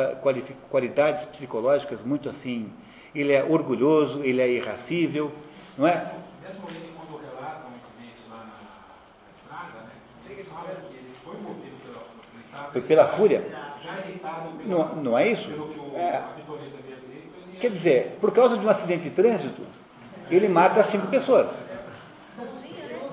qualidades 0.70 1.26
psicológicas 1.26 2.02
muito 2.02 2.28
assim, 2.30 2.72
ele 3.14 3.34
é 3.34 3.44
orgulhoso, 3.44 4.24
ele 4.24 4.42
é 4.42 4.50
irracível, 4.50 5.32
não 5.78 5.88
é? 5.88 5.94
Mesmo 6.42 6.66
ele 6.70 6.92
quando 6.96 7.22
relata 7.22 7.68
um 7.68 7.78
incidente 7.78 8.22
lá 8.30 8.38
na, 8.38 9.32
estrada, 9.32 9.86
né, 9.86 9.92
ele 10.30 10.44
fala 10.44 10.76
que 10.82 10.94
ele 10.96 11.12
foi 11.24 11.36
movido 11.36 11.76
pela, 11.86 12.72
foi 12.72 12.82
pela 12.82 13.08
fúria. 13.10 13.44
já 13.84 14.00
irritado 14.00 14.50
pelo, 14.58 14.70
Não, 14.70 14.96
não 14.96 15.18
é 15.18 15.28
isso? 15.30 15.50
pelo 15.50 15.68
que 15.68 15.80
o 15.80 15.96
É. 15.96 16.16
a 16.18 16.34
vitorista 16.36 16.78
havia 16.80 16.96
dito, 16.96 17.34
ele 17.50 17.58
Quer 17.60 17.72
dizer, 17.72 18.18
por 18.20 18.32
causa 18.32 18.58
de 18.58 18.66
um 18.66 18.70
acidente 18.70 19.04
de 19.04 19.10
trânsito, 19.12 19.62
ele 20.32 20.48
mata 20.48 20.84
cinco 20.84 21.08
pessoas. 21.08 21.48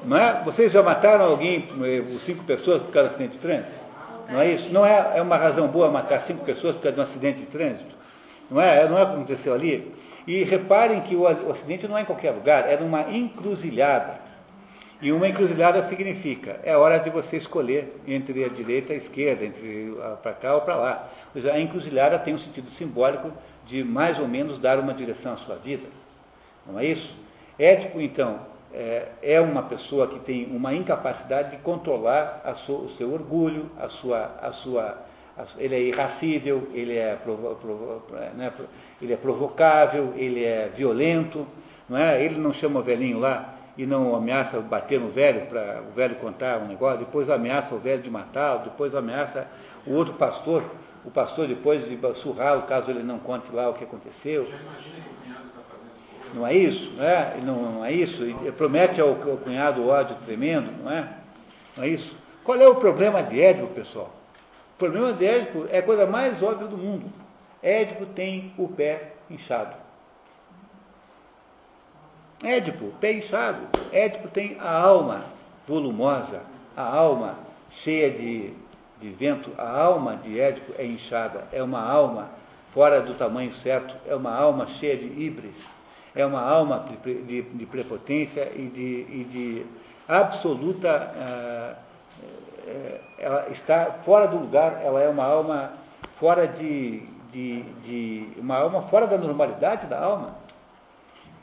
Não 0.05 0.17
é? 0.17 0.43
Vocês 0.45 0.73
já 0.73 0.83
mataram 0.83 1.25
alguém, 1.27 1.69
eh, 1.85 2.03
cinco 2.25 2.45
pessoas 2.45 2.83
por 2.83 2.93
causa 2.93 3.09
de 3.11 3.15
um 3.15 3.17
acidente 3.17 3.33
de 3.35 3.41
trânsito? 3.41 3.79
Não 4.29 4.41
é 4.41 4.51
isso? 4.53 4.73
Não 4.73 4.87
é, 4.87 5.13
é 5.17 5.23
uma 5.23 5.37
razão 5.37 5.67
boa 5.69 5.91
matar 5.91 6.23
cinco 6.23 6.45
pessoas 6.45 6.77
por 6.77 6.83
causa 6.83 6.95
de 6.95 7.01
um 7.01 7.03
acidente 7.03 7.41
de 7.41 7.47
trânsito? 7.47 7.95
Não 8.51 8.61
é? 8.61 8.89
Não 8.89 8.99
é 8.99 9.03
o 9.03 9.07
que 9.07 9.13
aconteceu 9.15 9.53
ali? 9.53 9.93
E 10.27 10.45
reparem 10.45 11.01
que 11.01 11.17
o, 11.17 11.23
o 11.23 11.53
acidente 11.53 11.89
não 11.89 11.97
é 11.97 12.03
em 12.03 12.05
qualquer 12.05 12.31
lugar, 12.31 12.71
é 12.71 12.77
numa 12.77 13.03
encruzilhada. 13.11 14.29
E 15.01 15.13
uma 15.13 15.29
encruzilhada 15.29 15.83
significa, 15.85 16.59
é 16.65 16.77
hora 16.77 16.99
de 16.99 17.09
você 17.09 17.37
escolher 17.37 18.01
entre 18.07 18.45
a 18.45 18.49
direita 18.49 18.93
e 18.93 18.97
a 18.97 18.99
esquerda, 18.99 19.45
entre 19.45 19.95
para 20.23 20.33
cá 20.33 20.55
ou 20.57 20.61
para 20.61 20.75
lá. 20.75 21.09
Ou 21.35 21.41
seja, 21.41 21.55
a 21.55 21.61
encruzilhada 21.61 22.19
tem 22.19 22.35
um 22.35 22.39
sentido 22.39 22.69
simbólico 22.69 23.31
de 23.65 23.85
mais 23.85 24.19
ou 24.19 24.27
menos 24.27 24.59
dar 24.59 24.79
uma 24.79 24.93
direção 24.93 25.35
à 25.35 25.37
sua 25.37 25.55
vida. 25.57 25.87
Não 26.69 26.79
é 26.79 26.85
isso? 26.85 27.15
Édipo, 27.59 28.01
então, 28.01 28.41
é, 28.73 29.09
é 29.23 29.41
uma 29.41 29.63
pessoa 29.63 30.07
que 30.07 30.19
tem 30.21 30.47
uma 30.55 30.75
incapacidade 30.75 31.53
de 31.53 31.57
controlar 31.59 32.43
o 32.69 32.89
seu 32.91 33.13
orgulho, 33.13 33.71
a 33.79 33.89
sua, 33.89 34.31
a 34.43 34.53
sua, 34.53 34.99
a 35.37 35.45
ele 35.57 35.75
é 35.75 35.81
irracível, 35.81 36.69
ele 36.75 36.97
é, 36.97 37.17
provo- 37.17 37.55
provo- 37.57 38.03
né, 38.37 38.53
ele 39.01 39.13
é 39.13 39.17
provocável, 39.17 40.13
ele 40.17 40.45
é 40.45 40.71
violento, 40.75 41.47
não 41.89 41.97
é? 41.97 42.23
Ele 42.23 42.39
não 42.39 42.53
chama 42.53 42.81
o 42.81 42.83
velhinho 42.83 43.19
lá 43.19 43.55
e 43.77 43.87
não 43.87 44.15
ameaça 44.15 44.61
bater 44.61 45.01
no 45.01 45.09
velho 45.09 45.47
para 45.47 45.83
o 45.89 45.95
velho 45.95 46.17
contar 46.17 46.59
um 46.59 46.67
negócio, 46.67 46.99
depois 46.99 47.31
ameaça 47.31 47.75
o 47.75 47.79
velho 47.79 48.03
de 48.03 48.11
matá-lo, 48.11 48.65
depois 48.65 48.95
ameaça 48.95 49.47
o 49.87 49.95
outro 49.95 50.15
pastor, 50.15 50.65
o 51.05 51.11
pastor 51.11 51.47
depois 51.47 51.89
de 51.89 51.97
surrá-lo 52.17 52.63
caso 52.63 52.91
ele 52.91 53.03
não 53.03 53.19
conte 53.19 53.51
lá 53.53 53.71
o 53.71 53.75
que 53.75 53.85
aconteceu. 53.85 54.45
já 54.51 54.57
imagina 54.57 54.97
que 55.05 55.31
o 55.31 55.48
Não 56.35 56.47
é 56.47 56.55
isso? 56.55 56.91
Né? 56.93 57.41
Não, 57.45 57.73
não 57.73 57.85
é 57.85 57.93
isso? 57.93 58.23
Promete 58.57 59.01
ao, 59.01 59.11
ao 59.11 59.37
cunhado 59.37 59.87
ódio 59.87 60.17
tremendo, 60.25 60.71
não 60.83 60.91
é? 60.91 61.09
Não 61.77 61.85
é 61.85 61.89
isso? 61.89 62.17
Qual 62.45 62.61
é 62.61 62.67
o 62.67 62.77
problema 62.77 63.23
de 63.23 63.41
Édipo, 63.41 63.67
pessoal? 63.69 64.11
O 64.75 64.79
problema 64.79 65.13
de 65.13 65.27
Édipo 65.27 65.67
é 65.71 65.79
a 65.79 65.83
coisa 65.83 66.07
mais 66.07 66.43
óbvia 66.43 66.67
do 66.67 66.77
mundo. 66.77 67.11
Édipo 67.63 68.07
tem 68.07 68.53
o 68.57 68.69
pé 68.69 69.13
inchado. 69.31 69.75
Édipo, 72.43 72.93
pé 73.01 73.13
inchado. 73.13 73.67
Édipo 73.93 74.29
tem 74.29 74.57
a 74.61 74.73
alma 74.73 75.25
volumosa, 75.67 76.43
a 76.77 76.83
alma 76.83 77.35
cheia 77.71 78.11
de, 78.11 78.53
de 79.01 79.11
vento. 79.11 79.51
A 79.59 79.69
alma 79.69 80.17
de 80.17 80.41
Édipo 80.41 80.73
é 80.79 80.87
inchada, 80.87 81.45
é 81.53 81.63
uma 81.63 81.83
alma 81.83 82.31
fora 82.73 83.01
do 83.01 83.15
tamanho 83.15 83.53
certo, 83.53 83.95
é 84.07 84.15
uma 84.15 84.35
alma 84.35 84.67
cheia 84.67 84.97
de 84.97 85.07
híbris, 85.07 85.69
é 86.21 86.27
uma 86.27 86.41
alma 86.43 86.87
de, 87.05 87.43
de- 87.43 87.67
prepotência 87.67 88.51
e 88.55 88.67
de, 88.67 89.07
e 89.21 89.25
de 89.25 89.67
absoluta. 90.09 91.13
ah, 91.17 91.75
eh, 92.67 93.01
ela 93.19 93.49
está 93.51 93.87
fora 94.05 94.29
do 94.29 94.37
lugar, 94.37 94.81
ela 94.85 95.03
é 95.03 95.09
uma 95.09 95.25
alma 95.25 95.73
fora 96.21 96.47
de, 96.47 97.01
de, 97.33 97.63
de. 97.83 98.29
uma 98.37 98.57
alma 98.57 98.83
fora 98.83 99.07
da 99.07 99.19
normalidade 99.19 99.87
da 99.87 99.99
alma. 100.01 100.37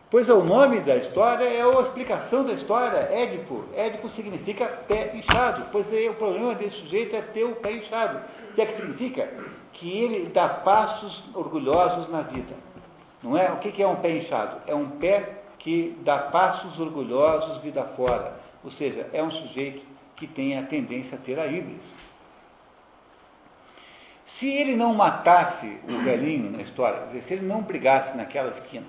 Pois 0.10 0.30
é, 0.30 0.34
o 0.34 0.44
nome 0.44 0.80
da 0.82 0.96
história 0.96 1.44
é 1.44 1.62
a 1.62 1.82
explicação 1.82 2.46
da 2.46 2.54
história, 2.54 3.10
Édipo. 3.12 3.66
Édipo 3.76 4.08
significa 4.08 4.66
pé 4.88 5.12
inchado, 5.16 5.66
pois 5.72 5.92
é, 5.92 6.10
o 6.10 6.14
problema 6.14 6.54
desse 6.56 6.78
sujeito 6.78 7.16
é 7.16 7.22
ter 7.22 7.44
o 7.44 7.56
pé 7.56 7.72
inchado. 7.74 8.20
O 8.52 8.54
que 8.56 8.62
é 8.62 8.66
que 8.66 8.76
significa? 8.78 9.28
Que 9.74 10.04
ele 10.04 10.30
dá 10.30 10.48
passos 10.48 11.24
orgulhosos 11.34 12.08
na 12.10 12.22
vida. 12.22 12.56
Não 13.26 13.36
é? 13.36 13.52
O 13.52 13.58
que 13.58 13.82
é 13.82 13.88
um 13.88 13.96
pé 13.96 14.12
inchado? 14.12 14.62
É 14.68 14.76
um 14.76 14.88
pé 14.88 15.42
que 15.58 15.98
dá 16.02 16.16
passos 16.20 16.80
orgulhosos 16.80 17.58
vida 17.58 17.84
fora. 17.84 18.38
Ou 18.64 18.70
seja, 18.70 19.10
é 19.12 19.24
um 19.24 19.32
sujeito 19.32 19.84
que 20.16 20.28
tem 20.28 20.56
a 20.60 20.62
tendência 20.62 21.18
a 21.18 21.20
ter 21.20 21.40
a 21.40 21.48
híbris. 21.48 21.92
Se 24.28 24.48
ele 24.48 24.76
não 24.76 24.94
matasse 24.94 25.66
o 25.90 25.98
velhinho 26.06 26.52
na 26.52 26.62
história, 26.62 27.08
dizer, 27.08 27.24
se 27.24 27.34
ele 27.34 27.48
não 27.48 27.64
brigasse 27.64 28.16
naquela 28.16 28.52
esquina, 28.52 28.86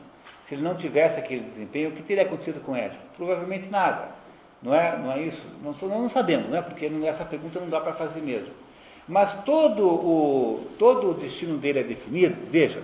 se 0.46 0.54
ele 0.54 0.62
não 0.62 0.76
tivesse 0.76 1.18
aquele 1.18 1.44
desempenho, 1.44 1.88
o 1.88 1.92
que 1.92 2.02
teria 2.02 2.24
acontecido 2.24 2.62
com 2.62 2.76
ele? 2.76 2.92
Provavelmente 3.16 3.70
nada. 3.70 4.10
Não 4.62 4.74
é, 4.74 4.98
não 4.98 5.12
é 5.12 5.22
isso? 5.22 5.42
Não, 5.62 5.72
não, 5.72 6.02
não 6.02 6.10
sabemos, 6.10 6.50
né? 6.50 6.60
porque 6.60 6.90
essa 7.06 7.24
pergunta 7.24 7.58
não 7.58 7.70
dá 7.70 7.80
para 7.80 7.94
fazer 7.94 8.20
mesmo. 8.20 8.52
Mas 9.08 9.32
todo 9.44 9.86
o, 9.86 10.66
todo 10.78 11.12
o 11.12 11.14
destino 11.14 11.56
dele 11.56 11.78
é 11.78 11.84
definido, 11.84 12.36
veja, 12.50 12.82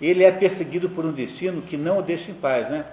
ele 0.00 0.24
é 0.24 0.30
perseguido 0.32 0.88
por 0.88 1.04
um 1.04 1.12
destino 1.12 1.62
que 1.62 1.76
não 1.76 1.98
o 1.98 2.02
deixa 2.02 2.30
em 2.30 2.34
paz, 2.34 2.68
né? 2.70 2.84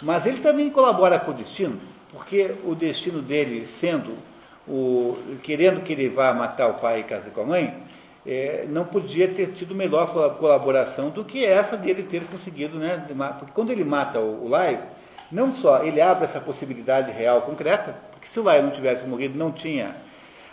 Mas 0.00 0.26
ele 0.26 0.40
também 0.40 0.68
colabora 0.70 1.18
com 1.18 1.30
o 1.30 1.34
destino, 1.34 1.78
porque 2.12 2.50
o 2.64 2.74
destino 2.74 3.22
dele 3.22 3.66
sendo 3.66 4.16
o, 4.66 5.16
querendo 5.42 5.82
que 5.82 5.92
ele 5.92 6.08
vá 6.08 6.32
matar 6.34 6.68
o 6.68 6.74
pai 6.74 7.00
e 7.00 7.04
casar 7.04 7.30
com 7.30 7.42
a 7.42 7.46
mãe, 7.46 7.74
eh, 8.26 8.66
não 8.68 8.84
podia 8.84 9.28
ter 9.28 9.52
tido 9.52 9.74
melhor 9.74 10.12
col- 10.12 10.30
colaboração 10.30 11.10
do 11.10 11.24
que 11.24 11.44
essa 11.44 11.76
dele 11.76 12.02
ter 12.02 12.22
conseguido, 12.24 12.78
né? 12.78 13.04
Porque 13.38 13.52
quando 13.54 13.70
ele 13.70 13.84
mata 13.84 14.18
o, 14.20 14.44
o 14.44 14.48
Laio, 14.48 14.78
não 15.30 15.54
só 15.54 15.82
ele 15.82 16.00
abre 16.00 16.24
essa 16.24 16.40
possibilidade 16.40 17.10
real 17.10 17.42
concreta, 17.42 17.96
porque 18.12 18.28
se 18.28 18.38
o 18.38 18.42
Laio 18.42 18.64
não 18.64 18.70
tivesse 18.70 19.06
morrido, 19.06 19.38
não 19.38 19.50
tinha 19.50 19.96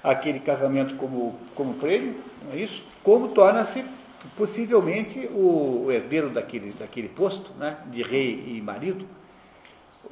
aquele 0.04 0.40
casamento 0.40 0.96
como, 0.96 1.36
como 1.54 1.74
prêmio, 1.74 2.16
é 2.54 2.58
isso? 2.58 2.84
Como 3.04 3.28
torna-se 3.30 3.84
possivelmente 4.38 5.28
o, 5.34 5.88
herdeiro 5.90 6.30
daquele, 6.30 6.72
daquele 6.78 7.08
posto, 7.10 7.52
né? 7.58 7.78
de 7.88 8.02
rei 8.04 8.44
e 8.48 8.62
marido. 8.62 9.06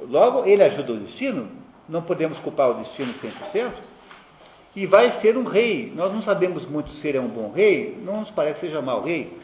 Logo, 0.00 0.44
ele 0.46 0.62
ajuda 0.62 0.92
o 0.92 0.96
destino, 0.98 1.48
não 1.88 2.02
podemos 2.02 2.38
culpar 2.38 2.70
o 2.70 2.74
destino 2.74 3.12
100%, 3.12 3.70
e 4.76 4.86
vai 4.86 5.10
ser 5.10 5.36
um 5.36 5.44
rei. 5.44 5.92
Nós 5.94 6.12
não 6.12 6.22
sabemos 6.22 6.64
muito 6.66 6.90
se 6.92 7.08
ele 7.08 7.18
é 7.18 7.20
um 7.20 7.28
bom 7.28 7.50
rei, 7.50 7.98
não 8.04 8.20
nos 8.20 8.30
parece 8.30 8.60
que 8.60 8.66
seja 8.66 8.80
mau 8.82 9.02
rei, 9.02 9.36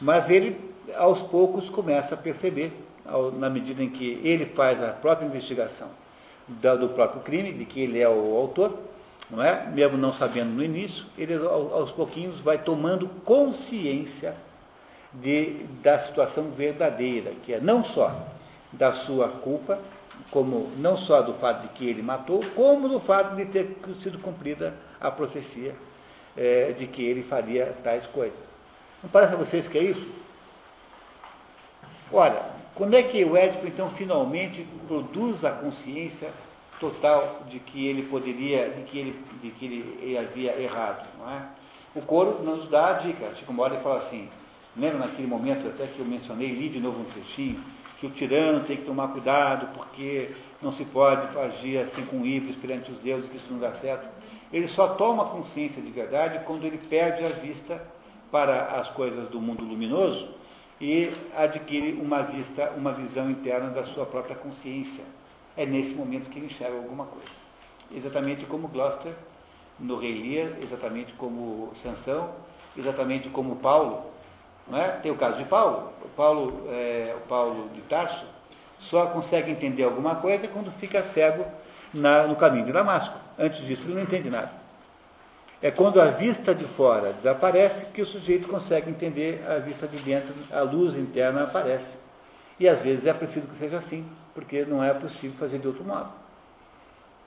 mas 0.00 0.30
ele, 0.30 0.56
aos 0.96 1.20
poucos, 1.20 1.68
começa 1.68 2.14
a 2.14 2.18
perceber, 2.18 2.72
ao- 3.04 3.30
na 3.32 3.50
medida 3.50 3.82
em 3.82 3.88
que 3.90 4.20
ele 4.24 4.46
faz 4.46 4.82
a 4.82 4.88
própria 4.88 5.26
investigação 5.26 5.88
da- 6.46 6.74
do 6.76 6.88
próprio 6.90 7.20
crime, 7.22 7.52
de 7.52 7.64
que 7.64 7.80
ele 7.80 7.98
é 8.00 8.08
o 8.08 8.36
autor, 8.36 8.78
não 9.30 9.42
é? 9.42 9.66
Mesmo 9.66 9.98
não 9.98 10.12
sabendo 10.12 10.50
no 10.50 10.62
início, 10.62 11.04
ele 11.16 11.34
ao- 11.34 11.74
aos 11.74 11.90
pouquinhos 11.92 12.40
vai 12.40 12.58
tomando 12.58 13.08
consciência 13.24 14.34
de, 15.12 15.64
da 15.82 15.98
situação 16.00 16.50
verdadeira, 16.50 17.32
que 17.44 17.52
é 17.52 17.60
não 17.60 17.84
só 17.84 18.14
da 18.72 18.92
sua 18.92 19.28
culpa, 19.28 19.78
como 20.30 20.70
não 20.76 20.96
só 20.96 21.22
do 21.22 21.32
fato 21.32 21.62
de 21.62 21.68
que 21.68 21.88
ele 21.88 22.02
matou, 22.02 22.44
como 22.54 22.88
do 22.88 23.00
fato 23.00 23.34
de 23.36 23.44
ter 23.46 23.76
sido 24.00 24.18
cumprida 24.18 24.74
a 25.00 25.10
profecia 25.10 25.74
eh, 26.36 26.74
de 26.76 26.86
que 26.86 27.02
ele 27.02 27.22
faria 27.22 27.74
tais 27.82 28.06
coisas. 28.06 28.40
Não 29.02 29.08
parece 29.10 29.34
a 29.34 29.36
vocês 29.36 29.66
que 29.68 29.78
é 29.78 29.82
isso? 29.82 30.06
Ora, 32.12 32.42
quando 32.74 32.94
é 32.94 33.02
que 33.02 33.24
o 33.24 33.36
Édipo, 33.36 33.66
então, 33.66 33.88
finalmente 33.90 34.66
produz 34.86 35.44
a 35.44 35.50
consciência 35.50 36.30
total 36.78 37.42
de 37.48 37.58
que 37.58 37.86
ele 37.86 38.02
poderia, 38.02 38.68
de 38.70 38.82
que 38.82 38.98
ele, 38.98 39.24
de 39.42 39.50
que 39.50 39.64
ele 39.66 40.18
havia 40.18 40.60
errado? 40.60 41.06
Não 41.18 41.30
é? 41.30 41.42
O 41.94 42.02
coro 42.02 42.42
nos 42.42 42.68
dá 42.68 42.90
a 42.90 42.92
dica. 42.94 43.34
Chico 43.36 43.52
Moura 43.52 43.76
fala 43.80 43.98
assim, 43.98 44.28
lembra 44.76 44.98
naquele 44.98 45.26
momento 45.26 45.66
até 45.66 45.86
que 45.86 45.98
eu 45.98 46.04
mencionei, 46.04 46.48
li 46.48 46.68
de 46.68 46.80
novo 46.80 47.00
um 47.00 47.04
trechinho, 47.04 47.62
que 47.98 48.06
o 48.06 48.10
tirano 48.10 48.64
tem 48.64 48.76
que 48.76 48.84
tomar 48.84 49.08
cuidado, 49.08 49.68
porque 49.74 50.30
não 50.62 50.70
se 50.70 50.84
pode 50.84 51.36
agir 51.38 51.78
assim 51.78 52.04
com 52.04 52.24
ímpios 52.24 52.56
perante 52.56 52.90
os 52.90 52.98
deuses, 52.98 53.28
que 53.28 53.36
isso 53.36 53.50
não 53.50 53.58
dá 53.58 53.72
certo. 53.72 54.06
Ele 54.52 54.68
só 54.68 54.88
toma 54.88 55.26
consciência 55.26 55.82
de 55.82 55.90
verdade 55.90 56.44
quando 56.44 56.64
ele 56.64 56.78
perde 56.78 57.24
a 57.24 57.28
vista 57.28 57.82
para 58.30 58.66
as 58.78 58.88
coisas 58.88 59.28
do 59.28 59.40
mundo 59.40 59.64
luminoso 59.64 60.28
e 60.80 61.10
adquire 61.36 61.92
uma 62.00 62.22
vista, 62.22 62.72
uma 62.76 62.92
visão 62.92 63.30
interna 63.30 63.70
da 63.70 63.84
sua 63.84 64.06
própria 64.06 64.36
consciência. 64.36 65.04
É 65.58 65.66
nesse 65.66 65.92
momento 65.94 66.30
que 66.30 66.38
ele 66.38 66.46
enxerga 66.46 66.76
alguma 66.76 67.04
coisa. 67.04 67.32
Exatamente 67.92 68.46
como 68.46 68.68
Gloucester 68.68 69.12
no 69.78 69.96
Rei 69.96 70.14
Lear, 70.22 70.52
exatamente 70.62 71.12
como 71.14 71.72
Sansão, 71.74 72.30
exatamente 72.76 73.28
como 73.28 73.56
Paulo. 73.56 74.04
Não 74.68 74.78
é? 74.78 74.88
Tem 74.88 75.10
o 75.10 75.16
caso 75.16 75.36
de 75.38 75.44
Paulo. 75.44 75.92
O 76.04 76.08
Paulo, 76.10 76.62
é, 76.70 77.12
o 77.16 77.26
Paulo 77.26 77.68
de 77.74 77.80
Tarso 77.82 78.24
só 78.78 79.06
consegue 79.06 79.50
entender 79.50 79.82
alguma 79.82 80.14
coisa 80.14 80.46
quando 80.46 80.70
fica 80.70 81.02
cego 81.02 81.44
na- 81.92 82.28
no 82.28 82.36
caminho 82.36 82.64
de 82.66 82.72
Damasco. 82.72 83.18
Antes 83.36 83.66
disso, 83.66 83.82
ele 83.86 83.94
não 83.94 84.02
entende 84.02 84.30
nada. 84.30 84.52
É 85.60 85.72
quando 85.72 86.00
a 86.00 86.06
vista 86.06 86.54
de 86.54 86.66
fora 86.66 87.12
desaparece 87.14 87.86
que 87.86 88.00
o 88.00 88.06
sujeito 88.06 88.46
consegue 88.46 88.90
entender 88.90 89.44
a 89.48 89.58
vista 89.58 89.88
de 89.88 89.98
dentro, 89.98 90.32
a 90.52 90.60
luz 90.60 90.94
interna 90.94 91.42
aparece. 91.44 91.96
E 92.60 92.68
às 92.68 92.80
vezes 92.80 93.04
é 93.06 93.12
preciso 93.12 93.48
que 93.48 93.56
seja 93.58 93.78
assim, 93.78 94.06
porque 94.38 94.64
não 94.64 94.84
é 94.84 94.94
possível 94.94 95.36
fazer 95.36 95.58
de 95.58 95.66
outro 95.66 95.82
modo. 95.82 96.10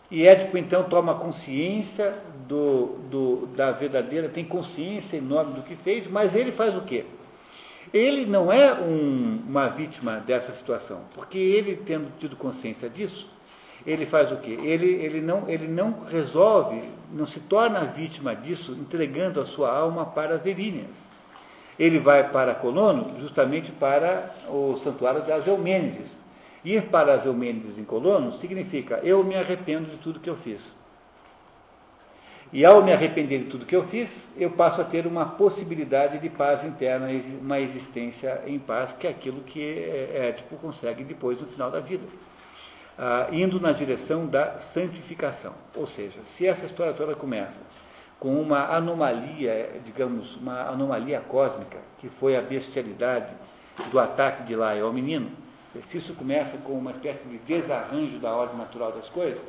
E 0.10 0.26
Édipo 0.26 0.58
então 0.58 0.84
toma 0.84 1.14
consciência 1.16 2.16
do, 2.48 3.00
do, 3.10 3.48
da 3.48 3.74
verdadeira, 3.74 4.30
tem 4.30 4.46
consciência 4.46 5.18
enorme 5.18 5.54
do 5.54 5.62
que 5.62 5.76
fez, 5.76 6.10
mas 6.10 6.34
ele 6.34 6.54
faz 6.54 6.74
o 6.74 6.82
quê? 6.82 7.04
Ele 7.94 8.26
não 8.26 8.50
é 8.50 8.74
um, 8.74 9.42
uma 9.46 9.68
vítima 9.68 10.24
dessa 10.26 10.54
situação, 10.54 11.02
porque 11.14 11.38
ele, 11.38 11.76
tendo 11.86 12.08
tido 12.18 12.38
consciência 12.38 12.90
disso, 12.90 13.30
ele 13.86 14.06
faz 14.06 14.32
o 14.32 14.38
quê? 14.38 14.58
Ele, 14.64 14.88
ele, 14.88 15.20
não, 15.20 15.50
ele 15.50 15.68
não 15.68 16.06
resolve, 16.06 16.82
não 17.12 17.26
se 17.26 17.42
torna 17.42 17.82
vítima 17.82 18.34
disso 18.34 18.72
entregando 18.72 19.42
a 19.42 19.46
sua 19.46 19.78
alma 19.78 20.06
para 20.06 20.36
as 20.36 20.46
Eríneas. 20.46 20.96
Ele 21.78 22.00
vai 22.00 22.30
para 22.30 22.56
Colono 22.56 23.20
justamente 23.20 23.70
para 23.70 24.34
o 24.48 24.78
santuário 24.78 25.24
das 25.24 25.46
Eumênides. 25.46 26.22
Ir 26.64 26.84
para 26.84 27.16
as 27.16 27.26
Eumênides 27.26 27.78
em 27.78 27.84
Colono 27.84 28.38
significa 28.40 29.00
eu 29.04 29.24
me 29.24 29.36
arrependo 29.36 29.90
de 29.90 29.98
tudo 29.98 30.20
que 30.20 30.30
eu 30.30 30.36
fiz. 30.36 30.72
E 32.54 32.66
ao 32.66 32.84
me 32.84 32.92
arrepender 32.92 33.40
de 33.40 33.46
tudo 33.46 33.66
que 33.66 33.76
eu 33.76 33.88
fiz, 33.88 34.28
eu 34.36 34.52
passo 34.52 34.82
a 34.82 34.84
ter 34.84 35.08
uma 35.08 35.26
possibilidade 35.26 36.20
de 36.20 36.30
paz 36.30 36.66
interna, 36.66 37.08
uma 37.40 37.60
existência 37.60 38.44
em 38.46 38.60
paz, 38.60 38.92
que 38.92 39.08
é 39.08 39.10
aquilo 39.10 39.42
que 39.42 39.62
Édipo 40.14 40.58
consegue 40.58 41.04
depois 41.06 41.40
no 41.40 41.48
final 41.48 41.72
da 41.72 41.80
vida. 41.80 42.04
Ah, 43.04 43.28
indo 43.32 43.60
na 43.60 43.72
direção 43.72 44.28
da 44.28 44.60
santificação. 44.60 45.54
Ou 45.74 45.88
seja, 45.88 46.24
se 46.24 46.46
essa 46.46 46.66
história 46.66 46.94
toda 46.94 47.16
começa 47.16 47.62
com 48.20 48.40
uma 48.40 48.76
anomalia, 48.76 49.82
digamos, 49.86 50.36
uma 50.36 50.70
anomalia 50.70 51.22
cósmica, 51.22 51.78
que 52.00 52.10
foi 52.10 52.36
a 52.36 52.42
bestialidade 52.42 53.34
do 53.90 53.98
ataque 53.98 54.44
de 54.44 54.56
Laia 54.56 54.84
ao 54.84 54.94
menino, 54.94 55.32
se 55.80 55.98
isso 55.98 56.14
começa 56.14 56.58
com 56.58 56.74
uma 56.74 56.92
espécie 56.92 57.28
de 57.28 57.38
desarranjo 57.38 58.20
da 58.20 58.34
ordem 58.34 58.58
natural 58.58 58.92
das 58.92 59.08
coisas, 59.08 59.42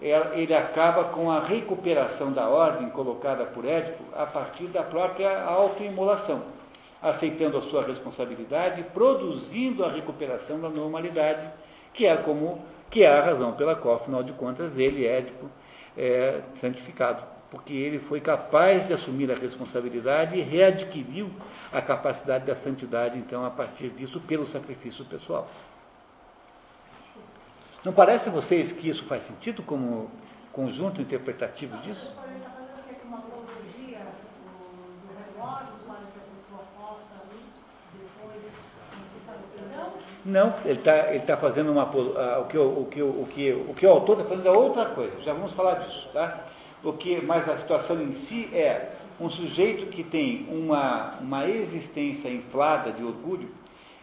ele 0.00 0.54
acaba 0.54 1.04
com 1.04 1.30
a 1.30 1.40
recuperação 1.40 2.32
da 2.32 2.48
ordem 2.48 2.90
colocada 2.90 3.44
por 3.46 3.64
Édipo 3.64 4.02
a 4.14 4.26
partir 4.26 4.66
da 4.66 4.82
própria 4.82 5.42
autoimolação, 5.44 6.42
aceitando 7.00 7.56
a 7.56 7.62
sua 7.62 7.82
responsabilidade, 7.84 8.82
produzindo 8.92 9.84
a 9.84 9.88
recuperação 9.88 10.60
da 10.60 10.68
normalidade, 10.68 11.48
que 11.94 12.06
é 12.06 12.16
como 12.16 12.62
que 12.90 13.02
é 13.02 13.08
a 13.08 13.24
razão 13.24 13.52
pela 13.52 13.74
qual, 13.74 13.96
afinal 13.96 14.22
de 14.22 14.32
contas, 14.32 14.76
ele, 14.76 15.06
Édipo, 15.06 15.48
é 15.96 16.40
santificado, 16.60 17.22
porque 17.56 17.72
ele 17.72 17.98
foi 17.98 18.20
capaz 18.20 18.86
de 18.86 18.92
assumir 18.92 19.32
a 19.32 19.34
responsabilidade 19.34 20.36
e 20.36 20.42
readquiriu 20.42 21.30
a 21.72 21.80
capacidade 21.80 22.44
da 22.44 22.54
santidade, 22.54 23.16
então, 23.16 23.46
a 23.46 23.50
partir 23.50 23.88
disso, 23.88 24.20
pelo 24.20 24.44
sacrifício 24.44 25.06
pessoal. 25.06 25.48
Não 27.82 27.94
parece 27.94 28.28
a 28.28 28.32
vocês 28.32 28.72
que 28.72 28.90
isso 28.90 29.04
faz 29.04 29.22
sentido 29.22 29.62
como 29.62 30.10
conjunto 30.52 31.00
interpretativo 31.00 31.74
disso? 31.78 32.14
Não, 40.26 40.52
ele 40.62 40.78
está 40.78 41.14
ele 41.14 41.20
tá 41.20 41.36
fazendo 41.38 41.72
uma, 41.72 41.84
uh, 41.84 42.42
o, 42.42 42.44
que, 42.48 42.58
o, 42.58 42.88
que, 42.90 43.02
o, 43.02 43.26
que, 43.32 43.52
o 43.52 43.74
que 43.74 43.86
o 43.86 43.90
autor 43.90 44.18
está 44.18 44.28
fazendo 44.28 44.46
é 44.46 44.50
outra 44.50 44.84
coisa, 44.86 45.22
já 45.22 45.32
vamos 45.32 45.52
falar 45.52 45.86
disso, 45.86 46.10
tá? 46.12 46.44
O 46.84 46.92
que, 46.92 47.20
mas 47.24 47.48
a 47.48 47.56
situação 47.56 48.00
em 48.02 48.12
si 48.12 48.48
é 48.52 48.92
um 49.20 49.30
sujeito 49.30 49.86
que 49.86 50.04
tem 50.04 50.46
uma, 50.50 51.14
uma 51.20 51.48
existência 51.48 52.28
inflada 52.28 52.92
de 52.92 53.02
orgulho 53.02 53.48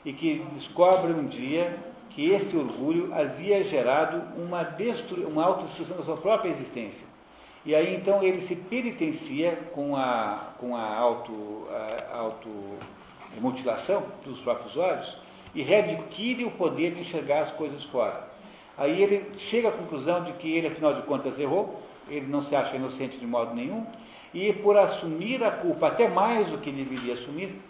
e 0.04 0.12
que 0.12 0.44
descobre 0.54 1.14
um 1.14 1.26
dia 1.26 1.78
que 2.10 2.30
esse 2.30 2.56
orgulho 2.56 3.14
havia 3.14 3.64
gerado 3.64 4.22
uma, 4.38 4.64
destru... 4.64 5.28
uma 5.28 5.44
autodestruição 5.44 5.98
da 5.98 6.04
sua 6.04 6.18
própria 6.18 6.50
existência. 6.50 7.08
E 7.66 7.74
aí 7.74 7.96
então 7.96 8.22
ele 8.22 8.42
se 8.42 8.56
penitencia 8.56 9.58
com 9.74 9.96
a, 9.96 10.54
com 10.60 10.76
a 10.76 10.96
auto, 10.96 11.68
a 12.12 12.18
automutilação 12.18 14.04
dos 14.26 14.40
próprios 14.42 14.76
olhos 14.76 15.18
e 15.56 15.62
readquire 15.62 16.44
o 16.44 16.52
poder 16.52 16.94
de 16.94 17.02
enxergar 17.02 17.42
as 17.42 17.52
coisas 17.52 17.84
fora. 17.86 18.28
Aí 18.78 19.02
ele 19.02 19.32
chega 19.38 19.70
à 19.70 19.72
conclusão 19.72 20.24
de 20.24 20.34
que 20.34 20.52
ele, 20.52 20.68
afinal 20.68 20.94
de 20.94 21.04
contas, 21.04 21.40
errou, 21.40 21.80
ele 22.10 22.28
não 22.28 22.42
se 22.42 22.56
acha 22.56 22.76
inocente 22.76 23.18
de 23.18 23.26
modo 23.26 23.54
nenhum, 23.54 23.86
e 24.34 24.52
por 24.52 24.78
assumir 24.78 25.44
a 25.44 25.52
culpa, 25.52 25.88
até 25.88 26.08
mais 26.08 26.48
do 26.48 26.58
que 26.58 26.70
ele 26.70 26.84
deveria 26.84 27.14
assumir, 27.14 27.62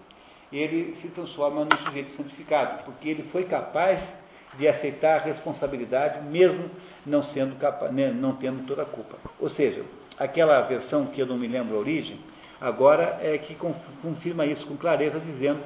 ele 0.51 0.95
se 1.01 1.07
transforma 1.07 1.65
num 1.65 1.77
sujeito 1.85 2.11
santificado, 2.11 2.83
porque 2.83 3.09
ele 3.09 3.23
foi 3.23 3.43
capaz 3.43 4.13
de 4.57 4.67
aceitar 4.67 5.19
a 5.19 5.23
responsabilidade, 5.23 6.21
mesmo 6.29 6.69
não, 7.05 7.23
sendo 7.23 7.55
capaz, 7.57 7.91
né, 7.91 8.11
não 8.11 8.35
tendo 8.35 8.65
toda 8.65 8.83
a 8.83 8.85
culpa. 8.85 9.17
Ou 9.39 9.49
seja, 9.49 9.83
aquela 10.17 10.61
versão 10.61 11.07
que 11.07 11.19
eu 11.19 11.25
não 11.25 11.37
me 11.37 11.47
lembro 11.47 11.75
a 11.75 11.79
origem, 11.79 12.19
agora 12.61 13.19
é 13.21 13.37
que 13.37 13.55
confirma 14.01 14.45
isso 14.45 14.67
com 14.67 14.77
clareza, 14.77 15.19
dizendo 15.19 15.59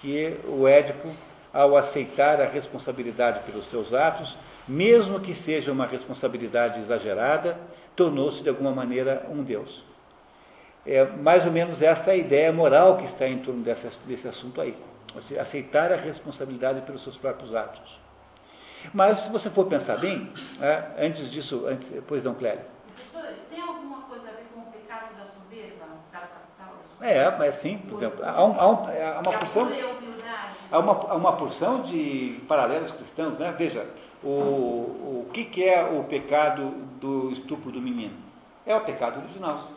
que 0.00 0.36
o 0.46 0.66
Édipo, 0.66 1.08
ao 1.52 1.76
aceitar 1.76 2.40
a 2.40 2.48
responsabilidade 2.48 3.40
pelos 3.40 3.68
seus 3.68 3.92
atos, 3.92 4.36
mesmo 4.66 5.18
que 5.18 5.34
seja 5.34 5.72
uma 5.72 5.84
responsabilidade 5.84 6.80
exagerada, 6.80 7.58
tornou-se 7.96 8.42
de 8.42 8.48
alguma 8.48 8.72
maneira 8.72 9.26
um 9.30 9.42
Deus. 9.42 9.84
É 10.86 11.04
mais 11.04 11.44
ou 11.44 11.52
menos 11.52 11.82
esta 11.82 12.12
a 12.12 12.16
ideia 12.16 12.52
moral 12.52 12.96
que 12.96 13.04
está 13.04 13.26
em 13.28 13.38
torno 13.38 13.62
desse, 13.62 13.88
desse 14.06 14.26
assunto 14.26 14.60
aí. 14.60 14.74
Você 15.14 15.38
aceitar 15.38 15.92
a 15.92 15.96
responsabilidade 15.96 16.80
pelos 16.82 17.02
seus 17.02 17.16
próprios 17.16 17.54
atos. 17.54 17.98
Mas, 18.94 19.18
se 19.18 19.30
você 19.30 19.50
for 19.50 19.66
pensar 19.66 19.98
bem, 19.98 20.32
é, 20.60 21.06
antes 21.06 21.30
disso, 21.30 21.66
antes, 21.66 21.86
pois 22.06 22.24
não, 22.24 22.34
Clélia. 22.34 22.64
Tem 23.50 23.60
alguma 23.60 24.02
coisa 24.02 24.28
a 24.28 24.32
ver 24.32 24.46
com 24.54 24.60
o 24.60 24.72
pecado 24.72 25.14
da 25.16 25.26
soberba, 25.26 25.84
da 26.12 26.18
capital? 26.20 26.74
É, 27.00 27.30
mas 27.38 27.56
sim, 27.56 27.78
por 27.78 27.96
exemplo, 27.96 28.24
há, 28.24 28.44
um, 28.44 28.58
há, 28.58 28.68
um, 28.68 28.86
há 28.86 29.20
uma 29.24 29.38
porção. 29.38 29.72
Há 30.72 30.78
uma, 30.78 30.92
há 30.92 31.14
uma 31.16 31.32
porção 31.32 31.82
de 31.82 32.40
paralelos 32.46 32.92
cristãos, 32.92 33.36
né? 33.38 33.52
Veja, 33.58 33.84
o, 34.22 34.28
o 34.28 35.30
que, 35.32 35.44
que 35.44 35.64
é 35.64 35.82
o 35.84 36.04
pecado 36.04 36.70
do 37.00 37.30
estupro 37.30 37.70
do 37.70 37.80
menino? 37.80 38.14
É 38.66 38.74
o 38.74 38.80
pecado 38.80 39.20
original. 39.20 39.68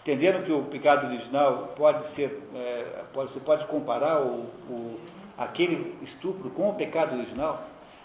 Entenderam 0.00 0.42
que 0.42 0.52
o 0.52 0.62
pecado 0.62 1.06
original 1.06 1.74
pode 1.76 2.06
ser, 2.06 2.48
é, 2.54 3.02
pode, 3.12 3.32
você 3.32 3.40
pode 3.40 3.66
comparar 3.66 4.20
o, 4.20 4.46
o 4.70 5.00
aquele 5.36 5.96
estupro 6.02 6.48
com 6.50 6.70
o 6.70 6.74
pecado 6.74 7.16
original. 7.16 7.64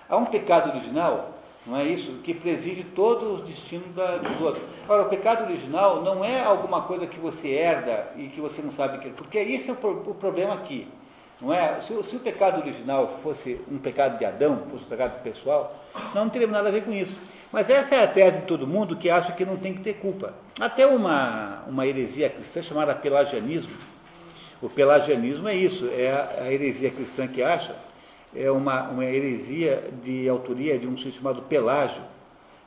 Há 0.09 0.17
um 0.17 0.25
pecado 0.25 0.71
original, 0.71 1.29
não 1.65 1.77
é 1.77 1.85
isso, 1.85 2.11
que 2.23 2.33
preside 2.33 2.83
todo 2.83 3.35
o 3.35 3.41
destino 3.43 3.85
da, 3.93 4.17
dos 4.17 4.41
outros. 4.41 4.63
Agora, 4.83 5.03
o 5.03 5.09
pecado 5.09 5.43
original 5.43 6.01
não 6.01 6.25
é 6.25 6.43
alguma 6.43 6.81
coisa 6.81 7.07
que 7.07 7.19
você 7.19 7.49
herda 7.49 8.11
e 8.17 8.27
que 8.27 8.41
você 8.41 8.61
não 8.61 8.71
sabe 8.71 8.97
que 8.97 9.07
é, 9.07 9.11
porque 9.11 9.37
esse 9.37 9.69
é 9.69 9.73
o, 9.73 9.75
o 9.75 10.15
problema 10.15 10.53
aqui. 10.53 10.87
Não 11.41 11.51
é? 11.51 11.81
Se, 11.81 12.03
se, 12.03 12.15
o 12.15 12.19
pecado 12.19 12.61
original 12.61 13.19
fosse 13.23 13.59
um 13.69 13.79
pecado 13.79 14.19
de 14.19 14.25
Adão, 14.25 14.63
fosse 14.69 14.83
um 14.83 14.87
pecado 14.87 15.21
pessoal, 15.23 15.83
não, 16.13 16.29
teríamos 16.29 16.55
nada 16.55 16.69
a 16.69 16.71
ver 16.71 16.83
com 16.83 16.93
isso. 16.93 17.15
Mas 17.51 17.69
essa 17.69 17.95
é 17.95 18.03
a 18.03 18.07
tese 18.07 18.39
de 18.39 18.45
todo 18.45 18.67
mundo 18.67 18.95
que 18.95 19.09
acha 19.09 19.33
que 19.33 19.43
não 19.43 19.57
tem 19.57 19.73
que 19.73 19.81
ter 19.81 19.95
culpa. 19.95 20.33
Até 20.59 20.85
uma, 20.85 21.63
uma 21.67 21.85
heresia 21.85 22.29
cristã 22.29 22.61
chamada 22.61 22.93
pelagianismo, 22.93 23.75
o 24.61 24.69
pelagianismo 24.69 25.47
é 25.47 25.55
isso, 25.55 25.89
é 25.91 26.11
a, 26.39 26.51
heresia 26.51 26.91
cristã 26.91 27.27
que 27.27 27.41
acha, 27.41 27.75
é 28.33 28.49
uma, 28.51 28.83
uma 28.83 29.03
heresia 29.03 29.83
de 30.03 30.29
autoria 30.29 30.77
de 30.77 30.87
um 30.87 30.95
sujeito 30.95 31.17
chamado 31.17 31.41
Pelágio, 31.41 32.03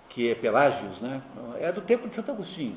que 0.09 0.31
é 0.31 0.35
Pelágios, 0.35 1.01
né? 1.01 1.23
É 1.61 1.73
do 1.73 1.81
tempo 1.81 2.07
de 2.09 2.15
Santo 2.15 2.33
Agostinho, 2.33 2.77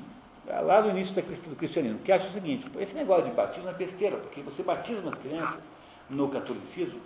lá 0.64 0.80
do 0.80 0.90
início 0.90 1.14
do 1.14 1.56
cristianismo, 1.56 2.00
que 2.00 2.12
acha 2.12 2.28
o 2.28 2.32
seguinte, 2.32 2.66
esse 2.80 2.94
negócio 2.94 3.26
de 3.26 3.32
batismo 3.32 3.70
é 3.70 3.74
besteira, 3.74 4.16
porque 4.18 4.42
você 4.42 4.64
batiza 4.64 5.02
as 5.10 5.18
crianças 5.18 5.64
no 6.10 6.30
catolicismo, 6.30 7.00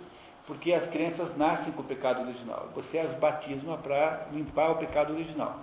porque 0.46 0.72
as 0.72 0.86
crianças 0.86 1.36
nascem 1.36 1.72
com 1.72 1.82
o 1.82 1.84
pecado 1.84 2.22
original. 2.22 2.68
Você 2.74 2.98
as 2.98 3.14
batisma 3.14 3.76
para 3.78 4.26
limpar 4.32 4.70
o 4.70 4.76
pecado 4.76 5.12
original. 5.12 5.60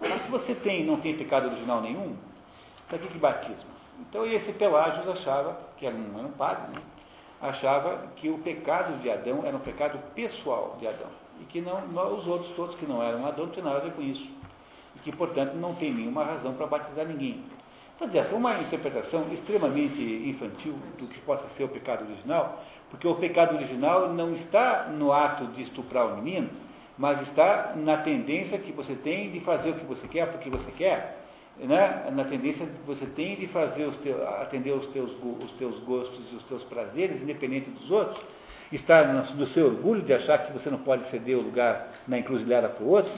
Mas 0.00 0.22
se 0.22 0.30
você 0.30 0.54
tem, 0.54 0.84
não 0.84 1.00
tem 1.00 1.16
pecado 1.16 1.46
original 1.46 1.80
nenhum, 1.80 2.16
para 2.88 2.98
que, 2.98 3.06
que? 3.06 3.18
Então 4.00 4.26
esse 4.26 4.52
Pelágios 4.52 5.08
achava, 5.08 5.58
que 5.76 5.86
era 5.86 5.94
um, 5.94 6.18
era 6.18 6.26
um 6.26 6.32
padre, 6.32 6.74
né? 6.74 6.82
achava 7.40 8.08
que 8.16 8.30
o 8.30 8.38
pecado 8.38 9.00
de 9.02 9.10
Adão 9.10 9.42
era 9.44 9.56
um 9.56 9.60
pecado 9.60 9.98
pessoal 10.14 10.76
de 10.80 10.86
Adão. 10.86 11.08
E 11.40 11.44
que 11.44 11.60
não, 11.60 11.82
os 12.16 12.26
outros 12.26 12.54
todos 12.54 12.74
que 12.74 12.86
não 12.86 13.02
eram 13.02 13.26
Adão 13.26 13.46
não 13.46 13.52
tinham 13.52 13.66
nada 13.66 13.78
a 13.78 13.82
ver 13.82 13.92
com 13.92 14.02
isso. 14.02 14.30
E 14.96 14.98
que, 15.00 15.14
portanto, 15.14 15.54
não 15.54 15.74
tem 15.74 15.92
nenhuma 15.92 16.24
razão 16.24 16.54
para 16.54 16.66
batizar 16.66 17.04
ninguém. 17.06 17.44
Mas 18.00 18.14
essa 18.14 18.34
é 18.34 18.36
uma 18.36 18.58
interpretação 18.60 19.26
extremamente 19.32 20.00
infantil 20.00 20.74
do 20.98 21.06
que 21.06 21.20
possa 21.20 21.48
ser 21.48 21.64
o 21.64 21.68
pecado 21.68 22.04
original, 22.04 22.62
porque 22.94 23.08
o 23.08 23.14
pecado 23.16 23.56
original 23.56 24.12
não 24.12 24.32
está 24.34 24.84
no 24.84 25.12
ato 25.12 25.46
de 25.46 25.62
estuprar 25.62 26.06
o 26.06 26.16
menino, 26.16 26.48
mas 26.96 27.20
está 27.20 27.72
na 27.74 27.96
tendência 27.96 28.56
que 28.56 28.70
você 28.70 28.94
tem 28.94 29.32
de 29.32 29.40
fazer 29.40 29.70
o 29.70 29.74
que 29.74 29.84
você 29.84 30.06
quer 30.06 30.28
porque 30.28 30.48
você 30.48 30.70
quer, 30.70 31.18
né, 31.58 32.08
na 32.12 32.22
tendência 32.22 32.64
que 32.64 32.86
você 32.86 33.04
tem 33.04 33.34
de 33.34 33.48
fazer 33.48 33.86
os 33.86 33.96
teus, 33.96 34.22
atender 34.40 34.70
os 34.70 34.86
teus, 34.86 35.10
os 35.44 35.52
teus 35.52 35.80
gostos 35.80 36.20
e 36.32 36.36
os 36.36 36.44
teus 36.44 36.62
prazeres, 36.62 37.20
independente 37.20 37.68
dos 37.68 37.90
outros, 37.90 38.24
está 38.70 39.02
no 39.04 39.46
seu 39.46 39.66
orgulho 39.66 40.02
de 40.02 40.14
achar 40.14 40.38
que 40.38 40.52
você 40.52 40.70
não 40.70 40.78
pode 40.78 41.04
ceder 41.08 41.36
o 41.36 41.42
lugar 41.42 41.92
na 42.06 42.18
encruzilhada 42.18 42.68
para 42.68 42.84
o 42.84 42.88
outro. 42.88 43.10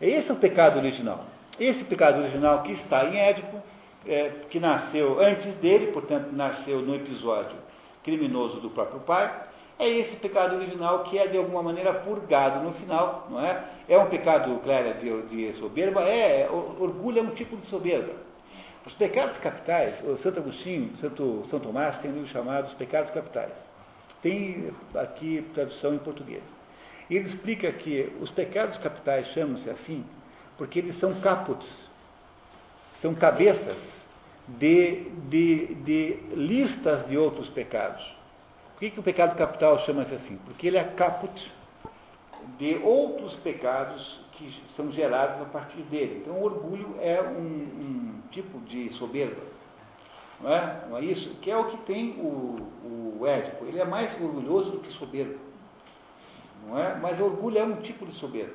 Esse 0.00 0.30
é 0.30 0.32
o 0.32 0.36
pecado 0.36 0.78
original. 0.78 1.26
Esse 1.58 1.84
pecado 1.84 2.22
original 2.22 2.62
que 2.62 2.72
está 2.72 3.04
em 3.04 3.18
Édipo, 3.18 3.58
é, 4.06 4.30
que 4.48 4.58
nasceu 4.58 5.20
antes 5.20 5.52
dele, 5.56 5.88
portanto, 5.88 6.30
nasceu 6.32 6.80
no 6.80 6.94
episódio 6.94 7.56
criminoso 8.02 8.60
do 8.60 8.70
próprio 8.70 9.00
pai, 9.00 9.32
é 9.78 9.88
esse 9.88 10.16
pecado 10.16 10.56
original 10.56 11.04
que 11.04 11.18
é 11.18 11.26
de 11.26 11.38
alguma 11.38 11.62
maneira 11.62 11.94
purgado 11.94 12.62
no 12.62 12.72
final, 12.72 13.26
não 13.30 13.40
é? 13.40 13.64
É 13.88 13.98
um 13.98 14.06
pecado, 14.06 14.60
Clélia, 14.62 14.94
de, 14.94 15.22
de 15.22 15.58
soberba? 15.58 16.02
É, 16.02 16.48
orgulho 16.50 17.18
é 17.18 17.22
um 17.22 17.30
tipo 17.30 17.56
de 17.56 17.64
soberba. 17.66 18.12
Os 18.86 18.94
pecados 18.94 19.38
capitais, 19.38 20.02
o 20.04 20.16
Santo 20.16 20.40
Agostinho, 20.40 20.96
Santo 21.00 21.46
São 21.50 21.60
Tomás 21.60 21.98
tem 21.98 22.10
um 22.10 22.14
livro 22.14 22.28
chamado 22.28 22.66
Os 22.66 22.74
Pecados 22.74 23.10
Capitais. 23.10 23.52
Tem 24.22 24.70
aqui 24.94 25.46
tradução 25.54 25.94
em 25.94 25.98
português. 25.98 26.42
Ele 27.10 27.26
explica 27.26 27.72
que 27.72 28.12
os 28.20 28.30
pecados 28.30 28.78
capitais 28.78 29.28
chamam-se 29.28 29.68
assim 29.68 30.04
porque 30.56 30.78
eles 30.78 30.94
são 30.96 31.18
caputs, 31.20 31.88
são 33.00 33.14
cabeças 33.14 33.99
de, 34.58 35.04
de, 35.28 35.74
de 35.76 36.18
listas 36.34 37.06
de 37.06 37.16
outros 37.16 37.48
pecados. 37.48 38.04
Por 38.74 38.80
que, 38.80 38.90
que 38.90 39.00
o 39.00 39.02
pecado 39.02 39.36
capital 39.36 39.78
chama-se 39.78 40.14
assim? 40.14 40.38
Porque 40.44 40.66
ele 40.66 40.78
é 40.78 40.84
caput 40.84 41.52
de 42.58 42.76
outros 42.82 43.34
pecados 43.34 44.20
que 44.32 44.52
são 44.68 44.90
gerados 44.90 45.40
a 45.42 45.44
partir 45.44 45.82
dele. 45.82 46.22
Então, 46.22 46.34
o 46.34 46.42
orgulho 46.42 46.96
é 47.00 47.20
um, 47.20 47.36
um 47.36 48.20
tipo 48.30 48.58
de 48.60 48.90
soberba. 48.90 49.42
Não 50.40 50.50
é? 50.50 50.84
não 50.88 50.96
é 50.96 51.04
isso? 51.04 51.34
Que 51.42 51.50
é 51.50 51.56
o 51.56 51.64
que 51.64 51.76
tem 51.78 52.12
o, 52.12 52.56
o 53.20 53.26
Édipo. 53.26 53.66
Ele 53.66 53.78
é 53.78 53.84
mais 53.84 54.18
orgulhoso 54.20 54.70
do 54.70 54.78
que 54.78 54.90
soberbo. 54.90 55.38
Não 56.66 56.78
é? 56.78 56.94
Mas 56.94 57.20
orgulho 57.20 57.58
é 57.58 57.64
um 57.64 57.76
tipo 57.76 58.06
de 58.06 58.14
soberba. 58.14 58.54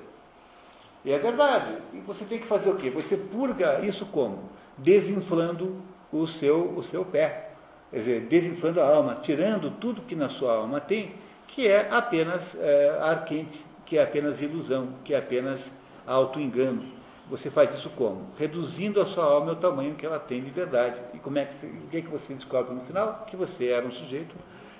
E 1.03 1.11
é 1.11 1.19
verdade. 1.19 1.77
E 1.93 1.99
você 1.99 2.25
tem 2.25 2.39
que 2.39 2.47
fazer 2.47 2.71
o 2.71 2.77
quê? 2.77 2.89
Você 2.89 3.15
purga 3.15 3.85
isso 3.85 4.07
como? 4.07 4.54
Desinflando 4.77 5.81
o 6.11 6.27
seu, 6.27 6.77
o 6.77 6.83
seu 6.83 7.05
pé. 7.05 7.49
Quer 7.91 7.99
dizer, 7.99 8.21
desinflando 8.21 8.81
a 8.81 8.87
alma, 8.87 9.19
tirando 9.21 9.71
tudo 9.79 10.01
que 10.01 10.15
na 10.15 10.27
sua 10.27 10.55
alma 10.55 10.81
tem, 10.81 11.15
que 11.47 11.67
é 11.67 11.87
apenas 11.89 12.55
é, 12.59 12.97
ar 13.01 13.23
quente, 13.25 13.63
que 13.85 13.97
é 13.97 14.03
apenas 14.03 14.41
ilusão, 14.41 14.89
que 15.03 15.13
é 15.13 15.17
apenas 15.17 15.71
auto-engano. 16.05 16.83
Você 17.29 17.49
faz 17.49 17.73
isso 17.73 17.89
como? 17.91 18.27
Reduzindo 18.37 19.01
a 19.01 19.05
sua 19.05 19.23
alma 19.23 19.51
ao 19.51 19.55
tamanho 19.55 19.95
que 19.95 20.05
ela 20.05 20.19
tem 20.19 20.43
de 20.43 20.51
verdade. 20.51 20.99
E 21.13 21.19
como 21.19 21.37
é 21.37 21.45
que, 21.45 21.65
o 21.65 21.87
que, 21.87 21.97
é 21.97 22.01
que 22.01 22.09
você 22.09 22.33
descobre 22.33 22.73
no 22.73 22.81
final? 22.81 23.25
Que 23.27 23.35
você 23.35 23.69
era 23.69 23.85
um 23.85 23.91
sujeito 23.91 24.35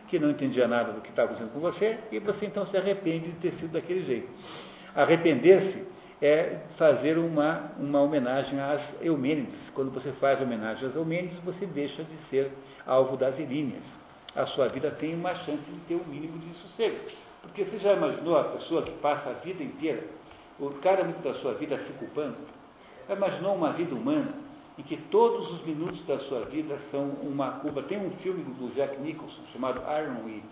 que 0.08 0.20
não 0.20 0.30
entendia 0.30 0.68
nada 0.68 0.92
do 0.92 1.02
que 1.02 1.10
estava 1.10 1.30
acontecendo 1.30 1.54
com 1.54 1.60
você, 1.60 1.98
e 2.12 2.20
você 2.20 2.46
então 2.46 2.66
se 2.66 2.78
arrepende 2.78 3.32
de 3.32 3.38
ter 3.38 3.52
sido 3.52 3.72
daquele 3.72 4.04
jeito. 4.04 4.30
Arrepender-se 4.94 5.84
é 6.22 6.60
fazer 6.78 7.18
uma, 7.18 7.72
uma 7.78 8.02
homenagem 8.02 8.60
às 8.60 8.96
Eumênides. 9.02 9.70
Quando 9.74 9.92
você 9.92 10.12
faz 10.12 10.42
homenagem 10.42 10.88
às 10.88 10.96
Eumênides, 10.96 11.38
você 11.44 11.66
deixa 11.66 12.04
de 12.04 12.16
ser 12.18 12.52
alvo 12.86 13.18
das 13.18 13.38
iríneas. 13.40 13.84
A 14.36 14.46
sua 14.46 14.68
vida 14.68 14.92
tem 14.92 15.14
uma 15.14 15.34
chance 15.36 15.70
de 15.70 15.80
ter 15.88 15.96
um 15.96 16.06
mínimo 16.06 16.38
de 16.40 16.54
sossego. 16.58 16.98
Porque 17.42 17.64
você 17.64 17.78
já 17.78 17.94
imaginou 17.94 18.38
a 18.38 18.44
pessoa 18.44 18.82
que 18.82 18.92
passa 18.92 19.30
a 19.30 19.34
vida 19.34 19.64
inteira, 19.64 20.04
o 20.60 20.70
cara 20.70 21.04
muito 21.04 21.22
da 21.22 21.34
sua 21.34 21.54
vida 21.54 21.78
se 21.78 21.92
culpando? 21.94 22.38
Já 23.08 23.16
imaginou 23.16 23.56
uma 23.56 23.72
vida 23.72 23.94
humana 23.94 24.34
em 24.78 24.84
que 24.84 24.98
todos 24.98 25.52
os 25.52 25.64
minutos 25.66 26.02
da 26.04 26.18
sua 26.18 26.42
vida 26.42 26.80
são 26.80 27.10
uma 27.22 27.52
culpa? 27.60 27.84
Tem 27.84 27.98
um 27.98 28.10
filme 28.10 28.44
do 28.44 28.74
Jack 28.74 29.00
Nicholson 29.00 29.42
chamado 29.54 29.82
Ironweed, 29.82 30.46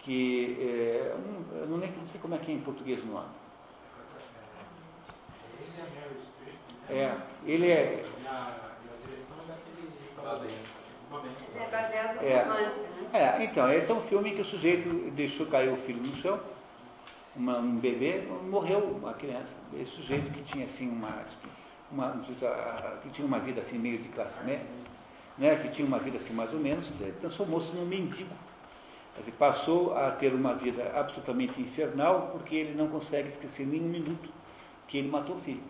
que 0.00 0.56
é, 0.60 1.14
um, 1.14 1.70
eu 1.70 1.78
nem, 1.78 1.92
não 1.92 2.08
sei 2.08 2.20
como 2.20 2.34
é 2.34 2.38
que 2.38 2.50
é 2.50 2.54
em 2.54 2.60
português 2.60 3.02
o 3.02 3.06
nome 3.06 3.39
É, 6.90 7.16
ele 7.46 7.70
é. 7.70 8.04
É 11.56 11.68
baseado 11.70 12.16
no 12.16 12.26
é, 12.26 12.42
romance, 12.42 12.80
né? 13.12 13.38
É, 13.38 13.44
então, 13.44 13.72
esse 13.72 13.90
é 13.90 13.94
um 13.94 14.00
filme 14.02 14.30
em 14.30 14.34
que 14.34 14.42
o 14.42 14.44
sujeito 14.44 15.10
deixou 15.12 15.46
cair 15.46 15.72
o 15.72 15.76
filho 15.76 16.00
no 16.02 16.14
chão, 16.16 16.40
uma, 17.34 17.58
um 17.58 17.76
bebê, 17.76 18.22
morreu 18.48 18.80
uma 18.80 19.14
criança. 19.14 19.56
Esse 19.78 19.90
sujeito 19.92 20.30
que 20.32 20.42
tinha 20.42 20.64
assim 20.64 20.88
uma, 20.88 21.24
uma, 21.90 22.22
que 23.02 23.10
tinha 23.10 23.26
uma 23.26 23.38
vida 23.38 23.60
assim 23.60 23.78
meio 23.78 23.98
de 23.98 24.08
classe 24.08 24.42
média, 24.44 24.66
né, 25.38 25.56
que 25.56 25.68
tinha 25.68 25.86
uma 25.86 25.98
vida 25.98 26.16
assim 26.18 26.32
mais 26.32 26.52
ou 26.52 26.60
menos, 26.60 26.90
transformou-se 27.20 27.74
num 27.74 27.86
mendigo. 27.86 28.34
Ele 29.18 29.32
passou 29.32 29.96
a 29.96 30.10
ter 30.12 30.32
uma 30.32 30.54
vida 30.54 30.92
absolutamente 30.94 31.60
infernal 31.60 32.30
porque 32.32 32.54
ele 32.54 32.74
não 32.74 32.88
consegue 32.88 33.28
esquecer 33.28 33.66
nem 33.66 33.80
um 33.80 33.88
minuto 33.88 34.30
que 34.86 34.98
ele 34.98 35.08
matou 35.08 35.36
o 35.36 35.40
filho. 35.40 35.62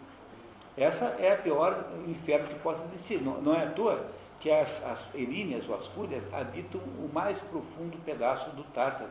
Essa 0.80 1.14
é 1.20 1.32
a 1.34 1.36
pior 1.36 1.84
inferno 2.08 2.48
que 2.48 2.54
possa 2.60 2.82
existir. 2.86 3.20
Não, 3.20 3.38
não 3.42 3.54
é 3.54 3.64
à 3.64 3.70
toa 3.70 4.02
que 4.40 4.50
as, 4.50 4.82
as 4.86 5.14
eríneas 5.14 5.68
ou 5.68 5.74
as 5.76 5.86
fúrias 5.88 6.24
habitam 6.32 6.80
o 6.80 7.10
mais 7.12 7.38
profundo 7.42 7.98
pedaço 8.02 8.48
do 8.56 8.64
Tártaro. 8.72 9.10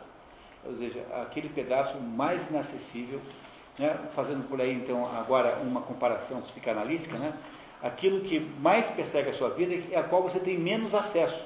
Ou 0.66 0.76
seja, 0.76 1.06
aquele 1.22 1.48
pedaço 1.48 1.96
mais 2.00 2.48
inacessível, 2.50 3.22
né? 3.78 3.96
fazendo 4.16 4.50
por 4.50 4.60
aí 4.60 4.74
então 4.74 5.08
agora 5.16 5.60
uma 5.62 5.82
comparação 5.82 6.41
psicanalítica, 6.41 7.20
né? 7.20 7.34
aquilo 7.84 8.22
que 8.22 8.40
mais 8.60 8.88
persegue 8.88 9.30
a 9.30 9.34
sua 9.34 9.52
vida 9.52 9.76
é 9.91 10.00
a 10.00 10.04
qual 10.04 10.24
você 10.24 10.40
tem 10.40 10.58
menos 10.58 10.96
acesso. 10.96 11.40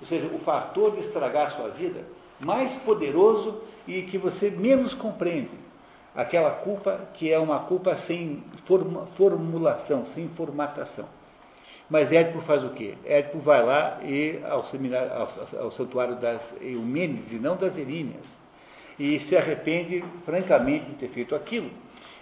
Ou 0.00 0.06
seja, 0.06 0.26
o 0.28 0.38
fator 0.38 0.92
de 0.92 1.00
estragar 1.00 1.48
a 1.48 1.50
sua 1.50 1.68
vida 1.68 2.02
mais 2.40 2.74
poderoso 2.76 3.62
e 3.86 4.02
que 4.02 4.16
você 4.16 4.48
menos 4.50 4.94
compreende 4.94 5.65
aquela 6.16 6.50
culpa 6.50 6.98
que 7.12 7.30
é 7.30 7.38
uma 7.38 7.60
culpa 7.60 7.96
sem 7.96 8.42
formulação, 9.16 10.06
sem 10.14 10.28
formatação. 10.30 11.06
Mas 11.88 12.10
Édipo 12.10 12.40
faz 12.40 12.64
o 12.64 12.70
quê? 12.70 12.94
Édipo 13.04 13.38
vai 13.38 13.64
lá 13.64 14.00
e 14.02 14.40
ao, 14.44 14.64
ao, 14.64 15.64
ao 15.64 15.70
santuário 15.70 16.16
das 16.16 16.52
Eumênides 16.60 17.32
e 17.32 17.36
não 17.36 17.56
das 17.56 17.76
Eríneas. 17.76 18.26
E 18.98 19.20
se 19.20 19.36
arrepende 19.36 20.02
francamente 20.24 20.86
de 20.86 20.94
ter 20.94 21.08
feito 21.08 21.34
aquilo. 21.34 21.70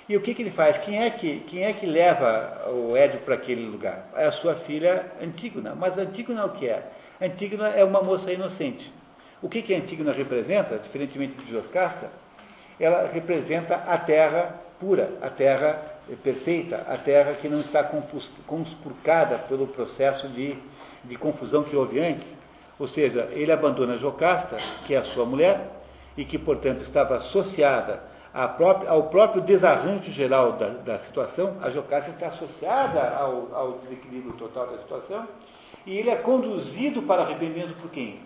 E 0.06 0.16
o 0.16 0.20
que, 0.20 0.34
que 0.34 0.42
ele 0.42 0.50
faz? 0.50 0.76
Quem 0.76 1.02
é 1.02 1.08
que, 1.08 1.40
quem 1.46 1.64
é 1.64 1.72
que 1.72 1.86
leva 1.86 2.68
o 2.68 2.94
Édipo 2.94 3.24
para 3.24 3.36
aquele 3.36 3.64
lugar? 3.64 4.10
É 4.14 4.26
a 4.26 4.32
sua 4.32 4.54
filha 4.54 5.12
Antígona. 5.22 5.74
Mas 5.74 5.96
Antígona 5.96 6.42
é 6.42 6.44
o 6.44 6.50
que 6.50 6.68
é? 6.68 6.90
Antígona 7.22 7.68
é 7.68 7.82
uma 7.84 8.02
moça 8.02 8.30
inocente. 8.30 8.92
O 9.40 9.48
que, 9.48 9.62
que 9.62 9.74
Antígona 9.74 10.12
representa, 10.12 10.78
diferentemente 10.78 11.36
de 11.36 11.50
Jocasta? 11.50 12.10
Ela 12.78 13.08
representa 13.12 13.76
a 13.86 13.96
terra 13.96 14.54
pura, 14.78 15.10
a 15.22 15.28
terra 15.28 15.80
perfeita, 16.22 16.84
a 16.88 16.96
terra 16.96 17.34
que 17.34 17.48
não 17.48 17.60
está 17.60 17.82
conspurcada 18.46 19.38
pelo 19.38 19.66
processo 19.66 20.28
de, 20.28 20.56
de 21.02 21.16
confusão 21.16 21.62
que 21.62 21.76
houve 21.76 22.00
antes. 22.00 22.38
Ou 22.78 22.88
seja, 22.88 23.28
ele 23.32 23.52
abandona 23.52 23.96
Jocasta, 23.96 24.58
que 24.86 24.94
é 24.94 24.98
a 24.98 25.04
sua 25.04 25.24
mulher, 25.24 25.60
e 26.16 26.24
que, 26.24 26.38
portanto, 26.38 26.82
estava 26.82 27.16
associada 27.16 28.02
própria, 28.56 28.90
ao 28.90 29.04
próprio 29.04 29.42
desarranjo 29.42 30.10
geral 30.10 30.52
da, 30.52 30.68
da, 30.68 30.98
situação. 30.98 31.56
A 31.62 31.70
Jocasta 31.70 32.10
está 32.10 32.28
associada 32.28 33.16
ao, 33.16 33.48
ao 33.54 33.72
desequilíbrio 33.78 34.32
total 34.32 34.66
da 34.66 34.78
situação, 34.78 35.26
e 35.86 35.96
ele 35.96 36.10
é 36.10 36.16
conduzido 36.16 37.02
para 37.02 37.22
arrependimento 37.22 37.74
por 37.80 37.90
quem? 37.90 38.20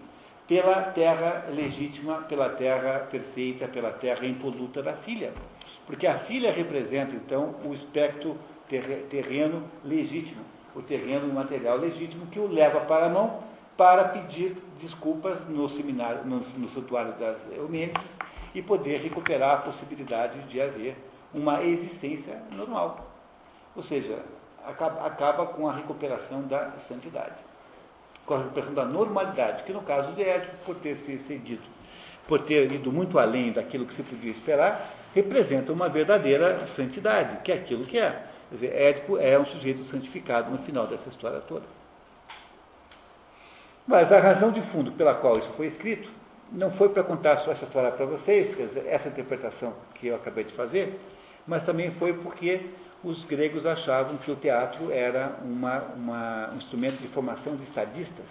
Pela 0.49 0.83
terra 0.83 1.45
legítima, 1.51 2.23
pela 2.23 2.49
terra 2.49 3.01
perfeita, 3.01 3.69
pela 3.69 3.93
terra 3.93 4.25
impoluta 4.27 4.83
da 4.83 4.95
filha. 4.95 5.31
Porque 5.87 6.07
a 6.07 6.19
filha 6.19 6.51
representa, 6.51 7.15
então, 7.15 7.55
o 7.67 7.75
espectro 7.75 8.37
terreno 9.11 9.63
legítimo, 9.85 10.41
o 10.75 10.81
terreno 10.81 11.33
material 11.33 11.77
legítimo 11.77 12.27
que 12.27 12.39
o 12.39 12.47
leva 12.47 12.81
para 12.81 13.07
a 13.07 13.09
mão 13.11 13.43
para 13.77 14.09
pedir 14.09 14.57
desculpas 14.81 15.47
no 15.47 15.69
seminário, 15.69 16.25
no, 16.25 16.41
no 16.41 16.69
santuário 16.71 17.13
das 17.13 17.47
Eumênides 17.53 18.17
e 18.55 18.63
poder 18.63 19.01
recuperar 19.01 19.53
a 19.53 19.57
possibilidade 19.59 20.41
de 20.49 20.61
haver 20.61 20.97
uma 21.33 21.63
existência 21.63 22.43
normal. 22.53 23.07
Ou 23.77 23.83
seja, 23.83 24.23
acaba, 24.67 25.07
acaba 25.07 25.47
com 25.47 25.69
a 25.69 25.73
recuperação 25.73 26.43
da 26.43 26.73
santidade 26.79 27.48
com 28.29 28.35
a 28.35 28.39
recuperação 28.39 28.75
da 28.75 28.85
normalidade, 28.85 29.65
que 29.65 29.73
no 29.73 29.81
caso 29.81 30.13
de 30.13 30.23
Édipo, 30.23 30.55
por 30.67 30.77
ter 30.77 30.95
se 30.95 31.19
cedido, 31.19 31.63
por 32.29 32.43
ter 32.43 32.71
ido 32.71 32.93
muito 32.93 33.19
além 33.19 33.51
daquilo 33.51 33.87
que 33.87 33.95
se 33.95 34.03
podia 34.03 34.31
esperar, 34.31 34.95
representa 35.15 35.73
uma 35.73 35.89
verdadeira 35.89 36.67
santidade, 36.67 37.39
que 37.43 37.51
é 37.51 37.55
aquilo 37.55 37.87
que 37.87 37.99
é. 37.99 38.23
Quer 38.51 38.55
dizer, 38.55 38.77
Édipo 38.77 39.17
é 39.17 39.39
um 39.39 39.47
sujeito 39.47 39.83
santificado 39.83 40.51
no 40.51 40.59
final 40.59 40.87
dessa 40.87 41.09
história 41.09 41.41
toda. 41.41 41.65
Mas 43.87 44.13
a 44.13 44.21
razão 44.21 44.53
de 44.53 44.61
fundo 44.61 44.93
pela 44.93 45.15
qual 45.15 45.39
isso 45.39 45.49
foi 45.57 45.67
escrito 45.67 46.11
não 46.53 46.71
foi 46.71 46.91
para 46.91 47.03
contar 47.03 47.39
só 47.39 47.51
essa 47.51 47.65
história 47.65 47.91
para 47.91 48.05
vocês, 48.05 48.55
quer 48.55 48.67
dizer, 48.67 48.87
essa 48.87 49.09
interpretação 49.09 49.73
que 49.95 50.07
eu 50.07 50.15
acabei 50.15 50.45
de 50.45 50.53
fazer, 50.53 51.01
mas 51.47 51.63
também 51.63 51.91
foi 51.91 52.13
porque 52.13 52.67
os 53.09 53.25
gregos 53.25 53.65
achavam 53.65 54.19
que 54.19 54.31
o 54.31 54.37
teatro 54.37 54.93
era 54.93 55.39
uma, 55.43 55.79
uma, 55.97 56.51
um 56.53 56.57
instrumento 56.57 57.01
de 57.01 57.09
formação 57.09 57.57
de 57.57 57.63
estadistas. 57.63 58.27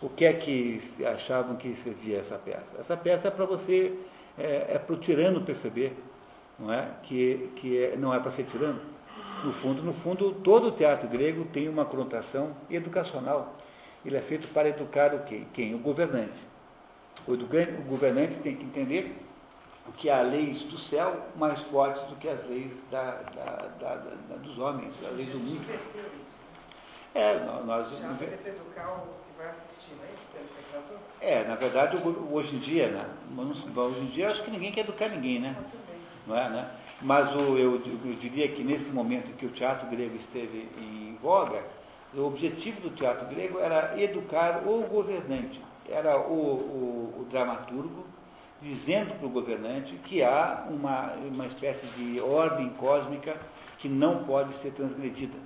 O 0.00 0.08
que 0.08 0.24
é 0.24 0.32
que 0.32 0.80
achavam 1.04 1.56
que 1.56 1.76
servia 1.76 2.18
essa 2.18 2.38
peça? 2.38 2.76
Essa 2.78 2.96
peça 2.96 3.28
é 3.28 3.30
para 3.30 3.44
você, 3.44 3.92
é, 4.38 4.68
é 4.70 4.78
para 4.78 4.94
o 4.94 4.98
tirano 4.98 5.42
perceber, 5.42 5.94
não 6.58 6.72
é? 6.72 6.88
Que, 7.02 7.50
que 7.56 7.76
é, 7.76 7.96
não 7.96 8.14
é 8.14 8.18
para 8.18 8.30
ser 8.30 8.44
tirano. 8.44 8.80
No 9.44 9.52
fundo, 9.52 9.82
no 9.82 9.92
fundo, 9.92 10.32
todo 10.32 10.68
o 10.68 10.72
teatro 10.72 11.06
grego 11.06 11.44
tem 11.52 11.68
uma 11.68 11.84
conotação 11.84 12.56
educacional. 12.70 13.54
Ele 14.02 14.16
é 14.16 14.22
feito 14.22 14.48
para 14.48 14.70
educar 14.70 15.14
o 15.14 15.24
quem? 15.24 15.46
Quem? 15.52 15.74
O 15.74 15.78
governante. 15.78 16.38
O 17.26 17.36
governante 17.82 18.36
tem 18.36 18.56
que 18.56 18.64
entender 18.64 19.14
que 19.92 20.10
há 20.10 20.22
leis 20.22 20.62
do 20.64 20.78
céu 20.78 21.26
mais 21.36 21.60
fortes 21.60 22.02
do 22.04 22.16
que 22.16 22.28
as 22.28 22.44
leis 22.44 22.72
da, 22.90 23.12
da, 23.34 23.70
da, 23.80 24.36
dos 24.36 24.58
homens, 24.58 24.94
a 25.06 25.10
lei 25.10 25.26
do 25.26 25.38
mundo. 25.38 25.64
É, 27.14 27.38
nós. 27.64 27.88
Já 27.98 28.08
vai 28.08 28.28
educar 28.28 28.88
o 28.92 29.06
que 29.06 29.38
vai 29.38 29.48
assistir, 29.48 29.90
não 29.96 30.04
é 30.04 30.08
isso? 30.08 30.26
Pelo 30.32 30.44
espectador? 30.44 30.98
É, 31.20 31.44
na 31.44 31.54
verdade, 31.56 31.96
hoje 32.30 32.56
em 32.56 32.58
dia, 32.58 32.88
né? 32.88 33.06
Hoje 33.76 34.00
em 34.00 34.06
dia, 34.06 34.30
acho 34.30 34.42
que 34.42 34.50
ninguém 34.50 34.72
quer 34.72 34.80
educar 34.80 35.08
ninguém, 35.08 35.40
né? 35.40 35.56
Não 36.26 36.36
é, 36.36 36.48
né? 36.48 36.70
Mas 37.00 37.34
o, 37.34 37.56
eu, 37.56 37.74
eu 37.74 38.14
diria 38.20 38.48
que 38.48 38.62
nesse 38.62 38.90
momento 38.90 39.34
que 39.36 39.46
o 39.46 39.50
teatro 39.50 39.88
grego 39.88 40.16
esteve 40.16 40.68
em 40.76 41.16
voga, 41.22 41.62
o 42.14 42.22
objetivo 42.26 42.80
do 42.80 42.90
teatro 42.90 43.26
grego 43.26 43.58
era 43.60 44.00
educar 44.00 44.62
o 44.66 44.82
governante, 44.86 45.60
era 45.88 46.18
o, 46.18 46.32
o, 46.32 47.20
o 47.20 47.24
dramaturgo 47.30 48.04
dizendo 48.60 49.14
para 49.14 49.26
o 49.26 49.30
governante 49.30 49.94
que 50.04 50.22
há 50.22 50.66
uma, 50.68 51.12
uma 51.32 51.46
espécie 51.46 51.86
de 51.88 52.20
ordem 52.20 52.68
cósmica 52.70 53.36
que 53.78 53.88
não 53.88 54.24
pode 54.24 54.54
ser 54.54 54.72
transgredida. 54.72 55.38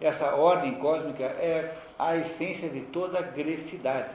Essa 0.00 0.34
ordem 0.34 0.74
cósmica 0.74 1.24
é 1.24 1.74
a 1.98 2.16
essência 2.16 2.68
de 2.68 2.80
toda 2.80 3.18
a 3.18 3.22
grecidade. 3.22 4.14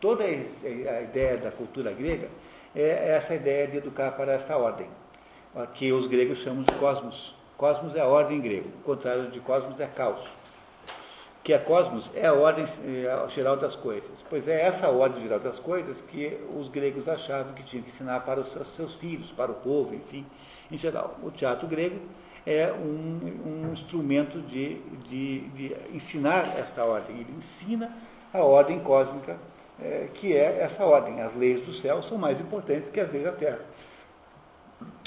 Toda 0.00 0.24
a 0.24 1.02
ideia 1.02 1.38
da 1.38 1.50
cultura 1.50 1.92
grega 1.92 2.28
é 2.74 3.10
essa 3.16 3.34
ideia 3.34 3.66
de 3.66 3.78
educar 3.78 4.12
para 4.12 4.32
esta 4.32 4.56
ordem, 4.56 4.86
que 5.74 5.92
os 5.92 6.06
gregos 6.06 6.38
chamam 6.38 6.62
de 6.62 6.72
cosmos. 6.74 7.34
Cosmos 7.56 7.94
é 7.96 8.00
a 8.00 8.06
ordem 8.06 8.40
grega, 8.40 8.68
o 8.68 8.82
contrário 8.84 9.30
de 9.30 9.40
cosmos 9.40 9.80
é 9.80 9.86
caos 9.86 10.37
que 11.48 11.54
a 11.54 11.58
cosmos 11.58 12.10
é 12.14 12.26
a 12.26 12.34
ordem 12.34 12.66
é, 12.66 13.28
geral 13.30 13.56
das 13.56 13.74
coisas. 13.74 14.22
Pois 14.28 14.46
é 14.46 14.66
essa 14.66 14.90
ordem 14.90 15.22
geral 15.22 15.40
das 15.40 15.58
coisas 15.58 15.98
que 15.98 16.38
os 16.54 16.68
gregos 16.68 17.08
achavam 17.08 17.54
que 17.54 17.62
tinham 17.62 17.82
que 17.82 17.88
ensinar 17.88 18.20
para 18.20 18.38
os 18.38 18.52
seus 18.76 18.94
filhos, 18.96 19.32
para 19.32 19.50
o 19.50 19.54
povo, 19.54 19.94
enfim, 19.94 20.26
em 20.70 20.76
geral. 20.76 21.16
O 21.22 21.30
teatro 21.30 21.66
grego 21.66 22.00
é 22.44 22.70
um, 22.70 23.40
um 23.46 23.72
instrumento 23.72 24.42
de, 24.42 24.74
de, 25.08 25.38
de, 25.48 25.76
ensinar 25.94 26.54
esta 26.58 26.84
ordem. 26.84 27.16
Ele 27.16 27.34
ensina 27.38 27.96
a 28.30 28.40
ordem 28.40 28.80
cósmica, 28.80 29.38
é, 29.80 30.06
que 30.12 30.36
é 30.36 30.58
essa 30.60 30.84
ordem. 30.84 31.22
As 31.22 31.34
leis 31.34 31.64
do 31.64 31.72
céu 31.72 32.02
são 32.02 32.18
mais 32.18 32.38
importantes 32.38 32.90
que 32.90 33.00
as 33.00 33.10
leis 33.10 33.24
da 33.24 33.32
terra. 33.32 33.60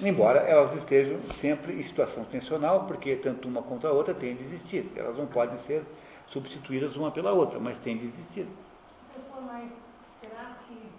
Embora 0.02 0.40
elas 0.40 0.76
estejam 0.76 1.20
sempre 1.34 1.74
em 1.74 1.84
situação 1.84 2.24
tensional, 2.24 2.86
porque 2.86 3.16
tanto 3.16 3.48
uma 3.48 3.62
contra 3.62 3.92
a 3.92 3.94
outra 3.94 4.16
tem 4.16 4.36
de 4.36 4.44
existir. 4.44 4.88
Elas 4.96 5.16
não 5.16 5.28
podem 5.28 5.60
ser 5.60 5.84
substituídas 6.32 6.95
uma 6.95 7.12
pela 7.12 7.34
outra, 7.34 7.60
mas 7.60 7.78
tem 7.78 7.98
de 7.98 8.06
existir. 8.06 8.48
Professor, 9.14 9.41
mas 9.44 9.72
será 10.20 10.56
que, 10.66 10.90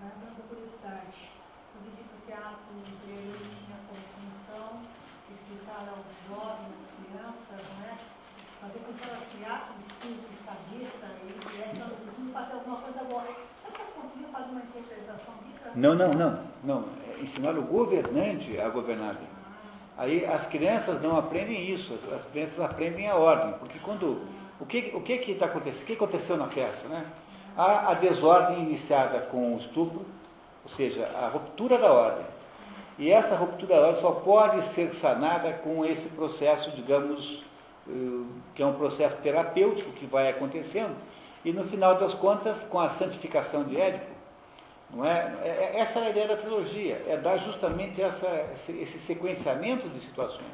dando 0.00 0.48
curiosidade, 0.48 1.28
você 1.74 1.78
disse 1.84 2.02
que 2.04 2.14
o 2.14 2.26
teatro 2.26 2.74
grego 3.04 3.38
tinha 3.42 3.76
como 3.88 4.00
função 4.14 4.80
explicar 5.30 5.88
aos 5.90 6.06
jovens, 6.28 6.74
às 6.78 6.90
crianças, 6.94 7.66
né, 7.78 7.98
fazer 8.60 8.78
com 8.80 8.92
que 8.92 9.08
elas 9.08 9.24
criassem 9.34 9.76
o 9.76 9.80
espírito 9.80 10.30
estadista 10.30 11.06
e 11.24 11.56
viessem 11.56 11.82
ao 11.82 11.88
futuro 11.88 12.32
fazer 12.32 12.52
alguma 12.52 12.76
coisa 12.76 13.04
boa. 13.04 13.22
Será 13.22 13.72
que 13.72 13.80
elas 13.80 13.94
conseguiram 13.94 14.30
fazer 14.30 14.50
uma 14.50 14.60
interpretação 14.60 15.34
disso? 15.42 15.60
Não, 15.74 15.94
não, 15.94 16.12
não. 16.12 16.44
não. 16.62 16.88
Ensinar 17.20 17.58
o 17.58 17.62
governante 17.62 18.60
a 18.60 18.68
governar 18.68 19.14
bem. 19.14 19.39
Aí 20.00 20.24
as 20.24 20.46
crianças 20.46 21.02
não 21.02 21.18
aprendem 21.18 21.70
isso, 21.70 21.92
as 22.16 22.24
crianças 22.24 22.58
aprendem 22.58 23.06
a 23.06 23.16
ordem, 23.16 23.52
porque 23.58 23.78
quando. 23.80 24.22
O 24.58 24.64
que 24.64 24.92
o 24.94 25.02
que 25.02 25.18
que 25.18 25.32
está 25.32 25.44
acontecendo? 25.44 25.82
O 25.82 25.86
que 25.86 25.92
aconteceu 25.92 26.38
na 26.38 26.46
peça? 26.46 26.88
Né? 26.88 27.04
Há 27.54 27.90
a 27.90 27.94
desordem 27.94 28.60
iniciada 28.60 29.20
com 29.20 29.54
o 29.54 29.58
estupro, 29.58 30.06
ou 30.64 30.70
seja, 30.74 31.06
a 31.14 31.28
ruptura 31.28 31.76
da 31.76 31.92
ordem. 31.92 32.24
E 32.98 33.12
essa 33.12 33.36
ruptura 33.36 33.76
da 33.76 33.86
ordem 33.88 34.00
só 34.00 34.12
pode 34.12 34.62
ser 34.68 34.94
sanada 34.94 35.52
com 35.52 35.84
esse 35.84 36.08
processo, 36.08 36.70
digamos, 36.70 37.44
eh, 37.86 38.24
que 38.54 38.62
é 38.62 38.66
um 38.66 38.74
processo 38.74 39.18
terapêutico 39.18 39.92
que 39.92 40.06
vai 40.06 40.30
acontecendo, 40.30 40.96
e 41.44 41.52
no 41.52 41.64
final 41.64 41.96
das 41.96 42.14
contas, 42.14 42.62
com 42.64 42.80
a 42.80 42.88
santificação 42.88 43.64
de 43.64 43.78
Édipo, 43.78 44.06
não 44.92 45.04
é? 45.04 45.32
é? 45.42 45.72
é? 45.74 45.80
Essa 45.80 46.00
é 46.00 46.06
a 46.06 46.10
ideia 46.10 46.28
da 46.28 46.36
trilogia, 46.36 47.02
é 47.06 47.16
dar 47.16 47.36
justamente 47.38 48.00
essa, 48.02 48.46
esse 48.54 48.98
sequenciamento 48.98 49.88
de 49.88 50.00
situações. 50.00 50.50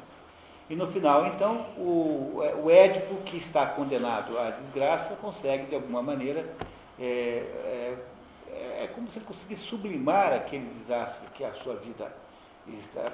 E 0.69 0.75
no 0.75 0.87
final, 0.87 1.27
então, 1.27 1.65
o, 1.77 2.41
o 2.63 2.69
Édipo, 2.69 3.15
que 3.23 3.37
está 3.37 3.65
condenado 3.65 4.37
à 4.37 4.51
desgraça, 4.51 5.15
consegue, 5.15 5.67
de 5.67 5.75
alguma 5.75 6.01
maneira, 6.01 6.45
é, 6.99 7.95
é, 8.49 8.83
é 8.83 8.89
como 8.93 9.09
se 9.09 9.17
ele 9.17 9.25
conseguisse 9.25 9.63
sublimar 9.63 10.33
aquele 10.33 10.65
desastre 10.73 11.25
que 11.35 11.43
a 11.43 11.53
sua 11.53 11.75
vida, 11.75 12.11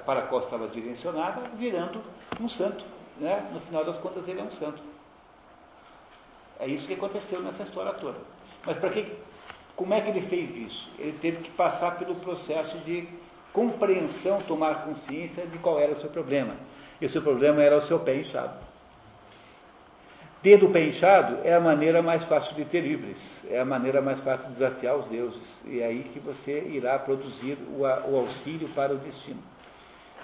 para 0.04 0.20
a 0.20 0.22
qual 0.26 0.40
estava 0.40 0.66
direcionada, 0.66 1.42
virando 1.56 2.02
um 2.40 2.48
santo. 2.48 2.84
Né? 3.18 3.48
No 3.52 3.60
final 3.60 3.84
das 3.84 3.96
contas, 3.98 4.26
ele 4.26 4.40
é 4.40 4.42
um 4.42 4.50
santo. 4.50 4.82
É 6.58 6.66
isso 6.66 6.88
que 6.88 6.94
aconteceu 6.94 7.40
nessa 7.40 7.62
história 7.62 7.92
toda. 7.92 8.18
Mas 8.66 8.78
para 8.78 8.90
que 8.90 9.16
como 9.76 9.92
é 9.92 10.00
que 10.00 10.10
ele 10.10 10.20
fez 10.20 10.56
isso? 10.56 10.88
Ele 10.98 11.16
teve 11.20 11.38
que 11.38 11.50
passar 11.50 11.98
pelo 11.98 12.14
processo 12.16 12.78
de 12.78 13.08
compreensão, 13.52 14.38
tomar 14.40 14.84
consciência 14.84 15.46
de 15.46 15.58
qual 15.58 15.80
era 15.80 15.92
o 15.92 16.00
seu 16.00 16.10
problema. 16.10 16.54
E 17.00 17.06
o 17.06 17.10
seu 17.10 17.22
problema 17.22 17.62
era 17.62 17.76
o 17.76 17.82
seu 17.82 17.98
pé 17.98 18.16
inchado. 18.16 18.54
Ter 20.42 20.62
o 20.62 20.68
pé 20.68 20.84
inchado 20.84 21.38
é 21.42 21.54
a 21.54 21.60
maneira 21.60 22.02
mais 22.02 22.22
fácil 22.24 22.54
de 22.54 22.64
ter 22.66 22.82
livres, 22.82 23.44
é 23.50 23.58
a 23.58 23.64
maneira 23.64 24.02
mais 24.02 24.20
fácil 24.20 24.46
de 24.48 24.52
desafiar 24.52 24.96
os 24.96 25.06
deuses. 25.06 25.42
E 25.64 25.80
é 25.80 25.86
aí 25.86 26.04
que 26.12 26.20
você 26.20 26.60
irá 26.68 26.98
produzir 26.98 27.56
o, 27.70 27.80
o 27.80 28.18
auxílio 28.18 28.68
para 28.68 28.92
o 28.92 28.98
destino. 28.98 29.42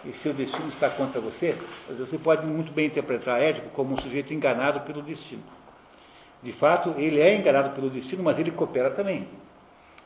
E 0.04 0.12
se 0.12 0.28
o 0.28 0.34
destino 0.34 0.68
está 0.68 0.88
contra 0.90 1.20
você, 1.20 1.56
você 1.88 2.18
pode 2.18 2.46
muito 2.46 2.72
bem 2.72 2.86
interpretar 2.86 3.40
Édipo 3.40 3.70
como 3.70 3.94
um 3.94 3.98
sujeito 3.98 4.32
enganado 4.32 4.80
pelo 4.80 5.02
destino. 5.02 5.42
De 6.42 6.52
fato, 6.52 6.94
ele 6.96 7.20
é 7.20 7.34
enganado 7.34 7.74
pelo 7.74 7.90
destino, 7.90 8.22
mas 8.22 8.38
ele 8.38 8.50
coopera 8.50 8.90
também. 8.90 9.28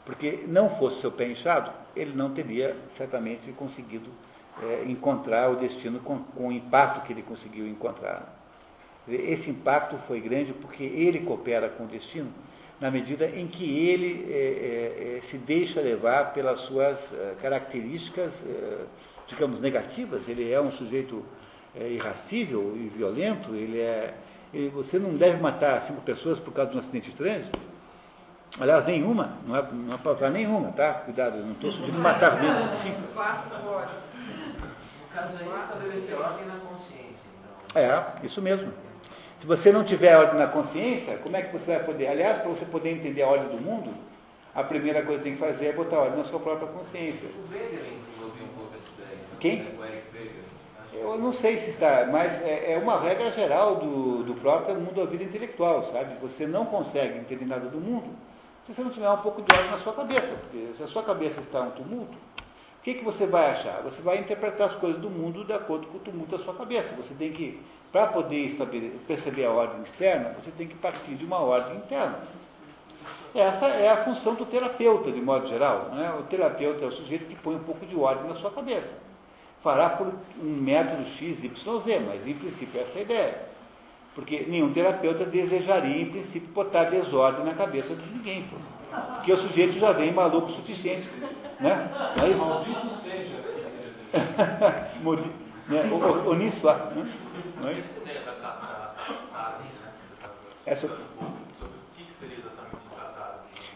Porque 0.05 0.45
não 0.49 0.69
fosse 0.69 1.01
seu 1.01 1.13
pé 1.13 1.29
inchado, 1.29 1.71
ele 1.95 2.13
não 2.13 2.31
teria 2.31 2.77
certamente 2.97 3.53
conseguido 3.53 4.11
é, 4.63 4.85
encontrar 4.87 5.51
o 5.51 5.57
destino 5.57 6.01
com, 6.01 6.19
com, 6.19 6.49
o 6.49 6.53
impacto 6.53 7.07
que 7.07 7.13
ele 7.13 7.23
conseguiu 7.23 7.67
encontrar. 7.67 8.43
Esse 9.09 9.51
impacto 9.51 9.97
foi 10.07 10.21
grande 10.21 10.53
porque 10.53 10.83
ele 10.83 11.21
coopera 11.21 11.69
com 11.69 11.85
o 11.85 11.87
destino 11.87 12.31
na 12.81 12.91
medida 12.91 13.27
em 13.27 13.47
que 13.47 13.89
ele 13.89 14.27
é, 14.29 15.19
é, 15.19 15.21
se 15.23 15.39
deixa 15.39 15.81
levar 15.81 16.33
pelas 16.33 16.61
suas 16.61 16.99
características, 17.41 18.33
digamos, 19.29 19.61
negativas. 19.61 20.29
Ele 20.29 20.51
é 20.51 20.61
um 20.61 20.73
sujeito 20.73 21.25
irracível 21.77 22.75
e 22.77 22.89
violento, 22.89 23.55
ele 23.55 23.79
é 23.79 24.15
você 24.73 24.99
não 24.99 25.17
deve 25.17 25.41
matar 25.41 25.83
cinco 25.83 26.01
pessoas 26.03 26.39
por 26.39 26.53
causa 26.53 26.71
de 26.71 26.77
um 26.77 26.81
acidente 26.81 27.11
de 27.11 27.17
trânsito. 27.17 27.59
Aliás, 28.61 28.87
nenhuma, 28.87 29.37
não 29.47 29.57
é, 29.57 29.63
não 29.73 29.95
é 29.95 29.99
para 29.99 30.31
nenhuma, 30.31 30.71
tá? 30.73 30.95
Cuidado, 30.95 31.39
eu 31.39 31.45
não 31.45 31.53
estou 31.53 31.73
sugerindo 31.73 31.99
matar 31.99 32.41
menos 32.41 32.71
de 32.71 32.77
cinco. 32.83 33.01
No 33.01 33.09
caso 35.13 35.37
aí, 35.41 35.49
estabelecer 35.61 36.15
ordem 36.15 36.47
na 36.47 36.57
consciência. 36.61 37.27
Então. 37.69 37.83
É, 37.83 38.25
isso 38.25 38.41
mesmo. 38.41 38.73
Se 39.41 39.47
você 39.47 39.73
não 39.73 39.83
tiver 39.83 40.17
ordem 40.17 40.39
na 40.39 40.47
consciência, 40.47 41.19
como 41.19 41.37
é 41.37 41.43
que 41.43 41.53
você 41.53 41.77
vai 41.77 41.85
poder? 41.85 42.07
Aliás, 42.07 42.39
para 42.39 42.49
você 42.49 42.65
poder 42.65 42.91
entender 42.91 43.23
a 43.23 43.29
ordem 43.29 43.49
do 43.57 43.63
mundo, 43.63 43.93
a 44.55 44.63
primeira 44.63 45.03
coisa 45.03 45.19
que 45.19 45.25
tem 45.25 45.35
que 45.35 45.41
fazer 45.41 45.67
é 45.67 45.73
botar 45.73 45.99
ordem 45.99 46.19
na 46.19 46.25
sua 46.25 46.39
própria 46.39 46.69
consciência. 46.69 47.29
O 47.29 47.53
Wegener 47.53 47.83
desenvolveu 47.83 48.45
um 48.45 48.57
pouco 48.57 48.75
essa 48.77 48.89
ideia. 49.03 49.19
Quem? 49.41 49.63
Eu 51.05 51.19
não 51.19 51.35
sei 51.35 51.59
se 51.59 51.69
está, 51.69 52.09
mas 52.11 52.43
é, 52.43 52.73
é 52.73 52.79
uma 52.79 52.99
regra 52.99 53.31
geral 53.31 53.77
do, 53.77 54.23
do 54.23 54.35
próprio 54.37 54.75
mundo 54.77 54.95
da 54.95 55.05
vida 55.05 55.23
intelectual, 55.23 55.85
sabe? 55.93 56.15
Você 56.23 56.47
não 56.47 56.65
consegue 56.65 57.19
entender 57.19 57.45
nada 57.45 57.69
do 57.69 57.79
mundo 57.79 58.09
se 58.65 58.73
você 58.73 58.83
não 58.83 58.91
tiver 58.91 59.11
um 59.11 59.19
pouco 59.19 59.43
de 59.43 59.55
ordem 59.55 59.71
na 59.71 59.79
sua 59.79 59.93
cabeça. 59.93 60.35
Porque 60.35 60.73
se 60.75 60.83
a 60.83 60.89
sua 60.89 61.03
cabeça 61.03 61.43
está 61.43 61.61
um 61.61 61.73
tumulto, 61.73 62.15
o 62.15 62.83
que, 62.83 62.95
que 62.95 63.05
você 63.05 63.27
vai 63.27 63.51
achar? 63.51 63.83
Você 63.83 64.01
vai 64.01 64.17
interpretar 64.17 64.69
as 64.69 64.77
coisas 64.77 64.99
do 64.99 65.11
mundo 65.11 65.45
de 65.45 65.53
acordo 65.53 65.87
com 65.89 65.99
o 65.99 66.01
tumulto 66.01 66.39
da 66.39 66.43
sua 66.43 66.55
cabeça. 66.55 66.95
Você 66.95 67.13
tem 67.13 67.31
que, 67.33 67.61
para 67.93 68.07
poder 68.07 68.57
perceber 69.07 69.45
a 69.45 69.51
ordem 69.51 69.83
externa, 69.83 70.35
você 70.41 70.51
tem 70.53 70.67
que 70.67 70.75
partir 70.75 71.17
de 71.17 71.25
uma 71.27 71.39
ordem 71.39 71.77
interna. 71.77 72.19
Essa 73.35 73.67
é 73.67 73.91
a 73.91 74.05
função 74.05 74.35
do 74.37 74.47
terapeuta, 74.47 75.13
de 75.13 75.21
modo 75.21 75.47
geral. 75.47 75.91
Né? 75.93 76.15
O 76.19 76.23
terapeuta 76.23 76.83
é 76.83 76.89
o 76.89 76.93
sujeito 76.93 77.27
que 77.27 77.37
põe 77.37 77.57
um 77.57 77.63
pouco 77.63 77.85
de 77.85 77.95
ordem 77.95 78.27
na 78.27 78.35
sua 78.37 78.51
cabeça 78.51 78.95
fará 79.65 79.89
por 79.89 80.13
um 80.43 80.61
método 80.61 81.07
X, 81.07 81.43
Y, 81.43 81.81
Z, 81.81 82.01
mas 82.07 82.27
em 82.27 82.35
princípio 82.35 82.83
essa 82.83 82.99
é 82.99 83.01
a 83.01 83.03
ideia. 83.03 83.43
Porque 84.15 84.45
nenhum 84.47 84.71
terapeuta 84.71 85.25
desejaria, 85.25 86.03
em 86.03 86.11
princípio, 86.11 86.51
botar 86.51 86.85
desordem 86.85 87.47
na 87.47 87.55
cabeça 87.55 87.95
de 87.95 88.07
ninguém. 88.13 88.45
Pô. 88.45 88.57
Porque 89.17 89.33
o 89.33 89.39
sujeito 89.39 89.79
já 89.79 89.91
vem 89.93 90.13
maluco 90.13 90.49
o 90.49 90.55
suficiente. 90.55 91.09
Né? 91.59 91.91
Não 92.17 92.27
é 92.27 92.31
isso? 92.31 92.45
Maldito 92.45 92.91
seja. 92.91 93.45
Modi- 95.03 95.33
né? 95.67 95.91
O, 95.91 95.97
o, 95.97 96.31
o 96.31 96.35
nisso, 96.35 96.69
ah, 96.69 96.93
né? 96.95 97.11
Não 97.61 97.69
é 97.69 97.73
isso? 97.73 97.95
Essa. 100.67 100.91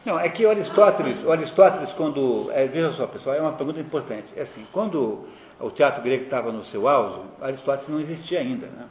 Não, 0.05 0.19
é 0.19 0.29
que 0.29 0.47
o 0.47 0.51
Aristóteles, 0.51 1.23
o 1.23 1.33
Aristóteles 1.33 1.91
quando, 1.93 2.51
é, 2.53 2.67
veja 2.67 2.93
só 2.93 3.07
pessoal, 3.07 3.37
é 3.37 3.41
uma 3.41 3.53
pergunta 3.53 3.81
importante. 3.81 4.33
É 4.37 4.43
assim, 4.43 4.67
quando 4.73 5.27
o 5.61 5.71
teatro 5.71 6.03
grego 6.03 6.25
estava 6.25 6.53
no 6.53 6.63
seu 6.63 6.87
auge, 6.89 7.21
Aristóteles 7.41 7.89
não 7.89 8.01
existia 8.01 8.41
ainda. 8.41 8.67
Né? 8.67 8.87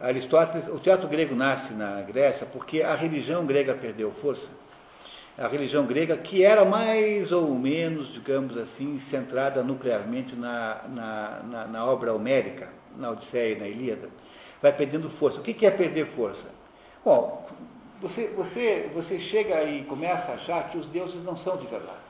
Aristóteles, 0.00 0.68
o 0.68 0.78
teatro 0.78 1.08
grego 1.08 1.34
nasce 1.34 1.72
na 1.72 2.02
Grécia 2.02 2.46
porque 2.46 2.82
a 2.82 2.94
religião 2.94 3.46
grega 3.46 3.74
perdeu 3.74 4.10
força. 4.10 4.50
A 5.38 5.48
religião 5.48 5.86
grega, 5.86 6.16
que 6.16 6.44
era 6.44 6.64
mais 6.64 7.32
ou 7.32 7.54
menos, 7.54 8.12
digamos 8.12 8.58
assim, 8.58 9.00
centrada 9.00 9.62
nuclearmente 9.62 10.36
na, 10.36 10.82
na, 10.88 11.42
na, 11.42 11.66
na 11.66 11.86
obra 11.86 12.12
homérica, 12.12 12.68
na 12.96 13.10
Odisseia 13.10 13.54
e 13.54 13.58
na 13.58 13.66
Ilíada, 13.66 14.10
vai 14.60 14.72
perdendo 14.72 15.08
força. 15.08 15.40
O 15.40 15.42
que 15.42 15.64
é 15.64 15.70
perder 15.70 16.06
força? 16.08 16.48
Bom, 17.02 17.48
você, 18.02 18.26
você, 18.36 18.90
você 18.92 19.18
chega 19.18 19.62
e 19.64 19.84
começa 19.84 20.32
a 20.32 20.34
achar 20.34 20.68
que 20.68 20.76
os 20.76 20.86
deuses 20.86 21.24
não 21.24 21.36
são 21.36 21.56
de 21.56 21.66
verdade. 21.66 22.02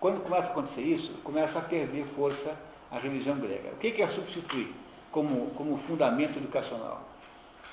Quando 0.00 0.20
começa 0.22 0.48
a 0.48 0.50
acontecer 0.50 0.82
isso, 0.82 1.12
começa 1.22 1.58
a 1.58 1.62
perder 1.62 2.04
força 2.06 2.56
a 2.90 2.98
religião 2.98 3.38
grega. 3.38 3.70
O 3.72 3.76
que 3.76 4.02
é 4.02 4.08
substituir 4.08 4.72
como, 5.10 5.50
como 5.50 5.76
fundamento 5.78 6.38
educacional? 6.38 7.08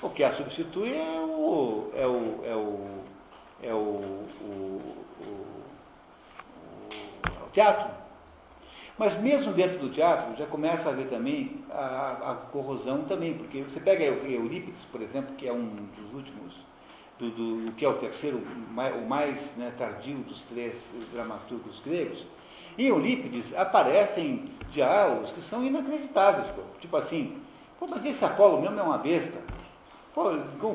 O 0.00 0.10
que 0.10 0.22
a 0.22 0.32
substitui 0.32 0.92
é 0.94 1.20
o, 1.20 1.90
é 1.94 2.06
o, 2.06 2.44
é 2.44 2.54
o, 2.54 2.98
é 3.62 3.74
o, 3.74 3.76
o, 3.76 4.94
o- 5.20 5.64
o- 6.56 7.46
o 7.46 7.50
teatro. 7.52 7.90
Mas 8.96 9.16
mesmo 9.20 9.52
dentro 9.52 9.78
do 9.78 9.90
teatro, 9.90 10.36
já 10.36 10.46
começa 10.46 10.88
a 10.88 10.92
haver 10.92 11.08
também 11.08 11.62
a, 11.70 12.32
a 12.32 12.34
corrosão 12.52 13.04
também, 13.04 13.34
porque 13.34 13.62
você 13.62 13.78
pega 13.80 14.04
Eurípides, 14.04 14.84
por 14.90 15.00
exemplo, 15.02 15.34
que 15.36 15.46
é 15.46 15.52
um 15.52 15.66
dos 15.96 16.12
últimos, 16.14 16.54
do, 17.18 17.30
do- 17.30 17.72
que 17.72 17.84
é 17.84 17.88
o 17.88 17.94
terceiro, 17.94 18.38
o 18.38 19.08
mais 19.08 19.54
né, 19.56 19.72
tardio 19.78 20.18
dos 20.18 20.42
três 20.42 20.86
dramaturgos 21.12 21.80
gregos, 21.84 22.24
em 22.78 22.86
Eurípides 22.86 23.54
aparecem 23.56 24.44
diálogos 24.70 25.32
que 25.32 25.42
são 25.42 25.64
inacreditáveis. 25.64 26.48
pô. 26.48 26.62
Tipo 26.80 26.96
assim, 26.96 27.36
pô, 27.78 27.86
mas 27.88 28.04
esse 28.04 28.24
Apolo 28.24 28.60
mesmo 28.60 28.78
é 28.78 28.82
uma 28.82 28.98
besta. 28.98 29.38
Pô, 30.14 30.30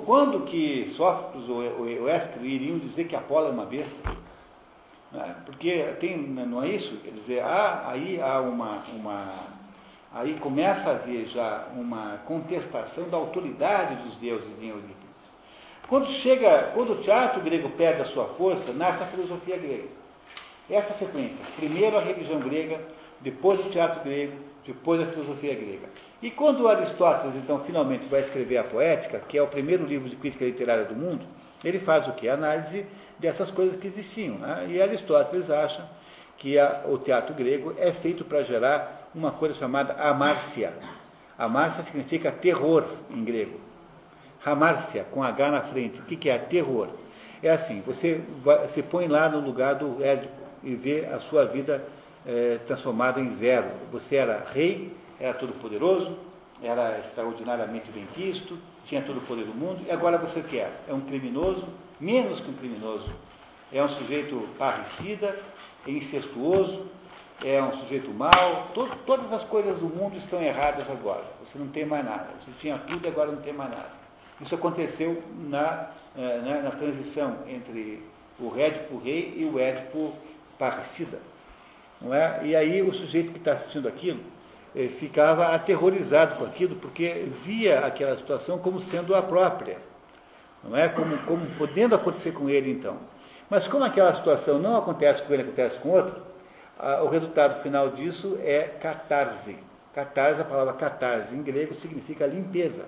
quando 0.05 0.45
que 0.45 0.91
Sófocles 0.95 1.49
ou 1.49 2.09
Esquilo 2.09 2.45
iriam 2.45 2.77
dizer 2.77 3.05
que 3.05 3.15
Apolo 3.15 3.47
é 3.47 3.51
uma 3.51 3.65
besta? 3.65 4.23
né? 5.13 5.35
Porque 5.45 5.83
tem, 5.99 6.17
não 6.17 6.61
é 6.63 6.69
isso? 6.69 6.97
Quer 6.97 7.11
dizer, 7.11 7.43
há, 7.43 7.89
aí 7.89 8.19
há 8.19 8.41
uma, 8.41 8.83
uma. 8.93 9.25
Aí 10.11 10.37
começa 10.39 10.89
a 10.89 10.93
haver 10.93 11.25
já 11.25 11.67
uma 11.75 12.19
contestação 12.25 13.09
da 13.09 13.17
autoridade 13.17 13.95
dos 14.03 14.15
deuses 14.15 14.59
em 14.61 14.69
Eurípides. 14.69 14.97
Quando 15.87 16.07
chega, 16.07 16.71
quando 16.73 16.93
o 16.93 17.01
teatro 17.01 17.41
grego 17.41 17.69
perde 17.69 18.01
a 18.01 18.05
sua 18.05 18.25
força, 18.25 18.73
nasce 18.73 19.03
a 19.03 19.07
filosofia 19.07 19.57
grega. 19.57 20.02
Essa 20.69 20.93
sequência. 20.93 21.43
Primeiro 21.57 21.97
a 21.97 22.01
religião 22.01 22.39
grega, 22.39 22.79
depois 23.19 23.59
o 23.59 23.69
teatro 23.69 24.01
grego, 24.03 24.33
depois 24.65 25.01
a 25.01 25.05
filosofia 25.05 25.53
grega. 25.53 25.89
E 26.21 26.31
quando 26.31 26.67
Aristóteles, 26.67 27.35
então, 27.35 27.59
finalmente 27.59 28.05
vai 28.07 28.21
escrever 28.21 28.57
a 28.57 28.63
Poética, 28.63 29.19
que 29.27 29.37
é 29.37 29.41
o 29.43 29.47
primeiro 29.47 29.85
livro 29.85 30.09
de 30.09 30.15
crítica 30.15 30.45
literária 30.45 30.85
do 30.85 30.95
mundo, 30.95 31.25
ele 31.63 31.79
faz 31.79 32.07
o 32.07 32.13
quê? 32.13 32.29
Análise 32.29 32.85
dessas 33.19 33.51
coisas 33.51 33.79
que 33.79 33.87
existiam. 33.87 34.35
né? 34.37 34.67
E 34.69 34.81
Aristóteles 34.81 35.49
acha 35.49 35.85
que 36.37 36.57
a- 36.57 36.81
o 36.85 36.97
teatro 36.97 37.33
grego 37.35 37.73
é 37.77 37.91
feito 37.91 38.23
para 38.23 38.43
gerar 38.43 39.09
uma 39.13 39.31
coisa 39.31 39.53
chamada 39.55 39.93
amárcia. 39.93 40.73
Amárcia 41.37 41.83
significa 41.83 42.31
terror 42.31 42.85
em 43.09 43.23
grego. 43.23 43.59
Ramárcia, 44.41 45.05
com 45.11 45.23
H 45.23 45.51
na 45.51 45.61
frente. 45.61 45.99
O 45.99 46.03
que, 46.03 46.15
que 46.15 46.29
é? 46.29 46.37
Terror. 46.37 46.87
É 47.41 47.49
assim, 47.51 47.81
você 47.85 48.21
vai- 48.43 48.67
se 48.69 48.81
põe 48.81 49.07
lá 49.07 49.27
no 49.29 49.39
lugar 49.39 49.75
do 49.75 50.03
Édipo 50.03 50.42
e 50.63 50.75
vê 50.75 51.05
a 51.05 51.19
sua 51.19 51.45
vida 51.45 51.83
eh, 52.25 52.59
transformada 52.65 53.19
em 53.19 53.31
zero. 53.33 53.69
Você 53.91 54.15
era 54.15 54.45
rei, 54.53 54.95
era 55.19 55.33
todo 55.33 55.53
poderoso, 55.59 56.17
era 56.61 56.99
extraordinariamente 56.99 57.91
bem 57.91 58.07
quisto, 58.15 58.57
tinha 58.85 59.01
todo 59.01 59.17
o 59.17 59.21
poder 59.21 59.45
do 59.45 59.53
mundo, 59.53 59.81
e 59.87 59.91
agora 59.91 60.17
você 60.17 60.39
o 60.39 60.43
que 60.43 60.59
é? 60.59 60.71
É 60.87 60.93
um 60.93 61.01
criminoso, 61.01 61.67
menos 61.99 62.39
que 62.39 62.49
um 62.49 62.53
criminoso. 62.53 63.11
É 63.71 63.83
um 63.83 63.89
sujeito 63.89 64.47
parricida, 64.57 65.37
é 65.87 65.91
incestuoso, 65.91 66.85
é 67.43 67.61
um 67.61 67.77
sujeito 67.79 68.11
mau, 68.11 68.67
to- 68.73 68.87
todas 69.05 69.33
as 69.33 69.43
coisas 69.43 69.77
do 69.79 69.87
mundo 69.87 70.15
estão 70.15 70.41
erradas 70.41 70.89
agora. 70.89 71.23
Você 71.43 71.57
não 71.57 71.67
tem 71.67 71.83
mais 71.85 72.05
nada. 72.05 72.27
Você 72.41 72.51
tinha 72.59 72.77
tudo 72.77 73.05
e 73.05 73.09
agora 73.09 73.31
não 73.31 73.41
tem 73.41 73.51
mais 73.51 73.71
nada. 73.71 73.89
Isso 74.39 74.53
aconteceu 74.55 75.21
na, 75.49 75.89
eh, 76.17 76.41
né, 76.43 76.61
na 76.63 76.71
transição 76.71 77.37
entre 77.47 78.03
o 78.39 78.53
Édipo 78.57 78.97
rei 78.97 79.33
e 79.37 79.45
o 79.45 79.59
Édipo 79.59 80.13
parricida. 80.57 81.19
Não 82.01 82.13
é? 82.13 82.41
E 82.43 82.55
aí 82.55 82.81
o 82.81 82.93
sujeito 82.93 83.31
que 83.31 83.37
está 83.37 83.53
assistindo 83.53 83.87
aquilo 83.87 84.19
eh, 84.75 84.87
ficava 84.99 85.47
aterrorizado 85.55 86.35
com 86.35 86.45
aquilo, 86.45 86.75
porque 86.75 87.27
via 87.43 87.79
aquela 87.85 88.17
situação 88.17 88.57
como 88.57 88.79
sendo 88.79 89.15
a 89.15 89.21
própria. 89.21 89.77
Não 90.63 90.75
é? 90.77 90.87
Como, 90.89 91.17
como 91.19 91.45
podendo 91.57 91.95
acontecer 91.95 92.31
com 92.31 92.49
ele 92.49 92.71
então. 92.71 92.97
Mas 93.49 93.67
como 93.67 93.83
aquela 93.83 94.13
situação 94.15 94.59
não 94.59 94.77
acontece 94.77 95.21
com 95.21 95.33
ele, 95.33 95.43
acontece 95.43 95.79
com 95.79 95.89
outro, 95.89 96.21
a- 96.79 97.03
o 97.03 97.09
resultado 97.09 97.61
final 97.61 97.89
disso 97.89 98.37
é 98.43 98.61
catarse. 98.63 99.55
Catarse, 99.93 100.41
a 100.41 100.45
palavra 100.45 100.73
catarse 100.73 101.33
em 101.35 101.43
grego 101.43 101.75
significa 101.75 102.25
limpeza. 102.25 102.85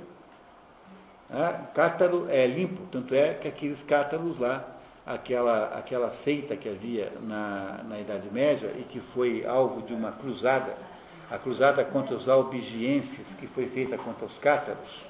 Ah, 1.30 1.60
Cátaro 1.74 2.28
é 2.30 2.46
limpo, 2.46 2.84
tanto 2.92 3.14
é 3.16 3.34
que 3.34 3.48
aqueles 3.48 3.82
cátaros 3.84 4.40
lá, 4.40 4.64
aquela, 5.06 5.78
aquela 5.78 6.12
seita 6.12 6.56
que 6.56 6.68
havia 6.68 7.12
na, 7.22 7.82
na 7.88 8.00
Idade 8.00 8.28
Média 8.32 8.72
e 8.78 8.84
que 8.84 9.00
foi 9.00 9.46
alvo 9.46 9.82
de 9.84 9.94
uma 9.94 10.12
cruzada, 10.12 10.76
a 11.30 11.38
cruzada 11.38 11.84
contra 11.84 12.16
os 12.16 12.28
albigienses, 12.28 13.28
que 13.40 13.46
foi 13.48 13.68
feita 13.68 13.98
contra 13.98 14.26
os 14.26 14.38
cátaros, 14.40 15.06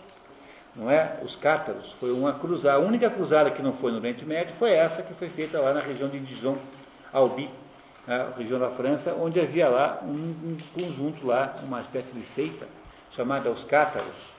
não 0.76 0.91
é? 0.91 1.19
Os 1.23 1.35
cátaros, 1.38 1.93
foi 1.93 2.11
uma 2.11 2.34
cruzada, 2.34 2.76
a 2.76 2.80
única 2.80 3.09
cruzada 3.09 3.49
que 3.49 3.61
não 3.61 3.72
foi 3.72 3.91
no 3.91 3.99
Oriente 3.99 4.26
Médio 4.26 4.53
foi 4.59 4.72
essa 4.72 5.01
que 5.01 5.13
foi 5.13 5.30
feita 5.30 5.59
lá 5.61 5.73
na 5.73 5.80
região 5.80 6.09
de 6.09 6.19
Dijon, 6.19 6.57
Albi, 7.13 7.49
na 8.05 8.31
região 8.38 8.59
da 8.59 8.69
França, 8.69 9.15
onde 9.17 9.39
havia 9.39 9.69
lá 9.69 10.01
um, 10.03 10.09
um 10.13 10.57
conjunto 10.73 11.26
lá, 11.26 11.55
uma 11.63 11.80
espécie 11.80 12.13
de 12.13 12.26
seita, 12.26 12.67
chamada 13.15 13.49
os 13.49 13.63
cátaros, 13.63 14.35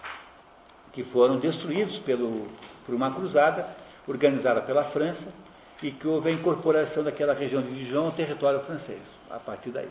que 0.92 1.02
foram 1.02 1.38
destruídos 1.38 1.98
pelo, 1.98 2.46
por 2.84 2.94
uma 2.94 3.10
cruzada 3.10 3.66
organizada 4.06 4.60
pela 4.60 4.84
França 4.84 5.28
e 5.82 5.90
que 5.90 6.06
houve 6.06 6.30
a 6.30 6.32
incorporação 6.32 7.04
daquela 7.04 7.34
região 7.34 7.62
de 7.62 7.70
Dijon 7.74 8.06
ao 8.06 8.12
território 8.12 8.60
francês, 8.60 9.00
a 9.30 9.38
partir 9.38 9.70
daí. 9.70 9.88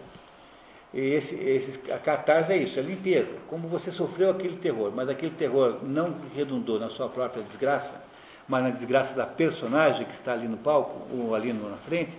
E 0.93 0.99
esse, 0.99 1.35
esse, 1.35 1.91
a 1.91 1.99
catarse 1.99 2.53
é 2.53 2.57
isso, 2.57 2.79
é 2.79 2.81
limpeza. 2.81 3.33
Como 3.49 3.67
você 3.67 3.91
sofreu 3.91 4.31
aquele 4.31 4.55
terror, 4.55 4.91
mas 4.95 5.09
aquele 5.09 5.35
terror 5.35 5.79
não 5.83 6.15
redundou 6.33 6.79
na 6.79 6.89
sua 6.89 7.09
própria 7.09 7.43
desgraça, 7.43 8.01
mas 8.47 8.63
na 8.63 8.69
desgraça 8.69 9.13
da 9.13 9.25
personagem 9.25 10.05
que 10.05 10.13
está 10.13 10.33
ali 10.33 10.47
no 10.47 10.57
palco, 10.57 11.01
ou 11.13 11.35
ali 11.35 11.51
na 11.51 11.77
frente, 11.77 12.17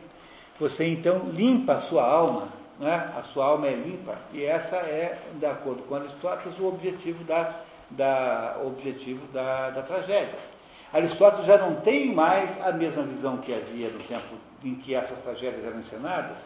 você 0.59 0.87
então 0.87 1.31
limpa 1.33 1.75
a 1.75 1.81
sua 1.81 2.07
alma, 2.07 2.49
né? 2.79 3.13
a 3.17 3.23
sua 3.23 3.47
alma 3.47 3.67
é 3.67 3.75
limpa, 3.75 4.15
e 4.33 4.45
essa 4.45 4.77
é, 4.77 5.19
de 5.35 5.47
acordo 5.47 5.83
com 5.83 5.95
Aristóteles, 5.95 6.59
o 6.59 6.69
objetivo 6.69 7.25
da, 7.25 7.55
da, 7.91 8.57
objetivo 8.65 9.27
da, 9.33 9.71
da 9.71 9.83
tragédia. 9.83 10.56
Aristóteles 10.93 11.47
já 11.47 11.59
não 11.59 11.77
tem 11.77 12.15
mais 12.15 12.61
a 12.65 12.73
mesma 12.73 13.03
visão 13.03 13.39
que 13.39 13.53
havia 13.53 13.89
no 13.89 13.99
tempo 14.01 14.35
em 14.65 14.75
que 14.75 14.95
essas 14.95 15.21
tragédias 15.21 15.65
eram 15.65 15.79
encenadas, 15.79 16.39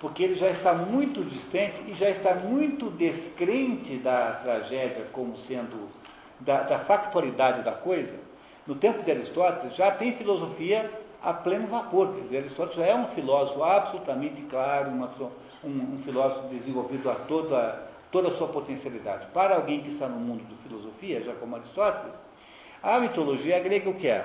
porque 0.00 0.22
ele 0.22 0.34
já 0.34 0.50
está 0.50 0.74
muito 0.74 1.24
distante 1.24 1.74
e 1.86 1.94
já 1.94 2.10
está 2.10 2.34
muito 2.34 2.90
descrente 2.90 3.96
da 3.98 4.32
tragédia 4.32 5.06
como 5.12 5.36
sendo 5.38 5.88
da, 6.40 6.62
da 6.62 6.78
factualidade 6.78 7.62
da 7.62 7.72
coisa. 7.72 8.16
No 8.66 8.74
tempo 8.74 9.02
de 9.02 9.10
Aristóteles 9.10 9.74
já 9.74 9.90
tem 9.90 10.12
filosofia 10.12 10.90
a 11.22 11.32
pleno 11.32 11.66
vapor, 11.66 12.14
quer 12.14 12.22
dizer, 12.22 12.38
Aristóteles 12.38 12.76
já 12.76 12.86
é 12.86 12.94
um 12.94 13.08
filósofo 13.08 13.62
absolutamente 13.62 14.42
claro, 14.42 14.90
uma, 14.90 15.10
um, 15.62 15.94
um 15.94 15.98
filósofo 16.04 16.48
desenvolvido 16.48 17.10
a 17.10 17.14
toda, 17.14 17.82
toda 18.10 18.28
a 18.28 18.32
sua 18.32 18.48
potencialidade. 18.48 19.26
Para 19.32 19.56
alguém 19.56 19.80
que 19.80 19.88
está 19.88 20.06
no 20.06 20.16
mundo 20.16 20.44
da 20.44 20.56
filosofia, 20.56 21.22
já 21.22 21.32
como 21.34 21.56
Aristóteles, 21.56 22.18
a 22.84 23.00
mitologia 23.00 23.58
grega 23.60 23.88
o 23.88 23.94
que 23.94 24.08
é? 24.08 24.24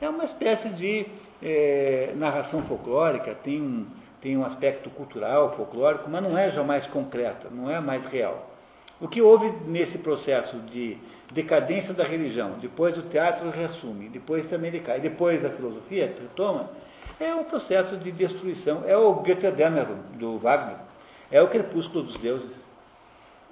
É 0.00 0.08
uma 0.08 0.24
espécie 0.24 0.68
de 0.70 1.06
eh, 1.42 2.12
narração 2.16 2.62
folclórica, 2.62 3.34
tem 3.34 3.60
um, 3.60 3.86
tem 4.20 4.36
um 4.36 4.44
aspecto 4.44 4.90
cultural, 4.90 5.54
folclórico, 5.54 6.10
mas 6.10 6.22
não 6.22 6.36
é 6.36 6.50
jamais 6.50 6.86
concreta, 6.86 7.48
não 7.50 7.70
é 7.70 7.80
mais 7.80 8.04
real. 8.06 8.50
O 9.00 9.08
que 9.08 9.22
houve 9.22 9.50
nesse 9.66 9.98
processo 9.98 10.56
de, 10.58 10.98
decadência 11.32 11.94
da 11.94 12.04
religião, 12.04 12.56
depois 12.60 12.98
o 12.98 13.02
teatro 13.02 13.50
reassume, 13.50 14.08
depois 14.08 14.48
também 14.48 14.70
decai, 14.70 15.00
depois 15.00 15.44
a 15.44 15.50
filosofia 15.50 16.06
retoma, 16.06 16.70
é 17.18 17.34
um 17.34 17.44
processo 17.44 17.96
de 17.96 18.10
destruição. 18.10 18.82
É 18.86 18.96
o 18.96 19.22
Götterdämmerung 19.22 20.00
do 20.14 20.38
Wagner, 20.38 20.76
é 21.30 21.40
o 21.40 21.48
crepúsculo 21.48 22.04
dos 22.04 22.16
deuses. 22.16 22.56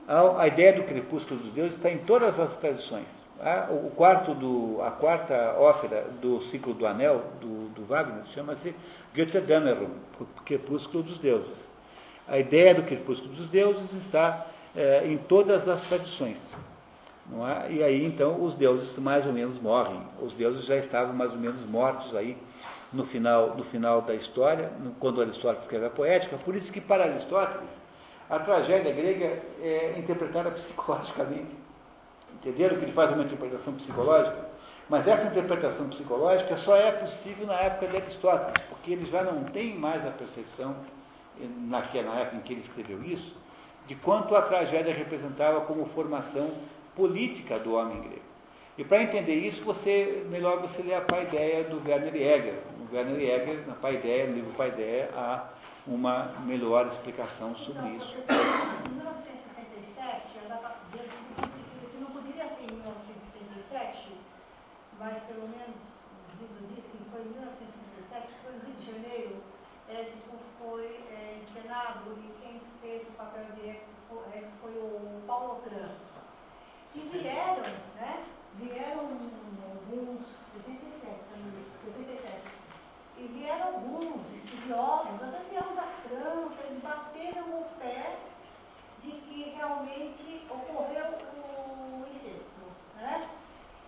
A, 0.06 0.42
a 0.42 0.48
ideia 0.48 0.72
do 0.72 0.84
crepúsculo 0.84 1.40
dos 1.40 1.50
deuses 1.52 1.76
está 1.76 1.90
em 1.90 1.98
todas 1.98 2.38
as 2.40 2.56
tradições. 2.56 3.17
A, 3.40 3.68
o 3.70 3.90
quarto 3.90 4.34
do, 4.34 4.82
a 4.82 4.90
quarta 4.90 5.54
ópera 5.58 6.06
do 6.20 6.42
ciclo 6.42 6.74
do 6.74 6.86
Anel, 6.86 7.22
do, 7.40 7.68
do 7.68 7.84
Wagner, 7.84 8.24
chama-se 8.34 8.74
Götterdämmerung, 9.14 9.90
o 10.18 10.24
crepúsculo 10.44 11.04
dos 11.04 11.18
deuses. 11.18 11.56
A 12.26 12.38
ideia 12.38 12.74
do 12.74 12.82
crepúsculo 12.82 13.32
dos 13.32 13.48
deuses 13.48 13.92
está 13.92 14.46
é, 14.76 15.06
em 15.06 15.16
todas 15.16 15.68
as 15.68 15.80
tradições. 15.82 16.38
É? 17.30 17.72
E 17.72 17.82
aí, 17.82 18.04
então, 18.04 18.42
os 18.42 18.54
deuses 18.54 18.98
mais 18.98 19.26
ou 19.26 19.32
menos 19.32 19.60
morrem. 19.60 20.00
Os 20.20 20.32
deuses 20.32 20.64
já 20.64 20.76
estavam 20.76 21.12
mais 21.12 21.30
ou 21.30 21.38
menos 21.38 21.64
mortos 21.66 22.16
aí 22.16 22.36
no 22.92 23.04
final, 23.04 23.54
no 23.54 23.64
final 23.64 24.00
da 24.00 24.14
história, 24.14 24.72
quando 24.98 25.20
Aristóteles 25.20 25.62
escreve 25.62 25.86
a 25.86 25.90
poética. 25.90 26.36
Por 26.38 26.56
isso 26.56 26.72
que, 26.72 26.80
para 26.80 27.04
Aristóteles, 27.04 27.70
a 28.28 28.38
tragédia 28.38 28.92
grega 28.92 29.42
é 29.62 29.94
interpretada 29.96 30.50
psicologicamente. 30.52 31.67
Entenderam 32.48 32.78
que 32.78 32.84
ele 32.86 32.92
faz 32.92 33.12
uma 33.12 33.24
interpretação 33.24 33.74
psicológica? 33.74 34.48
Mas 34.88 35.06
essa 35.06 35.26
interpretação 35.26 35.86
psicológica 35.90 36.56
só 36.56 36.74
é 36.74 36.90
possível 36.90 37.46
na 37.46 37.54
época 37.54 37.88
de 37.88 37.96
Aristóteles, 37.98 38.54
porque 38.70 38.92
ele 38.92 39.04
já 39.04 39.22
não 39.22 39.44
tem 39.44 39.76
mais 39.76 40.06
a 40.06 40.10
percepção, 40.10 40.74
naquela 41.38 42.18
época 42.18 42.36
em 42.38 42.40
que 42.40 42.54
ele 42.54 42.62
escreveu 42.62 43.02
isso, 43.04 43.36
de 43.86 43.94
quanto 43.94 44.34
a 44.34 44.40
tragédia 44.40 44.94
representava 44.94 45.60
como 45.60 45.84
formação 45.84 46.50
política 46.96 47.58
do 47.58 47.74
homem 47.74 48.00
grego. 48.00 48.22
E 48.78 48.84
para 48.84 49.02
entender 49.02 49.34
isso, 49.34 49.62
você, 49.62 50.24
melhor 50.30 50.58
você 50.60 50.80
ler 50.82 50.94
a 50.94 51.00
Paideia 51.02 51.64
do 51.64 51.82
Werner 51.86 52.14
Jäger. 52.14 52.62
No 52.78 52.96
Werner 52.96 53.20
Jäger, 53.20 53.66
na 53.66 53.74
Paideia, 53.74 54.26
no 54.26 54.36
livro 54.36 54.52
Paideia, 54.52 55.10
há 55.14 55.48
uma 55.86 56.32
melhor 56.46 56.86
explicação 56.86 57.54
sobre 57.56 57.88
isso. 57.90 58.14
Em 58.16 58.94
1967, 58.94 60.28
eu 60.36 60.42
estava 60.42 60.76
dizendo 60.90 61.10
que 61.90 61.98
não 61.98 62.06
poderia 62.06 62.44
ser 62.44 62.72
em 62.72 62.76
1967, 62.76 64.12
mas 64.98 65.18
pelo 65.24 65.48
menos 65.48 65.76
os 66.28 66.40
livros 66.40 66.68
dizem 66.68 66.90
que 66.90 67.10
foi 67.10 67.20
em 67.22 67.30
1967, 67.30 68.26
que 68.26 68.40
foi 68.42 68.52
no 68.52 68.64
Rio 68.64 68.74
de 68.74 68.86
Janeiro, 68.92 69.42
é, 69.88 70.04
que 70.04 70.28
foi 70.58 70.86
é, 71.10 71.40
encenado 71.42 72.12
e 72.18 72.32
quem 72.42 72.60
fez 72.80 73.06
o 73.08 73.12
papel 73.12 73.44
de 73.54 73.70
Hector 73.70 73.94
foi, 74.08 74.38
é, 74.38 74.48
foi 74.60 74.72
o 74.72 75.22
Paulo 75.26 75.58
Otran. 75.58 75.90
E 76.94 77.00
vieram, 77.00 77.62
né? 77.94 78.24
Vieram 78.56 79.00
alguns, 79.00 80.22
67, 80.66 81.18
67, 81.94 82.42
e 83.18 83.26
vieram 83.28 83.66
alguns 83.66 84.28
estudiosos, 84.32 85.22
até 85.22 85.38
vieram 85.50 85.74
da 85.74 85.82
França, 85.82 86.66
eles 86.66 86.82
bateram 86.82 87.60
o 87.60 87.66
pé 87.78 88.18
de 89.02 89.12
que 89.12 89.54
realmente 89.56 90.46
ocorreu 90.50 91.06
o 91.36 92.06
incesto. 92.10 92.60
Né? 92.96 93.28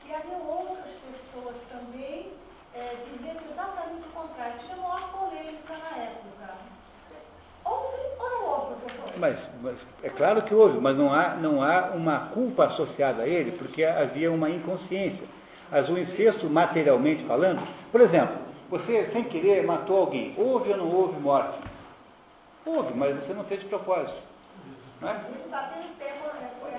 E 0.07 0.15
havia 0.15 0.37
outras 0.37 0.91
pessoas 0.91 1.57
também 1.69 2.33
é, 2.75 2.97
dizendo 3.13 3.51
exatamente 3.51 4.07
o 4.09 4.13
contrário. 4.13 4.57
Isso 4.57 4.67
gerou 4.67 4.85
uma 4.85 5.09
polêmica 5.09 5.77
na 5.77 5.97
época. 5.97 6.57
Houve 7.65 7.97
ou 8.19 8.31
não 8.31 8.45
houve, 8.45 8.81
professor? 8.81 9.01
Mas, 9.21 9.39
mas, 9.63 9.77
é 10.03 10.09
claro 10.09 10.41
que 10.41 10.55
houve, 10.55 10.81
mas 10.81 10.97
não 10.97 11.13
há, 11.13 11.35
não 11.35 11.63
há 11.63 11.91
uma 11.95 12.31
culpa 12.33 12.65
associada 12.65 13.25
a 13.25 13.29
ele, 13.29 13.53
porque 13.53 13.85
havia 13.85 14.33
uma 14.33 14.49
inconsciência. 14.49 15.27
Mas 15.71 15.91
o 15.91 15.99
incesto, 15.99 16.49
materialmente 16.49 17.23
falando, 17.25 17.61
por 17.93 18.01
exemplo, 18.01 18.37
você 18.71 19.05
sem 19.05 19.23
querer 19.25 19.63
matou 19.67 19.99
alguém, 19.99 20.35
houve 20.39 20.71
ou 20.71 20.77
não 20.79 20.91
houve 20.91 21.21
morte? 21.21 21.59
Houve, 22.65 22.95
mas 22.95 23.15
você 23.17 23.35
não 23.35 23.45
fez 23.45 23.61
de 23.61 23.67
propósito. 23.67 24.17
Não 25.03 25.11
é? 25.11 25.21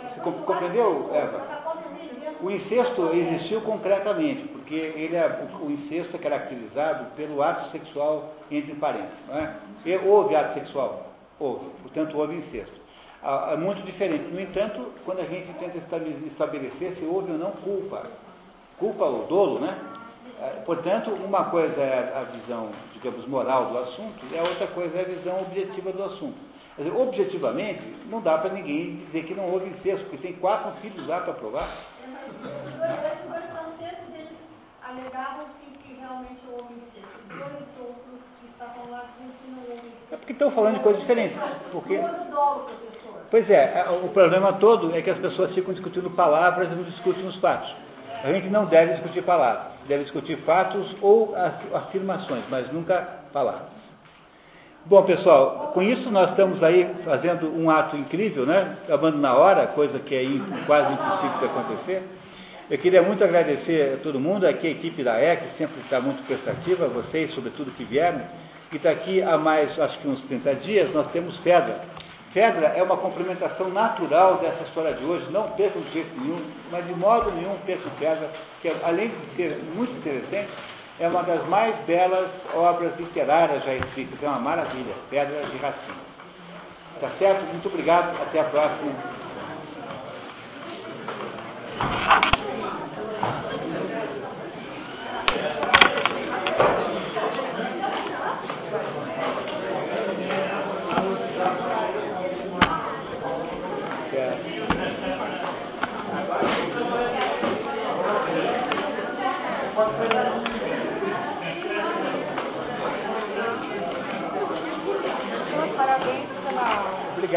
Você 0.10 0.20
compreendeu, 0.20 1.12
Eva? 1.14 1.62
O 2.42 2.50
incesto 2.50 3.12
existiu 3.14 3.62
concretamente, 3.62 4.48
porque 4.48 4.74
ele 4.74 5.16
é, 5.16 5.48
o 5.62 5.70
incesto 5.70 6.16
é 6.16 6.20
caracterizado 6.20 7.06
pelo 7.16 7.44
ato 7.44 7.70
sexual 7.70 8.34
entre 8.50 8.74
parentes. 8.74 9.18
Não 9.28 9.38
é? 9.38 9.56
Houve 10.04 10.36
ato 10.36 10.56
sexual? 10.56 11.11
Houve, 11.42 11.66
portanto 11.82 12.16
houve 12.16 12.36
incesto. 12.36 12.80
É 13.24 13.58
muito 13.58 13.84
diferente. 13.84 14.28
No 14.28 14.40
entanto, 14.40 14.92
quando 15.04 15.22
a 15.22 15.26
gente 15.26 15.52
tenta 15.58 15.76
estabelecer 16.28 16.94
se 16.94 17.04
houve 17.04 17.32
ou 17.32 17.38
não 17.40 17.50
culpa, 17.52 18.04
culpa 18.78 19.06
ou 19.06 19.26
dolo, 19.26 19.60
né? 19.60 19.76
Portanto, 20.66 21.10
uma 21.12 21.46
coisa 21.46 21.82
é 21.82 22.16
a 22.16 22.24
visão, 22.26 22.70
digamos, 22.94 23.26
moral 23.26 23.72
do 23.72 23.80
assunto 23.80 24.24
e 24.32 24.38
a 24.38 24.42
outra 24.42 24.68
coisa 24.68 25.00
é 25.00 25.02
a 25.02 25.06
visão 25.06 25.42
objetiva 25.42 25.92
do 25.92 26.04
assunto. 26.04 26.38
Dizer, 26.78 26.96
objetivamente, 26.96 27.82
não 28.06 28.22
dá 28.22 28.38
para 28.38 28.54
ninguém 28.54 28.98
dizer 28.98 29.26
que 29.26 29.34
não 29.34 29.52
houve 29.52 29.70
incesto, 29.70 30.06
porque 30.06 30.18
tem 30.18 30.34
quatro 30.34 30.72
filhos 30.80 31.08
lá 31.08 31.22
para 31.22 31.34
provar. 31.34 31.68
Esses 31.68 33.30
dois 33.30 33.46
franceses, 33.46 34.14
eles 34.14 34.38
alegavam-se 34.88 35.66
que 35.84 35.94
realmente 36.00 36.42
houve 36.52 36.76
incesto. 36.76 37.20
Dois 37.28 37.68
outros 37.80 38.22
que 38.40 38.48
estavam 38.48 38.92
lá 38.92 39.06
dizendo 39.12 39.34
que 39.42 39.52
não 39.52 39.62
É 40.32 40.34
estão 40.34 40.50
falando 40.50 40.76
de 40.76 40.80
coisas 40.80 41.02
diferentes. 41.02 41.38
Porque... 41.74 42.00
Pois 43.30 43.50
é, 43.50 43.86
o 44.04 44.08
problema 44.08 44.54
todo 44.54 44.96
é 44.96 45.02
que 45.02 45.10
as 45.10 45.20
pessoas 45.20 45.54
ficam 45.54 45.74
discutindo 45.74 46.10
palavras 46.10 46.72
e 46.72 46.76
não 46.76 46.84
discutem 46.84 47.28
os 47.28 47.36
fatos. 47.36 47.76
A 48.24 48.32
gente 48.32 48.50
não 48.50 48.66
deve 48.66 48.94
discutir 48.94 49.24
palavras, 49.24 49.74
deve 49.88 50.04
discutir 50.04 50.38
fatos 50.38 50.96
ou 51.02 51.36
afirmações, 51.74 52.44
mas 52.50 52.72
nunca 52.72 53.08
palavras. 53.34 53.82
Bom, 54.86 55.04
pessoal, 55.04 55.72
com 55.74 55.82
isso 55.82 56.10
nós 56.10 56.30
estamos 56.30 56.64
aí 56.64 56.90
fazendo 57.04 57.54
um 57.54 57.70
ato 57.70 57.98
incrível, 57.98 58.46
né? 58.46 58.76
Acabando 58.86 59.18
na 59.18 59.36
hora, 59.36 59.68
coisa 59.68 60.00
que 60.00 60.16
é 60.16 60.26
quase 60.66 60.94
impossível 60.94 61.40
de 61.40 61.46
acontecer. 61.46 62.04
Eu 62.70 62.78
queria 62.78 63.02
muito 63.02 63.24
agradecer 63.24 63.96
a 63.96 64.04
todo 64.04 64.20
mundo, 64.20 64.48
aqui 64.48 64.68
a 64.68 64.72
equipe 64.72 65.04
da 65.04 65.22
EC, 65.22 65.44
sempre 65.58 65.82
está 65.82 66.00
muito 66.00 66.26
prestativa, 66.26 66.88
vocês, 66.88 67.32
sobretudo, 67.32 67.72
que 67.72 67.84
vieram. 67.84 68.22
E 68.72 68.80
daqui 68.80 69.22
a 69.22 69.38
mais, 69.38 69.78
acho 69.78 70.00
que 70.00 70.08
uns 70.08 70.22
30 70.22 70.56
dias, 70.56 70.94
nós 70.94 71.08
temos 71.08 71.38
Fedra. 71.38 71.84
Fedra 72.30 72.68
é 72.68 72.82
uma 72.82 72.96
complementação 72.96 73.68
natural 73.68 74.38
dessa 74.38 74.64
história 74.64 74.94
de 74.94 75.04
hoje, 75.04 75.30
não 75.30 75.50
percam 75.50 75.82
de 75.82 75.92
jeito 75.92 76.18
nenhum, 76.18 76.40
mas 76.72 76.88
de 76.88 76.94
modo 76.94 77.30
nenhum 77.34 77.58
percam 77.66 77.92
Fedra, 78.00 78.30
que 78.62 78.72
além 78.84 79.10
de 79.10 79.28
ser 79.28 79.62
muito 79.76 79.92
interessante, 79.98 80.48
é 80.98 81.08
uma 81.10 81.22
das 81.24 81.46
mais 81.48 81.78
belas 81.80 82.46
obras 82.54 82.98
literárias 82.98 83.64
já 83.66 83.74
escritas, 83.74 84.22
é 84.24 84.28
uma 84.28 84.40
maravilha, 84.40 84.94
Pedra 85.10 85.42
de 85.52 85.58
Racine. 85.58 85.98
Tá 87.02 87.10
certo? 87.10 87.42
Muito 87.52 87.68
obrigado, 87.68 88.16
até 88.22 88.40
a 88.40 88.44
próxima. 88.46 88.92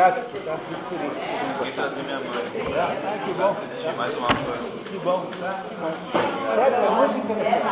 Obrigado. 0.05 0.29
Tá? 0.45 0.59
Feliz. 0.91 1.15
Vim 1.63 1.73
trazer 1.73 2.03
minha 2.03 2.19
mãe. 2.19 2.29
Ah, 2.77 2.93
que 3.25 3.33
bom. 3.33 3.57
Mais 3.97 4.19
uma 4.19 4.29
coisa. 4.29 4.69
Que 4.91 4.99
bom. 4.99 5.27
Tá? 5.41 5.65
Que 5.67 5.75
bom. 5.77 5.91
É 6.53 6.81
muito 6.91 7.19
interessante. 7.19 7.65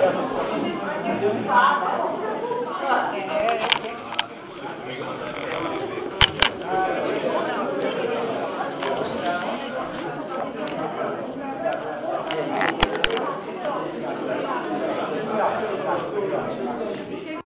É 0.00 0.08
uma. 1.50 2.13